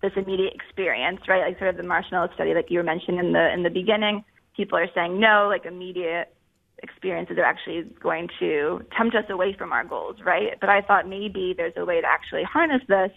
this 0.03 0.11
immediate 0.15 0.53
experience, 0.53 1.21
right? 1.27 1.43
Like 1.47 1.57
sort 1.57 1.71
of 1.71 1.77
the 1.77 1.83
marshmallow 1.83 2.29
study, 2.35 2.53
like 2.53 2.69
you 2.69 2.77
were 2.77 2.83
mentioning 2.83 3.19
in 3.19 3.33
the 3.33 3.51
in 3.51 3.63
the 3.63 3.71
beginning. 3.71 4.23
People 4.55 4.77
are 4.77 4.87
saying 4.93 5.19
no, 5.19 5.47
like 5.49 5.65
immediate 5.65 6.31
experiences 6.83 7.39
are 7.39 7.43
actually 7.43 7.91
going 7.99 8.29
to 8.37 8.85
tempt 8.95 9.15
us 9.15 9.25
away 9.27 9.55
from 9.57 9.73
our 9.73 9.83
goals, 9.83 10.17
right? 10.23 10.59
But 10.61 10.69
I 10.69 10.81
thought 10.81 11.09
maybe 11.09 11.55
there's 11.57 11.73
a 11.75 11.85
way 11.85 12.01
to 12.01 12.07
actually 12.07 12.43
harness 12.43 12.83
this 12.87 13.09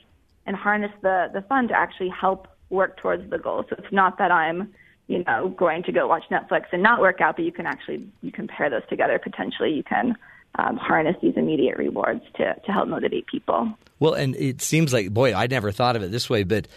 and 0.46 0.56
harness 0.56 0.92
the 1.02 1.28
the 1.30 1.42
fun 1.42 1.68
to 1.68 1.74
actually 1.74 2.08
help 2.08 2.48
work 2.70 2.96
towards 2.96 3.28
the 3.28 3.36
goal. 3.36 3.66
So 3.68 3.76
it's 3.76 3.92
not 3.92 4.16
that 4.16 4.30
I'm 4.30 4.72
you 5.08 5.24
know, 5.24 5.48
going 5.48 5.82
to 5.84 5.92
go 5.92 6.06
watch 6.06 6.24
Netflix 6.30 6.66
and 6.70 6.82
not 6.82 7.00
work 7.00 7.20
out, 7.20 7.36
but 7.36 7.44
you 7.44 7.52
can 7.52 7.66
actually 7.66 8.06
you 8.22 8.30
can 8.30 8.46
pair 8.46 8.70
those 8.70 8.86
together. 8.88 9.18
Potentially, 9.18 9.72
you 9.72 9.82
can 9.82 10.16
um, 10.58 10.76
harness 10.76 11.16
these 11.20 11.34
immediate 11.36 11.78
rewards 11.78 12.22
to 12.36 12.54
to 12.54 12.72
help 12.72 12.88
motivate 12.88 13.26
people. 13.26 13.72
Well, 13.98 14.14
and 14.14 14.36
it 14.36 14.62
seems 14.62 14.92
like 14.92 15.12
boy, 15.12 15.34
I 15.34 15.46
never 15.46 15.72
thought 15.72 15.96
of 15.96 16.02
it 16.02 16.10
this 16.10 16.30
way, 16.30 16.44
but 16.44 16.68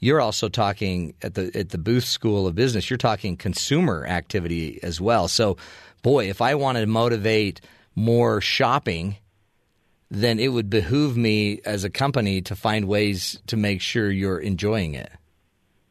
you're 0.00 0.20
also 0.20 0.48
talking 0.48 1.14
at 1.22 1.34
the 1.34 1.50
at 1.54 1.70
the 1.70 1.78
Booth 1.78 2.04
School 2.04 2.46
of 2.46 2.54
Business. 2.54 2.90
You're 2.90 2.98
talking 2.98 3.36
consumer 3.36 4.06
activity 4.06 4.78
as 4.82 5.00
well. 5.00 5.26
So, 5.26 5.56
boy, 6.02 6.28
if 6.28 6.42
I 6.42 6.54
wanted 6.54 6.82
to 6.82 6.86
motivate 6.86 7.62
more 7.94 8.42
shopping, 8.42 9.16
then 10.10 10.38
it 10.38 10.48
would 10.48 10.68
behoove 10.68 11.16
me 11.16 11.60
as 11.64 11.84
a 11.84 11.90
company 11.90 12.42
to 12.42 12.54
find 12.54 12.84
ways 12.84 13.40
to 13.46 13.56
make 13.56 13.80
sure 13.80 14.10
you're 14.10 14.38
enjoying 14.38 14.94
it. 14.94 15.10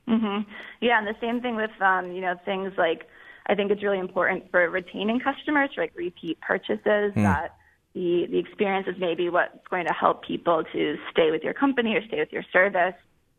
hmm 0.08 0.42
Yeah, 0.82 0.98
and 0.98 1.08
the 1.08 1.16
same 1.20 1.42
thing 1.42 1.56
with 1.56 1.72
um, 1.82 2.12
you 2.12 2.22
know 2.22 2.36
things 2.46 2.74
like 2.78 3.08
I 3.48 3.56
think 3.56 3.72
it's 3.72 3.84
really 3.84 4.00
important 4.00 4.52
for 4.52 4.70
retaining 4.70 5.20
customers, 5.20 5.70
for, 5.74 5.82
like 5.82 5.94
repeat 5.96 6.40
purchases. 6.42 7.14
That 7.16 7.56
the 7.94 8.28
the 8.30 8.38
experience 8.38 8.88
is 8.88 8.96
maybe 9.00 9.30
what's 9.30 9.68
going 9.70 9.88
to 9.88 9.94
help 9.94 10.24
people 10.24 10.64
to 10.74 10.98
stay 11.12 11.32
with 11.32 11.44
your 11.44 11.54
company 11.54 11.96
or 11.96 12.06
stay 12.06 12.20
with 12.20 12.32
your 12.32 12.44
service. 12.54 12.96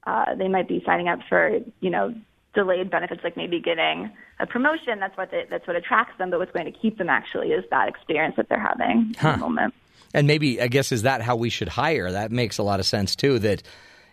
Uh, 0.06 0.34
they 0.34 0.48
might 0.48 0.68
be 0.68 0.82
signing 0.86 1.08
up 1.08 1.20
for 1.28 1.58
you 1.80 1.90
know 1.90 2.14
delayed 2.54 2.90
benefits, 2.90 3.22
like 3.22 3.36
maybe 3.36 3.60
getting 3.60 4.10
a 4.40 4.46
promotion. 4.46 4.98
That's 4.98 5.16
what 5.16 5.30
they, 5.30 5.44
that's 5.48 5.66
what 5.66 5.76
attracts 5.76 6.18
them. 6.18 6.30
But 6.30 6.40
what's 6.40 6.52
going 6.52 6.64
to 6.64 6.76
keep 6.76 6.98
them 6.98 7.08
actually 7.08 7.48
is 7.48 7.64
that 7.70 7.88
experience 7.88 8.36
that 8.36 8.48
they're 8.48 8.58
having 8.58 9.14
in 9.22 9.30
the 9.30 9.36
moment. 9.36 9.74
And 10.14 10.26
maybe, 10.26 10.60
I 10.60 10.68
guess, 10.68 10.90
is 10.90 11.02
that 11.02 11.20
how 11.20 11.36
we 11.36 11.50
should 11.50 11.68
hire? 11.68 12.10
That 12.10 12.32
makes 12.32 12.58
a 12.58 12.62
lot 12.62 12.80
of 12.80 12.86
sense 12.86 13.14
too. 13.14 13.38
That 13.38 13.62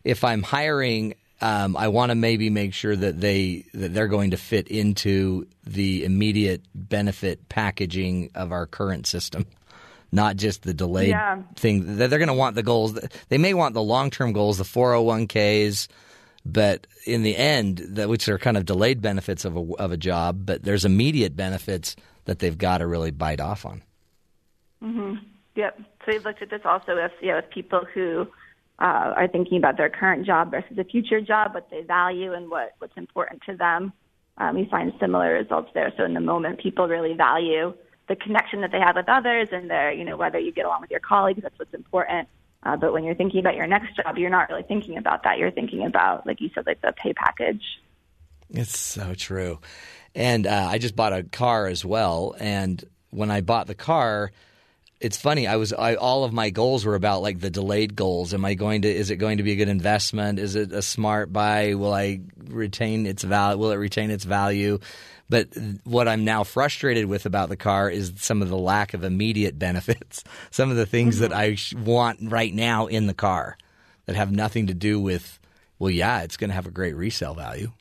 if 0.04 0.24
I'm 0.24 0.44
hiring, 0.44 1.16
um, 1.42 1.76
I 1.76 1.88
want 1.90 2.10
to 2.12 2.16
maybe 2.16 2.50
make 2.50 2.74
sure 2.74 2.96
that 2.96 3.20
they 3.20 3.66
that 3.74 3.94
they're 3.94 4.08
going 4.08 4.32
to 4.32 4.38
fit 4.38 4.68
into 4.70 5.48
the 5.66 6.06
immediate 6.06 6.62
benefit 6.74 7.50
packaging 7.50 8.32
of 8.36 8.52
our 8.52 8.66
current 8.66 9.06
system, 9.08 9.46
not 10.12 10.38
just 10.38 10.64
the 10.64 10.74
delayed 10.74 11.10
Yeah. 11.10 11.42
thing. 11.56 11.98
That 11.98 12.10
they're 12.10 12.20
going 12.20 12.28
to 12.28 12.34
want 12.34 12.56
the 12.56 12.64
goals. 12.64 12.98
They 13.30 13.38
may 13.38 13.54
want 13.54 13.74
the 13.74 13.84
long 13.84 14.10
term 14.12 14.32
goals, 14.34 14.58
the 14.58 14.64
401ks, 14.64 15.88
but 16.46 16.88
in 17.06 17.24
the 17.24 17.36
end, 17.36 17.80
that 17.80 18.08
which 18.10 18.30
are 18.30 18.38
kind 18.38 18.56
of 18.58 18.66
delayed 18.66 19.02
benefits 19.02 19.46
of 19.46 19.56
a 19.58 19.74
of 19.76 19.92
a 19.92 19.98
job, 19.98 20.46
but 20.46 20.64
there's 20.64 20.86
immediate 20.86 21.36
benefits 21.36 21.96
that 22.26 22.40
they've 22.40 22.58
got 22.58 22.80
to 22.80 22.88
really 22.88 23.12
bite 23.12 23.40
off 23.40 23.66
on. 23.66 23.82
Mm-hmm. 24.84 25.16
Yep. 25.56 25.80
So 26.06 26.12
we've 26.12 26.26
looked 26.26 26.42
at 26.42 26.50
this 26.50 26.62
also 26.66 26.96
with 26.96 27.12
know 27.22 27.36
with 27.36 27.50
people 27.50 27.86
who 27.94 28.28
uh, 28.80 29.14
are 29.16 29.28
thinking 29.28 29.58
about 29.58 29.78
their 29.78 29.90
current 29.90 30.26
job 30.26 30.52
versus 30.52 30.78
a 30.78 30.84
future 30.84 31.22
job, 31.22 31.54
what 31.54 31.70
they 31.70 31.82
value 31.82 32.34
and 32.34 32.50
what 32.50 32.74
what's 32.80 32.98
important 32.98 33.42
to 33.48 33.56
them. 33.56 33.94
Um, 34.38 34.56
we 34.56 34.66
find 34.66 34.92
similar 35.00 35.34
results 35.34 35.70
there. 35.74 35.94
So 35.98 36.04
in 36.04 36.14
the 36.14 36.20
moment, 36.20 36.60
people 36.60 36.88
really 36.88 37.14
value 37.14 37.74
the 38.08 38.16
connection 38.16 38.62
that 38.62 38.72
they 38.72 38.80
have 38.80 38.96
with 38.96 39.08
others, 39.08 39.50
and 39.52 39.70
their 39.70 39.92
you 39.92 40.04
know 40.04 40.18
whether 40.18 40.40
you 40.40 40.52
get 40.52 40.66
along 40.66 40.82
with 40.82 40.92
your 40.92 41.00
colleagues. 41.00 41.42
That's 41.42 41.58
what's 41.58 41.74
important. 41.74 42.28
Uh, 42.64 42.76
but 42.76 42.92
when 42.94 43.04
you're 43.04 43.16
thinking 43.16 43.40
about 43.40 43.56
your 43.56 43.68
next 43.68 43.96
job, 43.96 44.18
you're 44.18 44.30
not 44.30 44.50
really 44.50 44.64
thinking 44.64 44.98
about 44.98 45.24
that. 45.24 45.38
You're 45.38 45.52
thinking 45.52 45.86
about, 45.86 46.26
like 46.26 46.42
you 46.42 46.50
said, 46.56 46.66
like 46.66 46.82
the 46.82 46.94
pay 46.94 47.14
package. 47.14 47.62
It's 48.50 48.78
so 48.78 49.14
true. 49.14 49.60
And 50.16 50.48
uh, 50.48 50.68
I 50.70 50.80
just 50.80 50.96
bought 50.96 51.14
a 51.14 51.24
car 51.24 51.68
as 51.68 51.86
well. 51.86 52.36
And 52.40 52.84
when 53.12 53.30
I 53.30 53.42
bought 53.42 53.68
the 53.68 53.76
car, 53.76 54.32
it's 55.06 55.18
funny. 55.18 55.46
I 55.46 55.58
was 55.58 55.72
I, 55.72 55.96
all 55.96 56.24
of 56.24 56.34
my 56.34 56.50
goals 56.50 56.84
were 56.84 56.96
about 56.96 57.22
like 57.22 57.40
the 57.40 57.52
delayed 57.52 57.96
goals. 57.96 58.34
Am 58.34 58.44
I 58.44 58.56
going 58.56 58.82
to? 58.82 58.90
Is 58.90 59.12
it 59.12 59.18
going 59.18 59.38
to 59.38 59.44
be 59.44 59.52
a 59.52 59.56
good 59.56 59.70
investment? 59.70 60.40
Is 60.40 60.56
it 60.56 60.72
a 60.72 60.82
smart 60.82 61.32
buy? 61.32 61.76
Will 61.76 61.94
I 61.94 62.22
retain 62.48 63.06
its 63.06 63.24
value? 63.24 63.60
Will 63.60 63.72
it 63.72 63.76
retain 63.76 64.10
its 64.10 64.24
value? 64.24 64.80
But 65.30 65.50
what 65.84 66.08
I'm 66.08 66.26
now 66.26 66.44
frustrated 66.44 67.06
with 67.06 67.28
about 67.28 67.50
the 67.50 67.56
car 67.56 67.88
is 67.88 68.14
some 68.18 68.42
of 68.42 68.50
the 68.50 68.58
lack 68.58 68.96
of 68.96 69.04
immediate 69.04 69.60
benefits. 69.60 70.24
Some 70.50 70.72
of 70.72 70.76
the 70.78 70.88
things 70.88 71.20
that 71.20 71.30
mm-hmm. 71.30 71.40
I 71.40 71.56
sh- 71.56 71.76
want 71.76 72.20
right 72.24 72.54
now 72.54 72.88
in 72.88 73.06
the 73.06 73.14
car 73.14 73.58
that 74.08 74.16
have 74.16 74.32
nothing 74.32 74.68
to 74.68 74.74
do 74.74 75.00
with. 75.00 75.40
Well, 75.78 75.92
yeah, 75.92 76.22
it's 76.22 76.38
going 76.38 76.50
to 76.50 76.56
have 76.56 76.66
a 76.66 76.72
great 76.72 76.96
resale 76.96 77.36
value. 77.36 77.72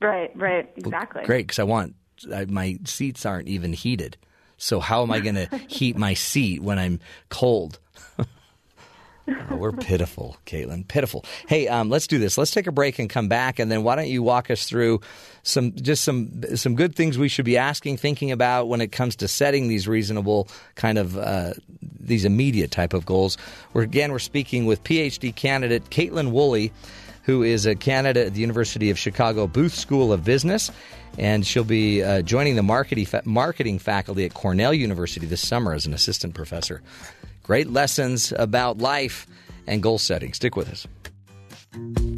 Right. 0.00 0.30
Right. 0.36 0.70
Exactly. 0.76 1.24
Great, 1.24 1.48
because 1.48 1.58
I 1.58 1.64
want 1.64 1.96
I, 2.32 2.44
my 2.44 2.78
seats 2.84 3.26
aren't 3.26 3.48
even 3.48 3.72
heated. 3.72 4.16
So 4.60 4.78
how 4.78 5.02
am 5.02 5.10
I 5.10 5.18
going 5.26 5.34
to 5.34 5.48
heat 5.66 5.96
my 5.96 6.14
seat 6.14 6.62
when 6.62 6.78
I'm 6.78 7.00
cold? 7.28 7.78
Oh, 9.50 9.56
we're 9.56 9.72
pitiful, 9.72 10.36
Kaitlin. 10.46 10.88
Pitiful. 10.88 11.24
Hey, 11.46 11.68
um, 11.68 11.88
let's 11.88 12.08
do 12.08 12.18
this. 12.18 12.36
Let's 12.36 12.50
take 12.50 12.66
a 12.66 12.72
break 12.72 12.98
and 12.98 13.08
come 13.08 13.28
back, 13.28 13.60
and 13.60 13.70
then 13.70 13.84
why 13.84 13.94
don't 13.94 14.08
you 14.08 14.24
walk 14.24 14.50
us 14.50 14.64
through 14.64 15.00
some 15.44 15.72
just 15.76 16.02
some 16.02 16.42
some 16.56 16.74
good 16.74 16.96
things 16.96 17.16
we 17.16 17.28
should 17.28 17.44
be 17.44 17.56
asking, 17.56 17.98
thinking 17.98 18.32
about 18.32 18.68
when 18.68 18.80
it 18.80 18.90
comes 18.90 19.14
to 19.16 19.28
setting 19.28 19.68
these 19.68 19.86
reasonable 19.86 20.48
kind 20.74 20.98
of 20.98 21.16
uh, 21.16 21.52
these 22.00 22.24
immediate 22.24 22.70
type 22.70 22.92
of 22.92 23.06
goals. 23.06 23.36
We're 23.72 23.82
again 23.82 24.10
we're 24.10 24.18
speaking 24.18 24.66
with 24.66 24.82
PhD 24.82 25.34
candidate 25.34 25.90
Kaitlin 25.90 26.32
Woolley, 26.32 26.72
who 27.22 27.42
is 27.42 27.66
a 27.66 27.74
candidate 27.74 28.28
at 28.28 28.34
the 28.34 28.40
University 28.40 28.90
of 28.90 28.98
Chicago 28.98 29.46
Booth 29.46 29.74
School 29.74 30.12
of 30.12 30.24
Business, 30.24 30.70
and 31.18 31.46
she'll 31.46 31.64
be 31.64 32.02
uh, 32.02 32.22
joining 32.22 32.56
the 32.56 32.62
marketing 32.62 33.06
fa- 33.06 33.22
marketing 33.24 33.78
faculty 33.78 34.24
at 34.24 34.34
Cornell 34.34 34.74
University 34.74 35.26
this 35.26 35.46
summer 35.46 35.74
as 35.74 35.86
an 35.86 35.94
assistant 35.94 36.34
professor. 36.34 36.82
Great 37.42 37.70
lessons 37.70 38.32
about 38.36 38.78
life 38.78 39.26
and 39.66 39.82
goal 39.82 39.98
setting. 39.98 40.32
Stick 40.32 40.56
with 40.56 40.70
us. 40.70 42.09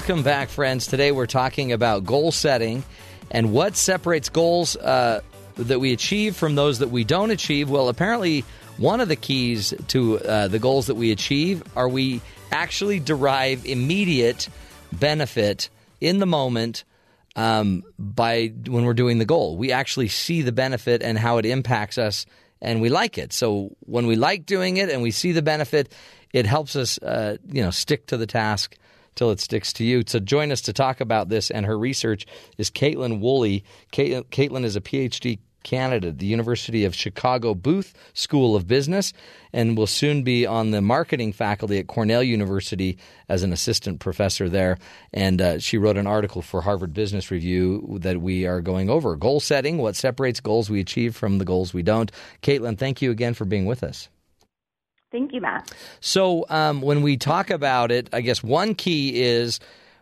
Welcome 0.00 0.22
back, 0.22 0.48
friends. 0.48 0.86
Today 0.86 1.12
we're 1.12 1.26
talking 1.26 1.72
about 1.72 2.04
goal 2.04 2.32
setting 2.32 2.84
and 3.30 3.52
what 3.52 3.76
separates 3.76 4.30
goals 4.30 4.74
uh, 4.74 5.20
that 5.56 5.78
we 5.78 5.92
achieve 5.92 6.36
from 6.36 6.54
those 6.54 6.78
that 6.78 6.88
we 6.88 7.04
don't 7.04 7.30
achieve. 7.30 7.68
Well, 7.68 7.90
apparently, 7.90 8.46
one 8.78 9.02
of 9.02 9.08
the 9.08 9.14
keys 9.14 9.74
to 9.88 10.18
uh, 10.20 10.48
the 10.48 10.58
goals 10.58 10.86
that 10.86 10.94
we 10.94 11.12
achieve 11.12 11.62
are 11.76 11.86
we 11.86 12.22
actually 12.50 12.98
derive 12.98 13.66
immediate 13.66 14.48
benefit 14.90 15.68
in 16.00 16.18
the 16.18 16.26
moment 16.26 16.84
um, 17.36 17.84
by 17.98 18.54
when 18.68 18.86
we're 18.86 18.94
doing 18.94 19.18
the 19.18 19.26
goal. 19.26 19.58
We 19.58 19.70
actually 19.70 20.08
see 20.08 20.40
the 20.40 20.50
benefit 20.50 21.02
and 21.02 21.18
how 21.18 21.36
it 21.36 21.44
impacts 21.44 21.98
us, 21.98 22.24
and 22.62 22.80
we 22.80 22.88
like 22.88 23.18
it. 23.18 23.34
So 23.34 23.76
when 23.80 24.06
we 24.06 24.16
like 24.16 24.46
doing 24.46 24.78
it 24.78 24.88
and 24.88 25.02
we 25.02 25.10
see 25.10 25.32
the 25.32 25.42
benefit, 25.42 25.92
it 26.32 26.46
helps 26.46 26.74
us, 26.74 26.96
uh, 27.02 27.36
you 27.52 27.62
know, 27.62 27.70
stick 27.70 28.06
to 28.06 28.16
the 28.16 28.26
task 28.26 28.78
till 29.14 29.30
it 29.30 29.40
sticks 29.40 29.72
to 29.74 29.84
you. 29.84 30.02
To 30.04 30.20
join 30.20 30.52
us 30.52 30.60
to 30.62 30.72
talk 30.72 31.00
about 31.00 31.28
this 31.28 31.50
and 31.50 31.66
her 31.66 31.78
research 31.78 32.26
is 32.58 32.70
Kaitlin 32.70 33.20
Woolley. 33.20 33.64
Kaitlin 33.92 34.64
is 34.64 34.76
a 34.76 34.80
PhD 34.80 35.38
candidate 35.62 36.08
at 36.08 36.18
the 36.18 36.26
University 36.26 36.84
of 36.84 36.94
Chicago 36.94 37.54
Booth 37.54 37.94
School 38.14 38.56
of 38.56 38.66
Business 38.66 39.12
and 39.52 39.76
will 39.76 39.86
soon 39.86 40.22
be 40.22 40.46
on 40.46 40.70
the 40.70 40.80
marketing 40.80 41.32
faculty 41.32 41.78
at 41.78 41.86
Cornell 41.86 42.22
University 42.22 42.98
as 43.28 43.42
an 43.42 43.52
assistant 43.52 44.00
professor 44.00 44.48
there. 44.48 44.78
And 45.12 45.40
uh, 45.40 45.58
she 45.58 45.78
wrote 45.78 45.96
an 45.96 46.06
article 46.06 46.42
for 46.42 46.62
Harvard 46.62 46.94
Business 46.94 47.30
Review 47.30 47.98
that 48.00 48.20
we 48.20 48.46
are 48.46 48.60
going 48.60 48.88
over 48.88 49.16
goal 49.16 49.40
setting, 49.40 49.78
what 49.78 49.96
separates 49.96 50.40
goals 50.40 50.70
we 50.70 50.80
achieve 50.80 51.16
from 51.16 51.38
the 51.38 51.44
goals 51.44 51.74
we 51.74 51.82
don't. 51.82 52.10
Kaitlin, 52.42 52.78
thank 52.78 53.02
you 53.02 53.10
again 53.10 53.34
for 53.34 53.44
being 53.44 53.66
with 53.66 53.82
us. 53.82 54.08
Thank 55.10 55.32
you, 55.32 55.40
Matt. 55.40 55.72
So, 56.00 56.46
um, 56.48 56.82
when 56.82 57.02
we 57.02 57.16
talk 57.16 57.50
about 57.50 57.90
it, 57.90 58.08
I 58.12 58.20
guess 58.20 58.44
one 58.44 58.74
key 58.76 59.20
is 59.20 59.58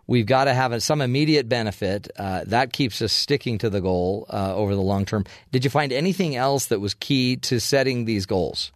we've 0.06 0.26
got 0.26 0.44
to 0.44 0.54
have 0.54 0.82
some 0.82 1.00
immediate 1.00 1.48
benefit. 1.48 2.09
Uh, 2.18 2.44
that 2.46 2.72
keeps 2.72 3.00
us 3.00 3.12
sticking 3.12 3.56
to 3.59 3.70
the 3.70 3.80
goal 3.80 4.26
uh, 4.28 4.54
over 4.54 4.74
the 4.74 4.82
long 4.82 5.06
term. 5.06 5.24
Did 5.50 5.64
you 5.64 5.70
find 5.70 5.92
anything 5.92 6.36
else 6.36 6.66
that 6.66 6.80
was 6.80 6.92
key 6.94 7.36
to 7.36 7.59
setting 7.59 8.04
these 8.04 8.26
goals? 8.26 8.70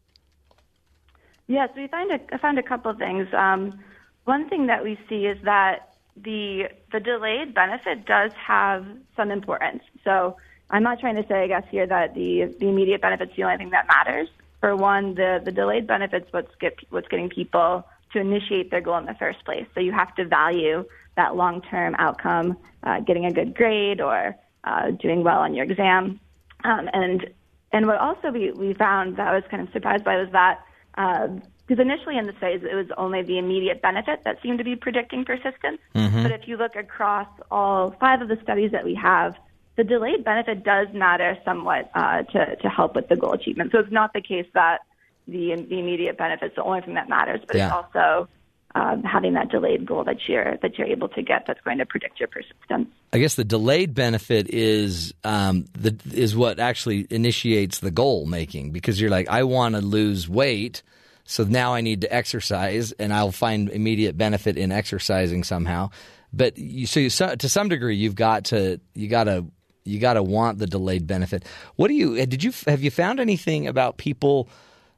Yes, 1.49 1.69
we 1.77 1.87
find 1.89 2.11
a, 2.11 2.21
I 2.33 2.39
found 2.39 2.59
a 2.59 2.63
couple 2.63 2.91
of 2.91 2.97
things. 2.97 3.29
Um, 3.35 3.79
one 4.25 4.49
thing 4.49 4.69
that 4.69 4.83
we 4.83 4.99
see 5.09 5.27
is 5.27 5.37
that 5.43 5.95
the 6.17 6.69
the 6.93 7.01
delayed 7.01 7.53
benefit 7.53 8.07
does 8.07 8.33
have 8.33 8.87
some 9.17 9.31
importance. 9.31 9.83
So 10.05 10.37
I'm 10.71 10.83
not 10.83 11.01
trying 11.01 11.17
to 11.17 11.27
say, 11.27 11.43
I 11.43 11.47
guess, 11.49 11.65
here 11.71 11.87
that 11.87 12.15
the 12.15 12.55
the 12.59 12.69
immediate 12.69 13.03
benefit's 13.03 13.37
the 13.37 13.45
only 13.45 13.59
thing 13.59 13.71
that 13.71 13.87
matters 13.87 14.29
for 14.63 14.77
one, 14.77 15.17
the, 15.17 15.43
the 15.45 15.51
delayed 15.51 15.89
benefits 15.89 16.29
what's 16.31 16.55
get 16.61 16.79
what's 16.91 17.09
getting 17.09 17.29
people 17.29 17.85
to 18.13 18.21
initiate 18.21 18.71
their 18.71 18.81
goal 18.81 18.97
in 18.97 19.07
the 19.07 19.15
first 19.15 19.45
place. 19.45 19.67
So 19.75 19.81
you 19.81 19.91
have 19.91 20.15
to 20.15 20.25
value 20.25 20.85
that 21.17 21.35
long 21.35 21.63
term 21.63 21.97
outcome, 21.99 22.57
uh, 22.85 23.01
getting 23.01 23.27
a 23.27 23.33
good 23.33 23.57
grade 23.57 24.01
or 24.01 24.37
uh, 24.63 24.93
doing 24.93 25.25
well 25.25 25.41
on 25.41 25.55
your 25.55 25.65
exam. 25.65 26.21
Um, 26.63 26.89
and 26.93 27.29
and 27.73 27.89
what 27.89 27.99
also 27.99 28.31
we, 28.31 28.53
we 28.53 28.73
found 28.75 29.17
that 29.17 29.27
I 29.27 29.35
was 29.35 29.43
kind 29.51 29.67
of 29.67 29.73
surprised 29.73 30.05
by 30.05 30.17
was 30.17 30.31
that 30.31 30.61
because 30.95 31.79
uh, 31.79 31.83
initially 31.83 32.17
in 32.17 32.27
the 32.27 32.35
studies 32.37 32.63
it 32.63 32.75
was 32.75 32.87
only 32.97 33.23
the 33.23 33.39
immediate 33.39 33.83
benefit 33.83 34.21
that 34.25 34.41
seemed 34.45 34.59
to 34.59 34.65
be 34.65 34.77
predicting 34.77 35.25
persistence. 35.25 35.81
Mm-hmm. 35.97 36.23
But 36.23 36.31
if 36.31 36.47
you 36.47 36.57
look 36.57 36.77
across 36.77 37.29
all 37.51 37.97
five 37.99 38.23
of 38.23 38.29
the 38.29 38.39
studies 38.45 38.71
that 38.71 38.85
we 38.85 38.95
have, 38.95 39.35
the 39.77 39.85
delayed 39.85 40.25
benefit 40.25 40.65
does 40.65 40.89
matter 40.93 41.39
somewhat 41.45 41.91
uh, 41.95 42.23
to, 42.23 42.57
to 42.57 42.69
help 42.69 42.95
with 42.95 43.09
the 43.09 43.17
goal 43.17 43.33
achievement. 43.33 43.73
So 43.73 43.79
it's 43.79 43.93
not 43.93 44.13
the 44.13 44.21
case 44.21 44.47
that 44.55 44.81
the, 45.27 45.55
the 45.69 45.79
immediate 45.79 46.19
benefit 46.19 46.51
is 46.51 46.57
the 46.57 46.63
only 46.63 46.83
thing 46.83 46.95
that 46.95 47.09
matters, 47.09 47.41
but 47.47 47.57
yeah. 47.57 47.67
it's 47.67 47.75
also 47.75 48.29
um, 48.75 49.03
having 49.03 49.35
that 49.35 49.51
delayed 49.51 49.87
goal 49.87 50.05
that 50.05 50.17
you're 50.27 50.57
that 50.63 50.79
you're 50.79 50.87
able 50.87 51.09
to 51.11 51.23
get 51.23 51.45
that's 51.47 51.61
going 51.61 51.79
to 51.79 51.87
predict 51.87 52.19
your 52.19 52.29
persistence. 52.29 52.89
I 53.13 53.19
guess 53.19 53.35
the 53.35 53.45
delayed 53.45 53.95
benefit 53.95 54.49
is 54.49 55.13
um, 55.25 55.67
the 55.75 55.99
is 56.13 56.35
what 56.35 56.59
actually 56.59 57.07
initiates 57.11 57.81
the 57.81 57.91
goal 57.91 58.25
making 58.25 58.71
because 58.73 59.01
you're 59.01 59.11
like 59.11 59.29
I 59.29 59.43
want 59.43 59.75
to 59.75 59.83
lose 59.83 60.29
weight, 60.29 60.83
so 61.25 61.45
now 61.45 61.75
I 61.75 61.83
need 61.83 62.01
to 62.01 62.13
exercise, 62.13 62.93
and 62.93 63.13
I'll 63.13 63.33
find 63.33 63.69
immediate 63.69 64.17
benefit 64.17 64.57
in 64.57 64.73
exercising 64.73 65.45
somehow. 65.45 65.91
But 66.33 66.57
you, 66.57 66.87
so 66.87 67.01
you, 67.01 67.11
to 67.11 67.49
some 67.49 67.69
degree, 67.69 67.97
you've 67.97 68.15
got 68.15 68.47
to 68.47 68.81
you 68.95 69.09
got 69.09 69.25
to 69.25 69.45
you 69.85 69.99
got 69.99 70.15
to 70.15 70.23
want 70.23 70.59
the 70.59 70.67
delayed 70.67 71.07
benefit. 71.07 71.45
What 71.77 71.89
do 71.89 71.95
you 71.95 72.25
did 72.27 72.43
you 72.43 72.53
have 72.67 72.83
you 72.83 72.91
found 72.91 73.21
anything 73.21 73.67
about 73.67 73.97
people 73.97 74.49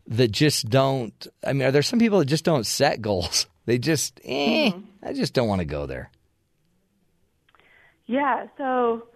that 0.06 0.30
just 0.30 0.68
don't? 0.68 1.26
I 1.46 1.52
mean, 1.52 1.68
are 1.68 1.72
there 1.72 1.82
some 1.82 1.98
people 1.98 2.18
that 2.18 2.26
just 2.26 2.44
don't 2.44 2.66
set 2.66 3.00
goals? 3.00 3.46
They 3.66 3.78
just, 3.78 4.20
eh, 4.24 4.72
mm-hmm. 4.72 4.80
I 5.02 5.14
just 5.14 5.32
don't 5.32 5.48
want 5.48 5.60
to 5.60 5.64
go 5.64 5.86
there. 5.86 6.10
Yeah, 8.06 8.46
so 8.58 9.06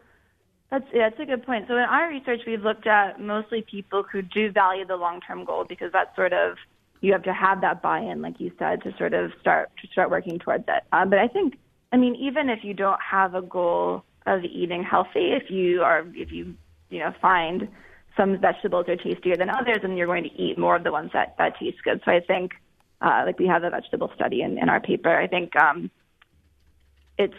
that's 0.70 0.86
yeah, 0.92 1.10
that's 1.10 1.20
a 1.20 1.26
good 1.26 1.44
point. 1.44 1.66
So 1.68 1.74
in 1.74 1.80
our 1.80 2.08
research, 2.08 2.40
we've 2.46 2.62
looked 2.62 2.86
at 2.86 3.20
mostly 3.20 3.62
people 3.62 4.04
who 4.10 4.22
do 4.22 4.50
value 4.50 4.86
the 4.86 4.96
long-term 4.96 5.44
goal 5.44 5.64
because 5.68 5.92
that's 5.92 6.14
sort 6.16 6.32
of 6.32 6.56
you 7.00 7.12
have 7.12 7.22
to 7.24 7.32
have 7.32 7.60
that 7.60 7.82
buy-in, 7.82 8.22
like 8.22 8.40
you 8.40 8.50
said, 8.58 8.82
to 8.82 8.96
sort 8.96 9.14
of 9.14 9.32
start 9.40 9.70
to 9.82 9.88
start 9.88 10.10
working 10.10 10.38
towards 10.38 10.64
it. 10.68 10.82
Uh, 10.92 11.04
but 11.04 11.18
I 11.18 11.28
think, 11.28 11.58
I 11.92 11.96
mean, 11.96 12.14
even 12.16 12.48
if 12.48 12.64
you 12.64 12.74
don't 12.74 13.00
have 13.00 13.34
a 13.34 13.42
goal 13.42 14.04
of 14.28 14.44
eating 14.44 14.82
healthy. 14.82 15.32
If 15.32 15.50
you 15.50 15.82
are, 15.82 16.04
if 16.14 16.30
you, 16.32 16.54
you 16.90 17.00
know, 17.00 17.12
find 17.20 17.68
some 18.16 18.38
vegetables 18.40 18.86
are 18.88 18.96
tastier 18.96 19.36
than 19.36 19.48
others, 19.48 19.78
and 19.82 19.96
you're 19.96 20.06
going 20.06 20.24
to 20.24 20.42
eat 20.42 20.58
more 20.58 20.76
of 20.76 20.84
the 20.84 20.92
ones 20.92 21.10
that 21.14 21.36
that 21.38 21.58
taste 21.58 21.78
good. 21.84 22.00
So 22.04 22.10
I 22.10 22.20
think, 22.20 22.52
uh, 23.00 23.22
like 23.26 23.38
we 23.38 23.46
have 23.46 23.62
a 23.64 23.70
vegetable 23.70 24.10
study 24.14 24.42
in, 24.42 24.58
in 24.58 24.68
our 24.68 24.80
paper. 24.80 25.16
I 25.16 25.26
think 25.26 25.54
um, 25.56 25.90
it's 27.16 27.34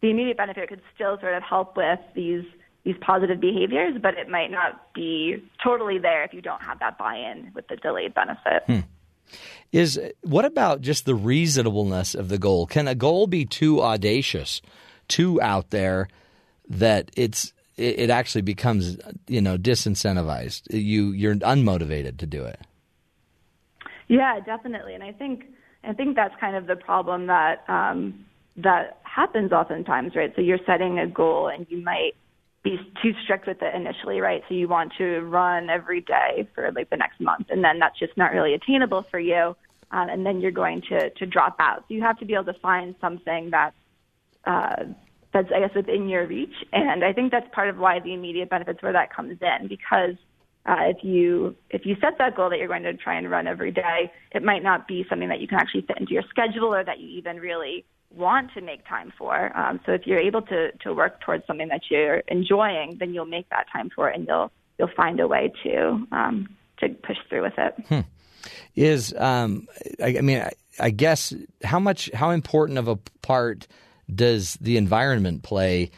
the 0.00 0.10
immediate 0.10 0.36
benefit 0.36 0.68
could 0.68 0.82
still 0.94 1.18
sort 1.20 1.34
of 1.34 1.42
help 1.42 1.76
with 1.76 2.00
these 2.14 2.44
these 2.84 2.96
positive 3.00 3.40
behaviors, 3.40 3.96
but 4.00 4.14
it 4.14 4.28
might 4.28 4.50
not 4.50 4.94
be 4.94 5.42
totally 5.62 5.98
there 5.98 6.24
if 6.24 6.32
you 6.32 6.40
don't 6.40 6.62
have 6.62 6.78
that 6.78 6.96
buy-in 6.96 7.50
with 7.54 7.66
the 7.68 7.76
delayed 7.76 8.14
benefit. 8.14 8.62
Hmm. 8.66 8.80
Is 9.72 10.00
what 10.22 10.46
about 10.46 10.80
just 10.80 11.04
the 11.04 11.14
reasonableness 11.14 12.14
of 12.14 12.28
the 12.28 12.38
goal? 12.38 12.66
Can 12.66 12.88
a 12.88 12.94
goal 12.94 13.26
be 13.26 13.44
too 13.44 13.82
audacious? 13.82 14.62
Too 15.08 15.40
out 15.42 15.70
there 15.70 16.08
that 16.68 17.10
it's 17.16 17.52
it, 17.78 18.10
actually 18.10 18.42
becomes 18.42 18.98
you 19.26 19.40
know 19.40 19.56
disincentivized. 19.56 20.62
You 20.70 21.12
you're 21.12 21.36
unmotivated 21.36 22.18
to 22.18 22.26
do 22.26 22.44
it. 22.44 22.60
Yeah, 24.08 24.40
definitely, 24.40 24.94
and 24.94 25.02
I 25.02 25.12
think 25.12 25.44
I 25.84 25.92
think 25.92 26.16
that's 26.16 26.34
kind 26.40 26.56
of 26.56 26.66
the 26.66 26.76
problem 26.76 27.26
that 27.26 27.64
um, 27.68 28.24
that 28.56 29.00
happens 29.04 29.52
oftentimes, 29.52 30.16
right? 30.16 30.32
So 30.34 30.42
you're 30.42 30.58
setting 30.66 30.98
a 30.98 31.06
goal, 31.06 31.48
and 31.48 31.66
you 31.70 31.82
might 31.82 32.12
be 32.64 32.78
too 33.02 33.12
strict 33.22 33.46
with 33.46 33.62
it 33.62 33.74
initially, 33.74 34.20
right? 34.20 34.42
So 34.48 34.54
you 34.54 34.68
want 34.68 34.92
to 34.98 35.20
run 35.20 35.70
every 35.70 36.00
day 36.00 36.48
for 36.54 36.72
like 36.72 36.90
the 36.90 36.96
next 36.96 37.20
month, 37.20 37.46
and 37.50 37.62
then 37.62 37.78
that's 37.78 37.98
just 37.98 38.16
not 38.16 38.32
really 38.32 38.54
attainable 38.54 39.04
for 39.10 39.20
you, 39.20 39.56
um, 39.92 40.08
and 40.08 40.26
then 40.26 40.40
you're 40.40 40.50
going 40.50 40.82
to 40.88 41.10
to 41.10 41.26
drop 41.26 41.56
out. 41.60 41.84
So 41.88 41.94
you 41.94 42.02
have 42.02 42.18
to 42.18 42.24
be 42.24 42.34
able 42.34 42.52
to 42.52 42.58
find 42.60 42.96
something 43.00 43.50
that's 43.50 43.76
uh, 44.48 44.84
that's 45.32 45.48
I 45.54 45.60
guess 45.60 45.74
within 45.74 46.08
your 46.08 46.26
reach. 46.26 46.54
And 46.72 47.04
I 47.04 47.12
think 47.12 47.30
that's 47.30 47.46
part 47.54 47.68
of 47.68 47.78
why 47.78 48.00
the 48.00 48.14
immediate 48.14 48.50
benefits 48.50 48.82
where 48.82 48.92
that 48.92 49.14
comes 49.14 49.38
in 49.40 49.68
because 49.68 50.16
uh, 50.66 50.88
if 50.88 51.04
you 51.04 51.54
if 51.70 51.86
you 51.86 51.96
set 52.00 52.18
that 52.18 52.34
goal 52.36 52.50
that 52.50 52.58
you're 52.58 52.68
going 52.68 52.82
to 52.82 52.94
try 52.94 53.16
and 53.16 53.30
run 53.30 53.46
every 53.46 53.70
day, 53.70 54.12
it 54.32 54.42
might 54.42 54.62
not 54.62 54.88
be 54.88 55.04
something 55.08 55.28
that 55.28 55.40
you 55.40 55.46
can 55.46 55.58
actually 55.58 55.82
fit 55.82 55.98
into 55.98 56.12
your 56.12 56.24
schedule 56.28 56.74
or 56.74 56.84
that 56.84 56.98
you 56.98 57.08
even 57.08 57.38
really 57.38 57.84
want 58.14 58.52
to 58.54 58.60
make 58.60 58.86
time 58.86 59.12
for. 59.18 59.56
Um, 59.56 59.80
so 59.84 59.92
if 59.92 60.06
you're 60.06 60.20
able 60.20 60.42
to 60.42 60.72
to 60.72 60.94
work 60.94 61.20
towards 61.20 61.46
something 61.46 61.68
that 61.68 61.82
you're 61.90 62.22
enjoying, 62.28 62.96
then 62.98 63.14
you'll 63.14 63.26
make 63.26 63.48
that 63.50 63.66
time 63.72 63.90
for 63.94 64.10
it, 64.10 64.16
and 64.16 64.26
you'll 64.26 64.50
you'll 64.78 64.90
find 64.96 65.20
a 65.20 65.28
way 65.28 65.52
to 65.64 66.06
um, 66.12 66.48
to 66.80 66.88
push 66.88 67.16
through 67.28 67.42
with 67.42 67.58
it. 67.58 67.74
Hmm. 67.88 68.00
Is 68.74 69.14
um, 69.14 69.68
I, 70.02 70.18
I 70.18 70.20
mean, 70.20 70.38
I, 70.38 70.52
I 70.80 70.90
guess 70.90 71.34
how 71.64 71.78
much 71.78 72.10
how 72.14 72.30
important 72.30 72.78
of 72.78 72.88
a 72.88 72.96
part 73.22 73.66
does 74.12 74.54
the 74.60 74.76
environment 74.76 75.42
play 75.42 75.90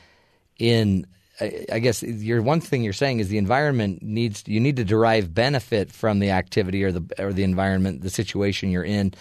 in 0.58 1.06
I 1.40 1.78
guess 1.78 2.02
your 2.02 2.42
one 2.42 2.60
thing 2.60 2.82
you're 2.82 2.92
saying 2.92 3.20
is 3.20 3.28
the 3.28 3.38
environment 3.38 4.02
needs 4.02 4.44
you 4.46 4.60
need 4.60 4.76
to 4.76 4.84
derive 4.84 5.32
benefit 5.32 5.90
from 5.90 6.18
the 6.18 6.30
activity 6.30 6.84
or 6.84 6.92
the 6.92 7.02
or 7.18 7.32
the 7.32 7.44
environment, 7.44 8.02
the 8.02 8.10
situation 8.10 8.70
you're 8.70 8.84
in. 8.84 9.14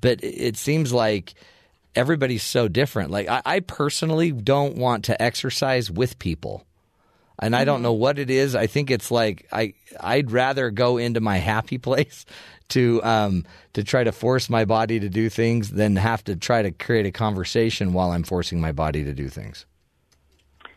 But 0.00 0.22
it 0.24 0.56
seems 0.56 0.92
like 0.92 1.34
everybody's 1.94 2.42
so 2.42 2.66
different. 2.66 3.10
Like 3.10 3.28
I, 3.28 3.42
I 3.44 3.60
personally 3.60 4.32
don't 4.32 4.76
want 4.76 5.04
to 5.04 5.22
exercise 5.22 5.90
with 5.90 6.18
people. 6.18 6.64
And 7.40 7.56
I 7.56 7.64
don't 7.64 7.76
mm-hmm. 7.76 7.84
know 7.84 7.92
what 7.94 8.18
it 8.18 8.30
is. 8.30 8.54
I 8.54 8.66
think 8.66 8.90
it's 8.90 9.10
like 9.10 9.46
I 9.50 9.74
I'd 9.98 10.30
rather 10.30 10.70
go 10.70 10.98
into 10.98 11.20
my 11.20 11.38
happy 11.38 11.78
place 11.88 12.24
to 12.68 13.02
um, 13.02 13.44
to 13.74 13.84
try 13.84 14.04
to 14.04 14.12
force 14.12 14.48
my 14.48 14.64
body 14.64 15.00
to 15.00 15.08
do 15.08 15.28
things 15.28 15.70
than 15.70 15.96
have 15.96 16.24
to 16.24 16.36
try 16.36 16.62
to 16.62 16.70
create 16.70 17.06
a 17.06 17.12
conversation 17.12 17.92
while 17.92 18.12
I'm 18.12 18.22
forcing 18.22 18.60
my 18.60 18.72
body 18.72 19.04
to 19.04 19.12
do 19.12 19.28
things. 19.28 19.66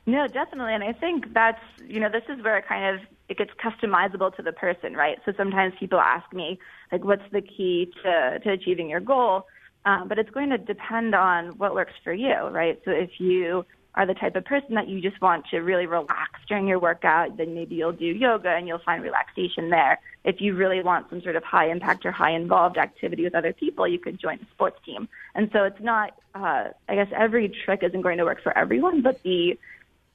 No, 0.05 0.27
definitely, 0.27 0.73
and 0.73 0.83
I 0.83 0.91
think 0.91 1.33
that's 1.33 1.61
you 1.87 1.99
know 1.99 2.09
this 2.09 2.23
is 2.27 2.43
where 2.43 2.57
it 2.57 2.67
kind 2.67 2.95
of 2.95 3.05
it 3.29 3.37
gets 3.37 3.51
customizable 3.53 4.35
to 4.35 4.41
the 4.41 4.51
person, 4.51 4.95
right? 4.95 5.17
So 5.25 5.31
sometimes 5.37 5.73
people 5.79 5.99
ask 5.99 6.31
me 6.33 6.59
like, 6.91 7.03
"What's 7.05 7.23
the 7.31 7.41
key 7.41 7.91
to 8.03 8.39
to 8.39 8.51
achieving 8.51 8.89
your 8.89 8.99
goal?" 8.99 9.47
Um, 9.85 10.07
but 10.07 10.17
it's 10.17 10.29
going 10.29 10.49
to 10.49 10.57
depend 10.57 11.13
on 11.13 11.57
what 11.57 11.73
works 11.73 11.93
for 12.03 12.13
you, 12.13 12.35
right? 12.51 12.79
So 12.85 12.91
if 12.91 13.19
you 13.19 13.65
are 13.95 14.05
the 14.05 14.13
type 14.13 14.35
of 14.35 14.43
person 14.43 14.73
that 14.75 14.87
you 14.87 15.01
just 15.01 15.21
want 15.21 15.45
to 15.51 15.59
really 15.59 15.85
relax 15.85 16.39
during 16.47 16.67
your 16.67 16.79
workout, 16.79 17.37
then 17.37 17.53
maybe 17.53 17.75
you'll 17.75 17.91
do 17.91 18.05
yoga 18.05 18.49
and 18.49 18.67
you'll 18.67 18.79
find 18.79 19.03
relaxation 19.03 19.69
there. 19.69 19.99
If 20.23 20.41
you 20.41 20.55
really 20.55 20.81
want 20.81 21.09
some 21.09 21.21
sort 21.21 21.35
of 21.35 21.43
high 21.43 21.69
impact 21.69 22.05
or 22.05 22.11
high 22.11 22.31
involved 22.31 22.77
activity 22.77 23.23
with 23.23 23.35
other 23.35 23.53
people, 23.53 23.87
you 23.87 23.99
could 23.99 24.19
join 24.19 24.39
a 24.39 24.45
sports 24.53 24.79
team. 24.85 25.07
And 25.35 25.49
so 25.53 25.63
it's 25.63 25.79
not, 25.79 26.17
uh, 26.33 26.69
I 26.89 26.95
guess 26.95 27.09
every 27.15 27.53
trick 27.65 27.83
isn't 27.83 28.01
going 28.01 28.17
to 28.17 28.25
work 28.25 28.41
for 28.41 28.57
everyone, 28.57 29.01
but 29.01 29.21
the 29.23 29.57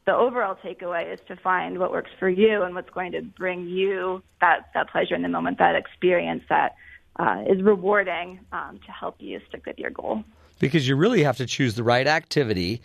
the 0.06 0.14
overall 0.14 0.56
takeaway 0.64 1.12
is 1.12 1.20
to 1.28 1.36
find 1.36 1.78
what 1.78 1.92
works 1.92 2.10
for 2.18 2.30
you 2.30 2.62
and 2.62 2.74
what's 2.74 2.88
going 2.88 3.12
to 3.12 3.20
bring 3.20 3.68
you 3.68 4.22
that, 4.40 4.70
that 4.72 4.88
pleasure 4.88 5.14
in 5.14 5.20
the 5.20 5.28
moment, 5.28 5.58
that 5.58 5.74
experience 5.74 6.42
that 6.48 6.76
uh, 7.18 7.44
is 7.46 7.60
rewarding 7.60 8.40
um, 8.50 8.80
to 8.86 8.90
help 8.90 9.16
you 9.18 9.38
stick 9.50 9.66
with 9.66 9.78
your 9.78 9.90
goal. 9.90 10.24
Because 10.60 10.88
you 10.88 10.96
really 10.96 11.24
have 11.24 11.36
to 11.36 11.44
choose 11.44 11.74
the 11.74 11.82
right 11.82 12.06
activity. 12.06 12.80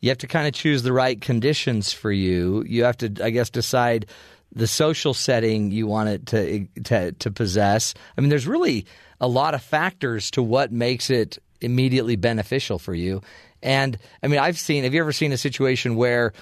You 0.00 0.10
have 0.10 0.18
to 0.18 0.26
kind 0.26 0.46
of 0.46 0.54
choose 0.54 0.82
the 0.82 0.92
right 0.92 1.20
conditions 1.20 1.92
for 1.92 2.12
you. 2.12 2.64
You 2.66 2.84
have 2.84 2.96
to, 2.98 3.12
I 3.22 3.30
guess, 3.30 3.50
decide 3.50 4.06
the 4.52 4.66
social 4.66 5.12
setting 5.12 5.70
you 5.70 5.86
want 5.86 6.08
it 6.08 6.26
to 6.26 6.66
to, 6.84 7.12
to 7.12 7.30
possess. 7.30 7.94
I 8.16 8.20
mean, 8.20 8.30
there's 8.30 8.46
really 8.46 8.86
a 9.20 9.28
lot 9.28 9.54
of 9.54 9.62
factors 9.62 10.30
to 10.32 10.42
what 10.42 10.72
makes 10.72 11.10
it 11.10 11.38
immediately 11.60 12.16
beneficial 12.16 12.78
for 12.78 12.94
you. 12.94 13.20
And 13.62 13.98
I 14.22 14.28
mean, 14.28 14.38
I've 14.38 14.58
seen. 14.58 14.84
Have 14.84 14.94
you 14.94 15.00
ever 15.00 15.12
seen 15.12 15.32
a 15.32 15.38
situation 15.38 15.96
where 15.96 16.32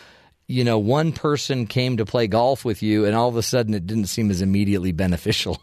you 0.49 0.65
know, 0.65 0.79
one 0.79 1.13
person 1.13 1.67
came 1.67 1.97
to 1.97 2.07
play 2.07 2.27
golf 2.27 2.65
with 2.65 2.83
you 2.83 3.05
and 3.05 3.17
all 3.17 3.29
of 3.29 3.37
a 3.37 3.43
sudden 3.43 3.75
it 3.75 3.87
didn't 3.87 4.07
seem 4.07 4.31
as 4.31 4.43
immediately 4.43 4.93
beneficial. 4.93 5.61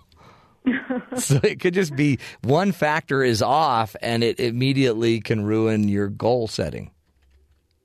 so 1.15 1.39
it 1.43 1.59
could 1.59 1.73
just 1.73 1.95
be 1.95 2.19
one 2.41 2.71
factor 2.71 3.23
is 3.23 3.41
off 3.41 3.95
and 4.01 4.23
it 4.23 4.39
immediately 4.39 5.21
can 5.21 5.43
ruin 5.43 5.87
your 5.87 6.07
goal 6.07 6.47
setting. 6.47 6.91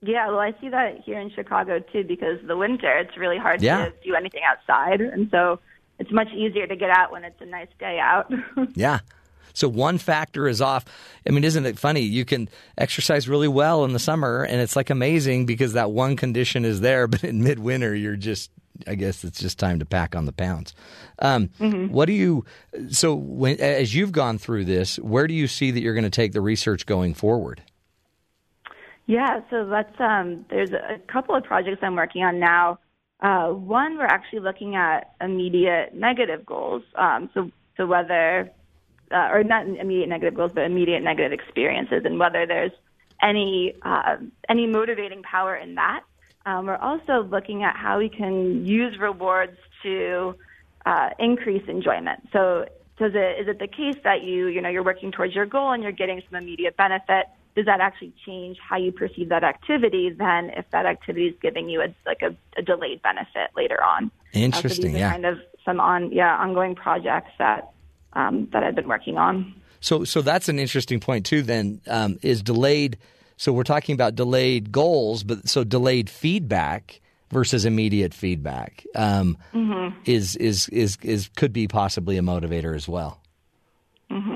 Yeah, 0.01 0.27
well, 0.29 0.39
I 0.39 0.53
see 0.61 0.69
that 0.69 1.01
here 1.05 1.19
in 1.19 1.29
Chicago 1.31 1.79
too 1.79 2.03
because 2.05 2.39
the 2.47 2.55
winter 2.55 2.97
it's 2.99 3.17
really 3.17 3.37
hard 3.37 3.61
Yeah. 3.61 3.85
to 3.85 3.93
do 4.03 4.15
anything 4.15 4.41
outside, 4.49 5.01
and 5.01 5.29
so 5.29 5.59
it's 5.99 6.11
much 6.11 6.29
easier 6.33 6.65
to 6.67 6.75
get 6.75 6.89
out 6.89 7.11
when 7.11 7.23
it's 7.25 7.39
a 7.41 7.45
nice 7.45 7.67
day 7.79 7.99
out. 7.99 8.31
Yeah. 8.75 8.99
So 9.53 9.67
one 9.67 9.97
factor 9.97 10.47
is 10.47 10.61
off. 10.61 10.85
I 11.27 11.31
mean, 11.31 11.43
isn't 11.43 11.65
it 11.65 11.77
funny? 11.77 12.01
You 12.01 12.23
can 12.23 12.47
exercise 12.77 13.27
really 13.27 13.47
well 13.49 13.83
in 13.83 13.91
the 13.91 13.99
summer 13.99 14.43
and 14.43 14.61
it's 14.61 14.75
like 14.75 14.89
amazing 14.89 15.45
because 15.47 15.73
that 15.73 15.91
one 15.91 16.15
condition 16.15 16.63
is 16.63 16.79
there, 16.81 17.07
but 17.13 17.23
in 17.25 17.43
midwinter, 17.43 17.93
you're 17.93 18.15
just, 18.15 18.51
I 18.87 18.95
guess 18.95 19.25
it's 19.25 19.39
just 19.39 19.59
time 19.59 19.79
to 19.79 19.85
pack 19.85 20.15
on 20.15 20.23
the 20.25 20.31
pounds. 20.31 20.73
Um, 21.17 21.49
What 21.91 22.05
do 22.05 22.13
you, 22.13 22.45
so 22.89 23.15
when, 23.15 23.59
as 23.59 23.93
you've 23.93 24.13
gone 24.13 24.37
through 24.37 24.63
this, 24.65 24.97
where 24.99 25.27
do 25.27 25.33
you 25.33 25.47
see 25.47 25.71
that 25.71 25.81
you're 25.81 25.95
going 25.95 26.03
to 26.05 26.09
take 26.09 26.31
the 26.31 26.41
research 26.41 26.85
going 26.85 27.13
forward? 27.13 27.61
Yeah, 29.09 29.41
so 29.49 29.65
that's 29.65 29.99
um, 29.99 30.45
there's 30.51 30.71
a 30.71 30.99
couple 31.07 31.33
of 31.33 31.43
projects 31.43 31.79
I'm 31.81 31.95
working 31.95 32.23
on 32.23 32.37
now. 32.37 32.77
Uh, 33.19 33.47
one, 33.47 33.97
we're 33.97 34.05
actually 34.05 34.41
looking 34.41 34.75
at 34.75 35.15
immediate 35.19 35.95
negative 35.95 36.45
goals. 36.45 36.83
Um, 36.93 37.27
so, 37.33 37.49
so 37.75 37.87
whether, 37.87 38.51
uh, 39.09 39.29
or 39.31 39.43
not 39.43 39.65
immediate 39.67 40.09
negative 40.09 40.35
goals, 40.35 40.51
but 40.53 40.63
immediate 40.65 41.01
negative 41.01 41.31
experiences, 41.31 42.03
and 42.05 42.19
whether 42.19 42.45
there's 42.45 42.71
any 43.19 43.73
uh, 43.81 44.17
any 44.47 44.67
motivating 44.67 45.23
power 45.23 45.55
in 45.55 45.73
that. 45.73 46.01
Um, 46.45 46.67
we're 46.67 46.75
also 46.75 47.23
looking 47.23 47.63
at 47.63 47.75
how 47.75 47.97
we 47.97 48.09
can 48.09 48.67
use 48.67 48.99
rewards 48.99 49.57
to 49.81 50.35
uh, 50.85 51.09
increase 51.17 51.67
enjoyment. 51.67 52.29
So, 52.31 52.67
does 52.99 53.13
it 53.15 53.41
is 53.41 53.47
it 53.47 53.57
the 53.57 53.67
case 53.67 53.97
that 54.03 54.21
you 54.21 54.49
you 54.49 54.61
know 54.61 54.69
you're 54.69 54.83
working 54.83 55.11
towards 55.11 55.33
your 55.33 55.47
goal 55.47 55.71
and 55.71 55.81
you're 55.81 55.91
getting 55.91 56.21
some 56.29 56.39
immediate 56.39 56.77
benefit? 56.77 57.25
Does 57.59 57.65
that 57.65 57.81
actually 57.81 58.13
change 58.25 58.57
how 58.57 58.77
you 58.77 58.93
perceive 58.93 59.27
that 59.27 59.43
activity? 59.43 60.11
Then, 60.11 60.49
if 60.51 60.63
that 60.71 60.85
activity 60.85 61.27
is 61.27 61.35
giving 61.41 61.67
you 61.67 61.81
a 61.81 61.93
like 62.05 62.21
a, 62.21 62.33
a 62.57 62.61
delayed 62.61 63.01
benefit 63.01 63.51
later 63.53 63.83
on. 63.83 64.05
Uh, 64.05 64.09
so 64.31 64.39
Interesting, 64.39 64.85
these 64.85 64.95
are 64.95 64.99
yeah. 64.99 65.11
kind 65.11 65.25
of 65.25 65.39
some 65.65 65.81
on 65.81 66.09
yeah 66.13 66.37
ongoing 66.37 66.73
projects 66.73 67.31
that 67.37 67.73
um, 68.13 68.47
that 68.53 68.63
I've 68.63 68.75
been 68.75 68.87
working 68.87 69.17
on. 69.17 69.53
So, 69.81 70.05
so 70.05 70.21
that's 70.21 70.47
an 70.47 70.57
interesting 70.57 71.01
point 71.01 71.25
too. 71.25 71.41
Then 71.41 71.81
um, 71.87 72.17
is 72.21 72.41
delayed. 72.41 72.97
So 73.35 73.51
we're 73.51 73.63
talking 73.63 73.93
about 73.93 74.15
delayed 74.15 74.71
goals, 74.71 75.25
but 75.25 75.49
so 75.49 75.65
delayed 75.65 76.09
feedback 76.09 77.01
versus 77.29 77.65
immediate 77.65 78.13
feedback 78.13 78.85
um, 78.95 79.37
is, 80.05 80.37
is 80.37 80.69
is 80.69 80.97
is 81.01 81.29
could 81.35 81.51
be 81.51 81.67
possibly 81.67 82.17
a 82.17 82.21
motivator 82.21 82.73
as 82.73 82.87
well. 82.87 83.19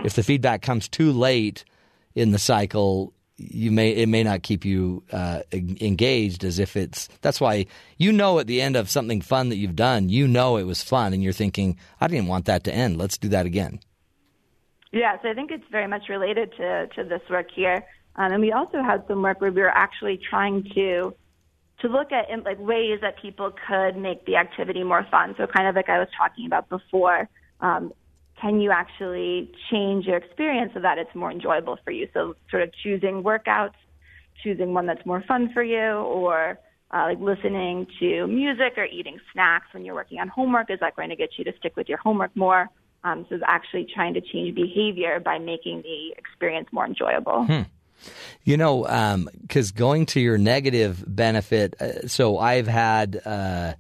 If 0.04 0.16
the 0.16 0.24
feedback 0.24 0.62
comes 0.62 0.90
too 0.90 1.14
late 1.14 1.64
in 2.15 2.31
the 2.31 2.40
cycle, 2.40 3.14
you 3.38 3.72
may 3.72 3.91
it 3.91 4.07
may 4.07 4.23
not 4.23 4.44
keep 4.44 4.64
you 4.64 5.03
uh, 5.11 5.41
engaged 5.52 6.44
as 6.44 6.60
if 6.60 6.76
it's. 6.76 7.10
That's 7.22 7.41
why 7.41 7.65
you 7.98 8.11
know 8.11 8.40
at 8.40 8.48
the 8.48 8.61
end 8.61 8.76
of 8.76 8.90
something 8.90 9.22
fun 9.22 9.49
that 9.49 9.57
you've 9.57 9.76
done, 9.76 10.10
you 10.10 10.27
know 10.27 10.57
it 10.57 10.64
was 10.64 10.84
fun, 10.84 11.14
and 11.14 11.23
you're 11.23 11.34
thinking, 11.34 11.77
I 11.99 12.07
didn't 12.07 12.27
want 12.27 12.45
that 12.45 12.64
to 12.65 12.73
end. 12.73 12.98
Let's 12.98 13.18
do 13.18 13.30
that 13.30 13.45
again. 13.45 13.80
Yeah, 14.91 15.19
so 15.23 15.30
I 15.30 15.34
think 15.34 15.49
it's 15.49 15.64
very 15.72 15.88
much 15.88 16.07
related 16.07 16.53
to, 16.57 16.88
to 16.95 17.03
this 17.03 17.22
work 17.27 17.48
here. 17.53 17.84
Um, 18.15 18.31
and 18.31 18.41
we 18.41 18.52
also 18.52 18.84
had 18.84 19.03
some 19.07 19.23
work 19.23 19.41
where 19.41 19.52
we 19.52 19.61
were 19.61 19.76
actually 19.76 20.18
trying 20.30 20.69
to 20.76 21.15
to 21.80 21.88
look 21.90 22.11
at 22.11 22.30
like 22.45 22.60
ways 22.60 22.99
that 23.02 23.19
people 23.22 23.52
could 23.68 23.98
make 23.98 24.26
the 24.26 24.38
activity 24.38 24.84
more 24.84 25.06
fun. 25.10 25.34
So 25.38 25.48
kind 25.48 25.68
of 25.68 25.76
like 25.76 25.90
I 25.90 25.99
was 25.99 26.07
talking 26.15 26.45
about 26.45 26.69
before, 26.69 27.27
um, 27.60 27.91
can 28.39 28.60
you 28.60 28.72
actually 28.72 29.51
change 29.72 30.05
your 30.05 30.18
experience 30.18 30.72
so 30.73 30.81
that 30.81 30.97
it's 30.97 31.14
more 31.15 31.31
enjoyable 31.31 31.77
for 31.84 31.91
you? 31.91 32.07
So 32.14 32.35
sort 32.49 32.64
of 32.64 32.72
choosing 32.84 33.23
workouts, 33.23 33.76
choosing 34.43 34.73
one 34.73 34.85
that's 34.85 35.05
more 35.05 35.23
fun 35.27 35.51
for 35.53 35.64
you, 35.64 35.80
or 35.80 36.60
uh, 36.93 37.03
like 37.03 37.19
listening 37.19 37.88
to 37.99 38.27
music 38.27 38.73
or 38.77 38.85
eating 38.85 39.19
snacks 39.31 39.68
when 39.72 39.85
you're 39.85 39.95
working 39.95 40.19
on 40.19 40.27
homework. 40.27 40.69
Is 40.69 40.80
that 40.81 40.95
going 40.95 41.10
to 41.10 41.15
get 41.15 41.30
you 41.38 41.43
to 41.45 41.53
stick 41.57 41.76
with 41.76 41.89
your 41.89 41.97
homework 41.97 42.35
more? 42.35 42.69
Um, 43.03 43.26
so 43.27 43.35
it's 43.35 43.43
actually 43.47 43.88
trying 43.93 44.14
to 44.14 44.22
change 44.22 44.55
behavior 44.55 45.19
by 45.19 45.38
making 45.38 45.81
the 45.81 46.14
experience 46.18 46.69
more 46.72 46.85
enjoyable. 46.85 47.45
You 48.43 48.57
know, 48.57 48.85
because 49.41 49.72
going 49.72 50.05
to 50.07 50.19
your 50.19 50.38
negative 50.38 51.03
benefit. 51.07 51.76
Uh, 51.81 52.07
so 52.07 52.38
I've 52.38 52.68
had, 52.68 53.22
uh, 53.26 53.73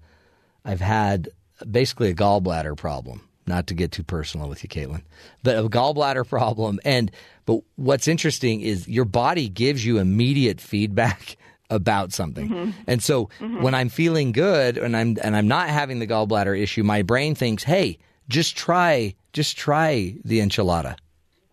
I've 0.63 0.79
had 0.79 1.29
basically 1.69 2.09
a 2.09 2.15
gallbladder 2.15 2.77
problem. 2.77 3.27
Not 3.45 3.67
to 3.67 3.73
get 3.73 3.91
too 3.91 4.03
personal 4.03 4.47
with 4.47 4.63
you, 4.63 4.69
Kaitlin, 4.69 5.01
but 5.43 5.57
a 5.57 5.67
gallbladder 5.67 6.27
problem. 6.27 6.79
And 6.85 7.11
but 7.45 7.61
what's 7.75 8.07
interesting 8.07 8.61
is 8.61 8.87
your 8.87 9.05
body 9.05 9.49
gives 9.49 9.85
you 9.85 9.97
immediate 9.97 10.61
feedback 10.61 11.35
about 11.69 12.13
something. 12.13 12.73
And 12.87 13.01
so 13.03 13.29
when 13.39 13.73
I'm 13.73 13.89
feeling 13.89 14.31
good 14.31 14.77
and 14.77 14.95
I'm 14.95 15.17
and 15.21 15.35
I'm 15.35 15.47
not 15.47 15.69
having 15.69 15.99
the 15.99 16.07
gallbladder 16.07 16.57
issue, 16.57 16.83
my 16.83 17.01
brain 17.01 17.35
thinks, 17.35 17.63
"Hey, 17.63 17.97
just 18.29 18.55
try, 18.55 19.15
just 19.33 19.57
try 19.57 20.15
the 20.23 20.39
enchilada." 20.39 20.95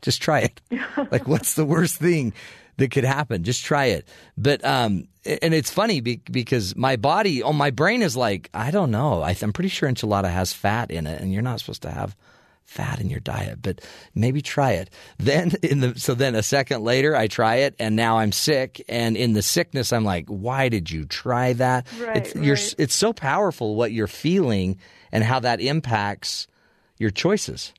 Just 0.03 0.23
try 0.23 0.41
it. 0.41 0.61
like, 1.11 1.29
what's 1.29 1.55
the 1.55 1.65
worst 1.65 1.97
thing 1.97 2.33
that 2.79 2.91
could 2.91 3.05
happen? 3.05 3.45
Just 3.45 3.65
try 3.65 3.87
it. 3.87 4.09
But 4.37 4.65
um, 4.65 5.09
and 5.25 5.53
it's 5.53 5.71
funny 5.71 6.01
because 6.01 6.75
my 6.77 6.97
body, 6.97 7.43
oh, 7.43 7.53
my 7.53 7.71
brain 7.71 8.03
is 8.03 8.17
like, 8.17 8.49
I 8.55 8.71
don't 8.71 8.91
know. 8.91 9.23
I, 9.23 9.37
I'm 9.43 9.53
pretty 9.53 9.69
sure 9.69 9.89
enchilada 9.89 10.31
has 10.31 10.53
fat 10.53 10.91
in 10.91 11.07
it, 11.07 11.21
and 11.21 11.33
you're 11.33 11.43
not 11.43 11.61
supposed 11.61 11.83
to 11.83 11.91
have 11.91 12.17
fat 12.65 13.01
in 13.01 13.11
your 13.11 13.21
diet. 13.21 13.61
But 13.61 13.83
maybe 14.15 14.41
try 14.41 14.73
it. 14.73 14.91
Then 15.19 15.53
in 15.63 15.81
the 15.81 16.01
so 16.01 16.15
then 16.15 16.35
a 16.35 16.43
second 16.43 16.83
later, 16.83 17.15
I 17.15 17.27
try 17.27 17.57
it, 17.57 17.75
and 17.79 17.97
now 17.97 18.19
I'm 18.19 18.33
sick. 18.33 18.83
And 18.89 19.17
in 19.17 19.35
the 19.35 19.43
sickness, 19.43 19.93
I'm 19.93 20.05
like, 20.05 20.27
why 20.29 20.71
did 20.71 20.91
you 20.91 21.05
try 21.05 21.53
that? 21.55 21.87
Right, 22.01 22.17
it's, 22.17 22.35
You're, 22.35 22.55
right. 22.55 22.75
it's 22.79 22.95
so 22.95 23.13
powerful 23.13 23.75
what 23.75 23.93
you're 23.93 24.07
feeling 24.07 24.79
and 25.13 25.23
how 25.23 25.41
that 25.41 25.61
impacts 25.61 26.47
your 26.99 27.11
choices. 27.11 27.75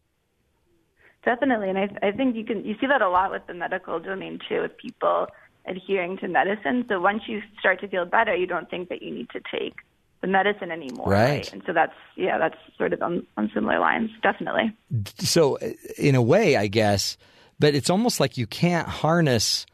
Definitely, 1.26 1.70
and 1.70 1.78
I, 1.78 2.08
I 2.08 2.12
think 2.12 2.36
you 2.36 2.46
can 2.46 2.64
you 2.66 2.76
see 2.80 2.88
that 2.88 3.02
a 3.02 3.10
lot 3.10 3.32
with 3.32 3.46
the 3.48 3.54
medical 3.54 4.00
domain 4.00 4.40
too, 4.48 4.62
with 4.62 4.78
people 4.78 5.28
adhering 5.66 6.18
to 6.18 6.28
medicine. 6.28 6.86
So 6.90 7.00
once 7.00 7.24
you 7.28 7.42
start 7.60 7.80
to 7.82 7.88
feel 7.88 8.06
better, 8.06 8.36
you 8.36 8.48
don't 8.48 8.70
think 8.70 8.90
that 8.90 9.02
you 9.02 9.14
need 9.14 9.30
to 9.30 9.42
take 9.52 9.76
the 10.22 10.28
medicine 10.28 10.72
anymore, 10.72 11.10
Right. 11.10 11.52
And 11.52 11.64
so 11.66 11.74
that's 11.74 11.96
yeah, 12.16 12.38
that's 12.38 12.58
sort 12.78 12.94
of 12.94 13.02
on, 13.02 13.26
on 13.38 13.50
similar 13.54 13.80
lines, 13.80 14.12
definitely. 14.22 14.72
so 15.18 15.58
in 15.98 16.16
a 16.16 16.22
way, 16.22 16.56
I 16.56 16.68
guess, 16.68 17.18
but 17.60 17.74
it's 17.74 17.90
almost 17.90 18.20
like 18.20 18.38
you 18.38 18.46
can't 18.46 18.88
harness 18.88 19.66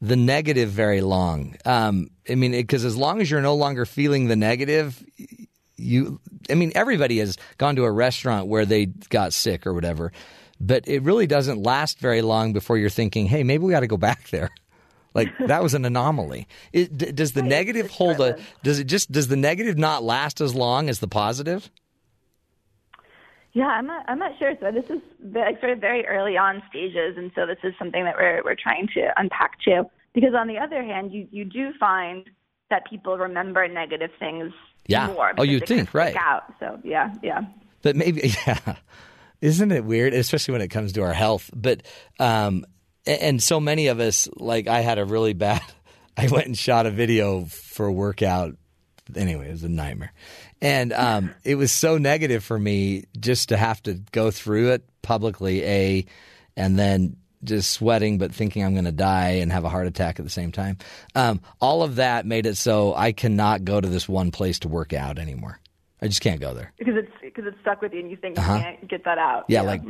the 0.00 0.16
negative 0.16 0.70
very 0.70 1.00
long. 1.00 1.56
Um, 1.64 2.10
I 2.28 2.34
mean, 2.34 2.52
because 2.52 2.84
as 2.84 2.96
long 2.96 3.20
as 3.20 3.30
you're 3.30 3.42
no 3.42 3.54
longer 3.54 3.84
feeling 3.86 4.28
the 4.28 4.36
negative, 4.36 5.02
you. 5.76 6.20
I 6.48 6.54
mean, 6.54 6.72
everybody 6.74 7.18
has 7.18 7.36
gone 7.58 7.76
to 7.76 7.84
a 7.84 7.90
restaurant 7.90 8.46
where 8.46 8.64
they 8.64 8.86
got 8.86 9.32
sick 9.32 9.66
or 9.66 9.74
whatever, 9.74 10.12
but 10.60 10.86
it 10.88 11.02
really 11.02 11.26
doesn't 11.26 11.62
last 11.62 11.98
very 11.98 12.22
long 12.22 12.52
before 12.52 12.78
you're 12.78 12.88
thinking, 12.88 13.26
"Hey, 13.26 13.42
maybe 13.42 13.64
we 13.64 13.72
got 13.72 13.80
to 13.80 13.86
go 13.86 13.96
back 13.96 14.30
there." 14.30 14.50
Like 15.16 15.36
that 15.46 15.62
was 15.62 15.74
an 15.74 15.84
anomaly. 15.84 16.46
It, 16.72 16.96
d- 16.96 17.10
does 17.12 17.32
the 17.32 17.42
negative 17.42 17.90
hold 17.90 18.20
a? 18.20 18.38
Does 18.62 18.78
it 18.78 18.84
just 18.84 19.10
does 19.10 19.28
the 19.28 19.36
negative 19.36 19.76
not 19.78 20.02
last 20.04 20.40
as 20.40 20.54
long 20.54 20.88
as 20.88 21.00
the 21.00 21.08
positive? 21.08 21.70
Yeah, 23.52 23.68
I'm 23.68 23.86
not. 23.86 24.04
I'm 24.08 24.18
not 24.18 24.38
sure. 24.38 24.52
So 24.60 24.70
this 24.70 24.84
is 24.90 25.00
like 25.34 25.58
sort 25.60 25.72
of 25.72 25.78
very 25.78 26.06
early 26.06 26.36
on 26.36 26.62
stages, 26.68 27.16
and 27.16 27.32
so 27.34 27.46
this 27.46 27.56
is 27.64 27.72
something 27.78 28.04
that 28.04 28.14
we're 28.16 28.42
we're 28.44 28.54
trying 28.54 28.86
to 28.94 29.08
unpack 29.16 29.58
too. 29.64 29.88
Because 30.12 30.34
on 30.34 30.46
the 30.46 30.58
other 30.58 30.82
hand, 30.82 31.12
you 31.12 31.26
you 31.30 31.44
do 31.44 31.72
find 31.80 32.28
that 32.68 32.84
people 32.88 33.16
remember 33.16 33.66
negative 33.68 34.10
things 34.18 34.52
Yeah. 34.86 35.06
more. 35.06 35.32
Oh, 35.38 35.42
kind 35.44 35.66
think, 35.66 35.94
right. 35.94 36.14
Out. 36.16 36.52
So 36.60 36.78
yeah, 36.84 37.14
yeah. 37.22 37.42
But 37.82 37.96
maybe, 37.96 38.32
yeah. 38.46 38.76
Isn't 39.40 39.70
it 39.72 39.84
weird, 39.84 40.12
especially 40.14 40.52
when 40.52 40.60
it 40.62 40.68
comes 40.68 40.92
to 40.94 41.02
our 41.02 41.12
health? 41.12 41.50
But, 41.54 41.82
um, 42.18 42.64
and 43.06 43.42
so 43.42 43.60
many 43.60 43.88
of 43.88 44.00
us, 44.00 44.28
like 44.36 44.66
I 44.68 44.80
had 44.80 44.98
a 44.98 45.04
really 45.04 45.32
bad, 45.32 45.62
I 46.16 46.28
went 46.28 46.46
and 46.46 46.56
shot 46.56 46.86
a 46.86 46.90
video 46.90 47.44
for 47.44 47.86
a 47.86 47.92
workout. 47.92 48.56
Anyway, 49.14 49.48
it 49.48 49.52
was 49.52 49.62
a 49.62 49.68
nightmare. 49.68 50.12
And 50.60 50.92
um, 50.92 51.34
it 51.44 51.56
was 51.56 51.70
so 51.70 51.98
negative 51.98 52.42
for 52.42 52.58
me 52.58 53.04
just 53.18 53.50
to 53.50 53.56
have 53.56 53.82
to 53.84 53.94
go 54.12 54.30
through 54.30 54.72
it 54.72 54.84
publicly, 55.02 55.62
A, 55.62 56.06
and 56.56 56.78
then 56.78 57.16
just 57.44 57.72
sweating, 57.72 58.18
but 58.18 58.34
thinking 58.34 58.64
I'm 58.64 58.72
going 58.72 58.86
to 58.86 58.92
die 58.92 59.38
and 59.40 59.52
have 59.52 59.64
a 59.64 59.68
heart 59.68 59.86
attack 59.86 60.18
at 60.18 60.24
the 60.24 60.30
same 60.30 60.52
time. 60.52 60.78
Um, 61.14 61.40
all 61.60 61.82
of 61.82 61.96
that 61.96 62.26
made 62.26 62.46
it 62.46 62.56
so 62.56 62.94
I 62.94 63.12
cannot 63.12 63.64
go 63.64 63.80
to 63.80 63.88
this 63.88 64.08
one 64.08 64.30
place 64.30 64.58
to 64.60 64.68
work 64.68 64.92
out 64.92 65.18
anymore. 65.18 65.60
I 66.02 66.08
just 66.08 66.20
can't 66.20 66.40
go 66.40 66.52
there. 66.52 66.72
Because 66.78 66.94
it's 66.96 67.12
because 67.22 67.46
it's 67.46 67.58
stuck 67.60 67.80
with 67.80 67.94
you 67.94 68.00
and 68.00 68.10
you 68.10 68.16
think 68.16 68.36
you 68.36 68.42
can't 68.42 68.86
get 68.86 69.04
that 69.04 69.16
out. 69.16 69.38
Uh-huh. 69.38 69.44
Yeah, 69.48 69.62
like 69.62 69.82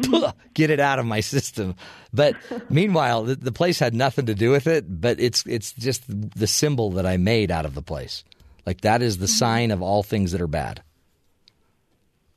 get 0.54 0.70
it 0.70 0.78
out 0.78 0.98
of 0.98 1.06
my 1.06 1.20
system. 1.20 1.74
But 2.12 2.36
meanwhile, 2.70 3.24
the, 3.24 3.34
the 3.34 3.52
place 3.52 3.78
had 3.80 3.94
nothing 3.94 4.26
to 4.26 4.34
do 4.34 4.50
with 4.50 4.66
it. 4.68 4.84
But 4.88 5.18
it's 5.18 5.44
it's 5.46 5.72
just 5.72 6.04
the 6.06 6.46
symbol 6.46 6.92
that 6.92 7.06
I 7.06 7.16
made 7.16 7.50
out 7.50 7.64
of 7.66 7.74
the 7.74 7.82
place. 7.82 8.22
Like 8.64 8.82
that 8.82 9.02
is 9.02 9.18
the 9.18 9.28
sign 9.28 9.70
of 9.70 9.82
all 9.82 10.02
things 10.02 10.32
that 10.32 10.40
are 10.40 10.46
bad. 10.46 10.82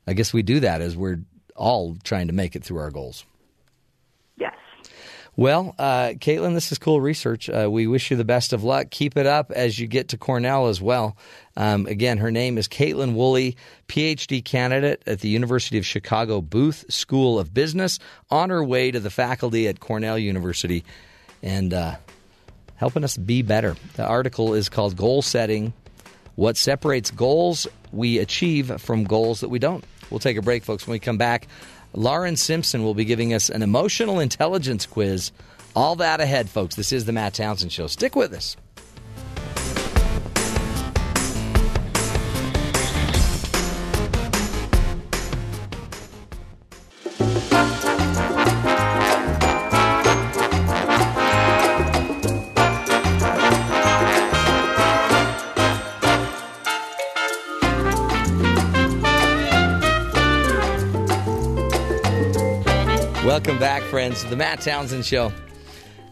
I 0.06 0.14
guess 0.14 0.32
we 0.32 0.42
do 0.42 0.60
that 0.60 0.80
as 0.80 0.96
we're 0.96 1.20
all 1.54 1.96
trying 2.02 2.26
to 2.26 2.32
make 2.32 2.56
it 2.56 2.64
through 2.64 2.78
our 2.78 2.90
goals. 2.90 3.24
Well, 5.40 5.74
uh, 5.78 6.12
Kaitlin, 6.18 6.52
this 6.52 6.70
is 6.70 6.76
cool 6.76 7.00
research. 7.00 7.48
Uh, 7.48 7.66
we 7.70 7.86
wish 7.86 8.10
you 8.10 8.18
the 8.18 8.26
best 8.26 8.52
of 8.52 8.62
luck. 8.62 8.90
Keep 8.90 9.16
it 9.16 9.24
up 9.24 9.50
as 9.50 9.78
you 9.78 9.86
get 9.86 10.08
to 10.08 10.18
Cornell 10.18 10.66
as 10.66 10.82
well. 10.82 11.16
Um, 11.56 11.86
again, 11.86 12.18
her 12.18 12.30
name 12.30 12.58
is 12.58 12.68
Kaitlin 12.68 13.14
Woolley, 13.14 13.56
PhD 13.88 14.44
candidate 14.44 15.02
at 15.06 15.20
the 15.20 15.30
University 15.30 15.78
of 15.78 15.86
Chicago 15.86 16.42
Booth 16.42 16.84
School 16.92 17.38
of 17.38 17.54
Business, 17.54 17.98
on 18.30 18.50
her 18.50 18.62
way 18.62 18.90
to 18.90 19.00
the 19.00 19.08
faculty 19.08 19.66
at 19.66 19.80
Cornell 19.80 20.18
University, 20.18 20.84
and 21.42 21.72
uh, 21.72 21.96
helping 22.74 23.02
us 23.02 23.16
be 23.16 23.40
better. 23.40 23.76
The 23.96 24.04
article 24.04 24.52
is 24.52 24.68
called 24.68 24.94
Goal 24.94 25.22
Setting 25.22 25.72
What 26.34 26.58
Separates 26.58 27.10
Goals 27.10 27.66
We 27.92 28.18
Achieve 28.18 28.78
from 28.78 29.04
Goals 29.04 29.40
That 29.40 29.48
We 29.48 29.58
Don't. 29.58 29.84
We'll 30.10 30.20
take 30.20 30.36
a 30.36 30.42
break, 30.42 30.64
folks. 30.64 30.86
When 30.86 30.92
we 30.92 30.98
come 30.98 31.16
back, 31.16 31.46
Lauren 31.92 32.36
Simpson 32.36 32.82
will 32.82 32.94
be 32.94 33.04
giving 33.04 33.34
us 33.34 33.50
an 33.50 33.62
emotional 33.62 34.20
intelligence 34.20 34.86
quiz. 34.86 35.32
All 35.74 35.96
that 35.96 36.20
ahead, 36.20 36.48
folks. 36.48 36.74
This 36.74 36.92
is 36.92 37.04
the 37.04 37.12
Matt 37.12 37.34
Townsend 37.34 37.72
Show. 37.72 37.86
Stick 37.86 38.14
with 38.14 38.32
us. 38.32 38.56
Friends, 64.10 64.30
the 64.30 64.36
Matt 64.36 64.60
Townsend 64.60 65.04
Show. 65.04 65.32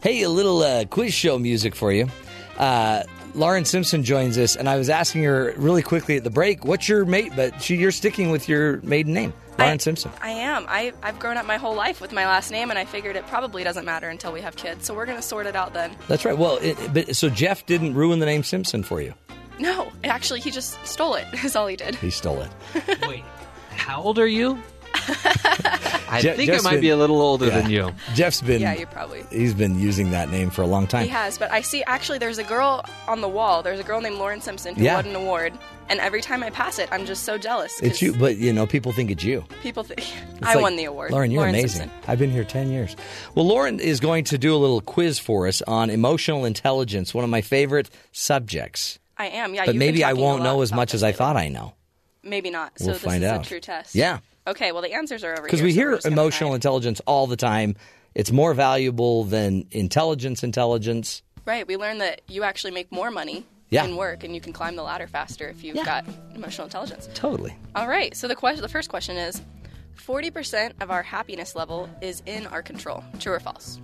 Hey, 0.03 0.23
a 0.23 0.29
little 0.29 0.63
uh, 0.63 0.85
quiz 0.85 1.13
show 1.13 1.39
music 1.39 1.75
for 1.75 1.93
you. 1.93 2.09
Uh, 2.57 3.03
Lauren 3.35 3.65
Simpson 3.65 4.05
joins 4.05 4.39
us, 4.39 4.57
and 4.57 4.69
I 4.69 4.77
was 4.77 4.89
asking 4.89 5.25
her 5.25 5.53
really 5.57 5.83
quickly 5.83 6.17
at 6.17 6.25
the 6.25 6.31
break, 6.31 6.65
"What's 6.65 6.89
your 6.89 7.05
mate?" 7.05 7.33
But 7.35 7.61
she, 7.61 7.77
you're 7.77 7.91
sticking 7.91 8.31
with 8.31 8.49
your 8.49 8.81
maiden 8.83 9.13
name, 9.15 9.33
Lauren 9.59 9.75
I, 9.75 9.77
Simpson. 9.79 10.11
I 10.23 10.31
am. 10.31 10.67
I, 10.69 10.93
I've 11.03 11.19
grown 11.19 11.37
up 11.37 11.47
my 11.47 11.57
whole 11.57 11.75
life 11.75 12.01
with 12.01 12.13
my 12.13 12.27
last 12.27 12.51
name, 12.51 12.71
and 12.71 12.79
I 12.79 12.85
figured 12.85 13.17
it 13.17 13.27
probably 13.27 13.65
doesn't 13.65 13.85
matter 13.85 14.09
until 14.09 14.33
we 14.33 14.41
have 14.41 14.57
kids. 14.57 14.87
So 14.87 14.95
we're 14.95 15.07
going 15.07 15.19
to 15.19 15.23
sort 15.23 15.47
it 15.47 15.57
out 15.57 15.75
then. 15.75 15.97
That's 16.07 16.25
right. 16.25 16.39
Well, 16.39 16.59
it, 16.63 16.77
but 16.95 17.17
so 17.17 17.29
Jeff 17.29 17.67
didn't 17.67 17.95
ruin 17.95 18.19
the 18.19 18.27
name 18.27 18.45
Simpson 18.45 18.83
for 18.83 19.01
you. 19.01 19.15
No, 19.59 19.91
actually, 20.05 20.41
he 20.41 20.51
just 20.51 20.85
stole 20.87 21.15
it. 21.15 21.27
Is 21.45 21.57
all 21.57 21.67
he 21.67 21.77
did. 21.77 21.97
He 21.97 22.11
stole 22.11 22.43
it. 22.43 22.51
Wait, 23.09 23.25
how 23.71 24.03
old 24.03 24.19
are 24.19 24.29
you? 24.29 24.63
I 26.11 26.21
Je- 26.23 26.35
think 26.37 26.51
Jeff's 26.51 26.65
I 26.65 26.71
might 26.71 26.73
been- 26.77 26.81
be 26.81 26.89
a 26.91 26.97
little 26.97 27.21
older 27.21 27.47
Yeah. 27.47 27.61
than 27.61 27.71
you. 27.71 27.91
Jeff's 28.15 28.41
been 28.41 28.61
Yeah, 28.63 28.75
you 28.75 28.87
probably. 28.87 29.25
he's 29.31 29.55
been 29.55 29.79
using 29.79 30.11
that 30.13 30.31
name 30.31 30.51
for 30.51 30.63
a 30.63 30.67
long 30.67 30.87
time. 30.87 31.03
He 31.05 31.09
has, 31.11 31.37
but 31.39 31.51
I 31.53 31.61
see. 31.61 31.83
Actually, 31.85 32.19
there's 32.19 32.39
a 32.39 32.45
girl 32.45 32.85
on 33.07 33.21
the 33.21 33.29
wall. 33.29 33.63
There's 33.63 33.81
a 33.81 33.83
girl 33.85 34.01
named 34.01 34.17
Lauren 34.17 34.41
Simpson 34.41 34.75
who 34.75 34.85
Yeah. 34.85 34.97
won 34.97 35.07
an 35.07 35.15
award, 35.17 35.53
and 35.89 36.01
every 36.01 36.23
time 36.23 36.43
I 36.43 36.51
pass 36.51 36.79
it, 36.79 36.89
I'm 36.91 37.05
just 37.05 37.25
so 37.25 37.37
jealous. 37.39 37.79
It's 37.83 38.01
you, 38.01 38.15
but 38.15 38.37
you 38.39 38.53
know 38.53 38.67
people 38.67 38.93
think 38.93 39.11
it's 39.11 39.23
you. 39.25 39.45
People 39.63 39.83
think 39.83 40.01
It's 40.01 40.13
I 40.43 40.55
like, 40.55 40.63
won 40.63 40.77
the 40.77 40.85
award. 40.85 41.11
Lauren, 41.13 41.31
you're 41.31 41.47
amazing. 41.47 41.81
Simpson. 41.83 41.91
I've 42.09 42.19
been 42.19 42.31
here 42.31 42.45
10 42.45 42.71
years. 42.71 42.97
Well, 43.35 43.47
Lauren 43.47 43.79
is 43.81 44.01
going 44.01 44.25
to 44.25 44.39
do 44.39 44.55
a 44.55 44.59
little 44.59 44.81
quiz 44.81 45.19
for 45.19 45.47
us 45.47 45.61
on 45.63 45.91
emotional 45.91 46.45
intelligence, 46.47 47.13
one 47.15 47.25
of 47.25 47.31
my 47.31 47.43
favorite 47.43 47.91
subjects. 48.13 48.99
I 49.19 49.27
am. 49.27 49.55
Yeah, 49.55 49.63
but 49.63 49.67
you've 49.69 49.73
been 49.75 49.79
maybe 49.79 50.05
I 50.05 50.11
talking 50.11 50.25
a 50.25 50.29
lot 50.29 50.43
know 50.43 50.63
as 50.63 50.71
about 50.71 50.77
much 50.77 50.93
this 50.93 51.01
as 51.01 51.03
I 51.03 51.07
lately. 51.09 51.19
thought 51.19 51.37
I 51.37 51.49
know. 51.49 51.75
Maybe 52.23 52.51
not. 52.51 52.79
So 52.79 52.87
We'll 52.87 52.95
this 52.95 53.03
find 53.03 53.25
is 53.25 53.31
out. 53.31 53.45
a 53.47 53.49
true 53.49 53.61
test. 53.61 53.95
Yeah. 53.95 54.19
Okay. 54.49 54.73
Well, 54.73 54.83
the 54.83 54.93
answers 54.95 55.23
are 55.25 55.33
over 55.33 55.43
here. 55.43 55.47
Because 55.47 55.63
we 55.63 55.71
so 55.73 55.77
hear 55.81 55.99
emotional 56.05 56.55
intelligence 56.55 57.01
all 57.07 57.27
the 57.27 57.37
time. 57.37 57.77
It's 58.15 58.33
more 58.33 58.55
valuable 58.55 59.25
than 59.25 59.67
intelligence 59.71 60.43
intelligence. 60.43 61.23
Right. 61.45 61.67
We 61.67 61.77
learned 61.77 62.01
that 62.01 62.23
you 62.29 62.43
actually 62.43 62.73
make 62.73 62.91
more 62.91 63.11
money 63.11 63.45
Yeah. 63.71 63.85
in 63.85 63.97
work, 63.97 64.25
and 64.25 64.35
you 64.35 64.41
can 64.41 64.53
climb 64.53 64.77
the 64.77 64.83
ladder 64.83 65.07
faster 65.07 65.49
if 65.49 65.63
you've 65.63 65.85
got 65.85 66.05
emotional 66.35 66.65
intelligence. 66.67 67.09
Totally. 67.15 67.55
All 67.77 67.87
right. 67.89 68.17
So 68.17 68.27
the 68.29 68.35
question, 68.35 68.63
the 68.63 68.69
first 68.69 68.89
question 68.89 69.17
is, 69.17 69.41
forty 69.95 70.31
percent 70.31 70.75
of 70.81 70.91
our 70.91 71.03
happiness 71.03 71.55
level 71.55 71.89
is 72.03 72.23
in 72.27 72.47
our 72.47 72.63
control. 72.63 73.05
True 73.21 73.35
or 73.35 73.41
false? 73.41 73.79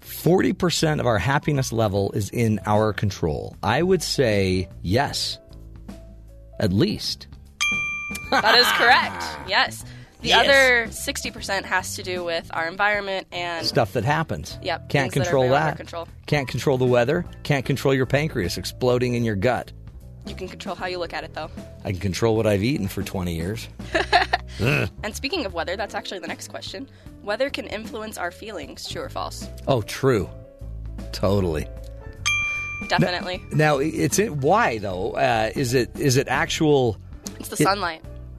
40% 0.00 1.00
of 1.00 1.06
our 1.06 1.18
happiness 1.18 1.72
level 1.72 2.12
is 2.12 2.28
in 2.30 2.60
our 2.66 2.92
control. 2.92 3.56
I 3.62 3.82
would 3.82 4.02
say 4.02 4.68
yes. 4.82 5.38
At 6.60 6.72
least. 6.74 7.26
That 8.30 8.54
is 8.54 8.66
correct. 8.72 9.24
Yes. 9.48 9.82
The 10.24 10.30
Yes. 10.30 10.48
other 10.48 10.90
sixty 10.90 11.30
percent 11.30 11.66
has 11.66 11.96
to 11.96 12.02
do 12.02 12.24
with 12.24 12.50
our 12.54 12.66
environment 12.66 13.26
and 13.30 13.66
Stuff 13.66 13.92
that 13.92 14.04
happens. 14.04 14.58
Yep, 14.62 14.88
Can't 14.88 15.12
things 15.12 15.14
that 15.14 15.30
control 15.30 15.50
that. 15.50 15.76
control. 15.76 16.08
Can't 16.26 16.48
control 16.48 16.78
the 16.78 16.86
weather. 16.86 17.26
Can't 17.42 17.64
control 17.66 17.92
your 17.94 18.06
pancreas 18.06 18.56
exploding 18.56 19.14
in 19.14 19.22
your 19.24 19.36
gut. 19.36 19.70
you 20.26 20.34
can 20.34 20.48
control 20.48 20.74
how 20.74 20.86
you 20.86 20.98
look 20.98 21.12
at 21.12 21.22
it, 21.24 21.34
though. 21.34 21.50
I 21.84 21.90
can 21.92 22.00
control 22.00 22.34
what 22.36 22.46
I've 22.46 22.62
eaten 22.64 22.88
for 22.88 23.02
20 23.02 23.34
years. 23.34 23.68
And 24.60 25.14
speaking 25.16 25.44
of 25.46 25.52
weather, 25.52 25.74
that's 25.76 25.94
actually 25.96 26.20
the 26.20 26.28
next 26.28 26.46
question. 26.48 26.88
Weather 27.24 27.50
can 27.50 27.66
influence 27.66 28.16
our 28.16 28.30
feelings. 28.30 28.88
True 28.88 29.02
or 29.02 29.08
false? 29.08 29.48
Oh, 29.66 29.82
true. 29.82 30.30
Totally. 31.12 31.66
Definitely. 32.88 33.42
Now, 33.52 33.78
it's 33.78 34.18
it, 34.20 34.32
why 34.36 34.78
though? 34.78 35.12
Uh, 35.12 35.50
is 35.56 35.74
it 35.74 35.90
is 35.98 36.16
it 36.16 36.28
actual 36.28 36.96
It's 37.40 37.48
the 37.48 37.56
it- 37.56 37.64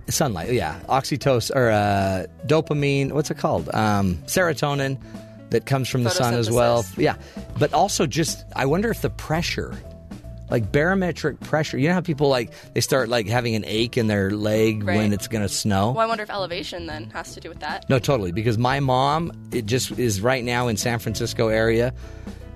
sunlight. 0.10 0.48
sunlight? 0.48 0.54
Yeah, 0.54 0.80
oxytocin 0.88 1.56
or 1.56 1.70
uh, 1.70 2.26
dopamine. 2.46 3.12
What's 3.12 3.32
it 3.32 3.38
called? 3.38 3.70
Um, 3.74 4.16
serotonin 4.26 5.00
that 5.50 5.66
comes 5.66 5.88
from 5.88 6.04
the 6.04 6.10
sun 6.10 6.34
as 6.34 6.50
well. 6.50 6.86
Yeah, 6.98 7.16
but 7.58 7.74
also 7.74 8.06
just 8.06 8.46
I 8.56 8.66
wonder 8.66 8.90
if 8.90 9.02
the 9.02 9.10
pressure, 9.10 9.78
like 10.50 10.72
barometric 10.72 11.40
pressure. 11.40 11.78
You 11.78 11.88
know 11.90 11.94
how 11.94 12.02
people 12.02 12.30
like 12.30 12.52
they 12.74 12.82
start 12.82 13.10
like 13.10 13.28
having 13.28 13.56
an 13.56 13.64
ache 13.66 13.98
in 13.98 14.08
their 14.08 14.32
leg 14.32 14.84
when 14.84 15.14
it's 15.14 15.28
going 15.28 15.44
to 15.44 15.50
snow. 15.50 15.92
Well, 15.92 16.06
I 16.06 16.08
wonder 16.08 16.24
if 16.24 16.30
elevation 16.30 16.88
then 16.88 17.10
has 17.12 17.34
to 17.36 17.40
do 17.40 17.50
with 17.50 17.60
that. 17.60 17.90
No, 17.90 18.00
totally. 18.00 18.32
Because 18.32 18.58
my 18.58 18.80
mom, 18.80 19.32
it 19.52 19.66
just 19.66 19.92
is 19.98 20.22
right 20.22 20.44
now 20.44 20.68
in 20.68 20.78
San 20.78 21.00
Francisco 21.00 21.48
area, 21.48 21.94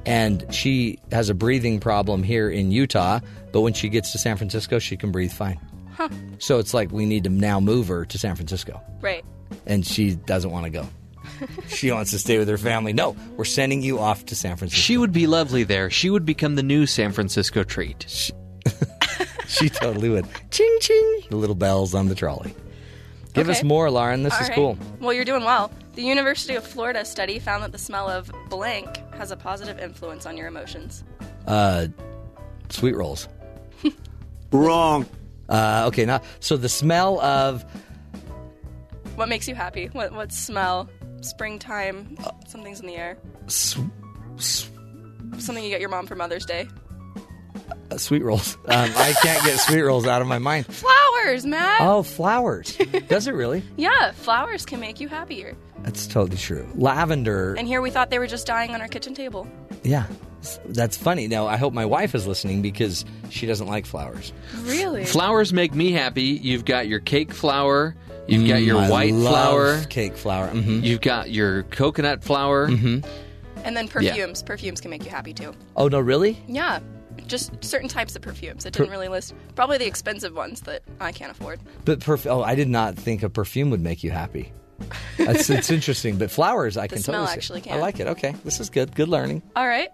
and 0.06 0.46
she 0.54 1.00
has 1.12 1.30
a 1.30 1.34
breathing 1.34 1.80
problem 1.80 2.24
here 2.24 2.50
in 2.50 2.72
Utah. 2.72 3.20
But 3.52 3.62
when 3.62 3.74
she 3.74 3.90
gets 3.90 4.12
to 4.12 4.18
San 4.18 4.38
Francisco, 4.38 4.80
she 4.80 4.98
can 4.98 5.12
breathe 5.12 5.32
fine. 5.32 5.60
Huh. 6.00 6.10
So 6.40 6.60
it's 6.60 6.74
like 6.74 6.92
we 6.92 7.06
need 7.06 7.26
to 7.26 7.30
now 7.30 7.60
move 7.60 7.90
her 7.90 8.06
to 8.06 8.18
San 8.18 8.36
Francisco, 8.36 8.82
Right. 9.02 9.24
and 9.68 9.86
she 9.86 10.16
doesn't 10.16 10.50
want 10.50 10.64
to 10.64 10.70
go. 10.70 10.88
she 11.68 11.92
wants 11.92 12.12
to 12.12 12.20
stay 12.20 12.38
with 12.38 12.48
her 12.48 12.58
family. 12.58 12.94
No, 12.94 13.16
we're 13.36 13.44
sending 13.46 13.82
you 13.82 14.00
off 14.00 14.26
to 14.28 14.36
San 14.36 14.56
Francisco. 14.58 14.82
She 14.82 14.98
would 14.98 15.12
be 15.12 15.28
lovely 15.28 15.64
there. 15.64 15.90
She 15.90 16.10
would 16.10 16.26
become 16.26 16.56
the 16.56 16.64
new 16.64 16.86
San 16.86 17.12
Francisco 17.12 17.64
treat. 17.64 18.32
She 19.48 19.68
totally 19.68 20.10
would. 20.10 20.28
Ching 20.52 20.78
ching. 20.80 21.22
The 21.32 21.36
little 21.36 21.56
bells 21.56 21.96
on 21.96 22.08
the 22.08 22.14
trolley. 22.14 22.54
Give 23.34 23.50
us 23.50 23.64
more, 23.64 23.90
Lauren. 23.90 24.22
This 24.22 24.34
All 24.36 24.42
is 24.42 24.50
right. 24.50 24.56
cool. 24.56 24.78
Well, 25.00 25.12
you're 25.12 25.26
doing 25.26 25.44
well. 25.44 25.72
The 25.96 26.04
University 26.04 26.54
of 26.54 26.64
Florida 26.64 27.04
study 27.04 27.40
found 27.40 27.64
that 27.64 27.72
the 27.72 27.80
smell 27.80 28.08
of 28.08 28.32
blank 28.50 28.88
has 29.16 29.32
a 29.32 29.36
positive 29.36 29.80
influence 29.80 30.28
on 30.28 30.38
your 30.38 30.48
emotions. 30.48 31.04
Uh, 31.48 31.88
sweet 32.70 32.96
rolls. 32.96 33.28
Wrong. 34.52 35.08
Uh, 35.50 35.86
okay, 35.88 36.06
now 36.06 36.22
so 36.40 36.56
the 36.58 36.70
smell 36.70 37.20
of 37.22 37.66
What 39.16 39.28
makes 39.30 39.48
you 39.48 39.56
happy? 39.56 39.88
What 39.88 40.14
what 40.14 40.32
smell? 40.32 40.90
Springtime. 41.22 42.18
Something's 42.48 42.80
in 42.80 42.88
the 42.88 42.96
air. 42.96 43.18
s- 43.48 43.78
s- 44.38 44.70
Something 45.38 45.64
you 45.64 45.70
get 45.70 45.82
your 45.82 45.90
mom 45.90 46.08
for 46.08 46.16
Mother's 46.16 46.46
Day. 46.46 46.68
Uh, 47.92 47.98
sweet 47.98 48.24
rolls. 48.24 48.56
Um, 48.68 48.92
I 48.96 49.14
can't 49.22 49.44
get 49.44 49.60
sweet 49.60 49.82
rolls 49.82 50.06
out 50.08 50.22
of 50.22 50.28
my 50.28 50.38
mind. 50.38 50.68
Flowers, 50.68 51.46
Matt. 51.46 51.82
Oh, 51.82 52.04
flowers. 52.04 52.78
Does 53.08 53.28
it 53.28 53.34
really? 53.34 53.64
Yeah, 53.78 54.12
flowers 54.12 54.66
can 54.66 54.80
make 54.80 55.00
you 55.00 55.08
happier. 55.08 55.56
That's 55.84 56.08
totally 56.08 56.38
true. 56.38 56.68
Lavender. 56.76 57.56
And 57.56 57.68
here 57.68 57.82
we 57.82 57.90
thought 57.90 58.10
they 58.10 58.20
were 58.20 58.28
just 58.28 58.46
dying 58.48 58.72
on 58.76 58.82
our 58.82 58.88
kitchen 58.88 59.14
table. 59.14 59.48
Yeah. 59.84 60.06
That's 60.66 60.96
funny. 60.96 61.28
Now, 61.28 61.48
I 61.48 61.58
hope 61.58 61.74
my 61.74 61.86
wife 61.86 62.16
is 62.16 62.26
listening 62.28 62.62
because 62.62 63.04
she 63.30 63.46
doesn't 63.46 63.68
like 63.68 63.86
flowers. 63.86 64.32
Really? 64.64 65.06
Flowers 65.06 65.52
make 65.52 65.74
me 65.74 65.92
happy. 65.92 66.22
You've 66.24 66.64
got 66.66 66.88
your 66.88 67.00
cake 67.00 67.34
flour. 67.34 67.96
You've 68.28 68.48
got 68.48 68.60
Mm, 68.60 68.66
your 68.66 68.78
I 68.78 68.90
white 68.90 69.14
love 69.14 69.34
flour. 69.34 69.84
Cake 69.86 70.16
flour. 70.16 70.48
hmm 70.50 70.82
You've 70.84 71.02
got 71.02 71.32
your 71.32 71.64
coconut 71.64 72.24
flour. 72.24 72.68
hmm 72.68 73.00
And 73.64 73.76
then 73.76 73.88
perfumes. 73.88 74.44
Perfumes 74.44 74.80
can 74.80 74.92
make 74.92 75.04
you 75.04 75.10
happy 75.12 75.34
too. 75.34 75.54
Oh, 75.76 75.88
no, 75.88 76.00
really? 76.00 76.38
Yeah. 76.48 76.80
Just 77.28 77.64
certain 77.64 77.90
types 77.90 78.16
of 78.16 78.22
perfumes. 78.22 78.66
It 78.66 78.74
didn't 78.74 78.92
really 78.92 79.10
list. 79.10 79.34
Probably 79.56 79.78
the 79.78 79.88
expensive 79.88 80.36
ones 80.36 80.62
that 80.62 80.84
I 81.02 81.12
can't 81.12 81.32
afford. 81.32 81.60
But 81.86 82.00
perf- 82.00 82.30
oh, 82.30 82.42
I 82.44 82.56
did 82.56 82.70
not 82.70 82.96
think 82.96 83.24
a 83.24 83.30
perfume 83.30 83.70
would 83.72 83.82
make 83.82 84.04
you 84.04 84.12
happy. 84.12 84.54
That's 85.18 85.50
it's 85.50 85.70
interesting, 85.70 86.18
but 86.18 86.32
flowers 86.32 86.78
I 86.78 86.88
The 86.88 86.96
can 86.96 87.04
smell 87.04 87.22
totally 87.26 87.42
see. 87.42 87.54
actually 87.62 87.72
I 87.72 87.78
like 87.80 88.00
it. 88.00 88.08
Okay, 88.08 88.34
this 88.44 88.60
is 88.60 88.70
good. 88.70 88.96
Good 88.96 89.10
learning. 89.10 89.42
All 89.56 89.68
right. 89.68 89.90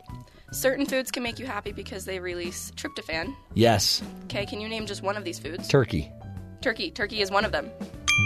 Certain 0.51 0.85
foods 0.85 1.11
can 1.11 1.23
make 1.23 1.39
you 1.39 1.45
happy 1.45 1.71
because 1.71 2.05
they 2.05 2.19
release 2.19 2.71
tryptophan. 2.75 3.35
Yes, 3.55 4.01
Okay, 4.25 4.45
can 4.45 4.61
you 4.61 4.69
name 4.69 4.85
just 4.85 5.01
one 5.03 5.17
of 5.17 5.23
these 5.25 5.39
foods? 5.39 5.67
turkey. 5.67 6.11
Turkey. 6.61 6.91
Turkey 6.91 7.21
is 7.21 7.29
one 7.31 7.43
of 7.45 7.51
them. 7.51 7.69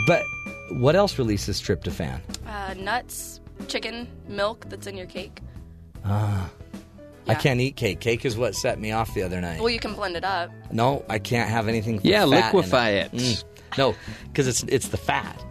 But 0.05 0.23
what 0.71 0.95
else 0.95 1.17
releases 1.17 1.59
tryptophan? 1.61 2.19
Uh, 2.45 2.73
nuts, 2.75 3.39
chicken, 3.67 4.07
milk 4.27 4.65
that's 4.69 4.85
in 4.85 4.95
your 4.95 5.07
cake. 5.07 5.39
Ah, 6.05 6.49
I 7.27 7.31
Yeah. 7.33 7.39
can't 7.39 7.59
eat 7.61 7.75
cake. 7.75 7.99
Cake 7.99 8.25
is 8.25 8.37
what 8.37 8.53
set 8.55 8.79
me 8.79 8.91
off 8.91 9.13
the 9.13 9.23
other 9.23 9.41
night. 9.41 9.59
Well, 9.59 9.69
you 9.69 9.79
can 9.79 9.93
blend 9.93 10.15
it 10.15 10.23
up. 10.23 10.51
No, 10.71 11.03
I 11.09 11.19
can't 11.19 11.49
have 11.49 11.67
anything. 11.67 11.95
with 11.97 12.05
Yeah, 12.05 12.25
fat 12.29 12.53
in 12.53 12.57
liquefy 12.59 12.89
it. 12.91 13.11
Mm. 13.11 13.43
No, 13.77 13.95
because 14.27 14.47
it's 14.47 14.63
it's 14.63 14.89
the 14.89 14.97
fat. 14.97 15.43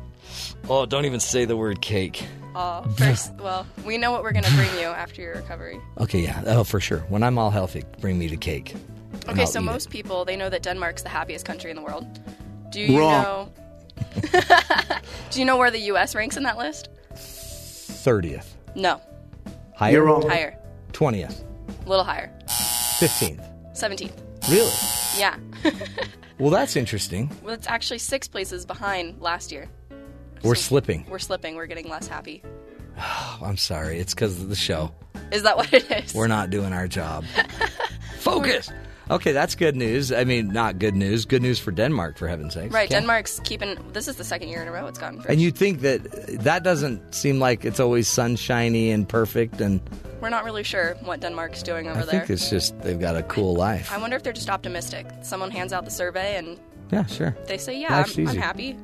Oh, 0.70 0.84
don't 0.86 1.04
even 1.06 1.20
say 1.20 1.44
the 1.44 1.56
word 1.56 1.80
cake. 1.80 2.24
Uh, 2.54 2.82
first, 2.90 3.32
well, 3.40 3.66
we 3.86 3.96
know 3.98 4.10
what 4.10 4.22
we're 4.22 4.32
going 4.32 4.44
to 4.44 4.52
bring 4.54 4.70
you 4.78 4.86
after 4.86 5.22
your 5.22 5.34
recovery. 5.34 5.80
Okay, 5.98 6.20
yeah, 6.20 6.42
oh 6.46 6.64
for 6.64 6.80
sure. 6.80 6.98
When 7.08 7.22
I'm 7.22 7.38
all 7.38 7.50
healthy, 7.50 7.84
bring 8.00 8.18
me 8.18 8.28
the 8.28 8.36
cake. 8.36 8.74
Okay, 9.28 9.42
I'll 9.42 9.46
so 9.46 9.60
eat 9.60 9.64
most 9.64 9.90
people 9.90 10.24
they 10.24 10.36
know 10.36 10.50
that 10.50 10.62
Denmark's 10.62 11.02
the 11.02 11.08
happiest 11.08 11.46
country 11.46 11.70
in 11.70 11.76
the 11.76 11.82
world. 11.82 12.06
Do 12.70 12.80
you 12.80 12.98
Wrong. 12.98 13.22
know? 13.22 13.52
Do 15.30 15.38
you 15.40 15.44
know 15.46 15.56
where 15.56 15.70
the 15.70 15.80
U.S. 15.92 16.14
ranks 16.14 16.36
in 16.36 16.42
that 16.42 16.58
list? 16.58 16.88
thirtieth. 17.14 18.56
No, 18.74 19.00
Higher. 19.74 19.92
You're 19.92 20.04
wrong. 20.04 20.28
higher, 20.28 20.56
Twentieth. 20.92 21.44
a 21.84 21.88
little 21.88 22.04
higher, 22.04 22.30
Fifteenth. 22.98 23.40
seventeenth. 23.74 24.20
Really? 24.50 24.70
Yeah, 25.16 25.36
Well, 26.38 26.50
that's 26.50 26.76
interesting. 26.76 27.30
well, 27.42 27.54
it's 27.54 27.66
actually 27.66 27.98
six 27.98 28.28
places 28.28 28.64
behind 28.66 29.20
last 29.20 29.50
year. 29.52 29.68
We're 30.42 30.54
So 30.54 30.60
slipping. 30.62 31.06
We're 31.08 31.18
slipping. 31.18 31.56
We're 31.56 31.66
getting 31.66 31.88
less 31.88 32.08
happy. 32.08 32.42
Oh, 32.98 33.38
I'm 33.44 33.56
sorry. 33.56 33.98
It's 33.98 34.14
because 34.14 34.40
of 34.40 34.48
the 34.48 34.56
show. 34.56 34.92
Is 35.32 35.42
that 35.42 35.56
what 35.56 35.72
it 35.72 35.90
is? 35.90 36.14
We're 36.14 36.26
not 36.28 36.50
doing 36.50 36.72
our 36.72 36.88
job. 36.88 37.24
Focus. 38.18 38.70
Okay, 39.10 39.32
that's 39.32 39.54
good 39.54 39.74
news. 39.74 40.12
I 40.12 40.24
mean, 40.24 40.48
not 40.48 40.78
good 40.78 40.94
news. 40.94 41.24
Good 41.24 41.40
news 41.40 41.58
for 41.58 41.70
Denmark, 41.70 42.18
for 42.18 42.28
heaven's 42.28 42.52
sake. 42.52 42.72
Right, 42.74 42.90
Denmark's 42.90 43.40
keeping. 43.42 43.76
This 43.94 44.06
is 44.06 44.16
the 44.16 44.24
second 44.24 44.48
year 44.50 44.60
in 44.60 44.68
a 44.68 44.70
row 44.72 44.86
it's 44.86 44.98
gotten. 44.98 45.22
And 45.26 45.40
you'd 45.40 45.56
think 45.56 45.80
that 45.80 46.04
that 46.44 46.62
doesn't 46.62 47.14
seem 47.14 47.38
like 47.40 47.64
it's 47.64 47.80
always 47.80 48.06
sunshiny 48.06 48.90
and 48.90 49.08
perfect, 49.08 49.62
and 49.62 49.80
We're 50.20 50.28
not 50.28 50.44
really 50.44 50.62
sure 50.62 50.94
what 51.04 51.20
Denmark's 51.20 51.62
doing 51.62 51.88
over 51.88 52.00
I 52.00 52.04
there. 52.04 52.22
I 52.22 52.26
think 52.26 52.30
it's 52.30 52.50
just 52.50 52.78
they've 52.82 53.00
got 53.00 53.16
a 53.16 53.22
cool 53.22 53.54
life. 53.54 53.90
I 53.90 53.96
wonder 53.96 54.14
if 54.16 54.22
they're 54.24 54.32
just 54.34 54.50
optimistic. 54.50 55.06
Someone 55.22 55.50
hands 55.50 55.72
out 55.72 55.84
the 55.86 55.90
survey 55.90 56.36
and 56.36 56.58
Yeah, 56.92 57.06
sure. 57.06 57.34
they 57.46 57.56
say, 57.58 57.80
"Yeah, 57.80 57.96
Life's 57.96 58.18
I'm, 58.18 58.28
I'm 58.28 58.60
easy. 58.60 58.76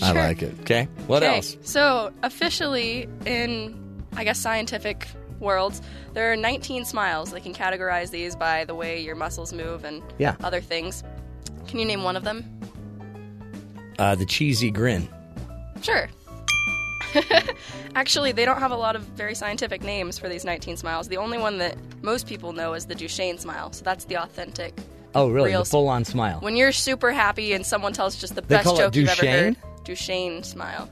Happy." 0.00 0.18
I 0.18 0.26
like 0.28 0.42
it. 0.42 0.54
Okay, 0.60 0.88
what 1.06 1.22
Okay, 1.22 1.36
else? 1.36 1.56
So 1.62 2.12
officially, 2.22 3.08
in 3.26 3.78
I 4.16 4.24
guess 4.24 4.38
scientific 4.38 5.06
worlds, 5.40 5.80
there 6.14 6.30
are 6.32 6.36
19 6.36 6.84
smiles. 6.84 7.32
They 7.32 7.40
can 7.40 7.54
categorize 7.54 8.10
these 8.10 8.36
by 8.36 8.64
the 8.64 8.74
way 8.74 9.00
your 9.00 9.16
muscles 9.16 9.52
move 9.52 9.84
and 9.84 10.02
Yeah. 10.18 10.36
other 10.44 10.60
things. 10.60 11.02
Can 11.66 11.78
you 11.78 11.84
name 11.84 12.02
one 12.04 12.16
of 12.16 12.24
them? 12.24 12.44
Uh, 13.98 14.14
the 14.14 14.26
cheesy 14.26 14.70
grin. 14.70 15.08
Sure. 15.82 16.08
Actually, 17.94 18.32
they 18.32 18.44
don't 18.44 18.58
have 18.58 18.70
a 18.70 18.76
lot 18.76 18.96
of 18.96 19.02
very 19.02 19.34
scientific 19.34 19.82
names 19.82 20.18
for 20.18 20.28
these 20.28 20.44
19 20.44 20.76
smiles. 20.76 21.08
The 21.08 21.16
only 21.18 21.38
one 21.38 21.58
that 21.58 21.76
most 22.02 22.26
people 22.26 22.52
know 22.52 22.72
is 22.74 22.86
the 22.86 22.94
Duchenne 22.94 23.38
smile. 23.38 23.72
So 23.72 23.84
that's 23.84 24.04
the 24.06 24.16
authentic. 24.16 24.74
Oh, 25.14 25.28
really? 25.28 25.50
Real 25.50 25.62
the 25.64 25.68
full-on 25.70 26.04
smile. 26.06 26.38
When 26.40 26.56
you're 26.56 26.72
super 26.72 27.12
happy 27.12 27.52
and 27.52 27.66
someone 27.66 27.92
tells 27.92 28.16
just 28.16 28.34
the 28.34 28.40
They 28.40 28.56
best 28.56 28.76
joke 28.76 28.94
you've 28.96 29.08
ever 29.10 29.22
Duchenne? 29.22 29.40
heard. 29.42 29.56
Duchenne 29.84 30.44
smile. 30.44 30.88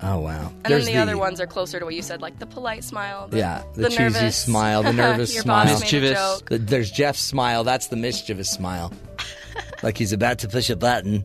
Oh 0.00 0.20
wow. 0.20 0.52
And 0.64 0.72
then 0.72 0.84
the, 0.84 0.96
other 0.96 1.16
ones 1.18 1.40
are 1.40 1.46
closer 1.46 1.80
to 1.80 1.84
what 1.84 1.94
you 1.94 2.02
said, 2.02 2.22
like 2.22 2.38
the 2.38 2.46
polite 2.46 2.84
smile. 2.84 3.26
The, 3.28 3.38
Yeah, 3.38 3.62
the, 3.74 3.88
cheesy 3.88 4.02
nervous, 4.04 4.36
smile, 4.36 4.82
the 4.84 4.92
nervous 5.04 5.34
your 5.34 5.42
smile. 5.42 5.66
boss 5.66 5.92
made 5.92 6.04
a 6.04 6.14
joke. 6.14 6.48
There's 6.50 6.90
Jeff's 6.90 7.20
smile. 7.20 7.64
That's 7.64 7.88
the 7.88 7.96
mischievous 7.96 8.48
smile. 8.50 8.92
like 9.82 9.98
he's 9.98 10.12
about 10.12 10.38
to 10.40 10.48
push 10.48 10.70
a 10.70 10.76
button. 10.76 11.24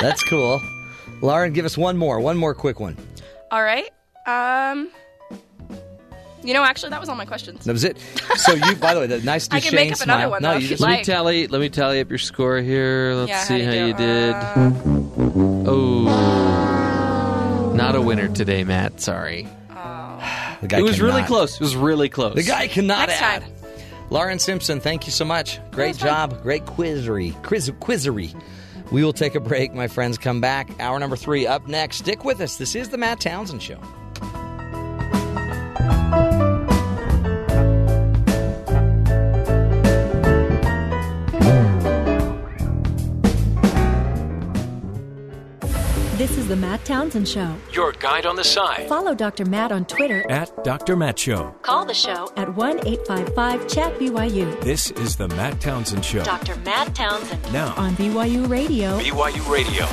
That's 0.00 0.22
cool. 0.28 0.60
Lauren, 1.22 1.52
give 1.54 1.64
us 1.64 1.78
one 1.78 1.96
more. 1.96 2.20
One 2.20 2.36
more 2.36 2.54
quick 2.54 2.80
one. 2.80 2.96
All 3.50 3.62
right. 3.62 3.88
Um. 4.26 4.90
You 6.42 6.52
know, 6.52 6.62
actually, 6.62 6.90
that 6.90 7.00
was 7.00 7.08
all 7.08 7.16
my 7.16 7.24
questions. 7.24 7.64
That 7.64 7.72
was 7.72 7.84
it. 7.84 7.96
So 8.36 8.52
you, 8.52 8.76
by 8.76 8.92
the 8.92 9.00
way, 9.00 9.06
the 9.06 9.22
nice 9.22 9.48
I 9.50 9.60
can 9.60 9.74
make 9.74 9.92
Duchenne 9.92 9.94
up 9.94 10.02
another 10.02 10.20
smile. 10.24 10.30
one, 10.30 10.42
no, 10.42 10.52
though, 10.52 10.58
you 10.58 10.68
just 10.68 10.82
Let 10.82 10.98
me 10.98 11.04
tally. 11.04 11.46
Let 11.46 11.60
me 11.62 11.70
tally 11.70 12.00
up 12.00 12.10
your 12.10 12.18
score 12.18 12.58
here. 12.58 13.14
Let's 13.14 13.30
Yeah, 13.30 13.44
see 13.44 13.62
how'd 13.62 13.74
how 13.74 13.80
you 13.80 13.86
you 13.86 13.94
did. 13.94 14.34
Uh, 14.34 15.03
oh, 15.16 16.02
not 17.76 17.94
a 17.94 18.00
winner 18.00 18.28
today, 18.28 18.64
Matt. 18.64 19.00
Sorry. 19.00 19.46
Oh. 19.70 20.56
The 20.60 20.68
guy 20.68 20.78
it 20.78 20.82
was 20.82 21.00
really 21.00 21.22
close. 21.22 21.54
It 21.54 21.60
was 21.60 21.76
really 21.76 22.08
close. 22.08 22.34
The 22.34 22.42
guy 22.42 22.68
cannot 22.68 23.08
Next 23.08 23.22
add. 23.22 23.42
time. 23.42 23.50
Lauren 24.10 24.38
Simpson, 24.38 24.80
thank 24.80 25.06
you 25.06 25.12
so 25.12 25.24
much. 25.24 25.58
Great 25.70 25.96
job. 25.96 26.42
Great 26.42 26.64
quizzery. 26.66 27.32
Quiz- 27.42 27.70
quizzery. 27.80 28.34
We 28.92 29.02
will 29.02 29.14
take 29.14 29.34
a 29.34 29.40
break, 29.40 29.74
my 29.74 29.88
friends. 29.88 30.18
Come 30.18 30.40
back. 30.40 30.68
Hour 30.78 30.98
number 31.00 31.16
three 31.16 31.46
up 31.46 31.66
next. 31.66 31.96
Stick 31.96 32.24
with 32.24 32.40
us. 32.40 32.56
This 32.56 32.76
is 32.76 32.90
the 32.90 32.98
Matt 32.98 33.20
Townsend 33.20 33.62
Show. 33.62 33.80
The 46.54 46.60
Matt 46.60 46.84
Townsend 46.84 47.26
Show. 47.26 47.56
Your 47.72 47.90
guide 47.90 48.26
on 48.26 48.36
the 48.36 48.44
side 48.44 48.88
Follow 48.88 49.12
Dr. 49.12 49.44
Matt 49.44 49.72
on 49.72 49.84
Twitter. 49.86 50.24
at 50.30 50.62
Dr. 50.62 50.94
Matt 50.94 51.18
Show. 51.18 51.52
Call 51.62 51.84
the 51.84 51.94
show 51.94 52.30
at 52.36 52.54
1 52.54 52.86
855 52.86 53.66
Chat 53.66 53.98
BYU. 53.98 54.60
This 54.60 54.92
is 54.92 55.16
the 55.16 55.26
Matt 55.26 55.60
Townsend 55.60 56.04
Show. 56.04 56.22
Dr. 56.22 56.54
Matt 56.58 56.94
Townsend. 56.94 57.52
Now, 57.52 57.74
On 57.74 57.96
BYU 57.96 58.48
Radio. 58.48 58.96
BYU 59.00 59.50
Radio. 59.50 59.84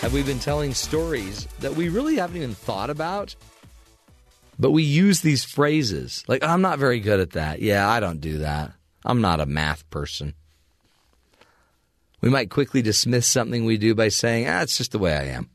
Have 0.00 0.14
we 0.14 0.22
been 0.22 0.38
telling 0.38 0.72
stories 0.72 1.46
that 1.58 1.74
we 1.74 1.90
really 1.90 2.16
haven't 2.16 2.38
even 2.38 2.54
thought 2.54 2.88
about? 2.88 3.36
But 4.58 4.70
we 4.70 4.84
use 4.84 5.20
these 5.20 5.44
phrases. 5.44 6.24
Like, 6.28 6.42
I'm 6.42 6.62
not 6.62 6.78
very 6.78 7.00
good 7.00 7.20
at 7.20 7.32
that. 7.32 7.60
Yeah, 7.60 7.86
I 7.86 8.00
don't 8.00 8.22
do 8.22 8.38
that. 8.38 8.72
I'm 9.04 9.20
not 9.20 9.40
a 9.40 9.44
math 9.44 9.88
person. 9.90 10.32
We 12.20 12.30
might 12.30 12.50
quickly 12.50 12.82
dismiss 12.82 13.26
something 13.26 13.64
we 13.64 13.78
do 13.78 13.94
by 13.94 14.08
saying, 14.08 14.48
ah, 14.48 14.62
it's 14.62 14.76
just 14.76 14.92
the 14.92 14.98
way 14.98 15.16
I 15.16 15.24
am. 15.28 15.48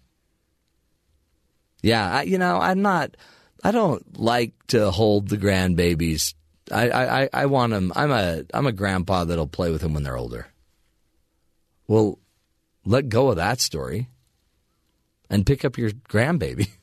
Yeah, 1.81 2.17
I, 2.17 2.21
you 2.23 2.39
know, 2.39 2.59
I'm 2.59 2.81
not, 2.81 3.15
I 3.63 3.71
don't 3.71 4.19
like 4.19 4.53
to 4.67 4.89
hold 4.89 5.29
the 5.29 5.37
grandbabies. 5.37 6.33
I, 6.71 6.89
I, 6.89 7.29
I- 7.31 7.45
want 7.45 7.73
them, 7.73 7.93
I'm 7.95 8.11
a, 8.11 8.43
I'm 8.53 8.65
a 8.65 8.71
grandpa 8.71 9.25
that'll 9.25 9.47
play 9.47 9.71
with 9.71 9.81
them 9.81 9.93
when 9.93 10.03
they're 10.03 10.17
older. 10.17 10.47
Well, 11.87 12.17
let 12.83 13.09
go 13.09 13.29
of 13.29 13.35
that 13.35 13.59
story 13.59 14.09
and 15.29 15.45
pick 15.45 15.63
up 15.63 15.77
your 15.77 15.91
grandbaby. 15.91 16.69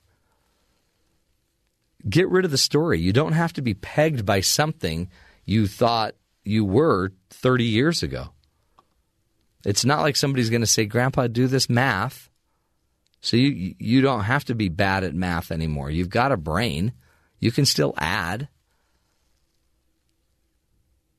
Get 2.09 2.29
rid 2.29 2.45
of 2.45 2.51
the 2.53 2.59
story. 2.59 3.01
You 3.01 3.13
don't 3.13 3.33
have 3.33 3.53
to 3.55 3.63
be 3.63 3.75
pegged 3.75 4.25
by 4.27 4.41
something 4.41 5.09
you 5.45 5.67
thought 5.67 6.15
you 6.45 6.65
were 6.65 7.13
30 7.31 7.65
years 7.65 8.03
ago. 8.03 8.31
It's 9.65 9.85
not 9.85 10.01
like 10.01 10.17
somebody's 10.17 10.51
going 10.51 10.63
to 10.63 10.67
say, 10.67 10.87
"Grandpa, 10.87 11.27
do 11.27 11.47
this 11.47 11.71
math." 11.71 12.31
So 13.21 13.37
you 13.37 13.75
you 13.79 14.01
don't 14.01 14.25
have 14.25 14.45
to 14.47 14.55
be 14.55 14.69
bad 14.69 15.05
at 15.05 15.15
math 15.15 15.53
anymore. 15.53 15.91
You've 15.91 16.11
got 16.11 16.33
a 16.33 16.37
brain. 16.37 16.93
You 17.39 17.53
can 17.53 17.65
still 17.65 17.95
add. 17.97 18.49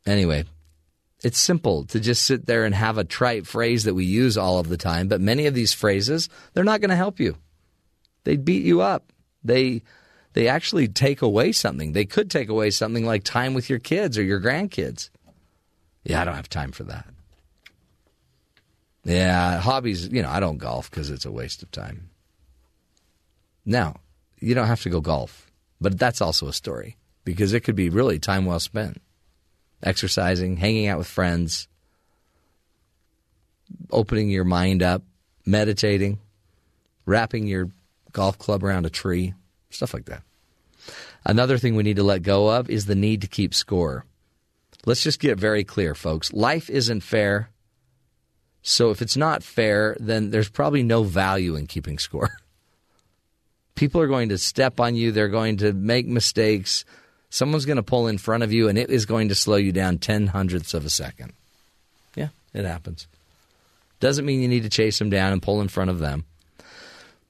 Anyway, 0.05 0.43
it's 1.23 1.39
simple 1.39 1.85
to 1.85 1.99
just 1.99 2.25
sit 2.25 2.45
there 2.45 2.65
and 2.65 2.75
have 2.75 2.97
a 2.97 3.05
trite 3.05 3.47
phrase 3.47 3.85
that 3.85 3.93
we 3.93 4.03
use 4.03 4.37
all 4.37 4.59
of 4.59 4.67
the 4.67 4.77
time, 4.77 5.07
but 5.07 5.21
many 5.21 5.45
of 5.45 5.53
these 5.53 5.73
phrases, 5.73 6.27
they're 6.53 6.65
not 6.65 6.81
going 6.81 6.89
to 6.89 6.95
help 6.95 7.19
you. 7.19 7.37
They 8.25 8.35
beat 8.35 8.65
you 8.65 8.81
up. 8.81 9.13
They 9.43 9.83
they 10.33 10.47
actually 10.47 10.87
take 10.87 11.21
away 11.21 11.51
something. 11.51 11.93
They 11.93 12.05
could 12.05 12.29
take 12.29 12.49
away 12.49 12.71
something 12.71 13.05
like 13.05 13.23
time 13.23 13.53
with 13.53 13.69
your 13.69 13.79
kids 13.79 14.17
or 14.17 14.23
your 14.23 14.41
grandkids. 14.41 15.09
Yeah, 16.03 16.21
I 16.21 16.25
don't 16.25 16.35
have 16.35 16.49
time 16.49 16.71
for 16.71 16.83
that. 16.85 17.12
Yeah, 19.03 19.59
hobbies, 19.59 20.07
you 20.07 20.21
know, 20.21 20.29
I 20.29 20.39
don't 20.39 20.57
golf 20.57 20.89
because 20.89 21.09
it's 21.09 21.25
a 21.25 21.31
waste 21.31 21.61
of 21.61 21.71
time. 21.71 22.09
Now, 23.65 23.97
you 24.39 24.55
don't 24.55 24.67
have 24.67 24.81
to 24.83 24.89
go 24.89 25.01
golf, 25.01 25.51
but 25.81 25.99
that's 25.99 26.21
also 26.21 26.47
a 26.47 26.53
story 26.53 26.97
because 27.25 27.53
it 27.53 27.61
could 27.61 27.75
be 27.75 27.89
really 27.89 28.19
time 28.19 28.45
well 28.45 28.59
spent. 28.59 29.01
Exercising, 29.81 30.57
hanging 30.57 30.87
out 30.87 30.97
with 30.97 31.07
friends, 31.07 31.67
opening 33.91 34.29
your 34.29 34.45
mind 34.45 34.81
up, 34.81 35.03
meditating, 35.45 36.19
wrapping 37.05 37.47
your 37.47 37.69
golf 38.13 38.37
club 38.37 38.63
around 38.63 38.85
a 38.85 38.89
tree, 38.89 39.33
stuff 39.69 39.93
like 39.93 40.05
that. 40.05 40.23
Another 41.25 41.57
thing 41.57 41.75
we 41.75 41.83
need 41.83 41.97
to 41.97 42.03
let 42.03 42.21
go 42.21 42.49
of 42.49 42.69
is 42.69 42.85
the 42.85 42.95
need 42.95 43.21
to 43.21 43.27
keep 43.27 43.53
score. 43.53 44.05
Let's 44.85 45.03
just 45.03 45.19
get 45.19 45.39
very 45.39 45.63
clear, 45.63 45.95
folks. 45.95 46.33
Life 46.33 46.69
isn't 46.69 47.01
fair. 47.01 47.49
So 48.63 48.91
if 48.91 49.01
it's 49.01 49.17
not 49.17 49.43
fair, 49.43 49.95
then 49.99 50.31
there's 50.31 50.49
probably 50.49 50.83
no 50.83 51.03
value 51.03 51.55
in 51.55 51.67
keeping 51.67 51.99
score. 51.99 52.31
People 53.75 54.01
are 54.01 54.07
going 54.07 54.29
to 54.29 54.37
step 54.37 54.79
on 54.79 54.95
you, 54.95 55.11
they're 55.11 55.27
going 55.27 55.57
to 55.57 55.73
make 55.73 56.07
mistakes. 56.07 56.85
Someone's 57.29 57.65
going 57.65 57.77
to 57.77 57.83
pull 57.83 58.07
in 58.07 58.17
front 58.17 58.43
of 58.43 58.53
you, 58.53 58.69
and 58.69 58.77
it 58.77 58.89
is 58.89 59.05
going 59.05 59.29
to 59.29 59.35
slow 59.35 59.57
you 59.57 59.71
down 59.71 59.97
10 59.97 60.27
hundredths 60.27 60.73
of 60.73 60.85
a 60.85 60.89
second. 60.89 61.33
Yeah, 62.15 62.29
it 62.53 62.63
happens. 62.63 63.07
Doesn't 63.99 64.25
mean 64.25 64.41
you 64.41 64.47
need 64.47 64.63
to 64.63 64.69
chase 64.69 64.99
them 64.99 65.09
down 65.09 65.33
and 65.33 65.41
pull 65.41 65.59
in 65.59 65.67
front 65.67 65.89
of 65.89 65.99
them. 65.99 66.25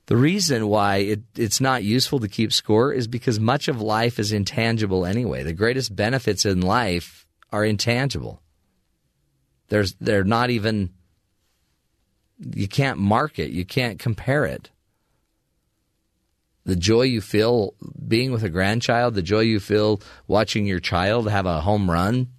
The 0.07 0.17
reason 0.17 0.67
why 0.67 0.97
it, 0.97 1.21
it's 1.35 1.61
not 1.61 1.83
useful 1.83 2.19
to 2.19 2.27
keep 2.27 2.51
score 2.51 2.91
is 2.91 3.07
because 3.07 3.39
much 3.39 3.67
of 3.67 3.81
life 3.81 4.19
is 4.19 4.33
intangible 4.33 5.05
anyway. 5.05 5.43
The 5.43 5.53
greatest 5.53 5.95
benefits 5.95 6.45
in 6.45 6.61
life 6.61 7.25
are 7.51 7.63
intangible. 7.63 8.41
There's 9.69 9.93
they're 10.01 10.25
not 10.25 10.49
even 10.49 10.89
you 12.53 12.67
can't 12.67 12.99
mark 12.99 13.39
it, 13.39 13.51
you 13.51 13.65
can't 13.65 13.99
compare 13.99 14.45
it. 14.45 14.69
The 16.65 16.75
joy 16.75 17.03
you 17.03 17.19
feel 17.19 17.73
being 18.07 18.31
with 18.31 18.43
a 18.43 18.49
grandchild, 18.49 19.15
the 19.15 19.21
joy 19.21 19.41
you 19.41 19.59
feel 19.59 20.01
watching 20.27 20.65
your 20.65 20.79
child 20.79 21.29
have 21.29 21.45
a 21.45 21.61
home 21.61 21.91
run 21.91 22.29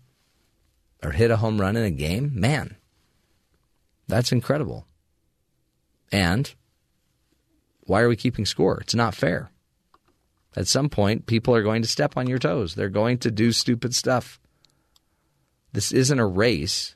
or 1.02 1.10
hit 1.10 1.30
a 1.30 1.36
home 1.36 1.60
run 1.60 1.76
in 1.76 1.84
a 1.84 1.90
game, 1.90 2.32
man, 2.34 2.76
that's 4.08 4.32
incredible. 4.32 4.86
And 6.10 6.54
why 7.80 8.00
are 8.00 8.08
we 8.08 8.16
keeping 8.16 8.46
score? 8.46 8.80
It's 8.80 8.94
not 8.94 9.14
fair. 9.14 9.50
At 10.56 10.68
some 10.68 10.88
point, 10.88 11.26
people 11.26 11.54
are 11.54 11.62
going 11.62 11.82
to 11.82 11.88
step 11.88 12.16
on 12.16 12.28
your 12.28 12.38
toes. 12.38 12.74
They're 12.74 12.88
going 12.88 13.18
to 13.18 13.30
do 13.30 13.52
stupid 13.52 13.94
stuff. 13.94 14.40
This 15.72 15.90
isn't 15.92 16.18
a 16.18 16.26
race. 16.26 16.94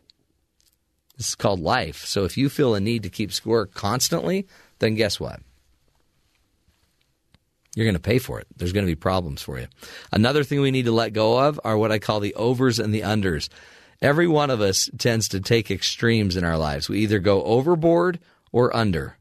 This 1.19 1.31
is 1.31 1.35
called 1.35 1.61
life. 1.61 2.05
So 2.07 2.25
if 2.25 2.39
you 2.39 2.49
feel 2.49 2.75
a 2.75 2.81
need 2.81 3.03
to 3.03 3.11
keep 3.11 3.33
score 3.33 3.67
constantly, 3.67 4.47
then 4.79 4.95
guess 4.95 5.21
what? 5.21 5.41
You're 7.75 7.87
going 7.87 7.95
to 7.95 8.01
pay 8.01 8.19
for 8.19 8.41
it. 8.41 8.47
There's 8.57 8.73
going 8.73 8.87
to 8.87 8.91
be 8.91 8.97
problems 8.97 9.43
for 9.43 9.59
you. 9.59 9.67
Another 10.13 10.43
thing 10.45 10.61
we 10.61 10.71
need 10.71 10.87
to 10.87 10.93
let 10.93 11.13
go 11.13 11.39
of 11.39 11.61
are 11.65 11.77
what 11.77 11.93
I 11.93 11.99
call 11.99 12.21
the 12.21 12.35
overs 12.35 12.79
and 12.79 12.95
the 12.95 13.03
unders. 13.03 13.49
Every 14.01 14.29
one 14.29 14.51
of 14.51 14.61
us 14.61 14.89
tends 14.97 15.29
to 15.29 15.41
take 15.41 15.71
extremes 15.71 16.37
in 16.37 16.45
our 16.45 16.57
lives. 16.57 16.89
We 16.89 17.01
either 17.01 17.19
go 17.19 17.43
overboard 17.43 18.21
or 18.53 18.75
under, 18.75 19.17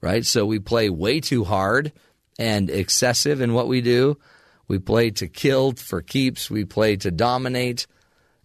right? 0.00 0.24
So 0.24 0.46
we 0.46 0.58
play 0.58 0.88
way 0.88 1.20
too 1.20 1.44
hard 1.44 1.92
and 2.38 2.70
excessive 2.70 3.40
in 3.40 3.52
what 3.52 3.68
we 3.68 3.82
do. 3.82 4.18
We 4.66 4.78
play 4.78 5.10
to 5.10 5.28
kill 5.28 5.72
for 5.72 6.00
keeps. 6.00 6.50
We 6.50 6.64
play 6.64 6.96
to 6.96 7.10
dominate. 7.10 7.86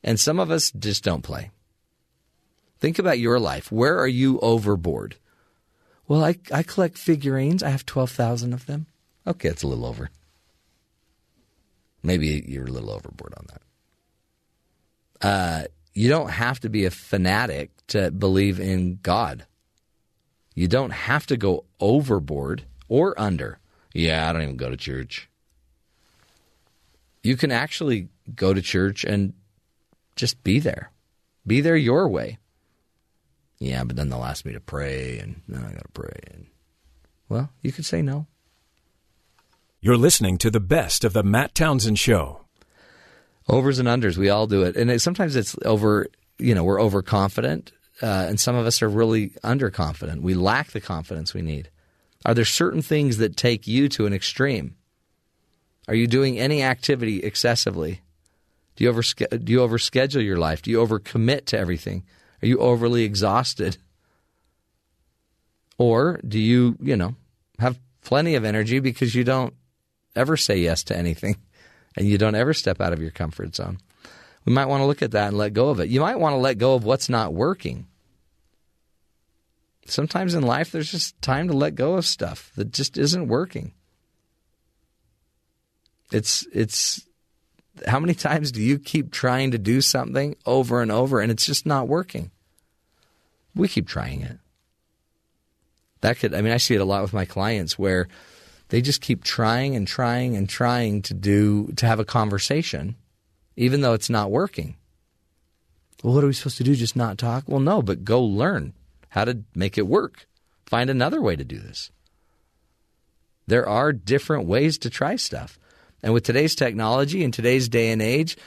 And 0.03 0.19
some 0.19 0.39
of 0.39 0.51
us 0.51 0.71
just 0.71 1.03
don't 1.03 1.21
play. 1.21 1.51
Think 2.79 2.99
about 2.99 3.19
your 3.19 3.39
life. 3.39 3.71
Where 3.71 3.97
are 3.99 4.07
you 4.07 4.39
overboard? 4.39 5.15
Well, 6.07 6.23
I, 6.23 6.35
I 6.53 6.63
collect 6.63 6.97
figurines. 6.97 7.63
I 7.63 7.69
have 7.69 7.85
12,000 7.85 8.53
of 8.53 8.65
them. 8.65 8.85
Okay, 9.25 9.49
it's 9.49 9.63
a 9.63 9.67
little 9.67 9.85
over. 9.85 10.09
Maybe 12.03 12.45
you're 12.47 12.67
a 12.67 12.71
little 12.71 12.91
overboard 12.91 13.33
on 13.35 13.47
that. 13.49 13.61
Uh, 15.27 15.63
you 15.93 16.09
don't 16.09 16.29
have 16.29 16.59
to 16.61 16.69
be 16.69 16.85
a 16.85 16.91
fanatic 16.91 17.71
to 17.87 18.11
believe 18.11 18.59
in 18.59 18.99
God. 19.01 19.45
You 20.53 20.67
don't 20.67 20.91
have 20.91 21.25
to 21.27 21.37
go 21.37 21.65
overboard 21.79 22.63
or 22.87 23.19
under. 23.19 23.59
Yeah, 23.93 24.29
I 24.29 24.33
don't 24.33 24.43
even 24.43 24.57
go 24.57 24.69
to 24.69 24.77
church. 24.77 25.29
You 27.23 27.35
can 27.35 27.51
actually 27.51 28.09
go 28.35 28.53
to 28.53 28.61
church 28.61 29.03
and 29.03 29.33
just 30.15 30.43
be 30.43 30.59
there. 30.59 30.91
Be 31.45 31.61
there 31.61 31.75
your 31.75 32.07
way. 32.07 32.37
Yeah, 33.59 33.83
but 33.83 33.95
then 33.95 34.09
they'll 34.09 34.23
ask 34.23 34.45
me 34.45 34.53
to 34.53 34.59
pray, 34.59 35.19
and 35.19 35.41
then 35.47 35.63
I 35.63 35.71
got 35.71 35.83
to 35.83 35.91
pray. 35.93 36.19
And 36.31 36.47
well, 37.29 37.49
you 37.61 37.71
could 37.71 37.85
say 37.85 38.01
no. 38.01 38.27
You're 39.81 39.97
listening 39.97 40.37
to 40.39 40.51
the 40.51 40.59
best 40.59 41.03
of 41.03 41.13
the 41.13 41.23
Matt 41.23 41.55
Townsend 41.55 41.99
Show. 41.99 42.41
Overs 43.47 43.79
and 43.79 43.87
unders, 43.87 44.17
we 44.17 44.29
all 44.29 44.47
do 44.47 44.63
it, 44.63 44.75
and 44.75 44.91
it, 44.91 45.01
sometimes 45.01 45.35
it's 45.35 45.55
over. 45.65 46.07
You 46.37 46.53
know, 46.53 46.63
we're 46.63 46.81
overconfident, 46.81 47.71
uh, 48.01 48.25
and 48.27 48.39
some 48.39 48.55
of 48.55 48.65
us 48.65 48.81
are 48.81 48.89
really 48.89 49.29
underconfident. 49.43 50.21
We 50.21 50.33
lack 50.33 50.71
the 50.71 50.81
confidence 50.81 51.33
we 51.33 51.41
need. 51.41 51.69
Are 52.25 52.33
there 52.33 52.45
certain 52.45 52.81
things 52.81 53.17
that 53.17 53.37
take 53.37 53.67
you 53.67 53.87
to 53.89 54.05
an 54.05 54.13
extreme? 54.13 54.75
Are 55.87 55.95
you 55.95 56.07
doing 56.07 56.37
any 56.37 56.61
activity 56.61 57.23
excessively? 57.23 58.01
Do 58.75 58.83
you 58.83 58.89
over 58.89 59.01
do 59.01 59.51
you 59.51 59.59
overschedule 59.59 60.23
your 60.23 60.37
life? 60.37 60.61
Do 60.61 60.69
you 60.69 60.85
overcommit 60.85 61.45
to 61.45 61.57
everything? 61.57 62.03
Are 62.41 62.47
you 62.47 62.59
overly 62.59 63.03
exhausted? 63.03 63.77
Or 65.77 66.19
do 66.27 66.39
you, 66.39 66.77
you 66.81 66.95
know, 66.95 67.15
have 67.59 67.79
plenty 68.03 68.35
of 68.35 68.45
energy 68.45 68.79
because 68.79 69.15
you 69.15 69.23
don't 69.23 69.53
ever 70.15 70.37
say 70.37 70.57
yes 70.57 70.83
to 70.85 70.97
anything 70.97 71.37
and 71.95 72.07
you 72.07 72.17
don't 72.17 72.35
ever 72.35 72.53
step 72.53 72.81
out 72.81 72.93
of 72.93 73.01
your 73.01 73.11
comfort 73.11 73.55
zone? 73.55 73.79
We 74.45 74.53
might 74.53 74.67
want 74.67 74.81
to 74.81 74.85
look 74.85 75.01
at 75.01 75.11
that 75.11 75.29
and 75.29 75.37
let 75.37 75.53
go 75.53 75.69
of 75.69 75.79
it. 75.79 75.89
You 75.89 75.99
might 75.99 76.19
want 76.19 76.33
to 76.33 76.37
let 76.37 76.57
go 76.57 76.73
of 76.73 76.85
what's 76.85 77.09
not 77.09 77.33
working. 77.33 77.85
Sometimes 79.85 80.33
in 80.33 80.43
life, 80.43 80.71
there's 80.71 80.91
just 80.91 81.21
time 81.21 81.47
to 81.47 81.53
let 81.53 81.75
go 81.75 81.95
of 81.95 82.05
stuff 82.05 82.51
that 82.55 82.71
just 82.71 82.97
isn't 82.97 83.27
working. 83.27 83.73
It's 86.11 86.47
it's 86.53 87.05
how 87.85 87.99
many 87.99 88.13
times 88.13 88.51
do 88.51 88.61
you 88.61 88.79
keep 88.79 89.11
trying 89.11 89.51
to 89.51 89.57
do 89.57 89.81
something 89.81 90.35
over 90.45 90.81
and 90.81 90.91
over 90.91 91.19
and 91.19 91.31
it's 91.31 91.45
just 91.45 91.65
not 91.65 91.87
working? 91.87 92.31
We 93.55 93.67
keep 93.67 93.87
trying 93.87 94.21
it. 94.21 94.37
That 96.01 96.19
could, 96.19 96.33
I 96.33 96.41
mean, 96.41 96.53
I 96.53 96.57
see 96.57 96.75
it 96.75 96.81
a 96.81 96.85
lot 96.85 97.01
with 97.01 97.13
my 97.13 97.25
clients 97.25 97.77
where 97.77 98.07
they 98.69 98.81
just 98.81 99.01
keep 99.01 99.23
trying 99.23 99.75
and 99.75 99.87
trying 99.87 100.35
and 100.35 100.47
trying 100.47 101.01
to 101.03 101.13
do, 101.13 101.71
to 101.77 101.85
have 101.85 101.99
a 101.99 102.05
conversation, 102.05 102.95
even 103.55 103.81
though 103.81 103.93
it's 103.93 104.09
not 104.09 104.31
working. 104.31 104.75
Well, 106.03 106.13
what 106.13 106.23
are 106.23 106.27
we 106.27 106.33
supposed 106.33 106.57
to 106.57 106.63
do? 106.63 106.75
Just 106.75 106.95
not 106.95 107.17
talk? 107.17 107.45
Well, 107.47 107.59
no, 107.59 107.81
but 107.81 108.03
go 108.03 108.21
learn 108.21 108.73
how 109.09 109.25
to 109.25 109.43
make 109.55 109.77
it 109.77 109.87
work. 109.87 110.27
Find 110.65 110.89
another 110.89 111.21
way 111.21 111.35
to 111.35 111.43
do 111.43 111.59
this. 111.59 111.91
There 113.47 113.67
are 113.67 113.93
different 113.93 114.45
ways 114.45 114.77
to 114.79 114.89
try 114.89 115.15
stuff. 115.15 115.57
And 116.07 116.13
with 116.13 116.23
today's 116.23 116.55
technology 116.55 117.25
and 117.25 117.33
today's 117.33 117.67
day 117.67 117.91
and 117.91 118.01
age, 118.01 118.37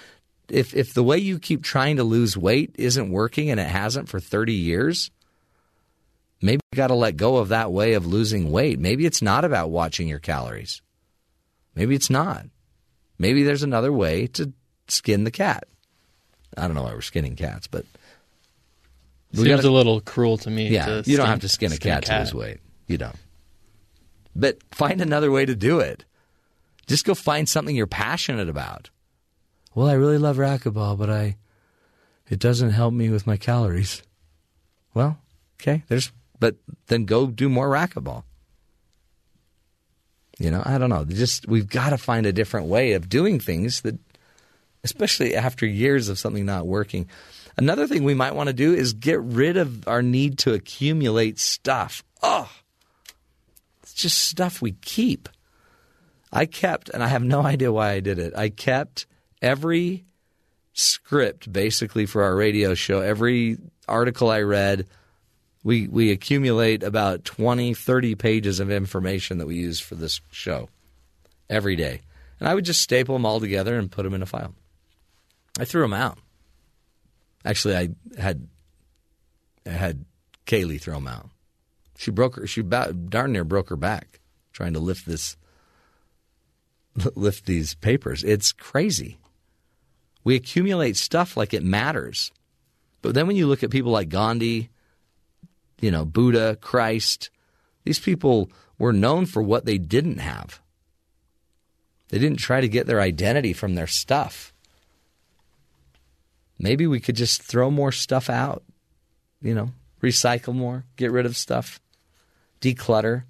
if 0.49 0.73
if 0.75 0.95
the 0.95 1.03
way 1.03 1.19
you 1.19 1.39
keep 1.39 1.63
trying 1.63 1.97
to 1.97 2.05
lose 2.05 2.35
weight 2.35 2.75
isn't 2.79 3.11
working 3.11 3.51
and 3.51 3.61
it 3.61 3.67
hasn't 3.67 4.09
for 4.09 4.19
30 4.19 4.55
years, 4.55 5.11
maybe 6.41 6.63
you 6.73 6.77
got 6.77 6.87
to 6.87 6.95
let 6.95 7.19
go 7.19 7.37
of 7.37 7.51
that 7.51 7.71
way 7.71 7.93
of 7.93 8.07
losing 8.07 8.51
weight. 8.51 8.79
Maybe 8.79 9.05
it's 9.05 9.21
not 9.21 9.45
about 9.45 9.69
watching 9.69 10.09
your 10.09 10.21
calories. 10.21 10.81
Maybe 11.75 11.95
it's 11.95 12.09
not. 12.09 12.47
Maybe 13.19 13.43
there's 13.43 13.63
another 13.63 13.93
way 13.93 14.29
to 14.29 14.55
skin 14.89 15.25
the 15.25 15.31
cat. 15.31 15.65
I 16.57 16.63
don't 16.63 16.75
know 16.75 16.85
why 16.85 16.95
we're 16.95 17.03
skinning 17.03 17.37
cats, 17.37 17.67
but 17.67 17.85
Seems 19.35 19.49
gotta, 19.49 19.69
a 19.69 19.71
little 19.71 20.01
cruel 20.01 20.39
to 20.39 20.49
me. 20.49 20.69
Yeah, 20.69 20.87
to 20.87 20.97
you 20.97 21.03
skin, 21.03 21.17
don't 21.19 21.27
have 21.27 21.41
to 21.41 21.49
skin 21.51 21.73
a 21.73 21.75
skin 21.75 21.93
cat, 21.93 22.05
cat 22.07 22.29
to 22.29 22.37
lose 22.37 22.43
weight. 22.43 22.61
You 22.87 22.97
don't. 22.97 23.17
But 24.35 24.61
find 24.73 25.03
another 25.03 25.31
way 25.31 25.45
to 25.45 25.55
do 25.55 25.81
it. 25.81 26.07
Just 26.91 27.05
go 27.05 27.15
find 27.15 27.49
something 27.49 27.77
you're 27.77 27.87
passionate 27.87 28.49
about. 28.49 28.91
Well, 29.77 29.87
I 29.87 29.93
really 29.93 30.19
love 30.19 30.39
racquetball, 30.39 30.99
but 30.99 31.09
I 31.09 31.37
it 32.29 32.41
doesn't 32.41 32.71
help 32.71 32.93
me 32.93 33.11
with 33.11 33.29
my 33.29 33.37
calories. 33.37 34.03
Well, 34.93 35.17
okay, 35.61 35.85
there's 35.87 36.11
but 36.41 36.57
then 36.89 37.05
go 37.05 37.29
do 37.29 37.49
more 37.49 37.69
racquetball. 37.69 38.25
You 40.37 40.51
know, 40.51 40.65
I 40.67 40.79
don't 40.79 40.91
know. 40.91 41.05
Just 41.05 41.47
we've 41.47 41.69
got 41.69 41.91
to 41.91 41.97
find 41.97 42.27
a 42.27 42.33
different 42.33 42.67
way 42.67 42.95
of 42.95 43.09
doing 43.09 43.39
things 43.39 43.83
that 43.83 43.97
especially 44.83 45.37
after 45.37 45.67
years 45.67 46.09
of 46.09 46.19
something 46.19 46.45
not 46.45 46.67
working. 46.67 47.09
Another 47.57 47.87
thing 47.87 48.03
we 48.03 48.15
might 48.15 48.35
want 48.35 48.49
to 48.49 48.53
do 48.53 48.75
is 48.75 48.95
get 48.95 49.21
rid 49.21 49.57
of 49.57 49.87
our 49.87 50.03
need 50.03 50.39
to 50.39 50.55
accumulate 50.55 51.39
stuff. 51.39 52.03
Oh, 52.21 52.51
it's 53.81 53.95
just 53.95 54.19
stuff 54.19 54.61
we 54.61 54.73
keep. 54.73 55.29
I 56.33 56.47
kept, 56.47 56.89
and 56.91 57.03
I 57.03 57.09
have 57.09 57.23
no 57.23 57.43
idea 57.43 57.73
why 57.73 57.93
I 57.93 58.01
did 58.01 58.19
it. 58.19 58.35
I 58.37 58.49
kept 58.51 59.07
every 59.43 60.05
script 60.73 61.53
basically 61.53 62.07
for 62.07 62.23
our 62.23 62.37
radio 62.37 62.75
show. 62.75 63.01
Every 63.01 63.59
article 63.89 64.31
I 64.31 64.43
read, 64.43 64.87
we 65.65 65.89
we 65.89 66.11
accumulate 66.11 66.83
about 66.83 67.25
20, 67.25 67.75
30 67.75 68.15
pages 68.15 68.61
of 68.61 68.71
information 68.71 69.39
that 69.39 69.47
we 69.47 69.57
use 69.57 69.81
for 69.81 69.95
this 69.95 70.21
show 70.31 70.69
every 71.49 71.77
day. 71.77 72.01
And 72.39 72.49
I 72.49 72.55
would 72.55 72.65
just 72.65 72.81
staple 72.81 73.15
them 73.15 73.27
all 73.27 73.41
together 73.41 73.77
and 73.79 73.91
put 73.91 74.05
them 74.05 74.15
in 74.15 74.23
a 74.23 74.27
file. 74.27 74.55
I 75.59 75.65
threw 75.65 75.83
them 75.83 75.93
out. 75.93 76.19
Actually, 77.45 77.77
I 77.77 77.89
had 78.19 78.49
I 79.67 79.71
had 79.71 80.05
Kaylee 80.47 80.81
throw 80.81 80.95
them 80.95 81.09
out. 81.09 81.29
She 81.99 82.11
broke 82.11 82.37
her. 82.37 82.47
She 82.47 82.63
about, 82.63 83.11
darn 83.11 83.33
near 83.33 83.45
broke 83.45 83.69
her 83.69 83.77
back 83.77 84.21
trying 84.53 84.73
to 84.73 84.81
lift 84.81 85.07
this 85.07 85.37
lift 87.15 87.47
these 87.47 87.75
papers. 87.75 88.25
It's 88.25 88.53
crazy. 88.53 89.19
We 90.25 90.37
accumulate 90.37 90.97
stuff 90.97 91.37
like 91.37 91.55
it 91.55 91.63
matters. 91.63 92.31
But 93.03 93.15
then 93.15 93.27
when 93.27 93.37
you 93.37 93.47
look 93.47 93.63
at 93.63 93.71
people 93.71 93.93
like 93.93 94.09
Gandhi, 94.09 94.69
you 95.81 95.91
know, 95.91 96.05
Buddha, 96.05 96.57
Christ, 96.61 97.31
these 97.85 97.99
people 97.99 98.51
were 98.79 98.93
known 98.93 99.27
for 99.27 99.43
what 99.43 99.65
they 99.65 99.79
didn't 99.79 100.19
have. 100.19 100.61
They 102.09 102.19
didn't 102.19 102.39
try 102.39 102.61
to 102.61 102.69
get 102.69 102.87
their 102.87 103.01
identity 103.01 103.53
from 103.53 103.75
their 103.75 103.87
stuff. 103.87 104.53
Maybe 106.59 106.87
we 106.87 107.01
could 107.01 107.17
just 107.17 107.43
throw 107.43 107.71
more 107.71 107.93
stuff 107.93 108.29
out, 108.29 108.63
you 109.41 109.55
know, 109.55 109.71
recycle 110.03 110.55
more, 110.55 110.85
get 110.97 111.11
rid 111.11 111.25
of 111.25 111.37
stuff, 111.37 111.81
declutter. 112.61 113.25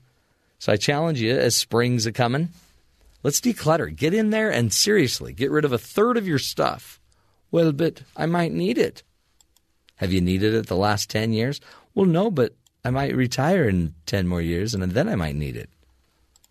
So 0.58 0.72
I 0.72 0.76
challenge 0.76 1.20
you 1.20 1.36
as 1.36 1.54
spring's 1.54 2.06
a 2.06 2.12
coming, 2.12 2.48
let's 3.22 3.40
declutter. 3.40 3.94
Get 3.94 4.14
in 4.14 4.30
there 4.30 4.50
and 4.50 4.72
seriously 4.72 5.32
get 5.32 5.50
rid 5.50 5.64
of 5.64 5.72
a 5.72 5.78
third 5.78 6.16
of 6.16 6.28
your 6.28 6.38
stuff. 6.38 7.00
Well, 7.50 7.72
but 7.72 8.02
I 8.16 8.26
might 8.26 8.52
need 8.52 8.78
it. 8.78 9.02
Have 9.96 10.12
you 10.12 10.20
needed 10.20 10.54
it 10.54 10.66
the 10.66 10.76
last 10.76 11.10
10 11.10 11.32
years? 11.32 11.60
Well, 11.94 12.06
no, 12.06 12.30
but 12.30 12.54
I 12.84 12.90
might 12.90 13.14
retire 13.14 13.68
in 13.68 13.94
10 14.06 14.26
more 14.26 14.40
years 14.40 14.74
and 14.74 14.82
then 14.82 15.08
I 15.08 15.16
might 15.16 15.36
need 15.36 15.56
it. 15.56 15.68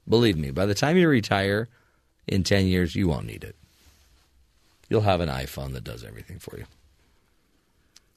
Believe 0.08 0.38
me, 0.38 0.52
by 0.52 0.66
the 0.66 0.76
time 0.76 0.98
you 0.98 1.08
retire 1.08 1.68
in 2.28 2.44
10 2.44 2.68
years, 2.68 2.96
you 2.96 3.08
won't 3.08 3.26
need 3.26 3.44
it. 3.44 3.56
You'll 4.90 5.02
have 5.02 5.22
an 5.22 5.30
iPhone 5.30 5.74
that 5.74 5.84
does 5.84 6.04
everything 6.04 6.40
for 6.40 6.58
you. 6.58 6.66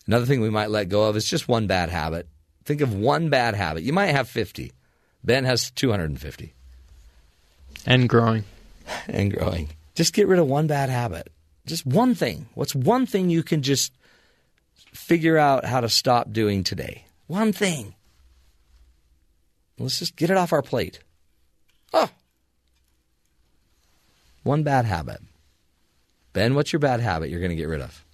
Another 0.07 0.27
thing 0.27 0.41
we 0.41 0.51
might 0.51 0.71
let 0.71 0.89
go 0.89 1.09
of 1.09 1.17
is 1.17 1.29
just 1.29 1.49
one 1.49 1.67
bad 1.67 1.91
habit. 1.91 2.27
Think 2.65 2.81
of 2.81 2.95
one 2.95 3.29
bad 3.29 3.55
habit. 3.55 3.83
You 3.83 3.93
might 3.93 4.07
have 4.07 4.29
50. 4.29 4.73
Ben 5.23 5.45
has 5.45 5.71
250. 5.71 6.55
And 7.87 8.09
growing. 8.09 8.45
and 9.09 9.33
growing. 9.33 9.71
Just 9.95 10.15
get 10.15 10.29
rid 10.29 10.39
of 10.39 10.47
one 10.47 10.67
bad 10.67 10.89
habit. 10.89 11.31
Just 11.67 11.87
one 11.87 12.15
thing. 12.15 12.47
What's 12.55 12.75
one 12.75 13.07
thing 13.07 13.31
you 13.31 13.43
can 13.43 13.63
just 13.63 13.93
figure 14.93 15.39
out 15.39 15.65
how 15.65 15.81
to 15.81 15.89
stop 15.89 16.33
doing 16.33 16.65
today? 16.65 17.05
One 17.27 17.53
thing. 17.53 17.95
Let's 19.79 19.99
just 19.99 20.17
get 20.17 20.31
it 20.31 20.37
off 20.37 20.53
our 20.53 20.63
plate. 20.63 21.01
Oh. 21.93 22.11
One 24.43 24.63
bad 24.63 24.85
habit. 24.85 25.21
Ben, 26.33 26.55
what's 26.55 26.73
your 26.73 26.81
bad 26.81 27.01
habit 27.01 27.31
you're 27.31 27.41
going 27.41 27.51
to 27.51 27.57
get 27.57 27.69
rid 27.69 27.81
of? 27.81 28.05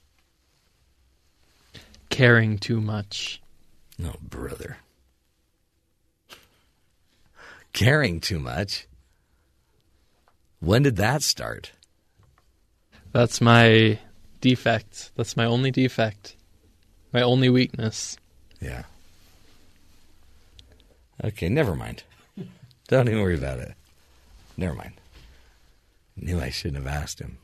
Caring 2.10 2.58
too 2.58 2.80
much. 2.80 3.40
No, 3.98 4.14
brother. 4.22 4.78
Caring 7.72 8.20
too 8.20 8.38
much? 8.38 8.86
When 10.60 10.82
did 10.82 10.96
that 10.96 11.22
start? 11.22 11.72
That's 13.12 13.40
my 13.40 13.98
defect. 14.40 15.12
That's 15.16 15.36
my 15.36 15.44
only 15.44 15.70
defect. 15.70 16.36
My 17.12 17.22
only 17.22 17.48
weakness. 17.48 18.16
Yeah. 18.60 18.84
Okay, 21.24 21.48
never 21.48 21.74
mind. 21.74 22.02
Don't 22.88 23.08
even 23.08 23.22
worry 23.22 23.36
about 23.36 23.58
it. 23.58 23.74
Never 24.56 24.74
mind. 24.74 24.94
Knew 26.16 26.40
I 26.40 26.50
shouldn't 26.50 26.84
have 26.84 27.02
asked 27.02 27.20
him. 27.20 27.38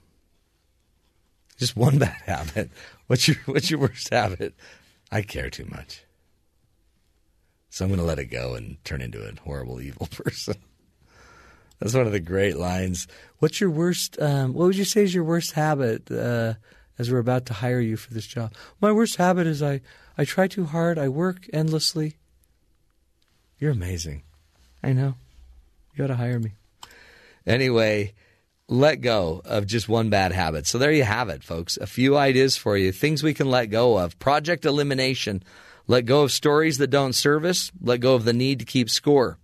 Just 1.57 1.77
one 1.77 1.99
bad 2.01 2.21
habit. 2.27 2.71
What's 3.07 3.29
your 3.29 3.37
what's 3.47 3.71
your 3.71 3.81
worst 3.81 4.11
habit? 4.11 4.55
I 5.11 5.23
care 5.23 5.51
too 5.51 5.67
much. 5.67 6.05
So 7.71 7.85
I'm 7.85 7.91
going 7.91 8.01
to 8.01 8.07
let 8.07 8.19
it 8.19 8.27
go 8.27 8.55
and 8.55 8.83
turn 8.85 9.01
into 9.01 9.27
a 9.27 9.33
horrible 9.41 9.81
evil 9.81 10.07
person. 10.11 10.55
That's 11.79 11.95
one 11.95 12.07
of 12.07 12.13
the 12.13 12.21
great 12.21 12.57
lines. 12.57 13.07
What's 13.39 13.61
your 13.61 13.71
worst? 13.71 14.21
Um, 14.21 14.55
what 14.55 14.67
would 14.67 14.77
you 14.77 14.85
say 14.85 15.03
is 15.03 15.15
your 15.15 15.25
worst 15.25 15.53
habit? 15.53 16.11
Uh, 16.11 16.55
as 16.97 17.11
we're 17.11 17.19
about 17.19 17.47
to 17.47 17.55
hire 17.55 17.81
you 17.81 17.97
for 17.97 18.15
this 18.15 18.27
job, 18.27 18.53
my 18.81 18.93
worst 18.93 19.17
habit 19.17 19.47
is 19.47 19.63
I 19.63 19.81
I 20.17 20.25
try 20.25 20.47
too 20.47 20.65
hard. 20.65 20.99
I 20.99 21.09
work 21.09 21.47
endlessly. 21.53 22.17
You're 23.59 23.73
amazing. 23.73 24.23
I 24.83 24.93
know. 24.93 25.15
You 25.95 26.05
ought 26.05 26.09
to 26.09 26.17
hire 26.17 26.39
me. 26.39 26.53
Anyway, 27.47 28.15
let 28.69 29.01
go 29.01 29.43
of 29.45 29.67
just 29.67 29.89
one 29.89 30.11
bad 30.11 30.33
habit. 30.33 30.67
So 30.67 30.79
there 30.79 30.93
you 30.93 31.05
have 31.05 31.29
it, 31.29 31.45
folks. 31.45 31.77
A 31.77 31.87
few 31.87 32.17
ideas 32.17 32.57
for 32.57 32.77
you. 32.77 32.93
Things 32.93 33.23
we 33.23 33.35
can 33.35 33.51
let 33.51 33.67
go 33.67 33.99
of. 33.99 34.19
Project 34.19 34.65
elimination. 34.65 35.43
Let 35.87 36.07
go 36.07 36.23
of 36.23 36.33
stories 36.33 36.79
that 36.79 36.89
don't 36.89 37.13
serve 37.13 37.45
us. 37.45 37.71
Let 37.81 38.01
go 38.01 38.15
of 38.15 38.25
the 38.25 38.33
need 38.33 38.61
to 38.61 38.65
keep 38.65 38.89
score. 38.89 39.39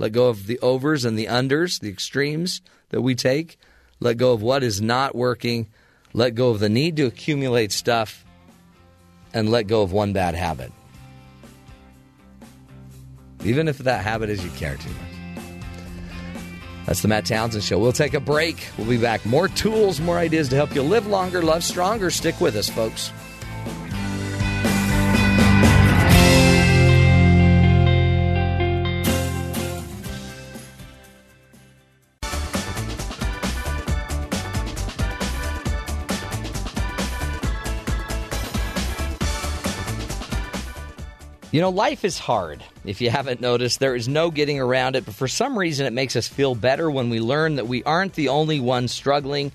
Let 0.00 0.12
go 0.12 0.30
of 0.30 0.46
the 0.46 0.58
overs 0.60 1.04
and 1.04 1.18
the 1.18 1.26
unders, 1.26 1.78
the 1.78 1.90
extremes 1.90 2.62
that 2.88 3.02
we 3.02 3.14
take. 3.14 3.58
Let 4.00 4.16
go 4.16 4.32
of 4.32 4.40
what 4.40 4.62
is 4.62 4.80
not 4.80 5.14
working. 5.14 5.68
Let 6.14 6.34
go 6.34 6.48
of 6.48 6.58
the 6.58 6.70
need 6.70 6.96
to 6.96 7.04
accumulate 7.04 7.70
stuff. 7.70 8.24
And 9.34 9.50
let 9.50 9.66
go 9.66 9.82
of 9.82 9.92
one 9.92 10.14
bad 10.14 10.34
habit. 10.34 10.72
Even 13.44 13.68
if 13.68 13.76
that 13.76 14.02
habit 14.02 14.30
is 14.30 14.42
you 14.42 14.50
care 14.52 14.76
too 14.76 14.88
much. 14.88 15.44
That's 16.86 17.02
the 17.02 17.08
Matt 17.08 17.26
Townsend 17.26 17.62
Show. 17.62 17.78
We'll 17.78 17.92
take 17.92 18.14
a 18.14 18.20
break. 18.20 18.68
We'll 18.78 18.88
be 18.88 18.96
back. 18.96 19.26
More 19.26 19.48
tools, 19.48 20.00
more 20.00 20.16
ideas 20.16 20.48
to 20.48 20.56
help 20.56 20.74
you 20.74 20.82
live 20.82 21.06
longer, 21.06 21.42
love 21.42 21.62
stronger. 21.62 22.10
Stick 22.10 22.40
with 22.40 22.56
us, 22.56 22.70
folks. 22.70 23.12
You 41.52 41.60
know, 41.60 41.70
life 41.70 42.04
is 42.04 42.16
hard. 42.16 42.62
If 42.84 43.00
you 43.00 43.10
haven't 43.10 43.40
noticed, 43.40 43.80
there 43.80 43.96
is 43.96 44.06
no 44.06 44.30
getting 44.30 44.60
around 44.60 44.94
it, 44.94 45.04
but 45.04 45.14
for 45.14 45.26
some 45.26 45.58
reason 45.58 45.84
it 45.84 45.92
makes 45.92 46.14
us 46.14 46.28
feel 46.28 46.54
better 46.54 46.88
when 46.88 47.10
we 47.10 47.18
learn 47.18 47.56
that 47.56 47.66
we 47.66 47.82
aren't 47.82 48.14
the 48.14 48.28
only 48.28 48.60
ones 48.60 48.92
struggling. 48.92 49.50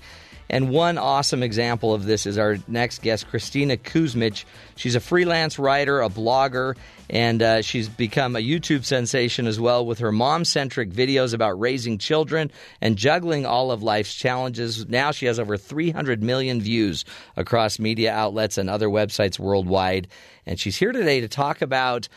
And 0.50 0.70
one 0.70 0.98
awesome 0.98 1.42
example 1.42 1.94
of 1.94 2.04
this 2.04 2.26
is 2.26 2.36
our 2.36 2.58
next 2.68 3.00
guest, 3.00 3.28
Kristina 3.28 3.78
Kuzmic. 3.78 4.44
She's 4.76 4.94
a 4.94 5.00
freelance 5.00 5.58
writer, 5.58 6.02
a 6.02 6.10
blogger, 6.10 6.76
and 7.08 7.42
uh, 7.42 7.62
she's 7.62 7.88
become 7.88 8.36
a 8.36 8.40
YouTube 8.40 8.84
sensation 8.84 9.46
as 9.46 9.58
well 9.58 9.84
with 9.84 9.98
her 10.00 10.12
mom 10.12 10.44
centric 10.44 10.90
videos 10.90 11.32
about 11.32 11.58
raising 11.58 11.96
children 11.96 12.52
and 12.80 12.96
juggling 12.96 13.46
all 13.46 13.72
of 13.72 13.82
life's 13.82 14.14
challenges. 14.14 14.86
Now 14.86 15.12
she 15.12 15.26
has 15.26 15.40
over 15.40 15.56
300 15.56 16.22
million 16.22 16.60
views 16.60 17.06
across 17.36 17.78
media 17.78 18.12
outlets 18.12 18.58
and 18.58 18.68
other 18.68 18.88
websites 18.88 19.38
worldwide. 19.38 20.08
And 20.46 20.58
she's 20.60 20.76
here 20.76 20.92
today 20.92 21.20
to 21.20 21.28
talk 21.28 21.60
about 21.60 22.08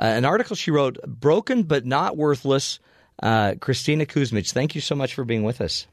uh, 0.00 0.06
an 0.06 0.24
article 0.24 0.56
she 0.56 0.70
wrote, 0.70 0.98
Broken 1.06 1.64
But 1.64 1.84
Not 1.84 2.16
Worthless. 2.16 2.80
Uh, 3.22 3.52
Kristina 3.52 4.06
Kuzmic, 4.06 4.50
thank 4.50 4.74
you 4.74 4.80
so 4.80 4.94
much 4.94 5.14
for 5.14 5.24
being 5.24 5.44
with 5.44 5.60
us. 5.60 5.86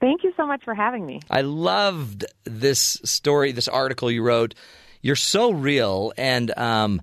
Thank 0.00 0.24
you 0.24 0.32
so 0.36 0.46
much 0.46 0.64
for 0.64 0.74
having 0.74 1.06
me. 1.06 1.20
I 1.30 1.42
loved 1.42 2.24
this 2.44 3.00
story, 3.04 3.52
this 3.52 3.68
article 3.68 4.10
you 4.10 4.22
wrote. 4.22 4.54
You're 5.02 5.16
so 5.16 5.52
real. 5.52 6.12
And 6.16 6.56
um, 6.58 7.02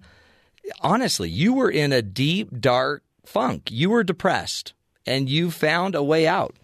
honestly, 0.81 1.29
you 1.29 1.53
were 1.53 1.69
in 1.69 1.91
a 1.91 2.01
deep, 2.01 2.59
dark 2.59 3.03
funk. 3.25 3.69
You 3.71 3.89
were 3.89 4.03
depressed 4.03 4.73
and 5.05 5.29
you 5.29 5.51
found 5.51 5.95
a 5.95 6.03
way 6.03 6.27
out. 6.27 6.55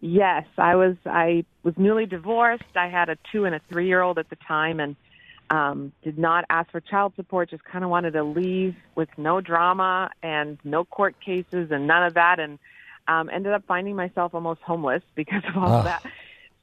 Yes, 0.00 0.44
I 0.58 0.76
was. 0.76 0.94
I 1.06 1.44
was 1.62 1.74
newly 1.78 2.04
divorced. 2.04 2.76
I 2.76 2.88
had 2.88 3.08
a 3.08 3.16
two 3.32 3.46
and 3.46 3.54
a 3.54 3.60
three 3.68 3.86
year 3.86 4.02
old 4.02 4.18
at 4.18 4.28
the 4.28 4.36
time, 4.36 4.78
and 4.78 4.94
um, 5.50 5.92
did 6.02 6.18
not 6.18 6.44
ask 6.50 6.70
for 6.70 6.80
child 6.80 7.12
support. 7.16 7.50
Just 7.50 7.64
kind 7.64 7.84
of 7.84 7.90
wanted 7.90 8.12
to 8.12 8.24
leave 8.24 8.74
with 8.94 9.08
no 9.16 9.40
drama 9.40 10.10
and 10.22 10.58
no 10.64 10.84
court 10.84 11.16
cases 11.24 11.70
and 11.70 11.86
none 11.86 12.04
of 12.04 12.14
that, 12.14 12.40
and 12.40 12.58
um, 13.08 13.30
ended 13.32 13.52
up 13.52 13.62
finding 13.66 13.96
myself 13.96 14.34
almost 14.34 14.60
homeless 14.62 15.02
because 15.14 15.42
of 15.48 15.62
all 15.62 15.72
of 15.72 15.84
that. 15.84 16.02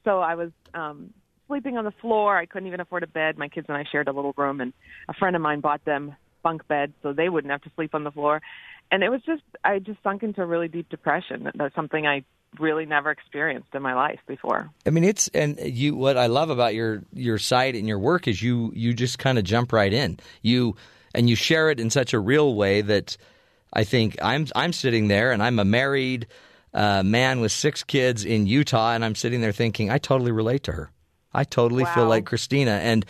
So 0.04 0.20
I 0.20 0.34
was 0.34 0.50
um, 0.74 1.14
sleeping 1.46 1.78
on 1.78 1.84
the 1.84 1.92
floor. 1.92 2.36
I 2.36 2.46
couldn't 2.46 2.66
even 2.68 2.80
afford 2.80 3.02
a 3.02 3.06
bed. 3.06 3.38
My 3.38 3.48
kids 3.48 3.66
and 3.68 3.76
I 3.76 3.84
shared 3.90 4.08
a 4.08 4.12
little 4.12 4.34
room, 4.36 4.60
and 4.60 4.72
a 5.08 5.14
friend 5.14 5.34
of 5.34 5.42
mine 5.42 5.60
bought 5.60 5.84
them 5.84 6.14
bunk 6.42 6.68
beds 6.68 6.92
so 7.02 7.12
they 7.12 7.30
wouldn't 7.30 7.50
have 7.50 7.62
to 7.62 7.70
sleep 7.74 7.94
on 7.94 8.04
the 8.04 8.10
floor. 8.10 8.42
And 8.90 9.02
it 9.02 9.08
was 9.08 9.22
just 9.24 9.42
I 9.64 9.78
just 9.78 10.02
sunk 10.02 10.22
into 10.22 10.42
a 10.42 10.46
really 10.46 10.68
deep 10.68 10.88
depression. 10.90 11.50
That's 11.54 11.74
something 11.74 12.06
I 12.06 12.24
really 12.58 12.86
never 12.86 13.10
experienced 13.10 13.68
in 13.74 13.82
my 13.82 13.94
life 13.94 14.20
before. 14.26 14.70
I 14.86 14.90
mean, 14.90 15.04
it's 15.04 15.28
and 15.28 15.58
you. 15.60 15.94
What 15.96 16.16
I 16.16 16.26
love 16.26 16.50
about 16.50 16.74
your 16.74 17.02
your 17.12 17.38
site 17.38 17.74
and 17.74 17.88
your 17.88 17.98
work 17.98 18.28
is 18.28 18.42
you 18.42 18.72
you 18.74 18.92
just 18.94 19.18
kind 19.18 19.38
of 19.38 19.44
jump 19.44 19.72
right 19.72 19.92
in. 19.92 20.18
You 20.42 20.76
and 21.14 21.28
you 21.28 21.36
share 21.36 21.70
it 21.70 21.80
in 21.80 21.90
such 21.90 22.12
a 22.12 22.18
real 22.18 22.54
way 22.54 22.80
that 22.80 23.16
I 23.72 23.84
think 23.84 24.16
I'm 24.22 24.46
I'm 24.54 24.72
sitting 24.72 25.08
there 25.08 25.32
and 25.32 25.42
I'm 25.42 25.58
a 25.58 25.64
married 25.64 26.26
uh, 26.72 27.02
man 27.02 27.40
with 27.40 27.52
six 27.52 27.84
kids 27.84 28.24
in 28.24 28.46
Utah, 28.46 28.92
and 28.92 29.04
I'm 29.04 29.14
sitting 29.14 29.40
there 29.40 29.52
thinking 29.52 29.90
I 29.90 29.98
totally 29.98 30.32
relate 30.32 30.64
to 30.64 30.72
her. 30.72 30.90
I 31.32 31.44
totally 31.44 31.84
feel 31.84 32.06
like 32.06 32.24
Kristina. 32.24 32.78
And 32.78 33.04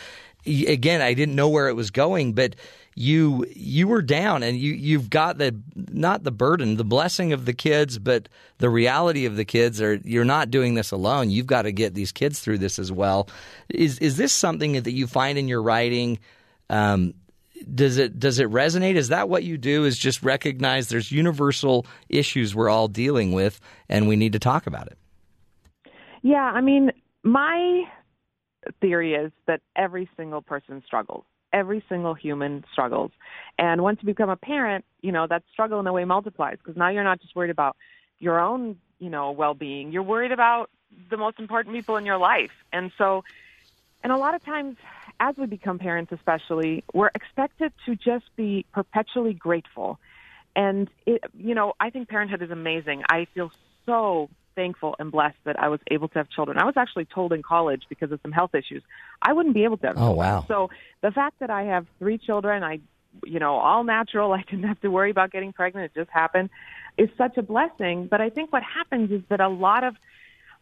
again, 0.47 1.03
I 1.03 1.15
didn't 1.15 1.35
know 1.35 1.49
where 1.49 1.69
it 1.69 1.75
was 1.75 1.91
going, 1.91 2.33
but 2.33 2.57
you 2.95 3.45
you 3.55 3.89
were 3.89 4.03
down 4.03 4.43
and 4.43 4.59
you 4.59 4.73
you've 4.73 5.11
got 5.11 5.39
the 5.39 5.55
not 5.75 6.25
the 6.25 6.31
burden, 6.31 6.77
the 6.77 6.85
blessing 6.85 7.33
of 7.33 7.45
the 7.45 7.53
kids, 7.53 7.99
but 7.99 8.29
the 8.59 8.71
reality 8.71 9.27
of 9.27 9.37
the 9.37 9.45
kids 9.45 9.83
are 9.83 9.95
you're 10.05 10.25
not 10.25 10.51
doing 10.51 10.75
this 10.75 10.91
alone. 10.91 11.31
You've 11.31 11.47
got 11.47 11.63
to 11.63 11.73
get 11.73 11.95
these 11.95 12.13
kids 12.13 12.41
through 12.41 12.59
this 12.59 12.79
as 12.79 12.93
well. 12.93 13.29
Is 13.69 13.99
is 13.99 14.17
this 14.17 14.33
something 14.33 14.75
that 14.75 14.93
you 14.93 15.07
find 15.07 15.39
in 15.39 15.49
your 15.49 15.63
writing? 15.63 16.19
Um, 16.71 17.15
does 17.75 17.99
it 17.99 18.19
does 18.19 18.39
it 18.39 18.51
resonate? 18.51 18.95
Is 18.97 19.09
that 19.09 19.29
what 19.29 19.43
you 19.43 19.59
do? 19.59 19.85
Is 19.85 19.99
just 19.99 20.23
recognize 20.23 20.89
there's 20.89 21.11
universal 21.11 21.87
issues 22.09 22.55
we're 22.55 22.69
all 22.69 22.89
dealing 22.89 23.33
with, 23.33 23.61
and 23.89 24.07
we 24.07 24.17
need 24.17 24.33
to 24.35 24.39
talk 24.39 24.67
about 24.67 24.87
it. 24.89 24.99
Yeah, 26.23 26.45
I 26.45 26.61
mean, 26.61 26.91
my 27.23 27.85
theory 28.81 29.15
is 29.15 29.33
that 29.47 29.61
every 29.77 30.09
single 30.17 30.41
person 30.41 30.83
struggles. 30.87 31.25
Every 31.55 31.83
single 31.89 32.13
human 32.13 32.65
struggles. 32.73 33.13
And 33.59 33.83
once 33.83 33.99
you 34.03 34.07
become 34.07 34.29
a 34.29 34.37
parent, 34.37 34.85
you 35.01 35.13
know, 35.13 35.27
that 35.29 35.43
struggle 35.53 35.81
in 35.81 35.87
a 35.87 35.93
way 35.93 36.05
multiplies 36.05 36.59
because 36.59 36.77
now 36.77 36.91
you're 36.91 37.05
not 37.05 37.21
just 37.23 37.35
worried 37.35 37.51
about 37.51 37.77
your 38.19 38.39
own, 38.41 38.77
you 38.99 39.09
know, 39.09 39.31
well-being. 39.31 39.93
You're 39.93 40.03
worried 40.03 40.33
about 40.33 40.69
the 41.11 41.17
most 41.17 41.39
important 41.39 41.75
people 41.75 41.97
in 41.97 42.05
your 42.05 42.19
life. 42.19 42.51
And 42.73 42.91
so 42.99 43.23
and 44.05 44.13
a 44.13 44.19
lot 44.19 44.35
of 44.35 44.45
times 44.45 44.77
as 45.19 45.35
we 45.39 45.47
become 45.47 45.79
parents 45.79 46.13
especially, 46.13 46.85
we're 46.93 47.11
expected 47.15 47.73
to 47.87 47.97
just 47.97 48.27
be 48.37 48.67
perpetually 48.73 49.33
grateful. 49.33 49.99
And 50.55 50.89
it, 51.07 51.23
you 51.37 51.55
know, 51.55 51.73
I 51.81 51.91
think 51.91 52.09
parenthood 52.09 52.43
is 52.43 52.51
amazing. 52.51 53.03
I 53.09 53.27
feel 53.35 53.51
so 53.87 54.29
thankful 54.55 54.97
and 54.99 55.11
blessed 55.11 55.37
that 55.45 55.59
I 55.59 55.69
was 55.69 55.81
able 55.91 56.09
to 56.09 56.15
have 56.15 56.29
children. 56.31 56.59
I 56.59 56.65
was 56.65 56.77
actually 56.77 57.07
told 57.07 57.33
in 57.33 57.43
college 57.43 57.83
because 57.89 58.13
of 58.13 58.21
some 58.23 58.33
health 58.33 58.55
issues 58.55 58.83
I 59.21 59.33
wouldn't 59.33 59.55
be 59.55 59.65
able 59.65 59.79
to 59.79 59.87
have 59.89 59.99
Oh, 59.99 60.13
wow. 60.13 60.45
So 60.49 60.71
the 61.01 61.11
fact 61.11 61.39
that 61.41 61.51
I 61.51 61.65
have 61.65 61.87
three 61.99 62.19
children, 62.19 62.63
I 62.63 62.81
you 63.25 63.39
know, 63.39 63.57
all 63.57 63.85
natural, 63.85 64.33
I 64.35 64.43
didn't 64.43 64.65
have 64.65 64.81
to 64.81 64.89
worry 64.89 65.11
about 65.11 65.31
getting 65.31 65.53
pregnant, 65.53 65.93
it 65.95 65.99
just 65.99 66.11
happened, 66.11 66.51
is 66.99 67.09
such 67.17 67.37
a 67.37 67.43
blessing. 67.43 68.07
But 68.07 68.21
I 68.21 68.31
think 68.31 68.53
what 68.53 68.63
happens 68.63 69.11
is 69.11 69.23
that 69.29 69.41
a 69.41 69.49
lot 69.49 69.85
of 69.85 69.97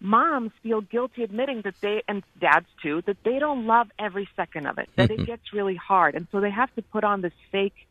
moms 0.02 0.50
feel 0.62 0.80
guilty 0.80 1.22
admitting 1.22 1.62
that 1.62 1.74
they 1.80 2.02
and 2.08 2.24
dads 2.40 2.66
too 2.82 3.02
that 3.06 3.16
they 3.24 3.38
don't 3.38 3.66
love 3.68 3.88
every 4.00 4.28
second 4.34 4.66
of 4.66 4.76
it 4.76 4.88
that 4.96 5.12
it 5.12 5.24
gets 5.26 5.52
really 5.52 5.76
hard 5.76 6.16
and 6.16 6.26
so 6.32 6.40
they 6.40 6.50
have 6.50 6.74
to 6.74 6.82
put 6.82 7.04
on 7.04 7.20
this 7.20 7.32
fake 7.52 7.86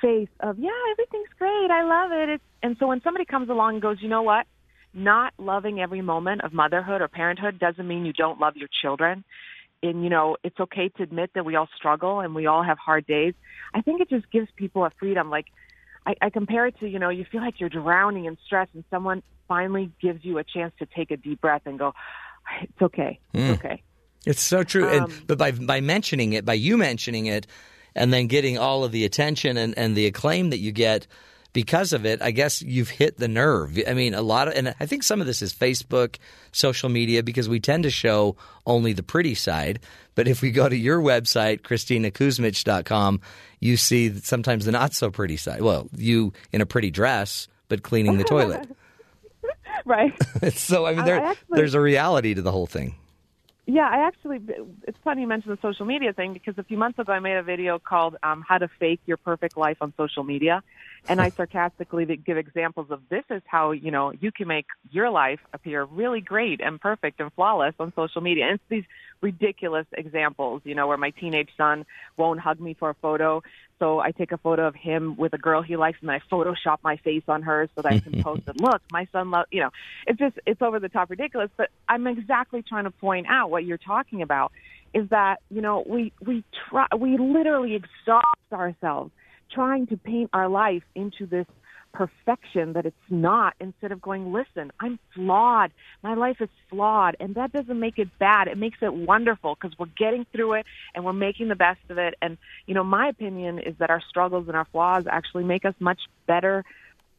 face 0.00 0.28
of 0.38 0.56
yeah 0.60 0.70
everything's 0.92 1.28
great 1.40 1.68
i 1.68 1.82
love 1.82 2.12
it 2.12 2.28
it's, 2.34 2.44
and 2.62 2.76
so 2.78 2.86
when 2.86 3.02
somebody 3.02 3.24
comes 3.24 3.48
along 3.48 3.74
and 3.74 3.82
goes 3.82 4.00
you 4.00 4.08
know 4.08 4.22
what 4.22 4.46
not 4.94 5.32
loving 5.38 5.80
every 5.80 6.02
moment 6.02 6.42
of 6.42 6.52
motherhood 6.52 7.00
or 7.00 7.08
parenthood 7.08 7.58
doesn't 7.58 7.86
mean 7.86 8.04
you 8.04 8.12
don't 8.12 8.38
love 8.38 8.56
your 8.56 8.68
children 8.82 9.24
and 9.82 10.04
you 10.04 10.10
know 10.10 10.36
it's 10.44 10.58
okay 10.60 10.88
to 10.90 11.02
admit 11.02 11.30
that 11.34 11.44
we 11.44 11.56
all 11.56 11.68
struggle 11.76 12.20
and 12.20 12.34
we 12.34 12.46
all 12.46 12.62
have 12.62 12.78
hard 12.78 13.06
days 13.06 13.34
i 13.74 13.80
think 13.80 14.00
it 14.00 14.08
just 14.10 14.30
gives 14.30 14.48
people 14.56 14.84
a 14.84 14.90
freedom 14.98 15.30
like 15.30 15.46
I, 16.06 16.14
I 16.20 16.30
compare 16.30 16.66
it 16.66 16.78
to, 16.80 16.88
you 16.88 16.98
know, 16.98 17.10
you 17.10 17.24
feel 17.30 17.40
like 17.40 17.60
you're 17.60 17.68
drowning 17.68 18.24
in 18.24 18.36
stress 18.44 18.68
and 18.74 18.84
someone 18.90 19.22
finally 19.48 19.90
gives 20.00 20.24
you 20.24 20.38
a 20.38 20.44
chance 20.44 20.72
to 20.78 20.86
take 20.86 21.10
a 21.10 21.16
deep 21.16 21.40
breath 21.40 21.62
and 21.64 21.78
go, 21.78 21.94
it's 22.62 22.82
okay. 22.82 23.20
It's 23.32 23.42
Mm. 23.42 23.54
okay. 23.54 23.82
It's 24.24 24.42
so 24.42 24.62
true. 24.62 24.88
Um, 24.88 25.04
and 25.04 25.26
but 25.26 25.36
by 25.38 25.50
by 25.50 25.80
mentioning 25.80 26.32
it, 26.32 26.44
by 26.44 26.54
you 26.54 26.76
mentioning 26.76 27.26
it, 27.26 27.46
and 27.94 28.12
then 28.12 28.28
getting 28.28 28.56
all 28.56 28.84
of 28.84 28.92
the 28.92 29.04
attention 29.04 29.56
and, 29.56 29.76
and 29.76 29.96
the 29.96 30.06
acclaim 30.06 30.50
that 30.50 30.58
you 30.58 30.70
get 30.70 31.08
because 31.52 31.92
of 31.92 32.06
it, 32.06 32.22
I 32.22 32.30
guess 32.30 32.62
you've 32.62 32.88
hit 32.88 33.18
the 33.18 33.28
nerve. 33.28 33.78
I 33.86 33.94
mean, 33.94 34.14
a 34.14 34.22
lot 34.22 34.48
of, 34.48 34.54
and 34.54 34.74
I 34.80 34.86
think 34.86 35.02
some 35.02 35.20
of 35.20 35.26
this 35.26 35.42
is 35.42 35.52
Facebook, 35.52 36.16
social 36.50 36.88
media, 36.88 37.22
because 37.22 37.48
we 37.48 37.60
tend 37.60 37.82
to 37.84 37.90
show 37.90 38.36
only 38.66 38.92
the 38.92 39.02
pretty 39.02 39.34
side. 39.34 39.80
But 40.14 40.28
if 40.28 40.42
we 40.42 40.50
go 40.50 40.68
to 40.68 40.76
your 40.76 41.00
website, 41.00 41.60
KristinaKuzmic.com, 41.60 43.20
you 43.60 43.76
see 43.76 44.18
sometimes 44.20 44.64
the 44.64 44.72
not 44.72 44.94
so 44.94 45.10
pretty 45.10 45.36
side. 45.36 45.62
Well, 45.62 45.88
you 45.96 46.32
in 46.52 46.60
a 46.60 46.66
pretty 46.66 46.90
dress, 46.90 47.48
but 47.68 47.82
cleaning 47.82 48.18
the 48.18 48.24
toilet. 48.24 48.68
right. 49.84 50.12
so, 50.54 50.86
I 50.86 50.94
mean, 50.94 51.00
I 51.00 51.10
actually- 51.10 51.56
there's 51.56 51.74
a 51.74 51.80
reality 51.80 52.34
to 52.34 52.42
the 52.42 52.52
whole 52.52 52.66
thing. 52.66 52.96
Yeah, 53.64 53.88
I 53.88 54.08
actually, 54.08 54.40
it's 54.88 54.98
funny 55.04 55.20
you 55.22 55.28
mentioned 55.28 55.56
the 55.56 55.62
social 55.62 55.86
media 55.86 56.12
thing 56.12 56.32
because 56.32 56.58
a 56.58 56.64
few 56.64 56.76
months 56.76 56.98
ago 56.98 57.12
I 57.12 57.20
made 57.20 57.36
a 57.36 57.44
video 57.44 57.78
called 57.78 58.16
um, 58.22 58.44
How 58.46 58.58
to 58.58 58.68
Fake 58.80 59.00
Your 59.06 59.16
Perfect 59.16 59.56
Life 59.56 59.76
on 59.80 59.94
Social 59.96 60.24
Media. 60.24 60.64
And 61.08 61.20
I 61.20 61.32
sarcastically 61.36 62.04
give 62.04 62.36
examples 62.36 62.86
of 62.90 63.00
this 63.10 63.24
is 63.28 63.42
how, 63.46 63.72
you 63.72 63.90
know, 63.90 64.12
you 64.20 64.30
can 64.30 64.46
make 64.46 64.66
your 64.90 65.10
life 65.10 65.40
appear 65.52 65.84
really 65.84 66.20
great 66.20 66.60
and 66.60 66.80
perfect 66.80 67.20
and 67.20 67.32
flawless 67.32 67.74
on 67.80 67.92
social 67.96 68.20
media. 68.20 68.46
And 68.46 68.54
it's 68.54 68.64
these 68.68 68.84
ridiculous 69.20 69.86
examples, 69.92 70.62
you 70.64 70.74
know, 70.74 70.86
where 70.86 70.96
my 70.96 71.10
teenage 71.10 71.50
son 71.56 71.86
won't 72.16 72.38
hug 72.38 72.60
me 72.60 72.74
for 72.74 72.90
a 72.90 72.94
photo. 72.94 73.42
So 73.80 73.98
I 73.98 74.12
take 74.12 74.30
a 74.30 74.38
photo 74.38 74.66
of 74.68 74.76
him 74.76 75.16
with 75.16 75.32
a 75.32 75.38
girl 75.38 75.60
he 75.60 75.76
likes 75.76 75.98
and 76.00 76.08
then 76.08 76.20
I 76.20 76.34
Photoshop 76.34 76.78
my 76.84 76.96
face 76.98 77.24
on 77.26 77.42
her 77.42 77.68
so 77.74 77.82
that 77.82 77.92
I 77.92 77.98
can 77.98 78.22
post 78.22 78.42
it. 78.46 78.60
Look, 78.60 78.80
my 78.92 79.08
son 79.10 79.32
loves, 79.32 79.48
you 79.50 79.60
know, 79.60 79.70
it's 80.06 80.20
just, 80.20 80.38
it's 80.46 80.62
over 80.62 80.78
the 80.78 80.88
top 80.88 81.10
ridiculous. 81.10 81.50
But 81.56 81.70
I'm 81.88 82.06
exactly 82.06 82.62
trying 82.62 82.84
to 82.84 82.92
point 82.92 83.26
out 83.28 83.50
what 83.50 83.64
you're 83.64 83.76
talking 83.76 84.22
about 84.22 84.52
is 84.94 85.08
that, 85.08 85.40
you 85.50 85.62
know, 85.62 85.82
we, 85.84 86.12
we 86.24 86.44
try, 86.68 86.86
we 86.96 87.18
literally 87.18 87.74
exhaust 87.74 88.52
ourselves 88.52 89.10
trying 89.52 89.86
to 89.88 89.96
paint 89.96 90.30
our 90.32 90.48
life 90.48 90.82
into 90.94 91.26
this 91.26 91.46
perfection 91.92 92.72
that 92.72 92.86
it's 92.86 92.96
not 93.10 93.54
instead 93.60 93.92
of 93.92 94.00
going, 94.00 94.32
listen, 94.32 94.72
I'm 94.80 94.98
flawed. 95.14 95.72
My 96.02 96.14
life 96.14 96.38
is 96.40 96.48
flawed. 96.70 97.16
And 97.20 97.34
that 97.34 97.52
doesn't 97.52 97.78
make 97.78 97.98
it 97.98 98.08
bad. 98.18 98.48
It 98.48 98.56
makes 98.56 98.78
it 98.80 98.94
wonderful 98.94 99.54
because 99.54 99.78
we're 99.78 99.86
getting 99.98 100.24
through 100.32 100.54
it 100.54 100.66
and 100.94 101.04
we're 101.04 101.12
making 101.12 101.48
the 101.48 101.54
best 101.54 101.80
of 101.90 101.98
it. 101.98 102.14
And, 102.22 102.38
you 102.66 102.74
know, 102.74 102.82
my 102.84 103.08
opinion 103.08 103.58
is 103.58 103.74
that 103.78 103.90
our 103.90 104.00
struggles 104.08 104.48
and 104.48 104.56
our 104.56 104.64
flaws 104.72 105.04
actually 105.06 105.44
make 105.44 105.64
us 105.66 105.74
much 105.80 106.00
better, 106.26 106.64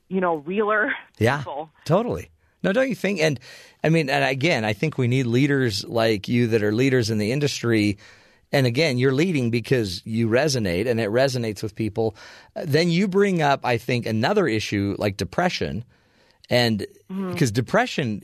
you 0.07 0.19
know, 0.21 0.37
realer 0.37 0.93
Yeah, 1.19 1.37
people. 1.37 1.69
totally. 1.85 2.29
No, 2.63 2.71
don't 2.73 2.89
you 2.89 2.95
think? 2.95 3.19
And 3.19 3.39
I 3.83 3.89
mean, 3.89 4.09
and 4.09 4.23
again, 4.23 4.63
I 4.65 4.73
think 4.73 4.97
we 4.97 5.07
need 5.07 5.25
leaders 5.27 5.83
like 5.83 6.27
you 6.27 6.47
that 6.47 6.63
are 6.63 6.71
leaders 6.71 7.09
in 7.09 7.17
the 7.17 7.31
industry. 7.31 7.97
And 8.53 8.67
again, 8.67 8.97
you're 8.99 9.11
leading 9.11 9.49
because 9.49 10.01
you 10.05 10.29
resonate 10.29 10.87
and 10.87 10.99
it 10.99 11.09
resonates 11.09 11.63
with 11.63 11.75
people. 11.75 12.15
Then 12.55 12.89
you 12.89 13.07
bring 13.07 13.41
up, 13.41 13.65
I 13.65 13.77
think, 13.77 14.05
another 14.05 14.47
issue 14.47 14.95
like 14.99 15.17
depression. 15.17 15.83
And 16.49 16.85
because 17.09 17.51
depression, 17.51 18.21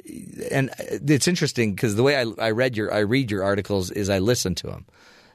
and 0.51 0.69
it's 0.77 1.27
interesting 1.27 1.73
because 1.73 1.95
the 1.95 2.03
way 2.03 2.15
I, 2.15 2.25
I 2.37 2.51
read 2.51 2.77
your, 2.77 2.93
I 2.93 2.99
read 2.99 3.31
your 3.31 3.43
articles 3.43 3.89
is 3.89 4.09
I 4.09 4.19
listen 4.19 4.53
to 4.55 4.67
them. 4.67 4.85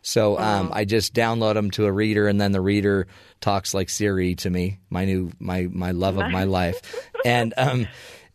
So 0.07 0.39
um, 0.39 0.71
I 0.73 0.85
just 0.85 1.15
download 1.15 1.55
them 1.55 1.71
to 1.73 1.87
a 1.87 1.93
reader, 1.93 2.29
and 2.29 2.39
then 2.39 2.53
the 2.53 2.61
reader 2.61 3.07
talks 3.41 3.73
like 3.73 3.89
Siri 3.89 4.35
to 4.37 4.51
me, 4.51 4.79
my 4.91 5.07
new, 5.07 5.31
my 5.41 5.67
my 5.73 5.93
love 5.93 6.19
of 6.19 6.31
my 6.31 6.45
life. 6.61 6.83
And 7.25 7.55
um, 7.57 7.89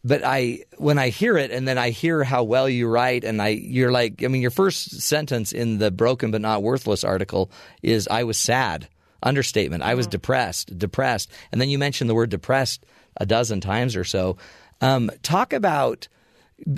but 0.03 0.23
I 0.23 0.63
when 0.77 0.97
I 0.97 1.09
hear 1.09 1.38
it, 1.38 1.51
and 1.51 1.67
then 1.67 1.77
I 1.77 1.89
hear 1.89 2.23
how 2.23 2.43
well 2.43 2.69
you 2.69 2.88
write, 2.88 3.23
and 3.23 3.41
I 3.41 3.49
you're 3.49 3.91
like, 3.91 4.23
I 4.23 4.27
mean, 4.27 4.41
your 4.41 4.51
first 4.51 5.01
sentence 5.01 5.51
in 5.51 5.77
the 5.77 5.91
"Broken 5.91 6.31
but 6.31 6.41
Not 6.41 6.63
Worthless" 6.63 7.03
article 7.03 7.51
is, 7.81 8.07
"I 8.07 8.23
was 8.23 8.38
sad." 8.38 8.88
Understatement. 9.21 9.84
I 9.84 9.95
was 9.95 10.07
depressed, 10.07 10.77
depressed, 10.77 11.30
and 11.51 11.59
then 11.59 11.69
you 11.69 11.77
mentioned 11.77 12.09
the 12.09 12.15
word 12.15 12.30
depressed 12.30 12.85
a 13.17 13.26
dozen 13.26 13.59
times 13.59 13.97
or 13.97 14.05
so. 14.05 14.38
Um, 14.80 15.11
talk 15.23 15.51
about 15.51 16.07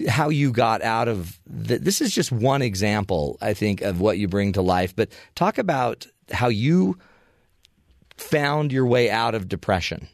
how 0.08 0.30
you 0.30 0.52
got 0.52 0.82
out 0.82 1.08
of 1.08 1.40
the, 1.46 1.78
this 1.78 2.02
is 2.02 2.14
just 2.14 2.32
one 2.32 2.62
example 2.62 3.38
i 3.42 3.54
think 3.54 3.82
of 3.82 4.00
what 4.00 4.18
you 4.18 4.28
bring 4.28 4.54
to 4.54 4.62
life 4.62 4.96
but 4.96 5.10
talk 5.36 5.58
about 5.58 6.06
how 6.32 6.48
you 6.48 6.98
found 8.18 8.72
your 8.72 8.86
way 8.86 9.10
out 9.10 9.34
of 9.34 9.48
depression 9.48 10.08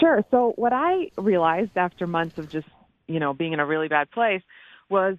Sure. 0.00 0.24
So 0.30 0.52
what 0.56 0.72
I 0.72 1.10
realized 1.16 1.76
after 1.76 2.06
months 2.06 2.38
of 2.38 2.50
just, 2.50 2.68
you 3.06 3.18
know, 3.20 3.32
being 3.34 3.52
in 3.52 3.60
a 3.60 3.66
really 3.66 3.88
bad 3.88 4.10
place 4.10 4.42
was 4.88 5.16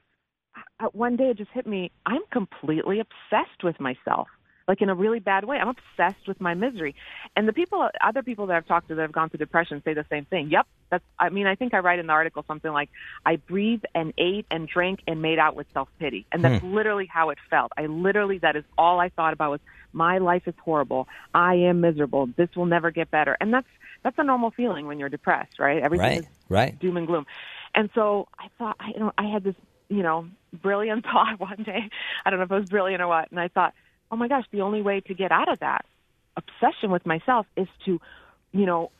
uh, 0.79 0.87
one 0.93 1.15
day 1.15 1.25
it 1.25 1.37
just 1.37 1.51
hit 1.51 1.67
me. 1.67 1.91
I'm 2.05 2.21
completely 2.31 2.99
obsessed 2.99 3.63
with 3.63 3.79
myself, 3.79 4.27
like 4.67 4.81
in 4.81 4.89
a 4.89 4.95
really 4.95 5.19
bad 5.19 5.43
way. 5.43 5.57
I'm 5.57 5.69
obsessed 5.69 6.27
with 6.27 6.39
my 6.39 6.53
misery. 6.53 6.95
And 7.35 7.47
the 7.47 7.53
people, 7.53 7.87
other 8.01 8.23
people 8.23 8.47
that 8.47 8.55
I've 8.55 8.67
talked 8.67 8.87
to 8.87 8.95
that 8.95 9.01
have 9.01 9.11
gone 9.11 9.29
through 9.29 9.39
depression 9.39 9.81
say 9.83 9.93
the 9.93 10.05
same 10.09 10.25
thing. 10.25 10.49
Yep. 10.49 10.65
That's, 10.91 11.03
I 11.19 11.29
mean, 11.29 11.45
I 11.45 11.55
think 11.55 11.73
I 11.73 11.79
write 11.79 11.99
in 11.99 12.07
the 12.07 12.13
article 12.13 12.45
something 12.47 12.71
like, 12.71 12.89
I 13.25 13.35
breathed 13.35 13.85
and 13.93 14.13
ate 14.17 14.45
and 14.49 14.67
drank 14.67 15.01
and 15.07 15.21
made 15.21 15.39
out 15.39 15.55
with 15.55 15.67
self-pity. 15.73 16.25
And 16.31 16.43
that's 16.43 16.61
Hmm. 16.61 16.73
literally 16.73 17.07
how 17.11 17.31
it 17.31 17.37
felt. 17.49 17.71
I 17.77 17.87
literally, 17.87 18.37
that 18.39 18.55
is 18.55 18.63
all 18.77 18.99
I 18.99 19.09
thought 19.09 19.33
about 19.33 19.51
was 19.51 19.61
my 19.93 20.19
life 20.19 20.43
is 20.47 20.55
horrible. 20.63 21.07
I 21.33 21.55
am 21.55 21.81
miserable. 21.81 22.29
This 22.37 22.49
will 22.55 22.65
never 22.65 22.91
get 22.91 23.11
better. 23.11 23.35
And 23.41 23.53
that's, 23.53 23.67
that's 24.03 24.17
a 24.17 24.23
normal 24.23 24.51
feeling 24.51 24.85
when 24.87 24.99
you're 24.99 25.09
depressed, 25.09 25.59
right? 25.59 25.81
Everything 25.81 26.07
Right, 26.07 26.19
is 26.19 26.25
right. 26.49 26.79
doom 26.79 26.97
and 26.97 27.07
gloom. 27.07 27.25
And 27.75 27.89
so 27.93 28.27
I 28.39 28.47
thought, 28.57 28.77
I, 28.79 28.89
you 28.93 28.99
know, 28.99 29.11
I 29.17 29.23
had 29.27 29.43
this, 29.43 29.55
you 29.89 30.01
know, 30.03 30.27
brilliant 30.53 31.03
thought 31.11 31.39
one 31.39 31.63
day. 31.63 31.89
I 32.25 32.29
don't 32.29 32.39
know 32.39 32.45
if 32.45 32.51
it 32.51 32.55
was 32.59 32.69
brilliant 32.69 33.01
or 33.01 33.07
what. 33.07 33.29
And 33.31 33.39
I 33.39 33.47
thought, 33.49 33.73
oh 34.11 34.15
my 34.15 34.27
gosh, 34.27 34.45
the 34.51 34.61
only 34.61 34.81
way 34.81 35.01
to 35.01 35.13
get 35.13 35.31
out 35.31 35.51
of 35.51 35.59
that 35.59 35.85
obsession 36.37 36.91
with 36.91 37.05
myself 37.05 37.45
is 37.57 37.67
to, 37.85 37.99
you 38.53 38.65
know, 38.65 38.91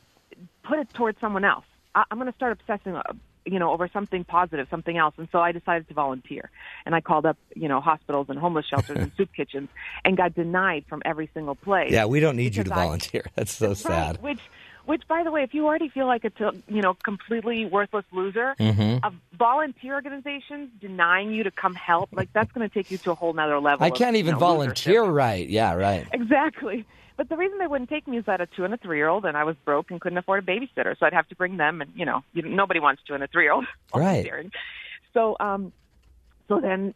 put 0.62 0.78
it 0.78 0.92
towards 0.94 1.20
someone 1.20 1.44
else. 1.44 1.64
I, 1.94 2.04
I'm 2.10 2.18
going 2.18 2.30
to 2.30 2.36
start 2.36 2.52
obsessing, 2.52 2.94
uh, 2.94 3.02
you 3.46 3.58
know, 3.58 3.70
over 3.72 3.88
something 3.88 4.22
positive, 4.24 4.68
something 4.70 4.96
else. 4.98 5.14
And 5.16 5.26
so 5.32 5.40
I 5.40 5.50
decided 5.52 5.88
to 5.88 5.94
volunteer. 5.94 6.50
And 6.86 6.94
I 6.94 7.00
called 7.00 7.24
up, 7.26 7.38
you 7.56 7.66
know, 7.68 7.80
hospitals 7.80 8.26
and 8.28 8.38
homeless 8.38 8.66
shelters 8.66 8.98
and 8.98 9.10
soup 9.16 9.30
kitchens 9.34 9.68
and 10.04 10.16
got 10.16 10.34
denied 10.34 10.84
from 10.88 11.02
every 11.04 11.30
single 11.32 11.54
place. 11.54 11.90
Yeah, 11.90 12.04
we 12.04 12.20
don't 12.20 12.36
need 12.36 12.54
you 12.54 12.62
to 12.62 12.68
Because 12.70 12.78
I- 12.78 12.84
volunteer. 12.84 13.24
That's 13.34 13.52
so 13.52 13.74
sad. 13.74 14.16
Right, 14.16 14.22
which, 14.22 14.40
which, 14.86 15.02
by 15.08 15.22
the 15.22 15.30
way, 15.30 15.42
if 15.42 15.54
you 15.54 15.66
already 15.66 15.88
feel 15.88 16.06
like 16.06 16.24
it's 16.24 16.40
a 16.40 16.52
you 16.68 16.82
know 16.82 16.94
completely 17.04 17.66
worthless 17.66 18.04
loser, 18.12 18.54
Mhm. 18.58 19.00
a 19.02 19.12
volunteer 19.36 19.94
organization 19.94 20.70
denying 20.80 21.32
you 21.32 21.44
to 21.44 21.50
come 21.50 21.74
help, 21.74 22.10
like 22.12 22.28
that's 22.32 22.50
going 22.52 22.68
to 22.68 22.72
take 22.72 22.90
you 22.90 22.98
to 22.98 23.10
a 23.12 23.14
whole 23.14 23.32
nother 23.32 23.60
level. 23.60 23.84
I 23.84 23.88
of, 23.88 23.94
can't 23.94 24.14
you 24.16 24.20
even 24.20 24.32
know, 24.34 24.38
volunteer 24.38 25.02
right. 25.04 25.48
Yeah, 25.48 25.74
right. 25.74 26.06
Exactly. 26.12 26.84
But 27.16 27.28
the 27.28 27.36
reason 27.36 27.58
they 27.58 27.66
wouldn't 27.66 27.90
take 27.90 28.08
me 28.08 28.16
is 28.16 28.24
that 28.24 28.40
a 28.40 28.46
two 28.46 28.64
and 28.64 28.72
a 28.72 28.78
three 28.78 28.96
year 28.96 29.08
old, 29.08 29.26
and 29.26 29.36
I 29.36 29.44
was 29.44 29.54
broke 29.64 29.90
and 29.90 30.00
couldn't 30.00 30.16
afford 30.16 30.42
a 30.42 30.46
babysitter, 30.46 30.98
so 30.98 31.04
I'd 31.04 31.12
have 31.12 31.28
to 31.28 31.36
bring 31.36 31.58
them, 31.58 31.82
and 31.82 31.92
you 31.94 32.06
know, 32.06 32.22
you, 32.32 32.42
nobody 32.42 32.80
wants 32.80 33.02
two 33.06 33.14
and 33.14 33.22
a 33.22 33.26
three 33.26 33.44
year 33.44 33.52
old 33.52 33.66
Right. 33.94 34.30
So, 35.12 35.36
um, 35.40 35.72
so 36.48 36.60
then 36.60 36.94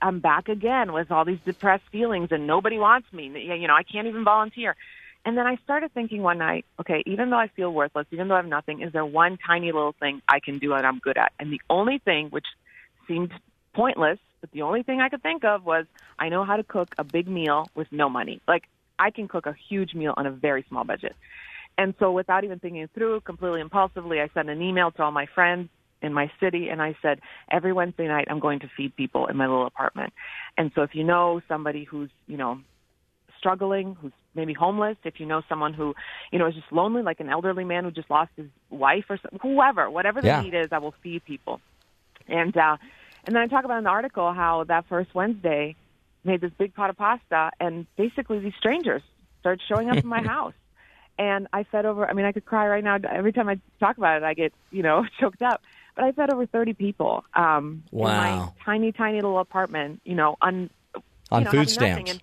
I'm 0.00 0.20
back 0.20 0.48
again 0.48 0.92
with 0.92 1.10
all 1.10 1.24
these 1.24 1.38
depressed 1.44 1.84
feelings, 1.90 2.28
and 2.30 2.46
nobody 2.46 2.78
wants 2.78 3.12
me. 3.12 3.28
You 3.28 3.66
know, 3.66 3.74
I 3.74 3.82
can't 3.82 4.06
even 4.06 4.24
volunteer. 4.24 4.76
And 5.24 5.38
then 5.38 5.46
I 5.46 5.56
started 5.64 5.92
thinking 5.92 6.22
one 6.22 6.38
night, 6.38 6.64
okay, 6.80 7.02
even 7.06 7.30
though 7.30 7.38
I 7.38 7.48
feel 7.48 7.72
worthless, 7.72 8.06
even 8.10 8.28
though 8.28 8.34
I 8.34 8.38
have 8.38 8.46
nothing, 8.46 8.82
is 8.82 8.92
there 8.92 9.04
one 9.04 9.38
tiny 9.46 9.70
little 9.70 9.94
thing 9.98 10.20
I 10.28 10.40
can 10.40 10.58
do 10.58 10.72
and 10.74 10.84
I'm 10.84 10.98
good 10.98 11.16
at? 11.16 11.32
And 11.38 11.52
the 11.52 11.60
only 11.70 11.98
thing, 11.98 12.28
which 12.30 12.46
seemed 13.06 13.32
pointless, 13.72 14.18
but 14.40 14.50
the 14.50 14.62
only 14.62 14.82
thing 14.82 15.00
I 15.00 15.08
could 15.08 15.22
think 15.22 15.44
of 15.44 15.64
was 15.64 15.86
I 16.18 16.28
know 16.28 16.44
how 16.44 16.56
to 16.56 16.64
cook 16.64 16.94
a 16.98 17.04
big 17.04 17.28
meal 17.28 17.68
with 17.74 17.86
no 17.92 18.08
money. 18.08 18.40
Like 18.48 18.64
I 18.98 19.10
can 19.10 19.28
cook 19.28 19.46
a 19.46 19.54
huge 19.68 19.94
meal 19.94 20.12
on 20.16 20.26
a 20.26 20.32
very 20.32 20.64
small 20.68 20.84
budget. 20.84 21.14
And 21.78 21.94
so 21.98 22.10
without 22.12 22.44
even 22.44 22.58
thinking 22.58 22.88
through, 22.92 23.20
completely 23.20 23.60
impulsively, 23.60 24.20
I 24.20 24.28
sent 24.34 24.50
an 24.50 24.60
email 24.60 24.90
to 24.90 25.02
all 25.04 25.12
my 25.12 25.26
friends 25.26 25.68
in 26.02 26.12
my 26.12 26.30
city 26.40 26.68
and 26.68 26.82
I 26.82 26.96
said, 27.00 27.20
every 27.50 27.72
Wednesday 27.72 28.08
night 28.08 28.26
I'm 28.28 28.40
going 28.40 28.60
to 28.60 28.70
feed 28.76 28.96
people 28.96 29.26
in 29.26 29.36
my 29.36 29.46
little 29.46 29.66
apartment. 29.66 30.12
And 30.58 30.72
so 30.74 30.82
if 30.82 30.94
you 30.94 31.04
know 31.04 31.40
somebody 31.48 31.84
who's, 31.84 32.10
you 32.26 32.36
know, 32.36 32.58
struggling, 33.42 33.96
who's 34.00 34.12
maybe 34.34 34.52
homeless, 34.54 34.96
if 35.04 35.14
you 35.18 35.26
know 35.26 35.42
someone 35.48 35.74
who, 35.74 35.94
you 36.30 36.38
know, 36.38 36.46
is 36.46 36.54
just 36.54 36.70
lonely, 36.72 37.02
like 37.02 37.18
an 37.20 37.28
elderly 37.28 37.64
man 37.64 37.84
who 37.84 37.90
just 37.90 38.08
lost 38.10 38.30
his 38.36 38.46
wife 38.70 39.04
or 39.10 39.18
some, 39.18 39.38
whoever, 39.42 39.90
whatever 39.90 40.22
the 40.22 40.28
Yeah. 40.28 40.42
need 40.42 40.54
is, 40.54 40.68
I 40.70 40.78
will 40.78 40.94
feed 41.02 41.24
people. 41.24 41.60
And 42.28 42.56
uh, 42.56 42.76
and 43.26 43.34
then 43.34 43.42
I 43.42 43.46
talk 43.48 43.64
about 43.64 43.78
in 43.78 43.84
the 43.84 43.90
article 43.90 44.32
how 44.32 44.64
that 44.68 44.86
first 44.88 45.14
Wednesday 45.14 45.74
made 46.24 46.40
this 46.40 46.52
big 46.56 46.72
pot 46.74 46.88
of 46.90 46.96
pasta, 46.96 47.50
and 47.58 47.86
basically 47.96 48.38
these 48.38 48.52
strangers 48.58 49.02
started 49.40 49.60
showing 49.68 49.90
up 49.90 49.98
in 49.98 50.08
my 50.08 50.22
house. 50.34 50.54
And 51.18 51.46
I 51.52 51.64
fed 51.64 51.84
over. 51.84 52.08
I 52.08 52.14
mean, 52.14 52.24
I 52.24 52.32
could 52.32 52.44
cry 52.46 52.66
right 52.68 52.82
now. 52.82 52.96
Every 53.12 53.32
time 53.32 53.48
I 53.48 53.60
talk 53.80 53.98
about 53.98 54.16
it, 54.18 54.22
I 54.24 54.34
get 54.34 54.52
you 54.70 54.82
know 54.82 55.04
choked 55.20 55.42
up. 55.42 55.60
But 55.96 56.04
I 56.04 56.12
fed 56.12 56.30
over 56.30 56.46
thirty 56.46 56.72
people 56.74 57.24
um, 57.34 57.82
in 57.98 58.14
my 58.14 58.30
Wow. 58.30 58.54
tiny, 58.64 58.92
tiny 58.92 59.16
little 59.16 59.40
apartment. 59.40 60.00
You 60.04 60.14
know, 60.14 60.36
un, 60.40 60.70
On 61.30 61.40
you 61.40 61.44
know, 61.44 61.50
food 61.50 61.68
stamps. 61.70 62.10
And 62.10 62.20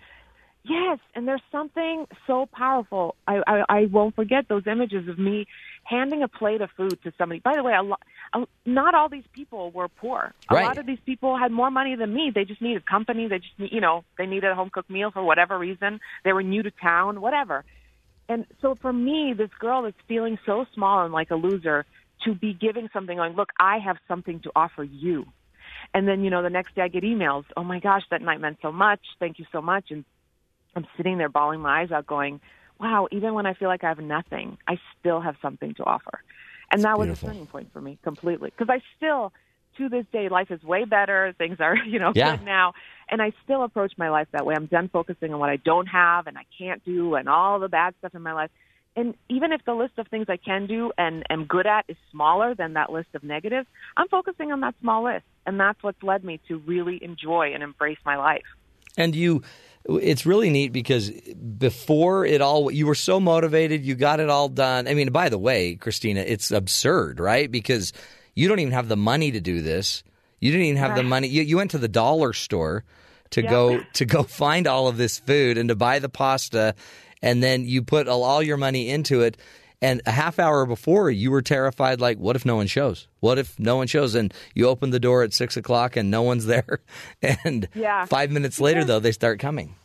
yes, 0.64 1.00
and 1.16 1.28
there's 1.28 1.42
something 1.52 2.06
so 2.28 2.48
powerful. 2.52 3.16
I, 3.28 3.42
I 3.48 3.64
I 3.70 3.86
won't 3.92 4.16
forget 4.16 4.46
those 4.48 4.64
images 4.68 5.08
of 5.08 5.18
me 5.20 5.46
handing 5.84 6.22
a 6.24 6.28
plate 6.28 6.62
of 6.62 6.70
food 6.78 7.00
to 7.04 7.12
somebody. 7.18 7.40
By 7.40 7.56
the 7.56 7.64
way, 7.64 7.74
a 7.74 7.82
lot, 7.82 8.02
a, 8.34 8.46
not 8.66 8.94
all 8.94 9.10
these 9.10 9.24
people 9.34 9.72
were 9.72 9.88
poor. 9.88 10.34
A 10.50 10.54
Right. 10.54 10.66
lot 10.66 10.78
of 10.78 10.86
these 10.86 11.00
people 11.06 11.38
had 11.38 11.52
more 11.52 11.72
money 11.72 11.96
than 11.96 12.14
me. 12.14 12.32
They 12.34 12.46
just 12.46 12.62
needed 12.62 12.86
company. 12.86 13.28
They 13.28 13.40
just 13.40 13.54
you 13.58 13.82
know, 13.82 14.04
they 14.18 14.26
needed 14.26 14.52
a 14.52 14.56
home 14.56 14.70
cooked 14.72 14.90
meal 14.90 15.12
for 15.12 15.24
whatever 15.24 15.58
reason. 15.58 16.00
They 16.24 16.34
were 16.34 16.44
new 16.44 16.64
to 16.64 16.72
town, 16.72 17.22
whatever. 17.22 17.66
And 18.28 18.46
so 18.62 18.76
for 18.80 18.94
me, 18.94 19.34
this 19.36 19.50
girl 19.60 19.84
that's 19.84 19.98
feeling 20.08 20.38
so 20.46 20.66
small 20.76 21.04
and 21.04 21.12
like 21.12 21.32
a 21.32 21.36
loser 21.36 21.86
to 22.26 22.36
be 22.36 22.54
giving 22.54 22.90
something 22.94 23.18
going, 23.18 23.36
look, 23.36 23.50
I 23.60 23.80
have 23.80 23.98
something 24.08 24.40
to 24.42 24.52
offer 24.56 24.84
you. 24.84 25.26
And 25.94 26.08
then, 26.08 26.24
you 26.24 26.30
know, 26.30 26.44
the 26.44 26.50
next 26.50 26.76
day 26.76 26.84
I 26.84 26.88
get 26.90 27.04
emails, 27.04 27.46
oh 27.58 27.64
my 27.64 27.80
gosh, 27.80 28.04
that 28.12 28.22
night 28.22 28.40
meant 28.40 28.58
so 28.62 28.72
much. 28.72 29.00
Thank 29.20 29.40
you 29.40 29.46
so 29.52 29.62
much. 29.62 29.86
And 29.90 30.06
I'm 30.76 30.88
sitting 30.98 31.18
there 31.18 31.30
bawling 31.30 31.62
my 31.62 31.82
eyes 31.82 31.92
out 31.92 32.08
going, 32.08 32.40
wow, 32.80 33.08
even 33.12 33.34
when 33.34 33.46
I 33.46 33.54
feel 33.54 33.68
like 33.68 33.84
I 33.84 33.90
have 33.90 34.00
nothing, 34.00 34.58
I 34.68 34.78
still 35.00 35.20
have 35.20 35.36
something 35.42 35.74
to 35.76 35.84
offer. 35.84 36.22
And 36.72 36.86
that 36.86 36.98
was 36.98 37.10
a 37.10 37.16
turning 37.16 37.48
point 37.48 37.72
for 37.74 37.82
me 37.82 37.98
completely. 38.04 38.52
Because 38.56 38.70
I 38.70 38.82
still, 38.96 39.34
to 39.78 39.90
this 39.90 40.06
day, 40.14 40.30
life 40.30 40.52
is 40.52 40.64
way 40.64 40.86
better. 40.86 41.34
Things 41.38 41.58
are, 41.60 41.76
you 41.88 42.00
know, 42.00 42.12
Yeah. 42.16 42.38
good 42.38 42.46
now. 42.46 42.74
And 43.10 43.22
I 43.22 43.32
still 43.44 43.64
approach 43.64 43.94
my 43.98 44.10
life 44.10 44.28
that 44.32 44.46
way. 44.46 44.56
I'm 44.56 44.68
done 44.68 44.90
focusing 44.90 45.34
on 45.34 45.40
what 45.40 45.50
I 45.50 45.58
don't 45.58 45.88
have 45.88 46.28
and 46.28 46.38
I 46.38 46.46
can't 46.58 46.84
do 46.86 47.16
and 47.16 47.28
all 47.28 47.60
the 47.60 47.70
bad 47.70 47.96
stuff 48.00 48.14
in 48.14 48.22
my 48.22 48.34
life. 48.34 48.52
And 48.96 49.16
even 49.30 49.52
if 49.52 49.64
the 49.66 49.74
list 49.74 49.94
of 49.98 50.08
things 50.08 50.26
I 50.30 50.38
can 50.38 50.68
do 50.68 50.92
and 50.98 51.24
am 51.30 51.46
good 51.46 51.66
at 51.66 51.86
is 51.88 51.98
smaller 52.12 52.54
than 52.54 52.74
that 52.74 52.92
list 52.92 53.10
of 53.14 53.24
negatives, 53.24 53.68
I'm 53.98 54.08
focusing 54.10 54.52
on 54.52 54.60
that 54.62 54.76
small 54.82 55.04
list. 55.06 55.26
And 55.46 55.60
that's 55.60 55.82
what's 55.82 56.02
led 56.04 56.24
me 56.24 56.40
to 56.48 56.58
really 56.60 57.04
enjoy 57.04 57.54
and 57.54 57.64
embrace 57.64 58.00
my 58.06 58.18
life. 58.18 58.44
And 58.98 59.16
you, 59.16 59.44
it's 59.86 60.26
really 60.26 60.50
neat 60.50 60.72
because 60.72 61.10
before 61.10 62.26
it 62.26 62.42
all, 62.42 62.70
you 62.72 62.86
were 62.86 62.96
so 62.96 63.20
motivated, 63.20 63.84
you 63.84 63.96
got 63.96 64.20
it 64.20 64.30
all 64.30 64.50
done. 64.50 64.88
I 64.88 64.94
mean, 64.94 65.12
by 65.12 65.30
the 65.30 65.38
way, 65.38 65.76
Kristina, 65.76 66.24
it's 66.26 66.52
absurd, 66.52 67.20
right? 67.20 67.50
Because 67.50 67.94
you 68.36 68.48
don't 68.48 68.60
even 68.60 68.74
have 68.74 68.88
the 68.88 68.98
money 68.98 69.32
to 69.32 69.42
do 69.42 69.62
this. 69.62 70.04
You 70.40 70.52
didn't 70.52 70.68
even 70.68 70.78
have 70.78 70.96
the 70.96 71.04
money. 71.04 71.28
You, 71.28 71.44
you 71.44 71.58
went 71.58 71.72
to 71.72 71.78
the 71.78 71.88
dollar 71.88 72.34
store 72.34 72.86
to 73.32 73.42
go 73.42 73.82
to 73.94 74.06
go 74.06 74.24
find 74.24 74.68
all 74.68 74.88
of 74.88 74.98
this 74.98 75.20
food 75.20 75.58
and 75.58 75.70
to 75.70 75.76
buy 75.76 76.00
the 76.00 76.10
pasta, 76.10 76.76
and 77.22 77.44
then 77.44 77.66
you 77.66 77.84
put 77.84 78.08
all, 78.08 78.24
all 78.24 78.42
your 78.42 78.58
money 78.58 78.90
into 78.90 79.22
it. 79.22 79.38
And 79.82 80.02
a 80.06 80.12
half 80.12 80.40
hour 80.40 80.66
before, 80.66 81.10
you 81.10 81.32
were 81.32 81.42
terrified. 81.42 82.02
Like, 82.02 82.18
what 82.18 82.36
if 82.36 82.46
no 82.46 82.58
one 82.58 82.68
shows? 82.68 83.08
What 83.22 83.38
if 83.40 83.58
no 83.58 83.78
one 83.78 83.88
shows? 83.88 84.14
And 84.14 84.34
you 84.54 84.68
open 84.68 84.90
the 84.90 85.00
door 85.00 85.24
at 85.24 85.32
six 85.34 85.56
o'clock 85.56 85.96
and 85.96 86.12
no 86.12 86.22
one's 86.22 86.46
there. 86.46 86.80
And 87.46 87.68
Yeah. 87.74 88.06
five 88.06 88.30
minutes 88.32 88.60
later, 88.60 88.84
though, 88.84 89.00
they 89.00 89.14
start 89.14 89.40
coming. 89.40 89.76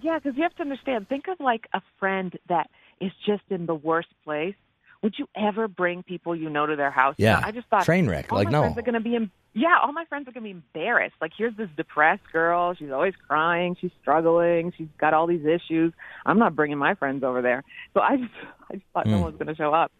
Yeah, 0.00 0.18
because 0.18 0.36
you 0.36 0.42
have 0.42 0.54
to 0.56 0.62
understand. 0.62 1.08
Think 1.08 1.28
of 1.28 1.38
like 1.38 1.68
a 1.72 1.80
friend 2.00 2.36
that 2.48 2.68
is 3.00 3.12
just 3.24 3.42
in 3.50 3.66
the 3.66 3.74
worst 3.74 4.08
place. 4.24 4.56
Would 5.02 5.14
you 5.18 5.26
ever 5.36 5.66
bring 5.68 6.02
people 6.04 6.34
you 6.36 6.48
know 6.48 6.64
to 6.66 6.76
their 6.76 6.90
house? 6.90 7.16
Yeah. 7.18 7.40
I 7.44 7.50
just 7.50 7.66
thought 7.68 7.84
Train 7.84 8.08
wreck. 8.08 8.30
All 8.30 8.38
Like, 8.38 8.46
my 8.46 8.52
no. 8.52 8.60
friends 8.62 8.78
are 8.78 8.82
going 8.82 8.94
to 8.94 9.00
be. 9.00 9.16
Em- 9.16 9.32
yeah, 9.54 9.76
all 9.82 9.92
my 9.92 10.04
friends 10.06 10.28
are 10.28 10.32
going 10.32 10.44
to 10.44 10.54
be 10.54 10.62
embarrassed. 10.76 11.16
Like, 11.20 11.32
here's 11.36 11.56
this 11.56 11.68
depressed 11.76 12.22
girl. 12.32 12.72
She's 12.74 12.90
always 12.90 13.14
crying. 13.28 13.76
She's 13.80 13.90
struggling. 14.00 14.72
She's 14.78 14.86
got 14.98 15.12
all 15.12 15.26
these 15.26 15.44
issues. 15.44 15.92
I'm 16.24 16.38
not 16.38 16.54
bringing 16.54 16.78
my 16.78 16.94
friends 16.94 17.24
over 17.24 17.42
there. 17.42 17.64
So 17.94 18.00
I 18.00 18.16
just, 18.16 18.30
I 18.70 18.74
just 18.74 18.86
thought 18.94 19.06
no 19.06 19.16
Mm. 19.16 19.22
one 19.22 19.32
was 19.32 19.34
going 19.34 19.48
to 19.48 19.56
show 19.56 19.74
up. 19.74 19.90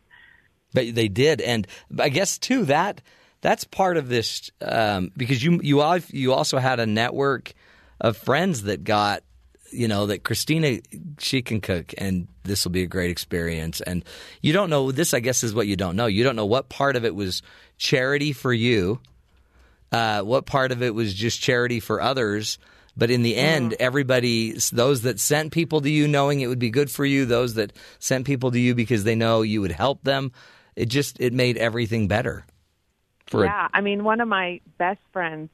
But 0.73 0.95
they 0.95 1.09
did, 1.09 1.41
and 1.43 1.67
I 1.99 2.09
guess 2.09 2.39
too 2.39 2.65
that 2.67 3.03
that's 3.43 3.65
part 3.65 3.99
of 3.99 4.09
this 4.09 4.51
um, 4.63 5.11
because 5.17 5.45
you 5.45 5.61
you 5.63 5.83
you 6.09 6.33
also 6.33 6.57
had 6.59 6.81
a 6.81 6.87
network 6.87 7.53
of 8.01 8.17
friends 8.17 8.63
that 8.63 8.83
got 8.85 9.23
you 9.73 9.89
know 9.89 10.07
that 10.07 10.23
Kristina 10.23 10.83
she 11.19 11.43
can 11.43 11.61
cook 11.61 11.95
and 11.99 12.29
this 12.45 12.65
will 12.65 12.73
be 12.73 12.83
a 12.83 12.87
great 12.87 13.11
experience. 13.11 13.81
And 13.81 14.05
you 14.41 14.53
don't 14.53 14.71
know 14.71 14.93
this 14.93 15.15
I 15.15 15.21
guess 15.21 15.43
is 15.43 15.55
what 15.55 15.67
you 15.67 15.77
don't 15.77 15.97
know. 15.97 16.07
You 16.07 16.25
don't 16.25 16.37
know 16.37 16.47
what 16.47 16.69
part 16.69 16.97
of 16.97 17.05
it 17.05 17.15
was 17.15 17.43
charity 17.79 18.33
for 18.33 18.53
you 18.53 19.01
uh, 19.93 20.23
what 20.23 20.47
part 20.47 20.73
of 20.73 20.83
it 20.83 20.95
was 20.95 21.13
just 21.13 21.41
charity 21.41 21.79
for 21.79 22.01
others. 22.01 22.59
But 22.97 23.11
in 23.11 23.23
the 23.23 23.37
end 23.37 23.75
everybody 23.81 24.53
those 24.73 25.03
that 25.03 25.19
sent 25.19 25.53
people 25.53 25.81
to 25.81 25.91
you 25.91 26.07
knowing 26.07 26.41
it 26.41 26.49
would 26.49 26.59
be 26.59 26.71
good 26.71 26.91
for 26.91 27.07
you 27.07 27.25
those 27.25 27.55
that 27.55 27.73
sent 27.99 28.27
people 28.27 28.51
to 28.51 28.59
you 28.59 28.75
because 28.75 29.05
they 29.05 29.15
know 29.15 29.41
you 29.41 29.63
would 29.63 29.73
help 29.73 30.05
them 30.05 30.31
it 30.77 30.87
just 30.87 31.21
it 31.21 31.33
made 31.33 31.57
everything 31.57 32.09
better. 32.09 32.45
For 33.27 33.45
a- 33.45 33.47
yeah, 33.47 33.69
I 33.73 33.81
mean, 33.81 34.05
one 34.05 34.21
of 34.21 34.29
my 34.29 34.61
best 34.79 35.01
friends, 35.13 35.51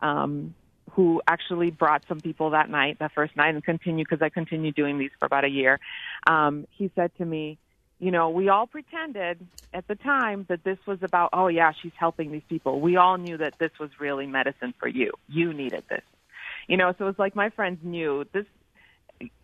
um, 0.00 0.54
who 0.94 1.20
actually 1.26 1.70
brought 1.70 2.04
some 2.08 2.20
people 2.20 2.50
that 2.50 2.70
night, 2.70 2.98
that 3.00 3.12
first 3.12 3.36
night, 3.36 3.54
and 3.54 3.64
continue 3.64 4.04
because 4.04 4.22
I 4.22 4.28
continued 4.28 4.74
doing 4.74 4.98
these 4.98 5.10
for 5.18 5.26
about 5.26 5.44
a 5.44 5.48
year. 5.48 5.80
Um, 6.26 6.66
he 6.70 6.90
said 6.94 7.10
to 7.18 7.24
me, 7.24 7.58
"You 7.98 8.10
know, 8.12 8.30
we 8.30 8.48
all 8.48 8.66
pretended 8.66 9.44
at 9.72 9.88
the 9.88 9.96
time 9.96 10.46
that 10.48 10.62
this 10.62 10.78
was 10.86 11.02
about. 11.02 11.30
Oh 11.32 11.48
yeah, 11.48 11.72
she's 11.82 11.92
helping 11.98 12.30
these 12.30 12.44
people. 12.48 12.80
We 12.80 12.96
all 12.96 13.18
knew 13.18 13.36
that 13.38 13.58
this 13.58 13.72
was 13.80 13.90
really 13.98 14.26
medicine 14.26 14.72
for 14.78 14.88
you. 14.88 15.12
You 15.28 15.52
needed 15.52 15.84
this. 15.88 16.04
You 16.68 16.76
know, 16.76 16.94
so 16.96 17.08
it's 17.08 17.18
like 17.18 17.34
my 17.34 17.50
friends 17.50 17.80
knew 17.82 18.24
this." 18.32 18.46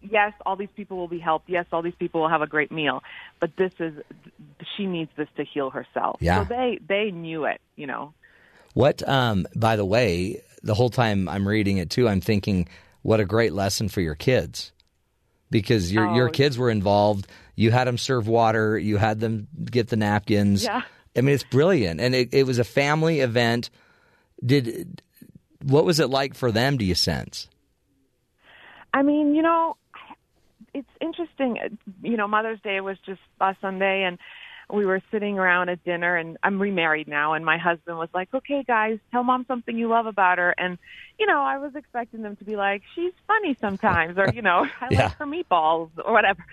Yes, 0.02 0.32
all 0.44 0.56
these 0.56 0.74
people 0.74 0.96
will 0.96 1.08
be 1.08 1.20
helped. 1.20 1.48
Yes, 1.48 1.64
all 1.72 1.80
these 1.80 1.94
people 1.94 2.20
will 2.20 2.28
have 2.28 2.42
a 2.42 2.46
great 2.46 2.72
meal, 2.72 3.02
but 3.38 3.56
this 3.56 3.72
is 3.78 3.94
she 4.76 4.86
needs 4.86 5.10
this 5.16 5.28
to 5.36 5.44
heal 5.44 5.70
herself. 5.70 6.18
Yeah. 6.20 6.42
So 6.42 6.44
they 6.44 6.78
they 6.86 7.10
knew 7.10 7.44
it, 7.44 7.60
you 7.76 7.86
know. 7.86 8.12
What, 8.74 9.06
um, 9.08 9.46
by 9.56 9.76
the 9.76 9.84
way, 9.84 10.42
the 10.62 10.74
whole 10.74 10.90
time 10.90 11.28
I'm 11.28 11.46
reading 11.46 11.78
it 11.78 11.90
too, 11.90 12.08
I'm 12.08 12.20
thinking, 12.20 12.68
what 13.02 13.20
a 13.20 13.24
great 13.24 13.52
lesson 13.52 13.88
for 13.88 14.00
your 14.00 14.14
kids, 14.14 14.72
because 15.50 15.92
your 15.92 16.14
your 16.14 16.28
Oh. 16.28 16.32
kids 16.32 16.58
were 16.58 16.70
involved. 16.70 17.26
You 17.56 17.70
had 17.70 17.86
them 17.86 17.98
serve 17.98 18.26
water. 18.28 18.78
You 18.78 18.96
had 18.96 19.20
them 19.20 19.48
get 19.70 19.88
the 19.88 19.96
napkins. 19.96 20.64
Yeah. 20.64 20.82
I 21.16 21.20
mean, 21.22 21.34
it's 21.34 21.44
brilliant, 21.44 22.00
and 22.00 22.14
it, 22.14 22.32
it 22.32 22.46
was 22.46 22.58
a 22.58 22.64
family 22.64 23.20
event. 23.20 23.70
Did 24.44 25.02
what 25.64 25.84
was 25.84 26.00
it 26.00 26.08
like 26.08 26.34
for 26.34 26.50
them? 26.52 26.76
Do 26.78 26.84
you 26.84 26.94
sense? 26.94 27.48
I 28.94 29.02
mean, 29.02 29.34
you 29.34 29.42
know, 29.42 29.76
it's 30.72 30.88
interesting. 31.00 31.58
You 32.02 32.16
know, 32.16 32.28
Mother's 32.28 32.60
Day 32.62 32.80
was 32.80 32.96
just 33.04 33.20
last 33.40 33.60
Sunday, 33.60 34.04
and 34.04 34.18
we 34.72 34.86
were 34.86 35.00
sitting 35.10 35.38
around 35.38 35.68
at 35.68 35.82
dinner, 35.84 36.16
and 36.16 36.36
I'm 36.42 36.60
remarried 36.60 37.08
now, 37.08 37.34
and 37.34 37.44
my 37.44 37.58
husband 37.58 37.98
was 37.98 38.08
like, 38.14 38.28
"Okay, 38.34 38.62
guys, 38.66 38.98
tell 39.10 39.22
mom 39.24 39.44
something 39.46 39.76
you 39.76 39.88
love 39.88 40.06
about 40.06 40.38
her." 40.38 40.54
And 40.58 40.78
you 41.18 41.26
know, 41.26 41.42
I 41.42 41.58
was 41.58 41.72
expecting 41.74 42.22
them 42.22 42.36
to 42.36 42.44
be 42.44 42.56
like, 42.56 42.82
"She's 42.94 43.12
funny 43.26 43.56
sometimes," 43.60 44.18
or 44.18 44.28
you 44.28 44.42
know, 44.42 44.66
"I 44.80 44.90
Yeah. 44.90 45.08
like 45.08 45.12
her 45.18 45.26
meatballs," 45.26 45.90
or 46.04 46.12
whatever. 46.12 46.44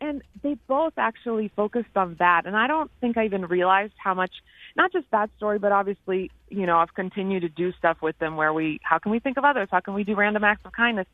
And 0.00 0.22
they 0.42 0.56
both 0.68 0.94
actually 0.98 1.52
focused 1.56 1.96
on 1.96 2.16
that, 2.18 2.42
and 2.46 2.56
I 2.56 2.66
don't 2.66 2.90
think 3.00 3.16
I 3.16 3.24
even 3.24 3.46
realized 3.46 3.94
how 4.02 4.14
much. 4.14 4.32
Not 4.76 4.92
just 4.92 5.06
that 5.12 5.30
story, 5.36 5.58
but 5.58 5.72
obviously, 5.72 6.30
you 6.50 6.66
know, 6.66 6.78
I've 6.78 6.94
continued 6.94 7.42
to 7.42 7.48
do 7.48 7.72
stuff 7.72 7.98
with 8.02 8.18
them 8.18 8.36
where 8.36 8.52
we, 8.52 8.78
how 8.82 8.98
can 8.98 9.12
we 9.12 9.20
think 9.20 9.36
of 9.38 9.44
others? 9.44 9.68
How 9.70 9.80
can 9.80 9.94
we 9.94 10.02
do 10.02 10.16
random 10.16 10.42
acts 10.44 10.62
of 10.64 10.72
kindness? 10.72 11.06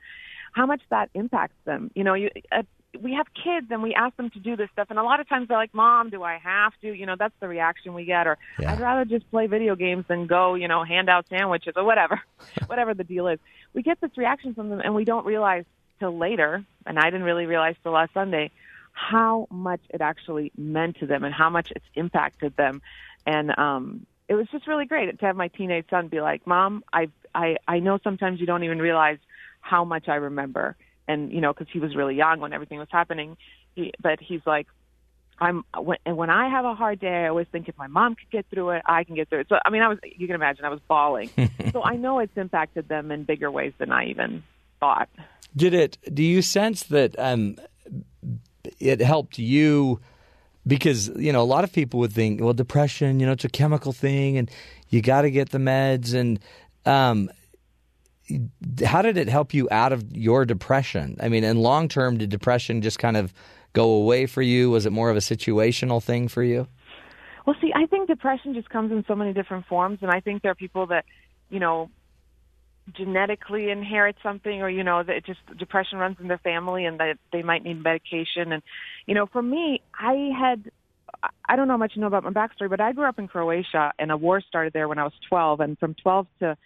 how 0.52 0.66
much 0.66 0.82
that 0.90 1.10
impacts 1.14 1.56
them. 1.64 1.90
You 1.94 2.04
know, 2.04 2.14
you, 2.14 2.30
uh, 2.52 2.62
we 2.98 3.14
have 3.14 3.26
kids 3.34 3.68
and 3.70 3.82
we 3.82 3.94
ask 3.94 4.16
them 4.16 4.30
to 4.30 4.40
do 4.40 4.56
this 4.56 4.68
stuff, 4.72 4.88
and 4.90 4.98
a 4.98 5.02
lot 5.02 5.20
of 5.20 5.28
times 5.28 5.48
they're 5.48 5.56
like, 5.56 5.74
"Mom, 5.74 6.10
do 6.10 6.22
I 6.22 6.38
have 6.38 6.72
to?" 6.82 6.92
You 6.92 7.06
know, 7.06 7.16
that's 7.18 7.34
the 7.40 7.48
reaction 7.48 7.94
we 7.94 8.04
get. 8.04 8.26
Or 8.26 8.36
Yeah. 8.58 8.72
I'd 8.72 8.80
rather 8.80 9.04
just 9.04 9.30
play 9.30 9.46
video 9.46 9.76
games 9.76 10.06
than 10.08 10.26
go, 10.26 10.54
you 10.54 10.68
know, 10.68 10.84
hand 10.84 11.08
out 11.08 11.26
sandwiches 11.28 11.74
or 11.76 11.84
whatever, 11.84 12.20
whatever 12.66 12.94
the 12.94 13.04
deal 13.04 13.28
is. 13.28 13.38
We 13.74 13.82
get 13.82 14.00
this 14.00 14.16
reaction 14.16 14.54
from 14.54 14.70
them, 14.70 14.80
and 14.82 14.94
we 14.94 15.04
don't 15.04 15.24
realize 15.24 15.64
till 15.98 16.16
later. 16.16 16.64
And 16.86 16.98
I 16.98 17.04
didn't 17.04 17.22
really 17.22 17.46
realize 17.46 17.76
till 17.82 17.92
last 17.92 18.12
Sunday 18.14 18.50
how 18.92 19.46
much 19.50 19.80
it 19.90 20.00
actually 20.00 20.50
meant 20.56 20.96
to 20.98 21.06
them 21.06 21.24
and 21.24 21.32
how 21.32 21.48
much 21.50 21.70
it's 21.70 21.84
impacted 21.94 22.56
them. 22.56 22.82
And 23.26 23.56
um, 23.56 24.06
it 24.28 24.34
was 24.34 24.48
just 24.50 24.66
really 24.66 24.86
great 24.86 25.16
to 25.18 25.26
have 25.26 25.36
my 25.36 25.48
teenage 25.48 25.86
son 25.90 26.08
be 26.08 26.20
like, 26.20 26.46
"Mom, 26.46 26.84
I 26.92 27.08
I 27.34 27.56
I 27.68 27.78
know 27.78 27.98
sometimes 28.02 28.40
you 28.40 28.46
don't 28.46 28.64
even 28.64 28.78
realize 28.78 29.18
how 29.60 29.84
much 29.84 30.08
I 30.08 30.16
remember." 30.16 30.76
And 31.10 31.32
you 31.32 31.40
know, 31.40 31.52
because 31.52 31.66
he 31.72 31.80
was 31.80 31.96
really 31.96 32.14
young 32.14 32.38
when 32.38 32.52
everything 32.52 32.78
was 32.78 32.88
happening, 32.90 33.36
he, 33.74 33.92
but 34.00 34.20
he's 34.20 34.42
like, 34.46 34.68
I'm 35.40 35.64
when, 35.76 35.98
and 36.06 36.16
when 36.16 36.30
I 36.30 36.48
have 36.48 36.64
a 36.64 36.74
hard 36.74 37.00
day, 37.00 37.24
I 37.24 37.28
always 37.28 37.48
think 37.50 37.68
if 37.68 37.76
my 37.76 37.88
mom 37.88 38.14
could 38.14 38.30
get 38.30 38.46
through 38.48 38.70
it, 38.70 38.82
I 38.86 39.02
can 39.02 39.16
get 39.16 39.28
through 39.28 39.40
it. 39.40 39.48
So 39.48 39.58
I 39.64 39.70
mean, 39.70 39.82
I 39.82 39.88
was 39.88 39.98
you 40.04 40.28
can 40.28 40.36
imagine 40.36 40.64
I 40.64 40.68
was 40.68 40.80
bawling. 40.86 41.30
so 41.72 41.82
I 41.82 41.96
know 41.96 42.20
it's 42.20 42.36
impacted 42.36 42.88
them 42.88 43.10
in 43.10 43.24
bigger 43.24 43.50
ways 43.50 43.72
than 43.78 43.90
I 43.90 44.06
even 44.06 44.44
thought. 44.78 45.08
Did 45.56 45.74
it? 45.74 45.98
Do 46.14 46.22
you 46.22 46.42
sense 46.42 46.84
that 46.84 47.18
um, 47.18 47.56
it 48.78 49.00
helped 49.00 49.36
you? 49.36 50.00
Because 50.64 51.08
you 51.16 51.32
know, 51.32 51.42
a 51.42 51.50
lot 51.56 51.64
of 51.64 51.72
people 51.72 51.98
would 52.00 52.12
think, 52.12 52.40
well, 52.40 52.52
depression, 52.52 53.18
you 53.18 53.26
know, 53.26 53.32
it's 53.32 53.44
a 53.44 53.48
chemical 53.48 53.92
thing, 53.92 54.38
and 54.38 54.48
you 54.90 55.02
got 55.02 55.22
to 55.22 55.30
get 55.32 55.50
the 55.50 55.58
meds. 55.58 56.14
And 56.14 56.38
um, 56.86 57.30
how 58.84 59.02
did 59.02 59.16
it 59.16 59.28
help 59.28 59.54
you 59.54 59.68
out 59.70 59.92
of 59.92 60.04
your 60.16 60.44
depression? 60.44 61.16
I 61.20 61.28
mean, 61.28 61.44
in 61.44 61.58
long 61.58 61.88
term, 61.88 62.18
did 62.18 62.30
depression 62.30 62.82
just 62.82 62.98
kind 62.98 63.16
of 63.16 63.32
go 63.72 63.90
away 63.90 64.26
for 64.26 64.42
you? 64.42 64.70
Was 64.70 64.86
it 64.86 64.92
more 64.92 65.10
of 65.10 65.16
a 65.16 65.20
situational 65.20 66.02
thing 66.02 66.28
for 66.28 66.42
you? 66.42 66.66
Well, 67.46 67.56
see, 67.60 67.72
I 67.74 67.86
think 67.86 68.08
depression 68.08 68.54
just 68.54 68.68
comes 68.68 68.92
in 68.92 69.04
so 69.08 69.14
many 69.14 69.32
different 69.32 69.66
forms, 69.66 69.98
and 70.02 70.10
I 70.10 70.20
think 70.20 70.42
there 70.42 70.52
are 70.52 70.56
people 70.56 70.86
that, 70.86 71.04
you 71.48 71.58
know, 71.58 71.90
genetically 72.96 73.70
inherit 73.70 74.16
something, 74.22 74.62
or 74.62 74.68
you 74.68 74.84
know, 74.84 75.02
that 75.02 75.24
just 75.24 75.40
depression 75.56 75.98
runs 75.98 76.16
in 76.20 76.28
their 76.28 76.38
family, 76.38 76.84
and 76.84 76.98
that 77.00 77.18
they 77.32 77.42
might 77.42 77.64
need 77.64 77.82
medication. 77.82 78.52
And 78.52 78.62
you 79.06 79.14
know, 79.14 79.26
for 79.26 79.42
me, 79.42 79.82
I 79.98 80.30
had. 80.38 80.70
I 81.46 81.56
don't 81.56 81.66
know 81.66 81.76
much 81.76 81.92
you 81.96 82.00
know 82.00 82.06
about 82.06 82.22
my 82.22 82.30
backstory, 82.30 82.70
but 82.70 82.80
I 82.80 82.92
grew 82.92 83.04
up 83.04 83.18
in 83.18 83.26
Croatia, 83.26 83.92
and 83.98 84.12
a 84.12 84.16
war 84.16 84.40
started 84.40 84.72
there 84.72 84.86
when 84.86 84.98
I 84.98 85.02
was 85.02 85.12
12. 85.28 85.60
And 85.60 85.78
from 85.78 85.94
12 85.94 86.26
to 86.38 86.56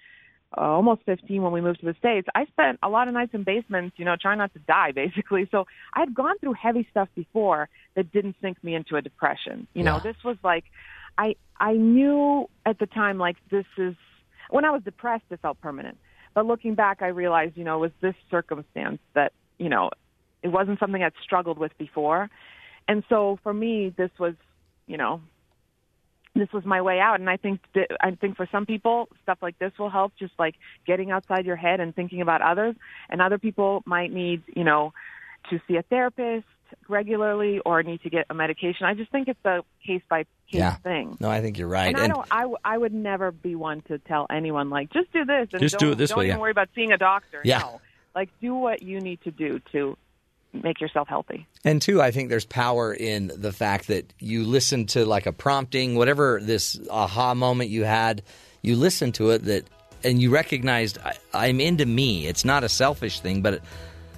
uh, 0.56 0.60
almost 0.60 1.02
15 1.06 1.42
when 1.42 1.52
we 1.52 1.60
moved 1.60 1.80
to 1.80 1.86
the 1.86 1.94
States, 1.98 2.28
I 2.34 2.46
spent 2.46 2.78
a 2.82 2.88
lot 2.88 3.08
of 3.08 3.14
nights 3.14 3.32
in 3.34 3.42
basements, 3.44 3.98
you 3.98 4.04
know, 4.04 4.16
trying 4.20 4.38
not 4.38 4.52
to 4.54 4.58
die, 4.60 4.92
basically. 4.94 5.48
So 5.50 5.66
I 5.94 6.00
had 6.00 6.14
gone 6.14 6.38
through 6.38 6.54
heavy 6.54 6.86
stuff 6.90 7.08
before 7.14 7.68
that 7.94 8.12
didn't 8.12 8.36
sink 8.40 8.62
me 8.62 8.74
into 8.74 8.96
a 8.96 9.02
depression. 9.02 9.66
You 9.74 9.84
know, 9.84 10.00
this 10.02 10.16
was 10.24 10.36
like, 10.42 10.64
I 11.18 11.36
I 11.58 11.74
knew 11.74 12.48
at 12.66 12.78
the 12.78 12.86
time 12.86 13.18
like 13.18 13.36
this 13.50 13.66
is 13.78 13.94
when 14.50 14.64
I 14.64 14.70
was 14.70 14.82
depressed, 14.82 15.24
it 15.30 15.40
felt 15.40 15.60
permanent. 15.60 15.98
But 16.34 16.46
looking 16.46 16.74
back, 16.74 17.00
I 17.00 17.08
realized, 17.08 17.56
you 17.56 17.64
know, 17.64 17.76
it 17.76 17.80
was 17.80 17.92
this 18.00 18.14
circumstance 18.30 18.98
that, 19.14 19.32
you 19.58 19.68
know, 19.68 19.90
it 20.42 20.48
wasn't 20.48 20.80
something 20.80 21.02
I'd 21.02 21.12
struggled 21.22 21.58
with 21.58 21.76
before. 21.78 22.28
And 22.88 23.04
so 23.08 23.38
for 23.42 23.54
me, 23.54 23.94
this 23.96 24.10
was, 24.18 24.34
you 24.86 24.96
know, 24.96 25.20
this 26.34 26.52
was 26.52 26.64
my 26.64 26.82
way 26.82 26.98
out. 27.00 27.20
And 27.20 27.30
I 27.30 27.36
think 27.36 27.60
that, 27.74 27.88
I 28.00 28.10
think 28.12 28.36
for 28.36 28.48
some 28.50 28.66
people, 28.66 29.08
stuff 29.22 29.38
like 29.40 29.58
this 29.58 29.72
will 29.78 29.90
help, 29.90 30.12
just 30.18 30.32
like 30.38 30.56
getting 30.86 31.10
outside 31.10 31.46
your 31.46 31.56
head 31.56 31.80
and 31.80 31.94
thinking 31.94 32.20
about 32.20 32.42
others. 32.42 32.74
And 33.08 33.22
other 33.22 33.38
people 33.38 33.82
might 33.86 34.12
need, 34.12 34.42
you 34.54 34.64
know, 34.64 34.92
to 35.50 35.60
see 35.68 35.76
a 35.76 35.82
therapist 35.82 36.46
regularly 36.88 37.60
or 37.60 37.82
need 37.82 38.02
to 38.02 38.10
get 38.10 38.26
a 38.30 38.34
medication. 38.34 38.86
I 38.86 38.94
just 38.94 39.12
think 39.12 39.28
it's 39.28 39.44
a 39.44 39.62
case 39.86 40.02
by 40.08 40.24
case 40.24 40.58
Yeah. 40.60 40.74
thing. 40.76 41.16
No, 41.20 41.30
I 41.30 41.40
think 41.40 41.56
you're 41.58 41.68
right. 41.68 41.94
And, 41.94 41.98
I 41.98 42.08
don't. 42.08 42.26
I, 42.30 42.40
w- 42.40 42.56
I 42.64 42.76
would 42.78 42.92
never 42.94 43.30
be 43.30 43.54
one 43.54 43.82
to 43.82 43.98
tell 43.98 44.26
anyone 44.30 44.70
like 44.70 44.90
just 44.92 45.12
do 45.12 45.24
this 45.24 45.48
and 45.52 45.60
Just 45.60 45.78
don't, 45.78 45.88
do 45.90 45.92
it 45.92 45.98
this 45.98 46.10
don't 46.10 46.18
way, 46.20 46.24
even 46.26 46.36
yeah. 46.36 46.40
worry 46.40 46.50
about 46.50 46.68
seeing 46.74 46.92
a 46.92 46.98
doctor. 46.98 47.40
Yeah. 47.44 47.58
No. 47.58 47.80
Like 48.14 48.30
do 48.40 48.54
what 48.54 48.82
you 48.82 49.00
need 49.00 49.20
to 49.22 49.30
do 49.30 49.60
to 49.72 49.96
make 50.62 50.80
yourself 50.80 51.08
healthy. 51.08 51.46
And 51.64 51.82
two, 51.82 52.00
I 52.00 52.10
think 52.10 52.28
there's 52.28 52.44
power 52.44 52.94
in 52.94 53.32
the 53.34 53.52
fact 53.52 53.88
that 53.88 54.12
you 54.18 54.44
listen 54.44 54.86
to 54.86 55.04
like 55.04 55.26
a 55.26 55.32
prompting, 55.32 55.96
whatever 55.96 56.40
this 56.40 56.78
aha 56.90 57.34
moment 57.34 57.70
you 57.70 57.84
had, 57.84 58.22
you 58.62 58.76
listen 58.76 59.12
to 59.12 59.30
it 59.30 59.44
that, 59.44 59.64
and 60.04 60.22
you 60.22 60.30
recognized 60.30 60.98
I, 61.04 61.14
I'm 61.32 61.60
into 61.60 61.86
me. 61.86 62.26
It's 62.26 62.44
not 62.44 62.64
a 62.64 62.68
selfish 62.68 63.20
thing, 63.20 63.42
but 63.42 63.62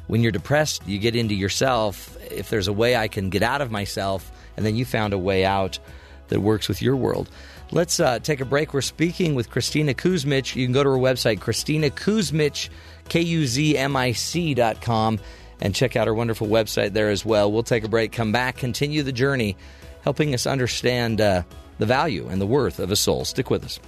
when 0.08 0.22
you're 0.22 0.32
depressed, 0.32 0.86
you 0.86 0.98
get 0.98 1.16
into 1.16 1.34
yourself. 1.34 2.16
If 2.30 2.50
there's 2.50 2.68
a 2.68 2.72
way 2.72 2.96
I 2.96 3.08
can 3.08 3.30
get 3.30 3.42
out 3.42 3.60
of 3.60 3.70
myself, 3.70 4.30
and 4.56 4.64
then 4.64 4.76
you 4.76 4.84
found 4.84 5.12
a 5.12 5.18
way 5.18 5.44
out 5.44 5.78
that 6.28 6.40
works 6.40 6.68
with 6.68 6.82
your 6.82 6.96
world. 6.96 7.30
Let's 7.72 7.98
uh, 7.98 8.20
take 8.20 8.40
a 8.40 8.44
break. 8.44 8.72
We're 8.72 8.80
speaking 8.80 9.34
with 9.34 9.50
Kristina 9.50 9.94
Kuzmic. 9.94 10.54
You 10.54 10.64
can 10.66 10.72
go 10.72 10.84
to 10.84 10.90
her 10.90 10.96
website, 10.96 11.40
Kristina 11.40 11.90
Kuzmic, 11.90 12.68
K 13.08 13.20
U 13.20 13.46
Z 13.46 13.76
M 13.76 13.96
I 13.96 14.12
C 14.12 14.54
dot 14.54 14.80
com, 14.80 15.18
and 15.60 15.74
check 15.74 15.96
out 15.96 16.08
our 16.08 16.14
wonderful 16.14 16.46
website 16.46 16.92
there 16.92 17.10
as 17.10 17.24
well. 17.24 17.50
We'll 17.50 17.62
take 17.62 17.84
a 17.84 17.88
break, 17.88 18.12
come 18.12 18.32
back, 18.32 18.56
continue 18.56 19.02
the 19.02 19.12
journey, 19.12 19.56
helping 20.02 20.34
us 20.34 20.46
understand 20.46 21.20
uh, 21.20 21.42
the 21.78 21.86
value 21.86 22.28
and 22.28 22.40
the 22.40 22.46
worth 22.46 22.78
of 22.78 22.90
a 22.90 22.96
soul. 22.96 23.24
Stick 23.24 23.50
with 23.50 23.64
us. 23.64 23.80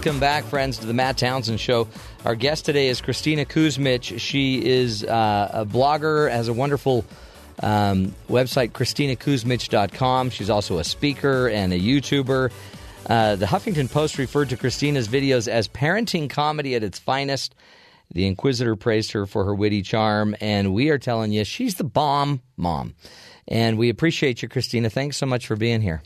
Welcome 0.00 0.18
back, 0.18 0.44
friends, 0.44 0.78
to 0.78 0.86
the 0.86 0.94
Matt 0.94 1.18
Townsend 1.18 1.60
Show. 1.60 1.86
Our 2.24 2.34
guest 2.34 2.64
today 2.64 2.88
is 2.88 3.02
Kristina 3.02 3.46
Kuzmic. 3.46 4.18
She 4.18 4.64
is 4.64 5.04
uh, 5.04 5.50
a 5.52 5.66
blogger, 5.66 6.30
has 6.30 6.48
a 6.48 6.54
wonderful 6.54 7.04
um, 7.62 8.14
website, 8.26 8.70
KristinaKuzmic.com. 8.72 10.30
She's 10.30 10.48
also 10.48 10.78
a 10.78 10.84
speaker 10.84 11.48
and 11.50 11.74
a 11.74 11.78
YouTuber. 11.78 12.50
Uh, 13.10 13.36
the 13.36 13.44
Huffington 13.44 13.92
Post 13.92 14.16
referred 14.16 14.48
to 14.48 14.56
Kristina's 14.56 15.06
videos 15.06 15.48
as 15.48 15.68
parenting 15.68 16.30
comedy 16.30 16.74
at 16.74 16.82
its 16.82 16.98
finest. 16.98 17.54
The 18.10 18.26
Inquisitor 18.26 18.76
praised 18.76 19.12
her 19.12 19.26
for 19.26 19.44
her 19.44 19.54
witty 19.54 19.82
charm, 19.82 20.34
and 20.40 20.72
we 20.72 20.88
are 20.88 20.98
telling 20.98 21.30
you 21.30 21.44
she's 21.44 21.74
the 21.74 21.84
bomb 21.84 22.40
mom. 22.56 22.94
And 23.46 23.76
we 23.76 23.90
appreciate 23.90 24.40
you, 24.40 24.48
Kristina. 24.48 24.90
Thanks 24.90 25.18
so 25.18 25.26
much 25.26 25.46
for 25.46 25.56
being 25.56 25.82
here. 25.82 26.00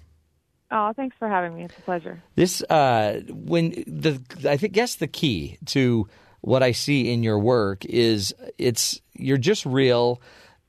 Oh, 0.76 0.92
thanks 0.92 1.14
for 1.16 1.28
having 1.28 1.54
me. 1.54 1.62
It's 1.62 1.78
a 1.78 1.82
pleasure. 1.82 2.20
This 2.34 2.60
uh, 2.62 3.20
when 3.28 3.70
the 3.86 4.20
I 4.44 4.56
think 4.56 4.72
guess 4.72 4.96
the 4.96 5.06
key 5.06 5.56
to 5.66 6.08
what 6.40 6.64
I 6.64 6.72
see 6.72 7.12
in 7.12 7.22
your 7.22 7.38
work 7.38 7.84
is 7.84 8.34
it's 8.58 9.00
you're 9.12 9.38
just 9.38 9.64
real. 9.64 10.20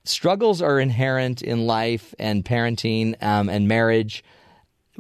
Struggles 0.04 0.62
are 0.62 0.80
inherent 0.80 1.42
in 1.42 1.66
life 1.66 2.14
and 2.20 2.46
parenting 2.46 3.22
um, 3.24 3.50
and 3.50 3.68
marriage. 3.68 4.24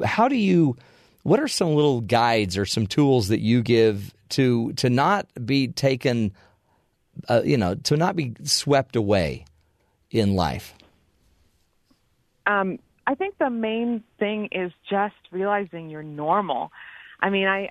How 0.03 0.27
do 0.27 0.35
you? 0.35 0.75
What 1.21 1.39
are 1.39 1.47
some 1.47 1.75
little 1.75 2.01
guides 2.01 2.57
or 2.57 2.65
some 2.65 2.87
tools 2.87 3.27
that 3.27 3.41
you 3.41 3.61
give 3.61 4.11
to 4.29 4.73
to 4.73 4.89
not 4.89 5.27
be 5.45 5.67
taken, 5.67 6.33
uh, 7.29 7.43
you 7.45 7.57
know, 7.57 7.75
to 7.75 7.95
not 7.95 8.15
be 8.15 8.33
swept 8.43 8.95
away 8.95 9.45
in 10.09 10.33
life? 10.33 10.73
Um, 12.47 12.79
I 13.07 13.15
think 13.15 13.37
the 13.37 13.49
main 13.49 14.03
thing 14.19 14.49
is 14.51 14.71
just 14.89 15.15
realizing 15.31 15.89
you're 15.89 16.03
normal. 16.03 16.71
I 17.19 17.29
mean, 17.29 17.47
I 17.47 17.69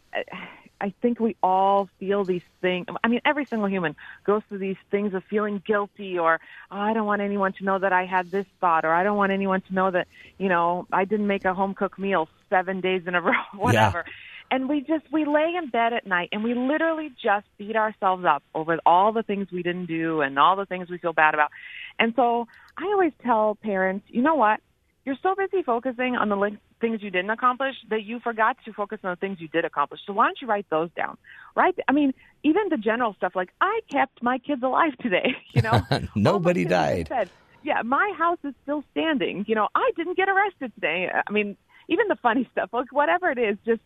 I 0.80 0.92
think 1.00 1.18
we 1.20 1.36
all 1.42 1.88
feel 1.98 2.24
these 2.24 2.42
things. 2.60 2.86
I 3.02 3.08
mean, 3.08 3.20
every 3.24 3.46
single 3.46 3.68
human 3.68 3.96
goes 4.24 4.42
through 4.48 4.58
these 4.58 4.76
things 4.90 5.14
of 5.14 5.22
feeling 5.24 5.62
guilty 5.66 6.18
or 6.18 6.40
oh, 6.70 6.76
I 6.76 6.92
don't 6.92 7.06
want 7.06 7.22
anyone 7.22 7.52
to 7.54 7.64
know 7.64 7.78
that 7.78 7.92
I 7.92 8.04
had 8.04 8.30
this 8.30 8.46
thought 8.60 8.84
or 8.84 8.92
I 8.92 9.02
don't 9.02 9.16
want 9.16 9.32
anyone 9.32 9.62
to 9.62 9.74
know 9.74 9.90
that, 9.90 10.08
you 10.36 10.48
know, 10.48 10.86
I 10.92 11.04
didn't 11.04 11.26
make 11.26 11.44
a 11.44 11.54
home 11.54 11.74
cooked 11.74 11.98
meal 11.98 12.28
seven 12.50 12.80
days 12.80 13.02
in 13.06 13.14
a 13.14 13.20
row, 13.22 13.32
whatever. 13.56 14.04
And 14.50 14.68
we 14.68 14.80
just, 14.80 15.10
we 15.10 15.24
lay 15.24 15.54
in 15.56 15.70
bed 15.70 15.94
at 15.94 16.06
night 16.06 16.28
and 16.32 16.44
we 16.44 16.54
literally 16.54 17.12
just 17.22 17.46
beat 17.56 17.76
ourselves 17.76 18.24
up 18.26 18.42
over 18.54 18.78
all 18.84 19.12
the 19.12 19.22
things 19.22 19.50
we 19.50 19.62
didn't 19.62 19.86
do 19.86 20.20
and 20.20 20.38
all 20.38 20.54
the 20.54 20.66
things 20.66 20.90
we 20.90 20.98
feel 20.98 21.14
bad 21.14 21.32
about. 21.34 21.50
And 21.98 22.12
so 22.14 22.46
I 22.76 22.84
always 22.84 23.12
tell 23.22 23.54
parents, 23.54 24.06
you 24.10 24.22
know 24.22 24.34
what? 24.34 24.60
You're 25.04 25.16
so 25.22 25.34
busy 25.34 25.62
focusing 25.62 26.16
on 26.16 26.30
the 26.30 26.58
things 26.80 27.02
you 27.02 27.10
didn't 27.10 27.30
accomplish 27.30 27.74
that 27.90 28.04
you 28.04 28.20
forgot 28.20 28.56
to 28.64 28.72
focus 28.72 29.00
on 29.04 29.10
the 29.10 29.16
things 29.16 29.38
you 29.38 29.48
did 29.48 29.64
accomplish. 29.64 30.00
So 30.06 30.14
why 30.14 30.26
don't 30.26 30.38
you 30.40 30.48
write 30.48 30.66
those 30.70 30.88
down? 30.96 31.18
Right? 31.54 31.74
I 31.88 31.92
mean, 31.92 32.14
even 32.42 32.70
the 32.70 32.78
general 32.78 33.14
stuff 33.14 33.32
like 33.34 33.50
I 33.60 33.80
kept 33.90 34.22
my 34.22 34.38
kids 34.38 34.62
alive 34.62 34.96
today. 35.00 35.36
You 35.54 35.62
know, 35.62 35.80
Nobody 36.16 36.64
died. 36.64 37.08
Said, 37.08 37.30
yeah, 37.62 37.82
my 37.82 38.12
house 38.18 38.38
is 38.44 38.54
still 38.62 38.82
standing. 38.90 39.44
You 39.46 39.54
know, 39.54 39.68
I 39.74 39.90
didn't 39.96 40.16
get 40.16 40.28
arrested 40.28 40.72
today. 40.74 41.08
I 41.12 41.30
mean, 41.30 41.56
even 41.88 42.08
the 42.08 42.16
funny 42.16 42.48
stuff, 42.52 42.70
like 42.72 42.92
whatever 42.92 43.30
it 43.30 43.38
is, 43.38 43.56
just 43.64 43.80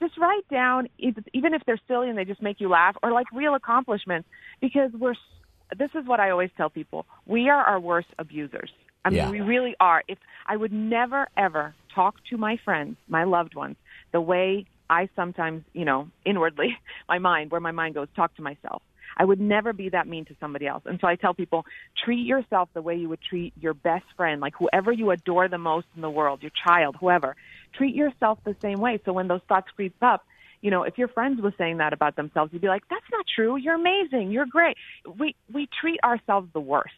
just 0.00 0.18
write 0.18 0.46
down 0.50 0.88
even 0.98 1.54
if 1.54 1.62
they're 1.66 1.80
silly 1.86 2.08
and 2.08 2.18
they 2.18 2.24
just 2.24 2.42
make 2.42 2.60
you 2.60 2.68
laugh 2.68 2.96
or 3.02 3.12
like 3.12 3.26
real 3.32 3.54
accomplishments 3.54 4.28
because 4.60 4.90
we're 4.92 5.14
this 5.78 5.90
is 5.94 6.06
what 6.06 6.20
I 6.20 6.30
always 6.30 6.50
tell 6.56 6.68
people. 6.68 7.06
We 7.26 7.48
are 7.48 7.64
our 7.64 7.80
worst 7.80 8.08
abusers. 8.18 8.70
I 9.04 9.10
mean, 9.10 9.18
Yeah. 9.18 9.30
we 9.30 9.40
really 9.40 9.76
are. 9.80 10.02
If 10.08 10.18
I 10.46 10.56
would 10.56 10.72
never 10.72 11.28
ever 11.36 11.74
talk 11.94 12.16
to 12.30 12.36
my 12.36 12.56
friends, 12.64 12.96
my 13.08 13.24
loved 13.24 13.54
ones, 13.54 13.76
the 14.12 14.20
way 14.20 14.66
I 14.90 15.08
sometimes, 15.16 15.64
you 15.72 15.84
know, 15.84 16.08
inwardly, 16.24 16.76
my 17.08 17.18
mind, 17.18 17.50
where 17.50 17.60
my 17.60 17.72
mind 17.72 17.94
goes, 17.94 18.08
talk 18.16 18.34
to 18.36 18.42
myself. 18.42 18.82
I 19.16 19.24
would 19.24 19.40
never 19.40 19.72
be 19.72 19.90
that 19.90 20.08
mean 20.08 20.24
to 20.24 20.34
somebody 20.40 20.66
else. 20.66 20.82
And 20.86 20.98
so 21.00 21.06
I 21.06 21.14
tell 21.14 21.34
people, 21.34 21.64
treat 22.04 22.26
yourself 22.26 22.68
the 22.74 22.82
way 22.82 22.96
you 22.96 23.08
would 23.08 23.22
treat 23.22 23.52
your 23.60 23.72
best 23.74 24.06
friend, 24.16 24.40
like 24.40 24.54
whoever 24.58 24.90
you 24.90 25.10
adore 25.12 25.46
the 25.48 25.58
most 25.58 25.86
in 25.94 26.02
the 26.02 26.10
world, 26.10 26.42
your 26.42 26.50
child, 26.66 26.96
whoever. 26.98 27.36
Treat 27.74 27.94
yourself 27.94 28.40
the 28.44 28.56
same 28.60 28.80
way. 28.80 28.98
So 29.04 29.12
when 29.12 29.28
those 29.28 29.42
thoughts 29.48 29.68
creep 29.76 29.94
up, 30.02 30.24
you 30.62 30.70
know, 30.70 30.82
if 30.82 30.98
your 30.98 31.08
friends 31.08 31.40
was 31.40 31.52
saying 31.58 31.76
that 31.76 31.92
about 31.92 32.16
themselves, 32.16 32.52
you'd 32.52 32.62
be 32.62 32.68
like, 32.68 32.88
"That's 32.88 33.04
not 33.12 33.26
true. 33.32 33.56
You're 33.56 33.74
amazing. 33.74 34.30
You're 34.30 34.46
great." 34.46 34.76
We 35.18 35.36
we 35.52 35.68
treat 35.80 36.00
ourselves 36.02 36.48
the 36.52 36.60
worst, 36.60 36.94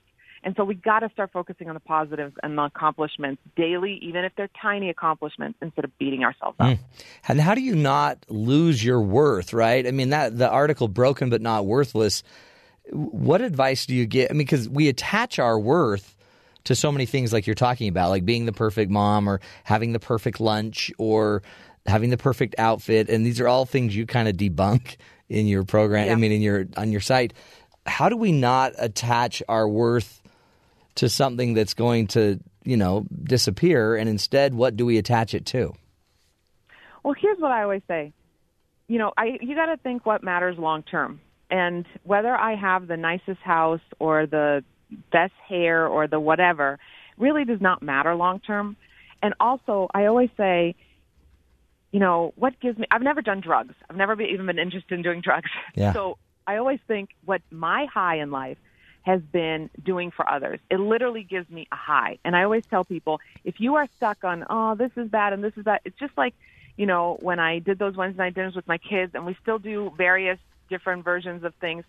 and 0.47 0.55
so 0.57 0.65
we 0.65 0.77
got 0.77 1.01
to 1.01 1.11
start 1.11 1.33
focusing 1.33 1.69
on 1.69 1.75
the 1.75 1.81
positives 1.81 2.33
and 2.41 2.57
the 2.57 2.63
accomplishments 2.63 3.43
daily, 3.57 3.99
even 4.01 4.25
if 4.25 4.33
they're 4.37 4.49
tiny 4.63 4.91
accomplishments, 4.91 5.59
instead 5.61 5.85
of 5.85 5.99
beating 5.99 6.23
ourselves 6.23 6.55
up. 6.61 6.69
Mm. 6.69 6.79
And 7.27 7.41
how 7.41 7.57
do 7.57 7.61
you 7.61 7.75
not 7.75 8.25
lose 8.29 8.83
your 8.83 9.03
worth, 9.03 9.53
right? 9.53 9.85
I 9.85 9.91
mean, 9.91 10.11
that 10.11 10.39
the 10.39 10.49
article 10.49 10.87
"Broken 10.87 11.31
but 11.31 11.43
Not 11.43 11.67
Worthless." 11.67 12.23
What 12.93 13.41
advice 13.41 13.87
do 13.87 13.97
you 13.97 14.07
get? 14.07 14.31
I 14.31 14.35
mean, 14.35 14.47
because 14.47 14.69
we 14.69 14.89
attach 14.89 15.41
our 15.41 15.59
worth 15.59 16.15
to 16.63 16.77
so 16.77 16.93
many 16.93 17.07
things, 17.07 17.33
like 17.33 17.49
you're 17.49 17.55
talking 17.55 17.89
about, 17.89 18.11
like 18.11 18.25
being 18.25 18.47
the 18.47 18.53
perfect 18.53 18.89
mom 18.89 19.29
or 19.29 19.41
having 19.65 19.93
the 19.93 19.99
perfect 19.99 20.39
lunch 20.39 20.93
or 20.97 21.43
having 21.87 22.11
the 22.11 22.17
perfect 22.17 22.55
outfit, 22.57 23.09
and 23.09 23.27
these 23.27 23.41
are 23.41 23.49
all 23.49 23.67
things 23.67 23.97
you 23.97 24.07
kind 24.07 24.29
of 24.29 24.37
debunk 24.37 24.95
in 25.29 25.49
your 25.49 25.65
program. 25.65 26.09
I 26.09 26.15
mean, 26.15 26.31
in 26.31 26.41
your 26.41 26.67
on 26.77 26.93
your 26.93 27.01
site. 27.01 27.35
How 27.85 28.09
do 28.09 28.17
we 28.17 28.31
not 28.31 28.75
attach 28.79 29.43
our 29.49 29.69
worth 29.69 30.23
to 30.97 31.09
something 31.09 31.55
that's 31.55 31.75
going 31.75 32.09
to, 32.09 32.41
you 32.65 32.77
know, 32.77 33.07
disappear, 33.23 33.97
and 33.97 34.09
instead, 34.09 34.55
what 34.55 34.77
do 34.77 34.85
we 34.85 34.99
attach 34.99 35.35
it 35.35 35.47
to? 35.47 35.75
Well, 37.03 37.15
here's 37.19 37.39
what 37.39 37.53
I 37.53 37.63
always 37.63 37.83
say. 37.87 38.13
You 38.89 38.99
know, 38.99 39.13
I 39.17 39.39
you 39.41 39.55
got 39.55 39.67
to 39.67 39.77
think 39.77 40.05
what 40.05 40.23
matters 40.23 40.59
long 40.59 40.83
term. 40.83 41.21
And 41.49 41.87
whether 42.03 42.35
I 42.35 42.57
have 42.57 42.89
the 42.89 42.97
nicest 42.97 43.41
house 43.41 43.81
or 44.01 44.27
the 44.27 44.65
best 45.13 45.35
hair 45.49 45.87
or 45.87 46.09
the 46.09 46.19
whatever 46.19 46.79
really 47.17 47.45
does 47.45 47.61
not 47.61 47.83
matter 47.83 48.15
long 48.15 48.41
term. 48.41 48.77
And 49.23 49.35
also, 49.39 49.89
I 49.95 50.07
always 50.07 50.31
say, 50.37 50.75
you 51.93 52.01
know, 52.01 52.33
what 52.37 52.59
gives 52.61 52.79
me 52.79 52.87
I've 52.91 53.03
never 53.03 53.23
done 53.23 53.41
drugs. 53.41 53.75
I've 53.89 53.97
never 53.97 54.17
been, 54.17 54.27
even 54.27 54.47
been 54.47 54.59
interested 54.59 54.95
in 54.95 55.03
doing 55.03 55.21
drugs. 55.21 55.51
Yeah. 55.75 55.93
So, 55.93 56.19
I 56.49 56.57
always 56.57 56.79
think 56.87 57.11
what 57.25 57.43
my 57.51 57.87
high 57.93 58.19
in 58.19 58.31
life 58.31 58.59
has 59.07 59.23
been 59.23 59.71
doing 59.85 60.11
for 60.11 60.29
others. 60.29 60.59
It 60.69 60.81
literally 60.81 61.23
gives 61.23 61.49
me 61.49 61.69
a 61.71 61.77
high. 61.77 62.19
And 62.25 62.35
I 62.35 62.43
always 62.43 62.67
tell 62.67 62.85
people, 62.85 63.21
if 63.45 63.61
you 63.61 63.77
are 63.77 63.87
stuck 63.97 64.25
on, 64.25 64.45
oh, 64.51 64.75
this 64.75 64.91
is 64.97 65.09
bad 65.09 65.33
and 65.33 65.45
this 65.45 65.53
is 65.57 65.63
bad, 65.63 65.79
it's 65.85 65.97
just 65.97 66.19
like, 66.19 66.35
you 66.77 66.87
know, 66.87 67.17
when 67.21 67.39
I 67.39 67.61
did 67.61 67.79
those 67.79 67.95
Wednesday 67.95 68.25
night 68.25 68.35
dinners 68.35 68.57
with 68.57 68.67
my 68.67 68.79
kids 68.79 69.15
and 69.15 69.25
we 69.25 69.37
still 69.41 69.61
do 69.61 69.93
various 69.97 70.41
different 70.69 71.05
versions 71.05 71.45
of 71.45 71.55
things, 71.61 71.85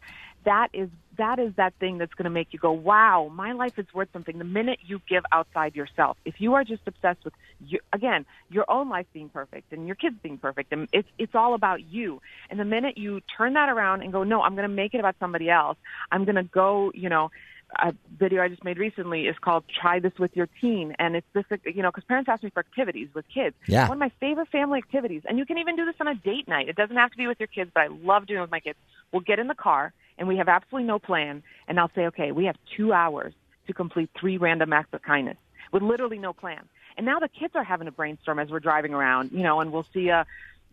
that 0.45 0.67
is 0.73 0.89
that 1.17 1.39
is 1.39 1.53
that 1.55 1.73
thing 1.79 1.97
that's 1.97 2.13
going 2.13 2.25
to 2.25 2.29
make 2.29 2.49
you 2.51 2.59
go, 2.59 2.71
wow, 2.71 3.31
my 3.33 3.51
life 3.53 3.77
is 3.77 3.85
worth 3.93 4.09
something. 4.13 4.37
The 4.37 4.43
minute 4.43 4.79
you 4.85 5.01
give 5.07 5.23
outside 5.31 5.75
yourself, 5.75 6.17
if 6.25 6.39
you 6.39 6.53
are 6.53 6.63
just 6.63 6.81
obsessed 6.85 7.23
with, 7.25 7.33
you, 7.65 7.79
again, 7.93 8.25
your 8.49 8.65
own 8.69 8.89
life 8.89 9.07
being 9.13 9.29
perfect 9.29 9.73
and 9.73 9.87
your 9.87 9.95
kids 9.95 10.15
being 10.21 10.37
perfect, 10.37 10.71
and 10.71 10.87
it's 10.91 11.09
it's 11.17 11.35
all 11.35 11.53
about 11.53 11.83
you. 11.83 12.21
And 12.49 12.59
the 12.59 12.65
minute 12.65 12.97
you 12.97 13.21
turn 13.37 13.53
that 13.53 13.69
around 13.69 14.01
and 14.01 14.11
go, 14.11 14.23
no, 14.23 14.41
I'm 14.41 14.55
going 14.55 14.69
to 14.69 14.73
make 14.73 14.93
it 14.93 14.99
about 14.99 15.15
somebody 15.19 15.49
else. 15.49 15.77
I'm 16.11 16.25
going 16.25 16.35
to 16.35 16.43
go, 16.43 16.91
you 16.93 17.09
know. 17.09 17.31
A 17.79 17.93
video 18.17 18.41
I 18.41 18.47
just 18.47 18.63
made 18.63 18.77
recently 18.77 19.27
is 19.27 19.35
called 19.41 19.65
"Try 19.67 19.99
This 19.99 20.13
with 20.17 20.33
Your 20.37 20.47
Teen," 20.61 20.95
and 20.99 21.17
it's 21.17 21.27
this, 21.33 21.43
you 21.65 21.81
know, 21.83 21.91
because 21.91 22.05
parents 22.05 22.29
ask 22.29 22.41
me 22.41 22.49
for 22.49 22.61
activities 22.61 23.09
with 23.13 23.25
kids. 23.27 23.57
Yeah. 23.67 23.89
One 23.89 23.97
of 23.97 23.99
my 23.99 24.11
favorite 24.21 24.47
family 24.47 24.77
activities, 24.77 25.23
and 25.27 25.37
you 25.37 25.45
can 25.45 25.57
even 25.57 25.75
do 25.75 25.83
this 25.83 25.95
on 25.99 26.07
a 26.07 26.15
date 26.15 26.47
night. 26.47 26.69
It 26.69 26.77
doesn't 26.77 26.95
have 26.95 27.11
to 27.11 27.17
be 27.17 27.27
with 27.27 27.41
your 27.41 27.47
kids, 27.47 27.69
but 27.73 27.81
I 27.81 27.87
love 27.87 28.25
doing 28.25 28.37
it 28.37 28.41
with 28.41 28.51
my 28.51 28.61
kids. 28.61 28.79
We'll 29.11 29.19
get 29.19 29.37
in 29.39 29.47
the 29.47 29.53
car 29.53 29.91
and 30.17 30.27
we 30.27 30.37
have 30.37 30.47
absolutely 30.47 30.87
no 30.87 30.99
plan, 30.99 31.43
and 31.67 31.79
I'll 31.79 31.91
say, 31.95 32.07
okay, 32.07 32.31
we 32.31 32.45
have 32.45 32.57
two 32.75 32.93
hours 32.93 33.33
to 33.67 33.73
complete 33.73 34.09
three 34.19 34.37
random 34.37 34.73
acts 34.73 34.93
of 34.93 35.01
kindness 35.01 35.37
with 35.71 35.83
literally 35.83 36.17
no 36.17 36.33
plan. 36.33 36.63
And 36.95 37.05
now 37.05 37.19
the 37.19 37.27
kids 37.27 37.53
are 37.55 37.63
having 37.63 37.87
a 37.87 37.91
brainstorm 37.91 38.39
as 38.39 38.49
we're 38.49 38.59
driving 38.59 38.93
around, 38.93 39.31
you 39.31 39.43
know, 39.43 39.59
and 39.59 39.71
we'll 39.71 39.87
see 39.93 40.09
a. 40.09 40.25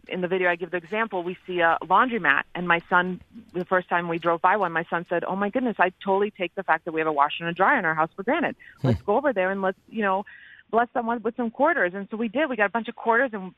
In 0.07 0.21
the 0.21 0.29
video, 0.29 0.51
I 0.51 0.57
give 0.57 0.71
the 0.71 0.77
example. 0.77 1.23
We 1.23 1.35
see 1.47 1.61
a 1.61 1.79
laundromat, 1.83 2.43
and 2.55 2.69
my 2.69 2.83
son, 2.91 3.23
the 3.55 3.65
first 3.65 3.89
time 3.89 4.07
we 4.07 4.19
drove 4.19 4.43
by 4.43 4.57
one, 4.59 4.71
my 4.71 4.85
son 4.91 5.07
said, 5.09 5.25
"Oh 5.25 5.35
my 5.35 5.49
goodness, 5.49 5.77
I 5.79 5.93
totally 6.05 6.31
take 6.31 6.55
the 6.55 6.63
fact 6.63 6.85
that 6.85 6.93
we 6.93 7.01
have 7.01 7.07
a 7.07 7.13
washer 7.13 7.37
and 7.41 7.49
a 7.49 7.55
dryer 7.55 7.79
in 7.79 7.87
our 7.87 7.95
house 7.95 8.11
for 8.15 8.23
granted. 8.23 8.55
Hmm. 8.83 8.89
Let's 8.89 9.01
go 9.01 9.17
over 9.17 9.33
there 9.33 9.51
and 9.51 9.63
let's, 9.63 9.79
you 9.89 10.03
know, 10.03 10.27
bless 10.71 10.89
someone 10.93 11.23
with 11.23 11.37
some 11.37 11.51
quarters." 11.51 11.95
And 11.95 12.07
so 12.11 12.19
we 12.19 12.29
did. 12.29 12.51
We 12.51 12.57
got 12.57 12.67
a 12.67 12.71
bunch 12.71 12.89
of 12.89 12.97
quarters, 12.97 13.31
and 13.33 13.55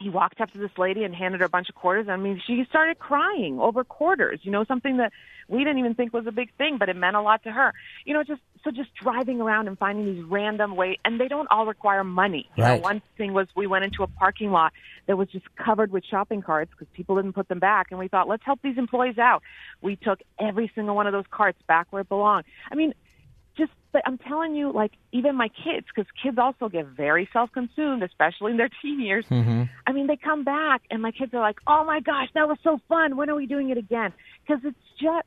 he 0.00 0.08
walked 0.08 0.40
up 0.40 0.50
to 0.52 0.58
this 0.58 0.70
lady 0.78 1.04
and 1.04 1.14
handed 1.14 1.40
her 1.40 1.46
a 1.46 1.50
bunch 1.50 1.68
of 1.68 1.74
quarters. 1.74 2.08
I 2.08 2.16
mean, 2.16 2.40
she 2.46 2.64
started 2.68 2.98
crying 2.98 3.58
over 3.60 3.84
quarters, 3.84 4.40
you 4.42 4.50
know, 4.50 4.64
something 4.64 4.96
that 4.96 5.12
we 5.46 5.58
didn't 5.58 5.78
even 5.78 5.94
think 5.94 6.14
was 6.14 6.26
a 6.26 6.32
big 6.32 6.48
thing, 6.56 6.78
but 6.78 6.88
it 6.88 6.96
meant 6.96 7.16
a 7.16 7.20
lot 7.20 7.42
to 7.42 7.52
her. 7.52 7.74
You 8.06 8.14
know, 8.14 8.24
just 8.24 8.40
so 8.64 8.70
just 8.70 8.88
driving 8.94 9.40
around 9.42 9.68
and 9.68 9.78
finding 9.78 10.06
these 10.06 10.24
random 10.24 10.74
ways, 10.74 10.96
and 11.04 11.20
they 11.20 11.28
don't 11.28 11.48
all 11.50 11.66
require 11.66 12.02
money. 12.02 12.48
You 12.56 12.64
know, 12.64 12.70
Right. 12.70 12.82
one 12.82 13.02
thing 13.18 13.34
was 13.34 13.48
we 13.54 13.66
went 13.66 13.84
into 13.84 14.02
a 14.02 14.06
parking 14.06 14.50
lot 14.50 14.72
that 15.06 15.18
was 15.18 15.28
just 15.28 15.44
covered 15.56 15.92
with 15.92 16.04
shopping 16.04 16.40
carts 16.40 16.70
because 16.70 16.90
people 16.94 17.16
didn't 17.16 17.34
put 17.34 17.48
them 17.48 17.58
back, 17.58 17.88
and 17.90 17.98
we 17.98 18.08
thought, 18.08 18.26
let's 18.26 18.44
help 18.44 18.60
these 18.62 18.78
employees 18.78 19.18
out. 19.18 19.42
We 19.82 19.96
took 19.96 20.20
every 20.40 20.72
single 20.74 20.96
one 20.96 21.06
of 21.06 21.12
those 21.12 21.26
carts 21.30 21.58
back 21.68 21.88
where 21.90 22.02
it 22.02 22.08
belonged. 22.08 22.46
I 22.72 22.74
mean, 22.74 22.94
just 23.56 23.72
but 23.92 24.02
I'm 24.06 24.18
telling 24.18 24.54
you, 24.54 24.72
like 24.72 24.92
even 25.12 25.34
my 25.34 25.48
kids, 25.48 25.86
because 25.92 26.08
kids 26.22 26.38
also 26.38 26.68
get 26.68 26.86
very 26.86 27.28
self-consumed, 27.32 28.02
especially 28.04 28.52
in 28.52 28.56
their 28.56 28.68
teen 28.82 29.00
years. 29.00 29.24
Mm-hmm. 29.30 29.64
I 29.86 29.92
mean, 29.92 30.06
they 30.06 30.16
come 30.16 30.44
back 30.44 30.82
and 30.90 31.02
my 31.02 31.10
kids 31.10 31.34
are 31.34 31.40
like, 31.40 31.58
"Oh 31.66 31.84
my 31.84 32.00
gosh, 32.00 32.28
that 32.34 32.46
was 32.48 32.58
so 32.62 32.80
fun! 32.88 33.16
When 33.16 33.28
are 33.30 33.34
we 33.34 33.46
doing 33.46 33.70
it 33.70 33.78
again?" 33.78 34.12
Because 34.46 34.62
it's 34.64 34.78
just 35.00 35.26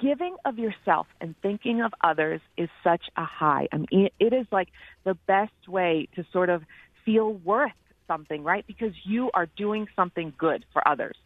giving 0.00 0.36
of 0.44 0.58
yourself 0.58 1.06
and 1.20 1.34
thinking 1.40 1.80
of 1.80 1.92
others 2.02 2.40
is 2.58 2.68
such 2.82 3.02
a 3.16 3.24
high. 3.24 3.68
I 3.72 3.76
mean, 3.78 3.88
it- 4.06 4.14
it 4.18 4.32
is 4.32 4.46
like 4.50 4.68
the 5.04 5.14
best 5.14 5.68
way 5.68 6.08
to 6.16 6.24
sort 6.32 6.50
of 6.50 6.62
feel 7.04 7.32
worth 7.32 7.72
something, 8.06 8.42
right? 8.42 8.66
Because 8.66 8.92
you 9.04 9.30
are 9.34 9.46
doing 9.56 9.88
something 9.96 10.34
good 10.36 10.64
for 10.72 10.86
others. 10.86 11.16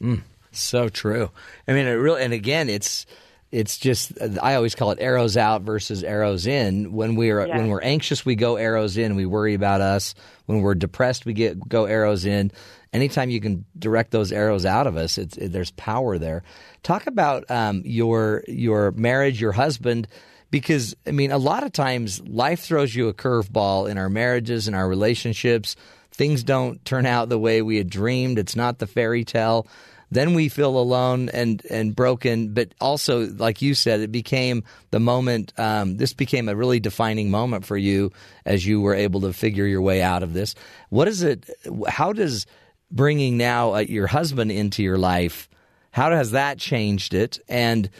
Mm, 0.00 0.22
so 0.52 0.88
true. 0.88 1.30
I 1.66 1.72
mean, 1.72 1.86
it 1.86 1.92
really, 1.92 2.22
and 2.22 2.32
again, 2.32 2.68
it's 2.68 3.06
it's 3.50 3.78
just 3.78 4.12
I 4.42 4.54
always 4.54 4.74
call 4.74 4.90
it 4.90 4.98
arrows 5.00 5.36
out 5.36 5.62
versus 5.62 6.04
arrows 6.04 6.46
in. 6.46 6.92
When 6.92 7.14
we 7.14 7.30
are 7.30 7.46
when 7.46 7.68
we're 7.68 7.80
anxious, 7.80 8.24
we 8.24 8.34
go 8.34 8.56
arrows 8.56 8.96
in. 8.96 9.16
We 9.16 9.26
worry 9.26 9.54
about 9.54 9.80
us. 9.80 10.14
When 10.46 10.60
we're 10.60 10.74
depressed, 10.74 11.24
we 11.24 11.32
get 11.32 11.58
go 11.68 11.86
arrows 11.86 12.26
in. 12.26 12.52
Anytime 12.92 13.30
you 13.30 13.40
can 13.40 13.64
direct 13.78 14.10
those 14.10 14.32
arrows 14.32 14.64
out 14.66 14.86
of 14.86 14.96
us, 14.96 15.16
it's 15.16 15.36
it, 15.38 15.52
there's 15.52 15.70
power 15.72 16.18
there. 16.18 16.42
Talk 16.82 17.06
about 17.06 17.50
um, 17.50 17.82
your 17.84 18.44
your 18.48 18.90
marriage, 18.92 19.40
your 19.40 19.52
husband. 19.52 20.08
Because 20.50 20.94
I 21.06 21.10
mean, 21.10 21.30
a 21.30 21.38
lot 21.38 21.62
of 21.62 21.72
times 21.72 22.26
life 22.26 22.60
throws 22.60 22.94
you 22.94 23.08
a 23.08 23.14
curveball 23.14 23.90
in 23.90 23.98
our 23.98 24.08
marriages 24.08 24.66
and 24.66 24.76
our 24.76 24.88
relationships. 24.88 25.76
Things 26.10 26.42
don't 26.42 26.82
turn 26.84 27.06
out 27.06 27.28
the 27.28 27.38
way 27.38 27.62
we 27.62 27.76
had 27.76 27.88
dreamed. 27.88 28.38
It's 28.38 28.56
not 28.56 28.78
the 28.78 28.86
fairy 28.86 29.24
tale 29.24 29.66
then 30.10 30.34
we 30.34 30.48
feel 30.48 30.78
alone 30.78 31.28
and 31.30 31.64
and 31.70 31.94
broken 31.94 32.54
but 32.54 32.72
also 32.80 33.26
like 33.26 33.62
you 33.62 33.74
said 33.74 34.00
it 34.00 34.12
became 34.12 34.64
the 34.90 35.00
moment 35.00 35.52
um, 35.58 35.96
this 35.96 36.12
became 36.12 36.48
a 36.48 36.56
really 36.56 36.80
defining 36.80 37.30
moment 37.30 37.64
for 37.64 37.76
you 37.76 38.10
as 38.44 38.66
you 38.66 38.80
were 38.80 38.94
able 38.94 39.20
to 39.20 39.32
figure 39.32 39.66
your 39.66 39.82
way 39.82 40.02
out 40.02 40.22
of 40.22 40.32
this 40.32 40.54
what 40.88 41.08
is 41.08 41.22
it 41.22 41.48
how 41.88 42.12
does 42.12 42.46
bringing 42.90 43.36
now 43.36 43.74
uh, 43.74 43.78
your 43.78 44.06
husband 44.06 44.50
into 44.50 44.82
your 44.82 44.98
life, 44.98 45.48
how 45.90 46.10
has 46.10 46.32
that 46.32 46.58
changed 46.58 47.14
it? 47.14 47.38
And 47.48 47.90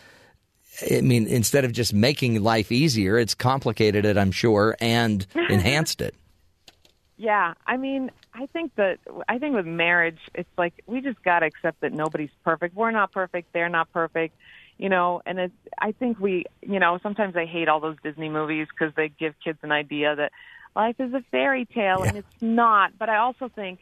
I 0.90 1.00
mean, 1.00 1.26
instead 1.26 1.64
of 1.64 1.72
just 1.72 1.92
making 1.92 2.42
life 2.42 2.70
easier, 2.70 3.18
it's 3.18 3.34
complicated 3.34 4.04
it, 4.04 4.16
I'm 4.16 4.32
sure, 4.32 4.76
and 4.80 5.26
enhanced 5.34 6.00
it. 6.00 6.14
Yeah, 7.18 7.54
I 7.66 7.76
mean, 7.76 8.12
I 8.32 8.46
think 8.46 8.76
that 8.76 8.98
I 9.28 9.38
think 9.38 9.56
with 9.56 9.66
marriage, 9.66 10.20
it's 10.34 10.48
like 10.56 10.72
we 10.86 11.00
just 11.00 11.20
got 11.24 11.40
to 11.40 11.46
accept 11.46 11.80
that 11.80 11.92
nobody's 11.92 12.30
perfect. 12.44 12.76
We're 12.76 12.92
not 12.92 13.10
perfect. 13.10 13.52
They're 13.52 13.68
not 13.68 13.92
perfect. 13.92 14.36
You 14.78 14.88
know, 14.88 15.20
and 15.26 15.40
it's, 15.40 15.54
I 15.80 15.90
think 15.90 16.20
we, 16.20 16.44
you 16.62 16.78
know, 16.78 17.00
sometimes 17.02 17.34
I 17.34 17.46
hate 17.46 17.68
all 17.68 17.80
those 17.80 17.96
Disney 18.04 18.28
movies 18.28 18.68
because 18.70 18.94
they 18.94 19.08
give 19.08 19.34
kids 19.42 19.58
an 19.62 19.72
idea 19.72 20.14
that 20.14 20.30
life 20.76 20.94
is 21.00 21.12
a 21.12 21.24
fairy 21.32 21.64
tale, 21.64 22.02
Yeah. 22.04 22.10
and 22.10 22.18
it's 22.18 22.28
not. 22.40 22.96
But 22.96 23.08
I 23.08 23.16
also 23.16 23.48
think, 23.48 23.80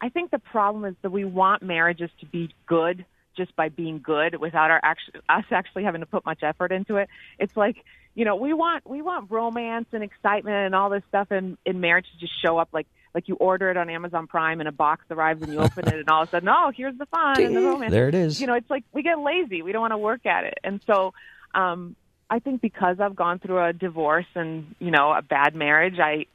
I 0.00 0.08
think 0.08 0.30
the 0.30 0.38
problem 0.38 0.86
is 0.86 0.94
that 1.02 1.10
we 1.12 1.26
want 1.26 1.62
marriages 1.62 2.08
to 2.20 2.26
be 2.26 2.54
good 2.66 3.04
just 3.36 3.54
by 3.56 3.68
being 3.68 3.98
good 3.98 4.36
without 4.36 4.70
our 4.70 4.80
actually 4.82 5.20
us 5.28 5.44
actually 5.50 5.84
having 5.84 6.00
to 6.00 6.06
put 6.06 6.24
much 6.24 6.42
effort 6.42 6.72
into 6.72 6.96
it. 6.96 7.10
It's 7.38 7.56
like 7.56 7.84
you 8.14 8.24
know 8.24 8.36
we 8.36 8.52
want 8.52 8.88
we 8.88 9.02
want 9.02 9.30
romance 9.30 9.86
and 9.92 10.02
excitement 10.02 10.56
and 10.66 10.74
all 10.74 10.90
this 10.90 11.02
stuff 11.08 11.30
in 11.32 11.56
in 11.64 11.80
marriage 11.80 12.06
to 12.12 12.18
just 12.18 12.32
show 12.42 12.58
up 12.58 12.68
like 12.72 12.86
like 13.14 13.28
you 13.28 13.34
order 13.36 13.70
it 13.70 13.76
on 13.76 13.90
Amazon 13.90 14.26
Prime 14.26 14.60
and 14.60 14.68
a 14.68 14.72
box 14.72 15.04
arrives 15.10 15.42
and 15.42 15.52
you 15.52 15.58
open 15.60 15.86
it 15.86 15.94
and 15.98 16.08
all 16.08 16.22
of 16.22 16.28
a 16.28 16.30
sudden 16.30 16.48
oh 16.48 16.70
here's 16.76 16.96
the 16.98 17.06
fun 17.06 17.42
and 17.42 17.56
the 17.56 17.60
romance. 17.62 17.90
There 17.90 18.08
it 18.08 18.14
is. 18.14 18.40
You 18.40 18.46
know 18.46 18.54
it's 18.54 18.70
like 18.70 18.84
we 18.92 19.02
get 19.02 19.18
lazy. 19.18 19.62
We 19.62 19.72
don't 19.72 19.82
want 19.82 19.92
to 19.92 19.98
work 19.98 20.26
at 20.26 20.44
it, 20.44 20.58
and 20.64 20.80
so 20.86 21.14
um 21.54 21.96
I 22.30 22.38
think 22.38 22.62
because 22.62 22.98
I've 22.98 23.14
gone 23.16 23.38
through 23.40 23.62
a 23.62 23.72
divorce 23.74 24.26
and 24.34 24.74
you 24.78 24.90
know 24.90 25.12
a 25.12 25.20
bad 25.22 25.54
marriage, 25.54 25.98
I 25.98 26.26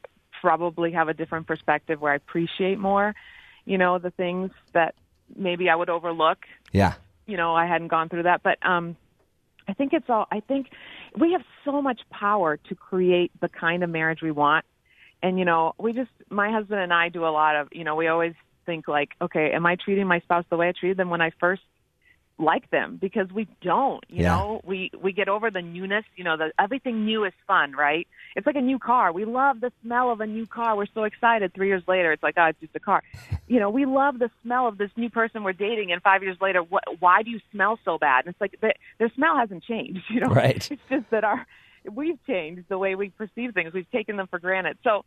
probably 0.41 0.91
have 0.91 1.07
a 1.09 1.13
different 1.15 1.47
perspective 1.47 1.99
where 1.99 2.13
I 2.13 2.15
appreciate 2.15 2.77
more, 2.77 3.15
you 3.65 3.79
know, 3.79 3.97
the 3.97 4.11
things 4.11 4.51
that 4.73 4.93
maybe 5.35 5.67
I 5.69 5.75
would 5.75 5.89
overlook 5.89 6.37
Yeah. 6.71 6.93
you 7.25 7.35
know 7.37 7.55
I 7.55 7.65
hadn't 7.65 7.87
gone 7.89 8.07
through 8.09 8.23
that 8.23 8.41
but 8.43 8.57
um 8.65 8.95
I 9.67 9.73
think 9.73 9.91
it's 9.93 10.09
all 10.09 10.25
I 10.31 10.39
think 10.39 10.67
we 11.19 11.33
have 11.33 11.41
so 11.65 11.81
much 11.81 12.01
power 12.09 12.57
to 12.69 12.75
create 12.75 13.31
the 13.41 13.49
kind 13.49 13.83
of 13.83 13.89
marriage 13.89 14.21
we 14.21 14.31
want. 14.31 14.65
And 15.23 15.39
you 15.39 15.45
know 15.45 15.73
we 15.79 15.93
just 15.93 16.11
my 16.29 16.51
husband 16.51 16.79
and 16.79 16.93
I 16.93 17.09
do 17.09 17.25
a 17.25 17.29
lot 17.29 17.55
of 17.55 17.69
you 17.71 17.83
know 17.83 17.95
we 17.95 18.07
always 18.07 18.33
think 18.65 18.87
like 18.87 19.09
okay 19.21 19.51
am 19.51 19.65
I 19.65 19.75
treating 19.83 20.07
my 20.07 20.19
spouse 20.19 20.45
the 20.49 20.57
way 20.57 20.69
I 20.69 20.73
treated 20.79 20.97
them? 20.97 21.09
When 21.09 21.21
I 21.21 21.31
first 21.39 21.63
liked 22.39 22.69
them 22.71 22.97
because 23.01 23.31
we 23.31 23.47
don't 23.61 24.03
you 24.09 24.21
Yeah. 24.23 24.35
know 24.35 24.61
we 24.63 24.91
we 25.01 25.11
get 25.11 25.27
over 25.27 25.49
the 25.49 25.61
newness 25.61 26.05
you 26.15 26.23
know 26.23 26.37
the 26.37 26.51
everything 26.59 27.05
new 27.05 27.23
is 27.25 27.33
fun 27.47 27.71
right 27.73 28.07
it's 28.35 28.45
like 28.45 28.55
a 28.55 28.61
new 28.61 28.77
car 28.77 29.11
we 29.11 29.25
love 29.25 29.59
the 29.59 29.71
smell 29.81 30.11
of 30.11 30.21
a 30.21 30.27
new 30.27 30.45
car 30.45 30.75
we're 30.75 30.85
so 30.93 31.03
excited 31.03 31.53
3 31.53 31.67
years 31.67 31.83
later 31.87 32.11
it's 32.11 32.21
like 32.21 32.35
oh 32.37 32.45
it's 32.45 32.59
just 32.59 32.75
a 32.75 32.79
car 32.79 33.01
you 33.47 33.59
know, 33.61 33.69
we 33.69 33.85
love 33.85 34.19
the 34.19 34.29
smell 34.43 34.67
of 34.67 34.77
this 34.77 34.91
new 34.97 35.09
person 35.09 35.43
we're 35.43 35.53
dating, 35.53 35.91
and 35.91 36.01
five 36.01 36.21
years 36.21 36.37
later, 36.41 36.61
what, 36.61 36.83
why 36.99 37.23
do 37.23 37.29
you 37.29 37.39
smell 37.51 37.79
so 37.85 37.97
bad? 37.97 38.25
And 38.25 38.33
it's 38.33 38.41
like 38.41 38.59
the, 38.59 38.73
their 38.99 39.09
smell 39.15 39.37
hasn't 39.37 39.63
changed, 39.63 40.01
you 40.09 40.19
know. 40.19 40.27
Right. 40.27 40.69
It's 40.69 40.81
just 40.89 41.09
that 41.11 41.23
our 41.23 41.45
we've 41.89 42.21
changed 42.25 42.65
the 42.67 42.77
way 42.77 42.95
we 42.95 43.09
perceive 43.09 43.53
things. 43.53 43.73
We've 43.73 43.89
taken 43.91 44.17
them 44.17 44.27
for 44.27 44.39
granted. 44.39 44.77
So, 44.83 45.05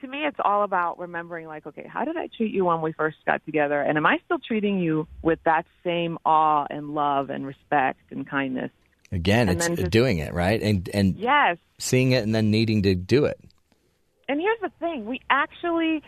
to 0.00 0.08
me, 0.08 0.24
it's 0.26 0.36
all 0.44 0.62
about 0.64 0.98
remembering, 0.98 1.46
like, 1.46 1.66
okay, 1.66 1.86
how 1.86 2.04
did 2.04 2.16
I 2.16 2.28
treat 2.36 2.52
you 2.52 2.64
when 2.64 2.80
we 2.80 2.92
first 2.92 3.18
got 3.26 3.44
together, 3.44 3.80
and 3.80 3.96
am 3.96 4.06
I 4.06 4.18
still 4.24 4.38
treating 4.38 4.78
you 4.78 5.06
with 5.22 5.38
that 5.44 5.66
same 5.84 6.18
awe 6.24 6.66
and 6.70 6.90
love 6.94 7.30
and 7.30 7.46
respect 7.46 8.00
and 8.10 8.28
kindness? 8.28 8.70
Again, 9.12 9.48
And 9.48 9.58
it's 9.58 9.68
just- 9.68 9.90
doing 9.90 10.18
it, 10.18 10.32
right? 10.32 10.62
And 10.62 10.88
and 10.94 11.16
Yes. 11.16 11.58
seeing 11.78 12.12
it 12.12 12.22
and 12.22 12.34
then 12.34 12.50
needing 12.50 12.82
to 12.82 12.94
do 12.94 13.24
it. 13.24 13.40
And 14.28 14.40
here's 14.40 14.60
the 14.60 14.70
thing: 14.78 15.06
we 15.06 15.20
actually 15.30 16.02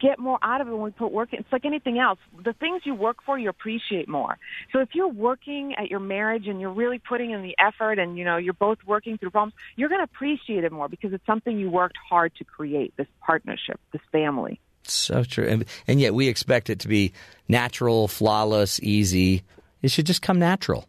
get 0.00 0.18
more 0.18 0.38
out 0.42 0.60
of 0.60 0.68
it 0.68 0.70
when 0.70 0.82
we 0.82 0.90
put 0.90 1.12
work 1.12 1.32
in. 1.32 1.40
It's 1.40 1.52
like 1.52 1.64
anything 1.64 1.98
else. 1.98 2.18
The 2.44 2.52
things 2.52 2.82
you 2.84 2.94
work 2.94 3.18
for, 3.24 3.38
you 3.38 3.48
appreciate 3.48 4.08
more. 4.08 4.38
So 4.72 4.80
if 4.80 4.90
you're 4.94 5.08
working 5.08 5.74
at 5.76 5.90
your 5.90 6.00
marriage 6.00 6.46
and 6.48 6.60
you're 6.60 6.72
really 6.72 6.98
putting 6.98 7.30
in 7.30 7.42
the 7.42 7.54
effort 7.58 7.98
and, 7.98 8.16
you 8.18 8.24
know, 8.24 8.36
you're 8.36 8.52
both 8.52 8.78
working 8.86 9.18
through 9.18 9.30
problems, 9.30 9.54
you're 9.76 9.88
going 9.88 10.00
to 10.00 10.04
appreciate 10.04 10.64
it 10.64 10.72
more 10.72 10.88
because 10.88 11.12
it's 11.12 11.26
something 11.26 11.58
you 11.58 11.70
worked 11.70 11.96
hard 12.08 12.34
to 12.36 12.44
create, 12.44 12.94
this 12.96 13.06
partnership, 13.20 13.78
this 13.92 14.02
family. 14.10 14.58
So 14.82 15.22
true. 15.22 15.46
And, 15.46 15.64
and 15.86 16.00
yet 16.00 16.14
we 16.14 16.28
expect 16.28 16.70
it 16.70 16.80
to 16.80 16.88
be 16.88 17.12
natural, 17.48 18.08
flawless, 18.08 18.80
easy. 18.82 19.42
It 19.82 19.90
should 19.90 20.06
just 20.06 20.22
come 20.22 20.38
natural, 20.38 20.88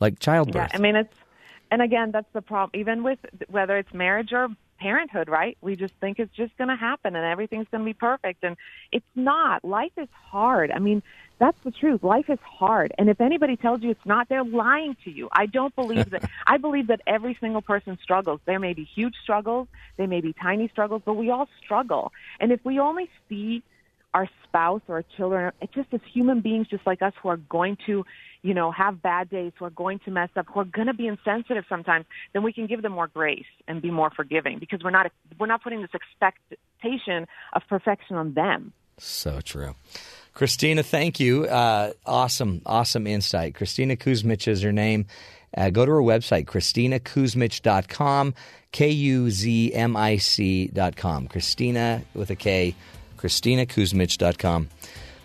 like 0.00 0.18
childbirth. 0.20 0.70
Yeah, 0.72 0.78
I 0.78 0.80
mean, 0.80 0.96
it's, 0.96 1.14
and 1.70 1.82
again, 1.82 2.10
that's 2.12 2.30
the 2.32 2.42
problem. 2.42 2.78
Even 2.80 3.02
with 3.02 3.18
whether 3.48 3.76
it's 3.78 3.92
marriage 3.92 4.32
or 4.32 4.48
parenthood, 4.82 5.28
right? 5.28 5.56
We 5.60 5.76
just 5.76 5.94
think 6.00 6.18
it's 6.18 6.34
just 6.34 6.56
going 6.58 6.68
to 6.68 6.76
happen 6.76 7.14
and 7.14 7.24
everything's 7.24 7.68
going 7.70 7.82
to 7.82 7.84
be 7.84 7.94
perfect. 7.94 8.42
And 8.42 8.56
it's 8.90 9.06
not. 9.14 9.64
Life 9.64 9.92
is 9.96 10.08
hard. 10.12 10.72
I 10.72 10.80
mean, 10.80 11.02
that's 11.38 11.56
the 11.64 11.70
truth. 11.70 12.02
Life 12.02 12.28
is 12.28 12.40
hard. 12.42 12.92
And 12.98 13.08
if 13.08 13.20
anybody 13.20 13.56
tells 13.56 13.82
you 13.82 13.90
it's 13.90 14.06
not, 14.06 14.28
they're 14.28 14.44
lying 14.44 14.96
to 15.04 15.10
you. 15.10 15.28
I 15.32 15.46
don't 15.46 15.74
believe 15.76 16.10
that. 16.10 16.28
I 16.46 16.58
believe 16.58 16.88
that 16.88 17.00
every 17.06 17.36
single 17.40 17.62
person 17.62 17.96
struggles. 18.02 18.40
There 18.44 18.58
may 18.58 18.74
be 18.74 18.84
huge 18.84 19.14
struggles, 19.22 19.68
there 19.96 20.08
may 20.08 20.20
be 20.20 20.32
tiny 20.32 20.68
struggles, 20.68 21.02
but 21.04 21.14
we 21.14 21.30
all 21.30 21.48
struggle. 21.64 22.12
And 22.40 22.50
if 22.50 22.64
we 22.64 22.80
only 22.80 23.08
see 23.28 23.62
our 24.14 24.28
spouse 24.44 24.82
or 24.88 24.96
our 24.96 25.04
children, 25.16 25.52
it's 25.60 25.72
just 25.74 25.88
as 25.92 26.00
human 26.12 26.40
beings 26.40 26.66
just 26.68 26.86
like 26.86 27.02
us 27.02 27.12
who 27.22 27.28
are 27.28 27.36
going 27.36 27.76
to, 27.86 28.04
you 28.42 28.54
know, 28.54 28.70
have 28.70 29.00
bad 29.00 29.30
days, 29.30 29.52
who 29.58 29.64
are 29.64 29.70
going 29.70 30.00
to 30.04 30.10
mess 30.10 30.28
up, 30.36 30.46
who 30.52 30.60
are 30.60 30.64
going 30.64 30.88
to 30.88 30.94
be 30.94 31.06
insensitive 31.06 31.64
sometimes, 31.68 32.04
then 32.32 32.42
we 32.42 32.52
can 32.52 32.66
give 32.66 32.82
them 32.82 32.92
more 32.92 33.08
grace 33.08 33.46
and 33.66 33.80
be 33.80 33.90
more 33.90 34.10
forgiving 34.10 34.58
because 34.58 34.82
we're 34.84 34.90
not 34.90 35.10
we're 35.38 35.46
not 35.46 35.62
putting 35.62 35.80
this 35.80 35.90
expectation 35.94 37.26
of 37.54 37.62
perfection 37.68 38.16
on 38.16 38.34
them. 38.34 38.72
So 38.98 39.40
true. 39.40 39.74
Kristina, 40.34 40.84
thank 40.84 41.20
you. 41.20 41.44
Uh, 41.44 41.92
awesome, 42.06 42.62
awesome 42.64 43.06
insight. 43.06 43.54
Kristina 43.54 43.98
Kuzmic 43.98 44.48
is 44.48 44.62
her 44.62 44.72
name. 44.72 45.06
Uh, 45.54 45.68
go 45.68 45.84
to 45.84 45.92
her 45.92 46.00
website, 46.00 46.46
KristinaKuzmic.com, 46.46 48.34
K 48.70 48.88
U 48.88 49.30
Z 49.30 49.74
M 49.74 49.96
I 49.96 50.16
C.com. 50.16 51.28
Kristina 51.28 52.04
with 52.14 52.30
a 52.30 52.36
K, 52.36 52.74
KristinaKuzmic.com. 53.22 54.68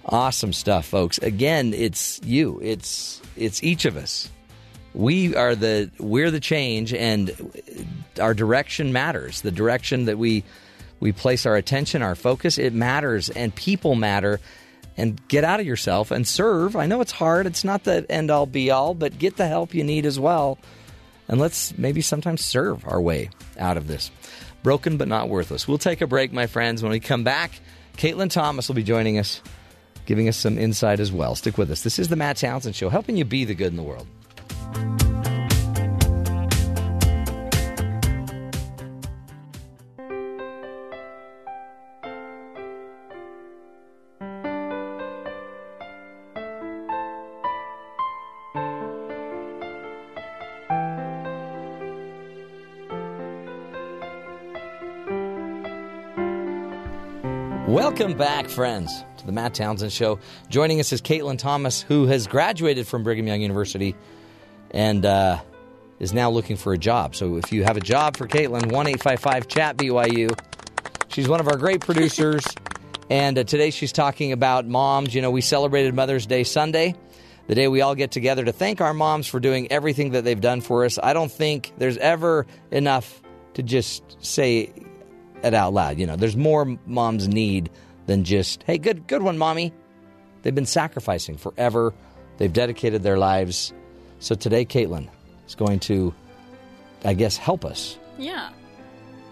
Awesome 0.06 0.54
stuff, 0.54 0.86
folks. 0.86 1.18
Again, 1.18 1.74
it's 1.74 2.22
you. 2.24 2.60
It's 2.64 3.22
it's 3.36 3.62
each 3.64 3.86
of 3.86 3.98
us. 3.98 4.30
We 4.94 5.36
are 5.36 5.54
the 5.56 5.92
we're 6.00 6.32
the 6.32 6.40
change, 6.40 6.94
and 6.94 7.32
our 8.22 8.34
direction 8.34 8.94
matters. 8.94 9.42
The 9.42 9.52
direction 9.52 10.06
that 10.06 10.18
we 10.18 10.44
we 11.00 11.12
place 11.12 11.46
our 11.46 11.56
attention, 11.56 12.02
our 12.02 12.16
focus, 12.16 12.58
it 12.58 12.74
matters, 12.74 13.30
and 13.30 13.54
people 13.54 13.96
matter. 13.96 14.40
And 15.00 15.22
get 15.28 15.44
out 15.44 15.60
of 15.60 15.66
yourself 15.68 16.10
and 16.10 16.28
serve. 16.28 16.76
I 16.76 16.88
know 16.88 17.02
it's 17.02 17.12
hard. 17.12 17.46
It's 17.46 17.64
not 17.64 17.84
the 17.84 18.04
end 18.10 18.32
all 18.32 18.48
be 18.48 18.72
all, 18.72 18.96
but 18.96 19.20
get 19.20 19.38
the 19.38 19.48
help 19.48 19.76
you 19.76 19.84
need 19.84 20.08
as 20.08 20.20
well. 20.20 20.58
And 21.28 21.40
let's 21.40 21.78
maybe 21.78 22.02
sometimes 22.02 22.44
serve 22.44 22.84
our 22.88 23.00
way 23.00 23.30
out 23.60 23.78
of 23.78 23.86
this. 23.86 24.10
Broken 24.64 24.98
but 24.98 25.08
not 25.08 25.30
worthless. 25.30 25.68
We'll 25.68 25.78
take 25.78 26.02
a 26.02 26.08
break, 26.08 26.34
my 26.34 26.48
friends. 26.48 26.82
When 26.82 26.92
we 26.92 27.00
come 27.00 27.24
back, 27.24 27.60
Caitlin 27.98 28.30
Thomas 28.30 28.68
will 28.68 28.76
be 28.76 28.84
joining 28.84 29.18
us, 29.18 29.42
giving 30.06 30.30
us 30.30 30.38
some 30.38 30.58
insight 30.58 31.00
as 31.00 31.12
well. 31.12 31.34
Stick 31.34 31.58
with 31.58 31.72
us. 31.72 31.82
This 31.82 31.98
is 31.98 32.10
the 32.10 32.16
Matt 32.16 32.38
Townsend 32.38 32.76
Show, 32.76 32.90
helping 32.90 33.18
you 33.18 33.26
be 33.26 33.44
the 33.44 33.56
good 33.56 33.68
in 33.68 33.76
the 33.76 33.84
world. 33.84 34.08
Welcome 57.98 58.16
back, 58.16 58.48
friends, 58.48 59.04
to 59.18 59.26
the 59.26 59.32
Matt 59.32 59.56
Townsend 59.56 59.92
Show. 59.92 60.20
Joining 60.50 60.80
us 60.80 60.94
is 60.94 61.02
Caitlin 61.02 61.40
Thomas, 61.40 61.82
who 61.82 62.06
has 62.06 62.28
graduated 62.28 62.86
from 62.86 63.02
Brigham 63.02 63.26
Young 63.26 63.42
University 63.42 63.96
and 64.70 65.04
uh, 65.04 65.42
is 65.98 66.14
now 66.14 66.30
looking 66.30 66.58
for 66.58 66.74
a 66.74 66.78
job. 66.78 67.16
So 67.16 67.38
if 67.38 67.52
you 67.52 67.64
have 67.64 67.76
a 67.76 67.80
job 67.80 68.16
for 68.16 68.28
Caitlin, 68.28 68.72
1 68.72 68.88
855 68.88 69.48
Chat 69.48 69.78
BYU. 69.78 70.30
She's 71.08 71.28
one 71.28 71.40
of 71.40 71.48
our 71.48 71.58
great 71.58 71.82
producers. 71.82 72.46
And 73.10 73.40
uh, 73.40 73.46
today 73.46 73.72
she's 73.72 73.94
talking 73.94 74.32
about 74.32 74.68
moms. 74.68 75.16
You 75.16 75.22
know, 75.24 75.32
we 75.32 75.42
celebrated 75.42 75.96
Mother's 75.96 76.26
Day 76.28 76.44
Sunday, 76.44 76.94
the 77.48 77.56
day 77.56 77.68
we 77.70 77.82
all 77.82 77.96
get 77.96 78.12
together 78.12 78.46
to 78.46 78.52
thank 78.52 78.80
our 78.80 78.94
moms 78.94 79.28
for 79.28 79.40
doing 79.40 79.72
everything 79.72 80.12
that 80.12 80.24
they've 80.24 80.40
done 80.40 80.60
for 80.60 80.84
us. 80.84 81.00
I 81.02 81.14
don't 81.14 81.32
think 81.32 81.72
there's 81.78 81.98
ever 81.98 82.46
enough 82.70 83.24
to 83.54 83.64
just 83.64 84.24
say 84.24 84.74
it 85.42 85.54
out 85.54 85.74
loud. 85.74 85.98
You 85.98 86.06
know, 86.06 86.16
there's 86.16 86.36
more 86.36 86.78
moms 86.86 87.28
need 87.28 87.70
than 88.08 88.24
just, 88.24 88.64
hey, 88.64 88.78
good, 88.78 89.06
good 89.08 89.22
one, 89.22 89.38
mommy. 89.38 89.72
They've 90.42 90.56
been 90.56 90.66
sacrificing 90.66 91.38
forever. 91.38 91.94
They've 92.38 92.52
dedicated 92.52 93.04
their 93.04 93.18
lives. 93.18 93.74
So 94.20 94.34
today, 94.36 94.66
Caitlin 94.66 95.08
is 95.48 95.56
going 95.56 95.80
to, 95.82 96.14
I 97.06 97.14
guess, 97.14 97.38
help 97.38 97.64
us 97.66 97.98
Yeah. 98.18 98.50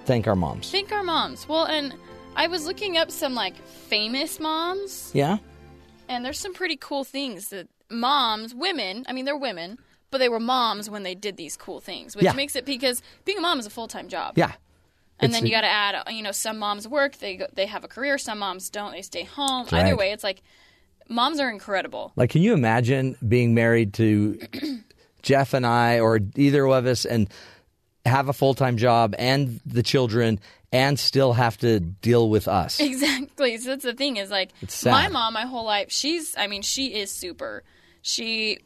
thank 0.06 0.28
our 0.28 0.36
moms. 0.36 0.70
Thank 0.72 0.92
our 0.92 1.04
moms. 1.04 1.48
Well, 1.48 1.66
and 1.66 1.94
I 2.36 2.48
was 2.48 2.66
looking 2.66 2.98
up 2.98 3.10
some 3.12 3.34
like 3.34 3.56
famous 3.66 4.40
moms. 4.40 5.12
Yeah? 5.14 5.38
And 6.08 6.24
there's 6.24 6.40
some 6.40 6.54
pretty 6.54 6.76
cool 6.78 7.04
things 7.04 7.50
that 7.50 7.68
moms, 7.90 8.54
women, 8.54 9.06
I 9.08 9.14
mean, 9.14 9.26
they're 9.26 9.38
women, 9.38 9.80
but 10.12 10.18
they 10.20 10.30
were 10.30 10.40
moms 10.40 10.90
when 10.90 11.04
they 11.04 11.16
did 11.16 11.38
these 11.38 11.56
cool 11.58 11.80
things, 11.80 12.16
which 12.16 12.26
Yeah. 12.26 12.34
makes 12.34 12.56
it 12.56 12.66
because 12.66 13.02
being 13.26 13.38
a 13.38 13.42
mom 13.42 13.60
is 13.60 13.66
a 13.66 13.70
full 13.70 13.88
time 13.88 14.08
job. 14.10 14.38
Yeah. 14.38 14.52
And 15.20 15.32
It's 15.32 15.40
then 15.40 15.46
you 15.46 15.52
got 15.52 15.62
to 15.62 15.68
add, 15.68 16.14
you 16.14 16.22
know, 16.22 16.32
some 16.32 16.60
moms 16.60 16.88
work, 16.88 17.18
they 17.18 17.38
go, 17.38 17.48
they 17.54 17.68
have 17.68 17.84
a 17.84 17.88
career, 17.88 18.18
some 18.18 18.40
moms 18.40 18.70
don't, 18.70 18.92
they 18.92 19.02
stay 19.02 19.24
home. 19.24 19.66
That's 19.70 19.74
Either 19.74 19.96
way, 19.96 20.12
it's 20.12 20.24
like 20.24 20.42
moms 21.08 21.40
are 21.40 21.50
incredible. 21.50 22.12
Like, 22.16 22.32
can 22.32 22.42
you 22.42 22.54
imagine 22.54 23.16
being 23.26 23.54
married 23.54 23.94
to 23.94 24.40
Jeff 25.22 25.54
and 25.54 25.66
I, 25.66 26.00
or 26.00 26.20
either 26.36 26.66
of 26.68 26.86
us, 26.86 27.06
and 27.06 27.30
have 28.06 28.30
a 28.30 28.34
full 28.34 28.54
time 28.54 28.78
job 28.78 29.16
and 29.18 29.62
the 29.66 29.84
children, 29.84 30.40
and 30.74 31.00
still 31.00 31.32
have 31.34 31.58
to 31.60 31.80
deal 31.80 32.30
with 32.30 32.48
us? 32.50 32.80
Exactly. 32.82 33.58
So 33.58 33.70
that's 33.70 33.84
the 33.84 33.94
thing 33.94 34.18
is 34.18 34.30
like 34.30 34.52
my 34.86 35.08
mom, 35.08 35.34
my 35.34 35.46
whole 35.46 35.66
life, 35.66 35.92
she's 35.92 36.36
I 36.38 36.48
mean, 36.48 36.62
she 36.62 36.94
is 36.94 37.12
super. 37.12 37.64
She 38.02 38.60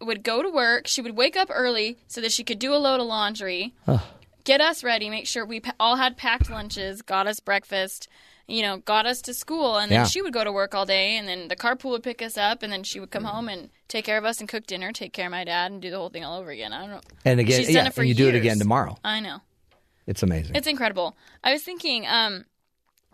would 0.00 0.22
go 0.22 0.42
to 0.42 0.50
work, 0.50 0.86
she 0.86 1.00
would 1.00 1.16
wake 1.16 1.36
up 1.36 1.48
early 1.52 1.96
so 2.08 2.20
that 2.20 2.30
she 2.32 2.44
could 2.44 2.58
do 2.58 2.74
a 2.74 2.76
load 2.76 3.00
of 3.00 3.06
laundry, 3.06 3.74
get 4.44 4.60
us 4.60 4.84
ready, 4.84 5.10
make 5.10 5.26
sure 5.26 5.44
we 5.44 5.60
all 5.80 5.96
had 5.96 6.16
packed 6.16 6.50
lunches, 6.50 7.02
got 7.02 7.26
us 7.26 7.40
breakfast, 7.40 8.08
you 8.46 8.60
know, 8.62 8.76
got 8.78 9.06
us 9.06 9.22
to 9.22 9.32
school, 9.34 9.76
and 9.78 9.90
then 9.90 10.00
Yeah. 10.00 10.06
she 10.06 10.20
would 10.20 10.32
go 10.34 10.44
to 10.44 10.52
work 10.52 10.74
all 10.74 10.84
day, 10.86 11.16
and 11.16 11.26
then 11.26 11.48
the 11.48 11.56
carpool 11.56 11.90
would 11.90 12.02
pick 12.02 12.20
us 12.20 12.36
up, 12.36 12.62
and 12.62 12.72
then 12.72 12.82
she 12.84 13.00
would 13.00 13.10
come 13.10 13.24
home 13.24 13.48
and 13.48 13.70
take 13.88 14.04
care 14.04 14.18
of 14.18 14.24
us 14.24 14.40
and 14.40 14.48
cook 14.48 14.66
dinner, 14.66 14.92
take 14.92 15.12
care 15.14 15.26
of 15.26 15.30
my 15.30 15.44
dad, 15.44 15.72
and 15.72 15.80
do 15.80 15.90
the 15.90 15.96
whole 15.96 16.10
thing 16.10 16.24
all 16.24 16.38
over 16.38 16.50
again. 16.50 16.72
I 16.72 16.80
don't 16.82 16.90
know. 16.90 17.00
And 17.24 17.40
again, 17.40 17.60
She's 17.60 17.70
yeah, 17.70 17.80
done 17.80 17.86
it 17.88 17.94
for 17.94 18.02
and 18.02 18.08
you 18.08 18.14
do 18.14 18.28
it 18.28 18.34
again 18.34 18.58
tomorrow. 18.58 18.98
I 19.02 19.20
know. 19.20 19.40
It's 20.06 20.22
amazing. 20.22 20.54
It's 20.56 20.66
incredible. 20.66 21.16
I 21.42 21.52
was 21.52 21.62
thinking, 21.62 22.06
um, 22.06 22.44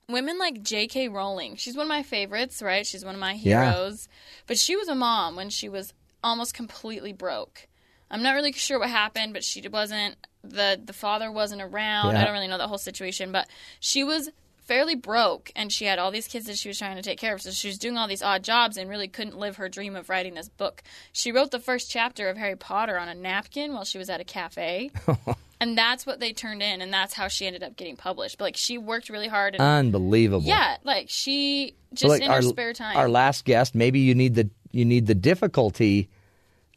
women 0.08 0.38
like 0.38 0.62
J.K. 0.64 1.08
Rowling. 1.08 1.54
She's 1.54 1.76
one 1.76 1.84
of 1.84 1.88
my 1.88 2.02
favorites, 2.02 2.60
right? 2.60 2.84
She's 2.84 3.04
one 3.04 3.14
of 3.14 3.20
my 3.20 3.34
Yeah. 3.34 3.70
heroes. 3.70 4.08
But 4.48 4.58
she 4.58 4.74
was 4.74 4.88
a 4.88 4.96
mom 4.96 5.36
when 5.36 5.50
she 5.50 5.68
was 5.68 5.94
almost 6.24 6.52
completely 6.54 7.12
broke. 7.12 7.68
I'm 8.10 8.24
not 8.24 8.34
really 8.34 8.50
sure 8.50 8.80
what 8.80 8.90
happened, 8.90 9.32
but 9.32 9.44
she 9.44 9.66
wasn't 9.68 10.16
the 10.42 10.80
the 10.82 10.92
father 10.92 11.30
wasn't 11.30 11.62
around. 11.62 12.14
Yeah. 12.14 12.22
I 12.22 12.24
don't 12.24 12.32
really 12.32 12.48
know 12.48 12.58
that 12.58 12.68
whole 12.68 12.78
situation, 12.78 13.32
but 13.32 13.48
she 13.78 14.04
was 14.04 14.30
fairly 14.70 14.94
broke 14.94 15.50
and 15.56 15.72
she 15.72 15.84
had 15.84 15.98
all 15.98 16.12
these 16.12 16.28
kids 16.28 16.46
that 16.46 16.56
she 16.56 16.68
was 16.68 16.78
trying 16.78 16.94
to 16.94 17.02
take 17.02 17.18
care 17.18 17.34
of. 17.34 17.42
So 17.42 17.50
she 17.50 17.66
was 17.66 17.76
doing 17.76 17.96
all 17.96 18.06
these 18.06 18.22
odd 18.22 18.44
jobs 18.44 18.76
and 18.76 18.88
really 18.88 19.08
couldn't 19.08 19.36
live 19.36 19.56
her 19.56 19.68
dream 19.68 19.96
of 19.96 20.08
writing 20.08 20.34
this 20.34 20.48
book. 20.48 20.84
She 21.12 21.32
wrote 21.32 21.50
the 21.50 21.58
first 21.58 21.90
chapter 21.90 22.28
of 22.28 22.36
Harry 22.36 22.54
Potter 22.54 22.96
on 22.96 23.08
a 23.08 23.14
napkin 23.14 23.72
while 23.72 23.84
she 23.84 23.98
was 23.98 24.08
at 24.08 24.20
a 24.20 24.24
cafe. 24.24 24.92
and 25.60 25.76
that's 25.76 26.06
what 26.06 26.20
they 26.20 26.32
turned 26.32 26.62
in 26.62 26.80
and 26.80 26.92
that's 26.92 27.14
how 27.14 27.26
she 27.26 27.48
ended 27.48 27.64
up 27.64 27.76
getting 27.76 27.96
published. 27.96 28.38
But 28.38 28.44
like 28.44 28.56
she 28.56 28.78
worked 28.78 29.08
really 29.08 29.26
hard 29.26 29.56
and 29.56 29.62
Unbelievable. 29.62 30.46
yeah, 30.46 30.76
like 30.84 31.06
she 31.08 31.74
just 31.92 32.08
like, 32.08 32.22
in 32.22 32.30
her 32.30 32.40
spare 32.40 32.72
time. 32.72 32.96
Our 32.96 33.08
last 33.08 33.44
guest, 33.44 33.74
maybe 33.74 33.98
you 33.98 34.14
need 34.14 34.36
the 34.36 34.50
you 34.70 34.84
need 34.84 35.08
the 35.08 35.16
difficulty 35.16 36.10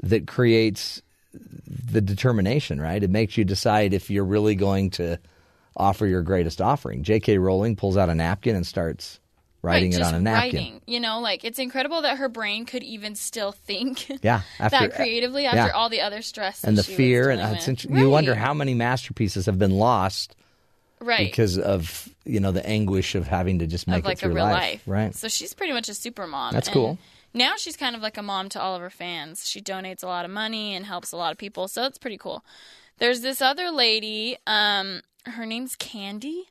that 0.01 0.25
creates 0.25 1.03
the 1.33 2.01
determination, 2.01 2.79
right? 2.81 3.01
It 3.01 3.09
makes 3.09 3.37
you 3.37 3.43
decide 3.43 3.93
if 3.93 4.09
you're 4.09 4.25
really 4.25 4.55
going 4.55 4.91
to 4.91 5.17
offer 5.75 6.05
your 6.05 6.21
greatest 6.21 6.61
offering. 6.61 7.03
J.K. 7.03 7.37
Rowling 7.37 7.75
pulls 7.75 7.97
out 7.97 8.09
a 8.09 8.15
napkin 8.15 8.55
and 8.55 8.65
starts 8.65 9.19
writing 9.63 9.91
right, 9.91 10.01
it 10.01 10.03
on 10.05 10.13
a 10.13 10.19
napkin. 10.19 10.55
Writing, 10.57 10.81
you 10.85 10.99
know, 10.99 11.19
like 11.21 11.43
it's 11.43 11.57
incredible 11.57 12.01
that 12.03 12.17
her 12.17 12.29
brain 12.29 12.65
could 12.65 12.83
even 12.83 13.15
still 13.15 13.51
think 13.53 14.07
Yeah, 14.23 14.41
after- 14.59 14.87
that 14.87 14.95
creatively 14.95 15.45
after 15.45 15.57
yeah. 15.67 15.69
all 15.73 15.89
the 15.89 16.01
other 16.01 16.21
stress 16.21 16.63
And 16.63 16.77
the 16.77 16.83
fear, 16.83 17.29
and 17.29 17.41
with. 17.55 17.67
int- 17.67 17.85
you 17.85 18.09
wonder 18.09 18.35
how 18.35 18.53
many 18.53 18.73
masterpieces 18.73 19.45
have 19.47 19.57
been 19.57 19.71
lost 19.71 20.35
right 20.99 21.25
because 21.25 21.57
of 21.57 22.07
you 22.23 22.39
know 22.39 22.51
the 22.53 22.65
anguish 22.65 23.15
of 23.15 23.27
having 23.27 23.59
to 23.59 23.67
just 23.67 23.87
make 23.87 23.99
of 23.99 24.05
like 24.05 24.17
it 24.17 24.19
through 24.21 24.31
a 24.31 24.35
real 24.35 24.43
life. 24.45 24.53
life. 24.55 24.81
right? 24.85 25.15
So 25.15 25.27
she's 25.27 25.53
pretty 25.53 25.73
much 25.73 25.89
a 25.89 25.93
super 25.93 26.27
mom. 26.27 26.53
That's 26.53 26.69
cool. 26.69 26.97
Now 27.33 27.55
she's 27.57 27.77
kind 27.77 27.95
of 27.95 28.01
like 28.01 28.17
a 28.17 28.21
mom 28.23 28.49
to 28.49 28.61
all 28.61 28.75
of 28.75 28.81
her 28.81 28.89
fans. 28.89 29.47
She 29.47 29.61
donates 29.61 30.03
a 30.03 30.07
lot 30.07 30.25
of 30.25 30.31
money 30.31 30.75
and 30.75 30.85
helps 30.85 31.11
a 31.11 31.17
lot 31.17 31.31
of 31.31 31.37
people, 31.37 31.67
so 31.67 31.85
it's 31.85 31.97
pretty 31.97 32.17
cool. 32.17 32.45
There's 32.99 33.21
this 33.21 33.41
other 33.41 33.71
lady. 33.71 34.37
Um, 34.45 35.01
her 35.25 35.45
name's 35.45 35.75
Candy. 35.75 36.49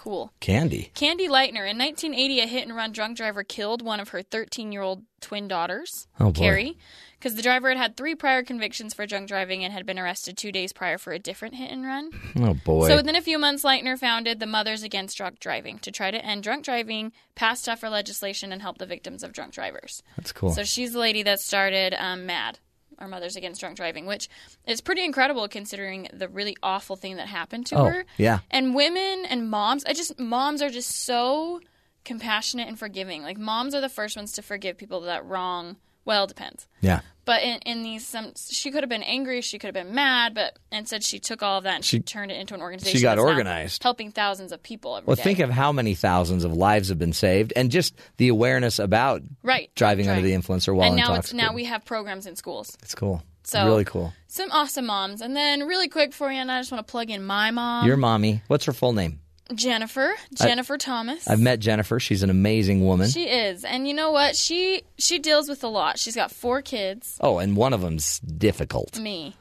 Cool. 0.00 0.32
Candy. 0.40 0.90
Candy 0.94 1.28
Lightner. 1.28 1.68
In 1.70 1.76
1980, 1.76 2.40
a 2.40 2.46
hit 2.46 2.66
and 2.66 2.74
run 2.74 2.90
drunk 2.90 3.18
driver 3.18 3.44
killed 3.44 3.82
one 3.82 4.00
of 4.00 4.08
her 4.08 4.22
13 4.22 4.72
year 4.72 4.80
old 4.80 5.02
twin 5.20 5.46
daughters, 5.46 6.08
Oh. 6.18 6.32
Carrie, 6.32 6.78
because 7.18 7.34
the 7.34 7.42
driver 7.42 7.68
had 7.68 7.76
had 7.76 7.96
three 7.98 8.14
prior 8.14 8.42
convictions 8.42 8.94
for 8.94 9.04
drunk 9.04 9.28
driving 9.28 9.62
and 9.62 9.74
had 9.74 9.84
been 9.84 9.98
arrested 9.98 10.38
two 10.38 10.52
days 10.52 10.72
prior 10.72 10.96
for 10.96 11.12
a 11.12 11.18
different 11.18 11.56
hit 11.56 11.70
and 11.70 11.84
run. 11.84 12.12
Oh 12.40 12.54
boy. 12.64 12.88
So 12.88 12.96
within 12.96 13.14
a 13.14 13.20
few 13.20 13.38
months, 13.38 13.62
Lightner 13.62 13.98
founded 13.98 14.40
the 14.40 14.46
Mothers 14.46 14.82
Against 14.82 15.18
Drunk 15.18 15.38
Driving 15.38 15.78
to 15.80 15.90
try 15.90 16.10
to 16.10 16.24
end 16.24 16.44
drunk 16.44 16.64
driving, 16.64 17.12
pass 17.34 17.60
tougher 17.60 17.90
legislation, 17.90 18.52
and 18.52 18.62
help 18.62 18.78
the 18.78 18.86
victims 18.86 19.22
of 19.22 19.34
drunk 19.34 19.52
drivers. 19.52 20.02
That's 20.16 20.32
cool. 20.32 20.52
So 20.52 20.64
she's 20.64 20.94
the 20.94 20.98
lady 20.98 21.22
that 21.24 21.40
started 21.40 21.92
um, 22.02 22.24
MADD, 22.26 22.54
or 23.00 23.08
Mothers 23.08 23.36
Against 23.36 23.60
Drunk 23.60 23.76
Driving, 23.76 24.06
which 24.06 24.28
is 24.66 24.80
pretty 24.80 25.04
incredible 25.04 25.48
considering 25.48 26.08
the 26.12 26.28
really 26.28 26.56
awful 26.62 26.96
thing 26.96 27.16
that 27.16 27.28
happened 27.28 27.66
to 27.66 27.76
Oh, 27.76 27.84
her. 27.84 28.04
yeah. 28.18 28.40
And 28.50 28.74
women 28.74 29.24
and 29.28 29.48
moms, 29.50 29.84
I 29.86 29.92
just 29.94 30.18
moms 30.18 30.60
are 30.62 30.70
just 30.70 31.04
so 31.04 31.60
compassionate 32.04 32.68
and 32.68 32.78
forgiving. 32.78 33.22
Like 33.22 33.38
moms 33.38 33.74
are 33.74 33.80
the 33.80 33.88
first 33.88 34.16
ones 34.16 34.32
to 34.32 34.42
forgive 34.42 34.76
people 34.76 35.00
that 35.02 35.24
wrong. 35.24 35.76
Well, 36.04 36.24
it 36.24 36.28
depends. 36.28 36.66
Yeah. 36.80 37.00
But 37.26 37.42
in, 37.42 37.58
in 37.66 37.82
these, 37.84 38.04
some 38.06 38.32
she 38.36 38.70
could 38.72 38.82
have 38.82 38.88
been 38.88 39.02
angry, 39.04 39.40
she 39.42 39.58
could 39.58 39.68
have 39.68 39.86
been 39.86 39.94
mad, 39.94 40.34
but 40.34 40.58
instead 40.72 41.04
she 41.04 41.20
took 41.20 41.42
all 41.42 41.58
of 41.58 41.64
that 41.64 41.76
and 41.76 41.84
she, 41.84 41.98
She- 41.98 42.02
turned 42.02 42.32
it 42.32 42.40
into 42.40 42.54
an 42.54 42.62
organization. 42.62 42.98
She 42.98 43.02
got 43.02 43.18
organized. 43.18 43.82
helping 43.82 44.10
thousands 44.10 44.50
of 44.50 44.62
people 44.62 44.96
every 44.96 45.06
Well, 45.06 45.16
day. 45.16 45.22
think 45.22 45.38
of 45.38 45.50
how 45.50 45.70
many 45.70 45.94
thousands 45.94 46.42
of 46.44 46.52
lives 46.54 46.88
have 46.88 46.98
been 46.98 47.12
saved, 47.12 47.52
and 47.54 47.70
just 47.70 47.94
the 48.16 48.28
awareness 48.28 48.78
about 48.78 49.22
right 49.44 49.70
driving 49.76 50.08
under 50.08 50.22
the 50.22 50.32
influence 50.34 50.66
or 50.66 50.74
while 50.74 50.88
and 50.88 50.96
now 50.96 51.14
it's 51.14 51.32
now 51.32 51.52
we 51.52 51.64
have 51.64 51.84
programs 51.84 52.26
in 52.26 52.34
schools. 52.34 52.76
it's 52.82 52.94
cool. 52.94 53.22
So 53.44 53.64
really 53.64 53.84
cool. 53.84 54.12
Some 54.26 54.50
awesome 54.50 54.86
moms, 54.86 55.20
and 55.20 55.36
then 55.36 55.66
really 55.66 55.88
quick 55.88 56.12
for 56.12 56.30
you, 56.32 56.38
and 56.38 56.50
I 56.50 56.60
just 56.60 56.72
want 56.72 56.86
to 56.86 56.90
plug 56.90 57.10
in 57.10 57.22
my 57.24 57.50
mom, 57.52 57.86
Your 57.86 57.96
mommy. 57.96 58.42
What's 58.48 58.64
her 58.64 58.72
full 58.72 58.92
name? 58.92 59.20
Jennifer, 59.54 60.14
I- 60.40 60.44
Jennifer 60.44 60.78
Thomas. 60.78 61.26
I've 61.28 61.40
met 61.40 61.60
Jennifer. 61.60 61.98
She's 62.00 62.22
an 62.22 62.30
amazing 62.30 62.84
woman. 62.84 63.08
She 63.10 63.24
is, 63.24 63.64
and 63.64 63.86
you 63.88 63.94
know 63.94 64.10
what? 64.12 64.36
She 64.36 64.82
she 64.98 65.18
deals 65.18 65.48
with 65.48 65.64
a 65.64 65.68
lot. 65.68 65.98
She's 65.98 66.14
got 66.16 66.30
four 66.30 66.62
kids. 66.62 67.16
oh, 67.20 67.38
and 67.38 67.56
one 67.56 67.72
of 67.72 67.80
them's 67.80 68.18
difficult. 68.20 68.98
Me. 68.98 69.34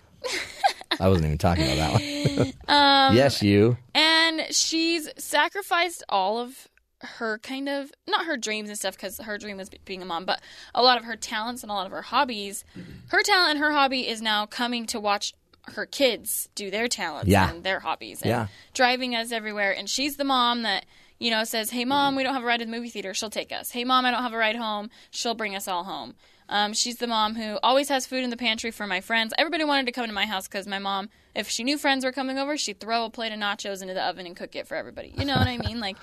I 0.99 1.07
wasn't 1.07 1.27
even 1.27 1.37
talking 1.37 1.63
about 1.71 1.99
that 1.99 2.37
one. 2.37 2.53
Um, 2.67 3.15
yes, 3.15 3.41
you. 3.41 3.77
And 3.95 4.41
she's 4.51 5.09
sacrificed 5.17 6.03
all 6.09 6.39
of 6.39 6.67
her 7.01 7.37
kind 7.39 7.69
of 7.69 7.91
not 8.07 8.25
her 8.25 8.35
dreams 8.37 8.69
and 8.69 8.77
stuff 8.77 8.95
because 8.95 9.17
her 9.19 9.37
dream 9.37 9.57
was 9.57 9.69
being 9.85 10.01
a 10.01 10.05
mom, 10.05 10.25
but 10.25 10.41
a 10.75 10.83
lot 10.83 10.97
of 10.97 11.05
her 11.05 11.15
talents 11.15 11.63
and 11.63 11.71
a 11.71 11.73
lot 11.73 11.85
of 11.85 11.91
her 11.93 12.01
hobbies. 12.01 12.63
Her 13.07 13.21
talent 13.23 13.51
and 13.51 13.59
her 13.59 13.71
hobby 13.71 14.07
is 14.07 14.21
now 14.21 14.45
coming 14.45 14.85
to 14.87 14.99
watch 14.99 15.33
her 15.69 15.85
kids 15.85 16.49
do 16.55 16.69
their 16.71 16.87
talents 16.87 17.29
Yeah. 17.29 17.49
and 17.49 17.63
their 17.63 17.79
hobbies 17.79 18.21
and 18.21 18.29
Yeah. 18.29 18.47
driving 18.73 19.15
us 19.15 19.31
everywhere. 19.31 19.71
And 19.71 19.89
she's 19.89 20.17
the 20.17 20.23
mom 20.23 20.63
that 20.63 20.85
you 21.19 21.29
know 21.31 21.43
says, 21.43 21.69
"Hey, 21.71 21.85
mom, 21.85 22.15
we 22.15 22.23
don't 22.23 22.33
have 22.33 22.43
a 22.43 22.45
ride 22.45 22.59
to 22.59 22.65
the 22.65 22.71
movie 22.71 22.89
theater. 22.89 23.13
She'll 23.13 23.29
take 23.29 23.51
us. 23.51 23.71
Hey, 23.71 23.83
mom, 23.83 24.05
I 24.05 24.11
don't 24.11 24.23
have 24.23 24.33
a 24.33 24.37
ride 24.37 24.55
home. 24.55 24.89
She'll 25.11 25.35
bring 25.35 25.55
us 25.55 25.67
all 25.67 25.83
home." 25.83 26.15
Um, 26.51 26.73
she's 26.73 26.95
the 26.97 27.05
mom 27.05 27.35
who 27.35 27.59
always 27.61 27.89
has 27.89 28.07
food 28.07 28.23
in 28.23 28.31
the 28.31 28.37
pantry 28.37 28.71
for 28.71 28.87
my 28.87 29.01
friends. 29.01 29.33
Everybody 29.37 29.63
wanted 29.65 29.85
to 29.85 29.91
come 29.91 30.07
to 30.07 30.13
my 30.13 30.25
house 30.25 30.47
because 30.47 30.65
my 30.65 30.79
mom, 30.79 31.09
if 31.35 31.47
she 31.47 31.63
knew 31.63 31.77
friends 31.77 32.03
were 32.03 32.11
coming 32.11 32.39
over, 32.39 32.57
she'd 32.57 32.79
throw 32.79 33.05
a 33.05 33.09
plate 33.11 33.31
of 33.31 33.37
nachos 33.37 33.83
into 33.83 33.93
the 33.93 34.03
oven 34.03 34.25
and 34.25 34.35
cook 34.35 34.55
it 34.55 34.65
for 34.67 34.73
everybody. 34.75 35.13
You 35.15 35.25
know 35.25 35.35
what 35.35 35.45
I 35.47 35.57
mean? 35.59 35.79
Like, 35.79 35.97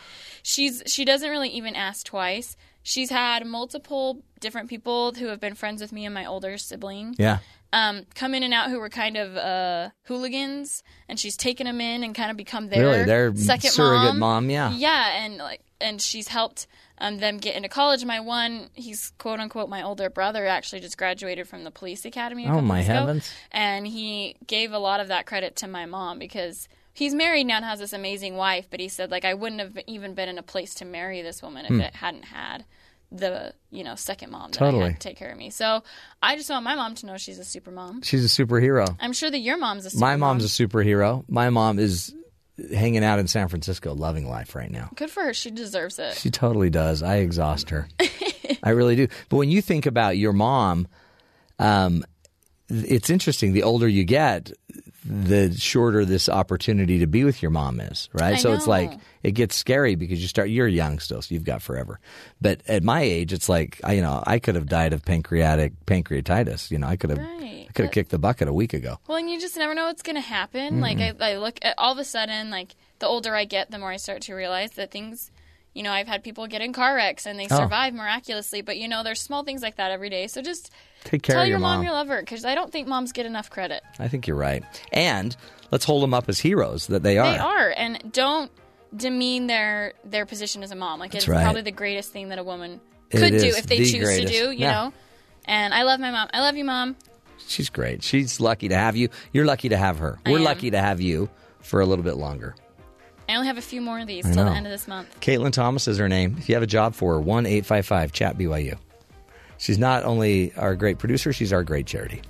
she's 0.45 0.83
she 0.87 1.05
doesn't 1.05 1.29
really 1.29 1.49
even 1.51 1.75
ask 1.75 2.07
twice. 2.07 2.57
She's 2.85 3.11
had 3.11 3.45
multiple 3.45 4.23
different 4.39 4.69
people 4.69 5.13
who 5.15 5.27
have 5.27 5.41
been 5.41 5.55
friends 5.57 5.81
with 5.83 5.91
me 5.91 6.05
and 6.05 6.15
my 6.15 6.25
older 6.25 6.57
sibling 6.59 7.17
Yeah. 7.19 7.39
Um, 7.73 8.07
come 8.15 8.35
in 8.35 8.43
and 8.43 8.55
out 8.55 8.71
who 8.71 8.79
were 8.81 8.89
kind 8.89 9.17
of 9.17 9.37
uh, 9.37 9.91
hooligans, 10.05 10.83
and 11.09 11.19
she's 11.19 11.37
taken 11.37 11.67
them 11.67 11.81
in 11.81 12.03
and 12.05 12.15
kind 12.15 12.31
of 12.31 12.37
become 12.37 12.69
their 12.69 12.83
Really? 12.87 13.05
Their 13.05 13.35
second 13.37 13.71
surrogate 13.71 14.17
mom. 14.17 14.19
mom, 14.47 14.51
yeah. 14.51 14.73
yeah, 14.73 15.25
and 15.25 15.37
like, 15.39 15.61
and 15.81 16.01
she's 16.01 16.29
helped 16.29 16.67
um, 16.99 17.19
them 17.19 17.39
get 17.39 17.55
into 17.57 17.69
college. 17.69 18.05
My 18.05 18.21
one, 18.21 18.71
he's 18.75 19.13
quote 19.19 19.41
unquote 19.41 19.69
my 19.69 19.83
older 19.83 20.09
brother, 20.09 20.47
actually 20.47 20.81
just 20.81 20.97
graduated 20.97 21.49
from 21.49 21.65
the 21.65 21.71
police 21.71 22.05
academy. 22.05 22.47
Oh, 22.49 22.61
my 22.61 22.81
ago, 22.81 22.93
heavens. 22.93 23.31
and 23.53 23.87
he 23.87 24.37
gave 24.47 24.73
a 24.73 24.79
lot 24.79 25.01
of 25.01 25.09
that 25.09 25.27
credit 25.27 25.57
to 25.57 25.69
my 25.69 25.87
mom 25.87 26.19
because. 26.19 26.69
He's 26.95 27.15
married 27.15 27.45
now 27.45 27.57
and 27.57 27.65
has 27.67 27.79
this 27.79 27.93
amazing 27.93 28.37
wife, 28.37 28.69
but 28.71 28.81
he 28.81 28.89
said 28.89 29.11
like 29.11 29.27
I 29.27 29.35
wouldn't 29.35 29.61
have 29.61 29.77
even 29.87 30.15
been 30.15 30.31
in 30.31 30.39
a 30.39 30.43
place 30.43 30.75
to 30.77 30.87
marry 30.87 31.21
this 31.21 31.43
woman 31.43 31.67
if 31.67 31.73
Hmm. 31.73 31.81
it 31.83 31.95
hadn't 31.97 32.25
had 32.25 32.65
the 33.13 33.55
you 33.71 33.85
know 33.85 33.95
second 33.95 34.31
mom 34.31 34.51
that 34.51 34.61
I 34.63 34.65
Totally. 34.67 34.85
had 34.91 35.01
to 35.01 35.09
take 35.09 35.17
care 35.17 35.31
of 35.31 35.39
me. 35.39 35.51
So 35.51 35.83
I 36.23 36.37
just 36.37 36.51
want 36.51 36.65
my 36.65 36.75
mom 36.75 36.95
to 36.97 37.07
know 37.07 37.17
she's 37.17 37.39
a 37.39 37.45
super 37.45 37.71
mom. 37.71 38.03
She's 38.03 38.25
a 38.25 38.29
superhero. 38.45 38.97
I'm 39.01 39.13
sure 39.13 39.31
that 39.31 39.39
your 39.39 39.59
mom's 39.59 39.87
a 39.87 39.91
super 39.91 40.01
My 40.01 40.17
mom. 40.17 40.39
mom's 40.39 40.45
a 40.45 40.67
superhero. 40.67 41.25
My 41.29 41.51
mom 41.51 41.79
is 41.79 42.15
hanging 42.73 43.05
out 43.05 43.19
in 43.19 43.29
San 43.29 43.49
Francisco, 43.49 43.95
loving 43.95 44.29
life 44.29 44.55
right 44.55 44.71
now. 44.71 44.91
Good 44.97 45.11
for 45.11 45.23
her. 45.25 45.35
She 45.35 45.51
deserves 45.51 45.99
it. 45.99 46.17
She 46.17 46.31
totally 46.31 46.71
does. 46.71 47.03
I 47.03 47.17
exhaust 47.17 47.71
her. 47.71 47.87
I 48.63 48.71
really 48.71 48.97
do. 48.97 49.09
But 49.29 49.37
when 49.37 49.51
you 49.51 49.61
think 49.63 49.87
about 49.87 50.17
your 50.17 50.33
mom, 50.33 50.89
um, 51.59 52.03
it's 52.69 53.11
interesting. 53.11 53.53
The 53.53 53.63
older 53.63 53.87
you 53.87 54.05
get, 54.05 54.51
the 55.09 55.53
shorter 55.57 56.05
this 56.05 56.29
opportunity 56.29 56.99
to 56.99 57.07
be 57.07 57.25
with 57.25 57.43
your 57.43 57.51
mom 57.51 57.81
is, 57.81 58.09
right? 58.13 58.35
I 58.35 58.39
so 58.39 58.53
it's 58.53 58.67
like 58.67 58.93
it 59.23 59.33
gets 59.33 59.55
scary 59.57 59.95
because 59.95 60.21
you 60.21 60.29
start 60.29 60.51
you're 60.51 60.69
young 60.69 60.99
still, 60.99 61.23
so 61.23 61.35
you've 61.35 61.45
got 61.45 61.63
forever. 61.63 62.01
But 62.41 62.61
at 62.69 62.83
my 62.83 63.03
age, 63.03 63.33
it's 63.33 63.49
like 63.49 63.81
I, 63.85 63.93
you 63.93 64.03
know 64.03 64.23
I 64.27 64.39
could 64.39 64.55
have 64.55 64.67
died 64.67 64.93
of 64.93 65.05
pancreatic 65.05 65.73
pancreatitis. 65.87 66.71
You 66.71 66.79
know 66.79 66.87
I 66.87 66.97
could 66.97 67.11
have 67.11 67.19
Right. 67.19 67.67
I 67.69 67.73
could 67.73 67.85
have 67.87 67.93
kicked 67.93 68.11
the 68.11 68.19
bucket 68.19 68.49
a 68.49 68.53
week 68.53 68.75
ago. 68.75 68.99
Well, 69.07 69.19
and 69.19 69.31
you 69.31 69.41
just 69.41 69.57
never 69.57 69.75
know 69.75 69.87
what's 69.87 70.03
going 70.03 70.17
to 70.17 70.21
happen. 70.21 70.81
Like 70.81 70.99
mm-hmm. 70.99 71.23
I, 71.23 71.33
I 71.33 71.37
look 71.37 71.59
at 71.63 71.75
all 71.79 71.93
of 71.93 71.99
a 71.99 72.05
sudden, 72.05 72.51
like 72.51 72.75
the 72.99 73.07
older 73.07 73.35
I 73.35 73.45
get, 73.45 73.71
the 73.71 73.79
more 73.79 73.91
I 73.91 73.97
start 73.97 74.23
to 74.23 74.35
realize 74.35 74.73
that 74.73 74.91
things. 74.91 75.31
You 75.77 75.83
know, 75.83 75.93
I've 75.93 76.09
had 76.09 76.25
people 76.25 76.47
get 76.47 76.63
in 76.63 76.73
car 76.73 76.95
wrecks 76.97 77.27
and 77.27 77.39
they 77.39 77.47
Oh. 77.51 77.57
survive 77.59 77.93
miraculously. 77.93 78.63
But 78.63 78.79
you 78.79 78.89
know, 78.89 79.03
there's 79.03 79.21
small 79.21 79.45
things 79.45 79.61
like 79.63 79.77
that 79.77 79.91
every 79.91 80.09
day. 80.11 80.27
So 80.27 80.41
just 80.43 80.71
Take 81.05 81.23
care 81.23 81.35
tell 81.35 81.43
of 81.43 81.49
your 81.49 81.59
your 81.59 81.61
mom, 81.61 81.79
mom. 81.79 81.87
you 81.87 81.93
love 81.93 82.09
her 82.09 82.21
because 82.21 82.45
I 82.45 82.55
don't 82.55 82.73
think 82.73 82.89
moms 82.89 83.13
get 83.13 83.27
enough 83.27 83.51
credit. 83.51 83.83
I 83.99 84.09
think 84.09 84.27
you're 84.27 84.37
right. 84.39 84.65
And 84.93 85.37
let's 85.71 85.85
hold 85.85 86.03
them 86.03 86.15
up 86.15 86.29
as 86.29 86.41
heroes 86.41 86.87
that 86.89 87.03
they 87.03 87.19
are. 87.19 87.31
They 87.31 87.39
are, 87.39 87.75
and 87.77 88.11
don't 88.13 88.51
demean 88.97 89.47
their 89.49 89.93
their 90.05 90.25
position 90.27 90.63
as 90.63 90.71
a 90.71 90.77
mom. 90.77 90.99
Like 90.99 91.13
That's 91.13 91.25
it's 91.25 91.29
right. 91.29 91.43
probably 91.43 91.63
the 91.63 91.73
greatest 91.73 92.11
thing 92.13 92.31
that 92.31 92.39
a 92.39 92.45
woman 92.45 92.81
could 93.11 93.31
do 93.33 93.37
if 93.55 93.67
they 93.67 93.79
the 93.81 93.85
choose 93.93 94.05
greatest. 94.05 94.33
to 94.33 94.39
do. 94.47 94.51
You 94.53 94.59
Yeah. 94.61 94.73
know. 94.73 94.93
And 95.45 95.75
I 95.75 95.83
love 95.83 96.01
my 96.01 96.11
mom. 96.11 96.29
I 96.33 96.41
love 96.41 96.57
you, 96.57 96.65
mom. 96.65 96.97
She's 97.47 97.69
great. 97.69 98.03
She's 98.03 98.41
lucky 98.41 98.69
to 98.69 98.75
have 98.77 98.97
you. 98.97 99.11
You're 99.33 99.45
lucky 99.45 99.69
to 99.69 99.77
have 99.77 99.99
her. 99.99 100.19
I 100.25 100.31
We're 100.33 100.39
am. 100.39 100.45
lucky 100.45 100.71
to 100.71 100.79
have 100.81 101.01
you 101.03 101.29
for 101.61 101.81
a 101.81 101.87
little 101.87 102.03
bit 102.05 102.17
longer. 102.17 102.57
I 103.29 103.35
only 103.35 103.49
have 103.49 103.59
a 103.59 103.63
few 103.63 103.81
more 103.81 103.99
of 103.99 104.07
these 104.07 104.25
till 104.25 104.45
the 104.45 104.53
end 104.53 104.67
of 104.67 104.73
this 104.73 104.87
month. 104.87 105.09
Caitlin 105.21 105.53
Thomas 105.53 105.89
is 105.89 105.99
her 105.99 106.09
name. 106.09 106.37
If 106.39 106.49
you 106.49 106.55
have 106.55 106.63
a 106.63 106.67
job 106.67 106.95
for 106.95 107.15
her, 107.15 107.21
1 107.21 107.47
855 107.47 108.13
Chat 108.13 108.39
BYU. 108.39 108.79
She's 109.59 109.79
not 109.79 110.05
only 110.05 110.53
our 110.57 110.77
great 110.77 110.99
producer, 110.99 111.33
she's 111.33 111.53
our 111.53 111.65
great 111.65 111.87
charity. 111.87 112.23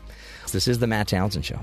This 0.52 0.68
is 0.68 0.78
the 0.78 0.86
Matt 0.86 1.08
Townsend 1.08 1.44
Show. 1.44 1.60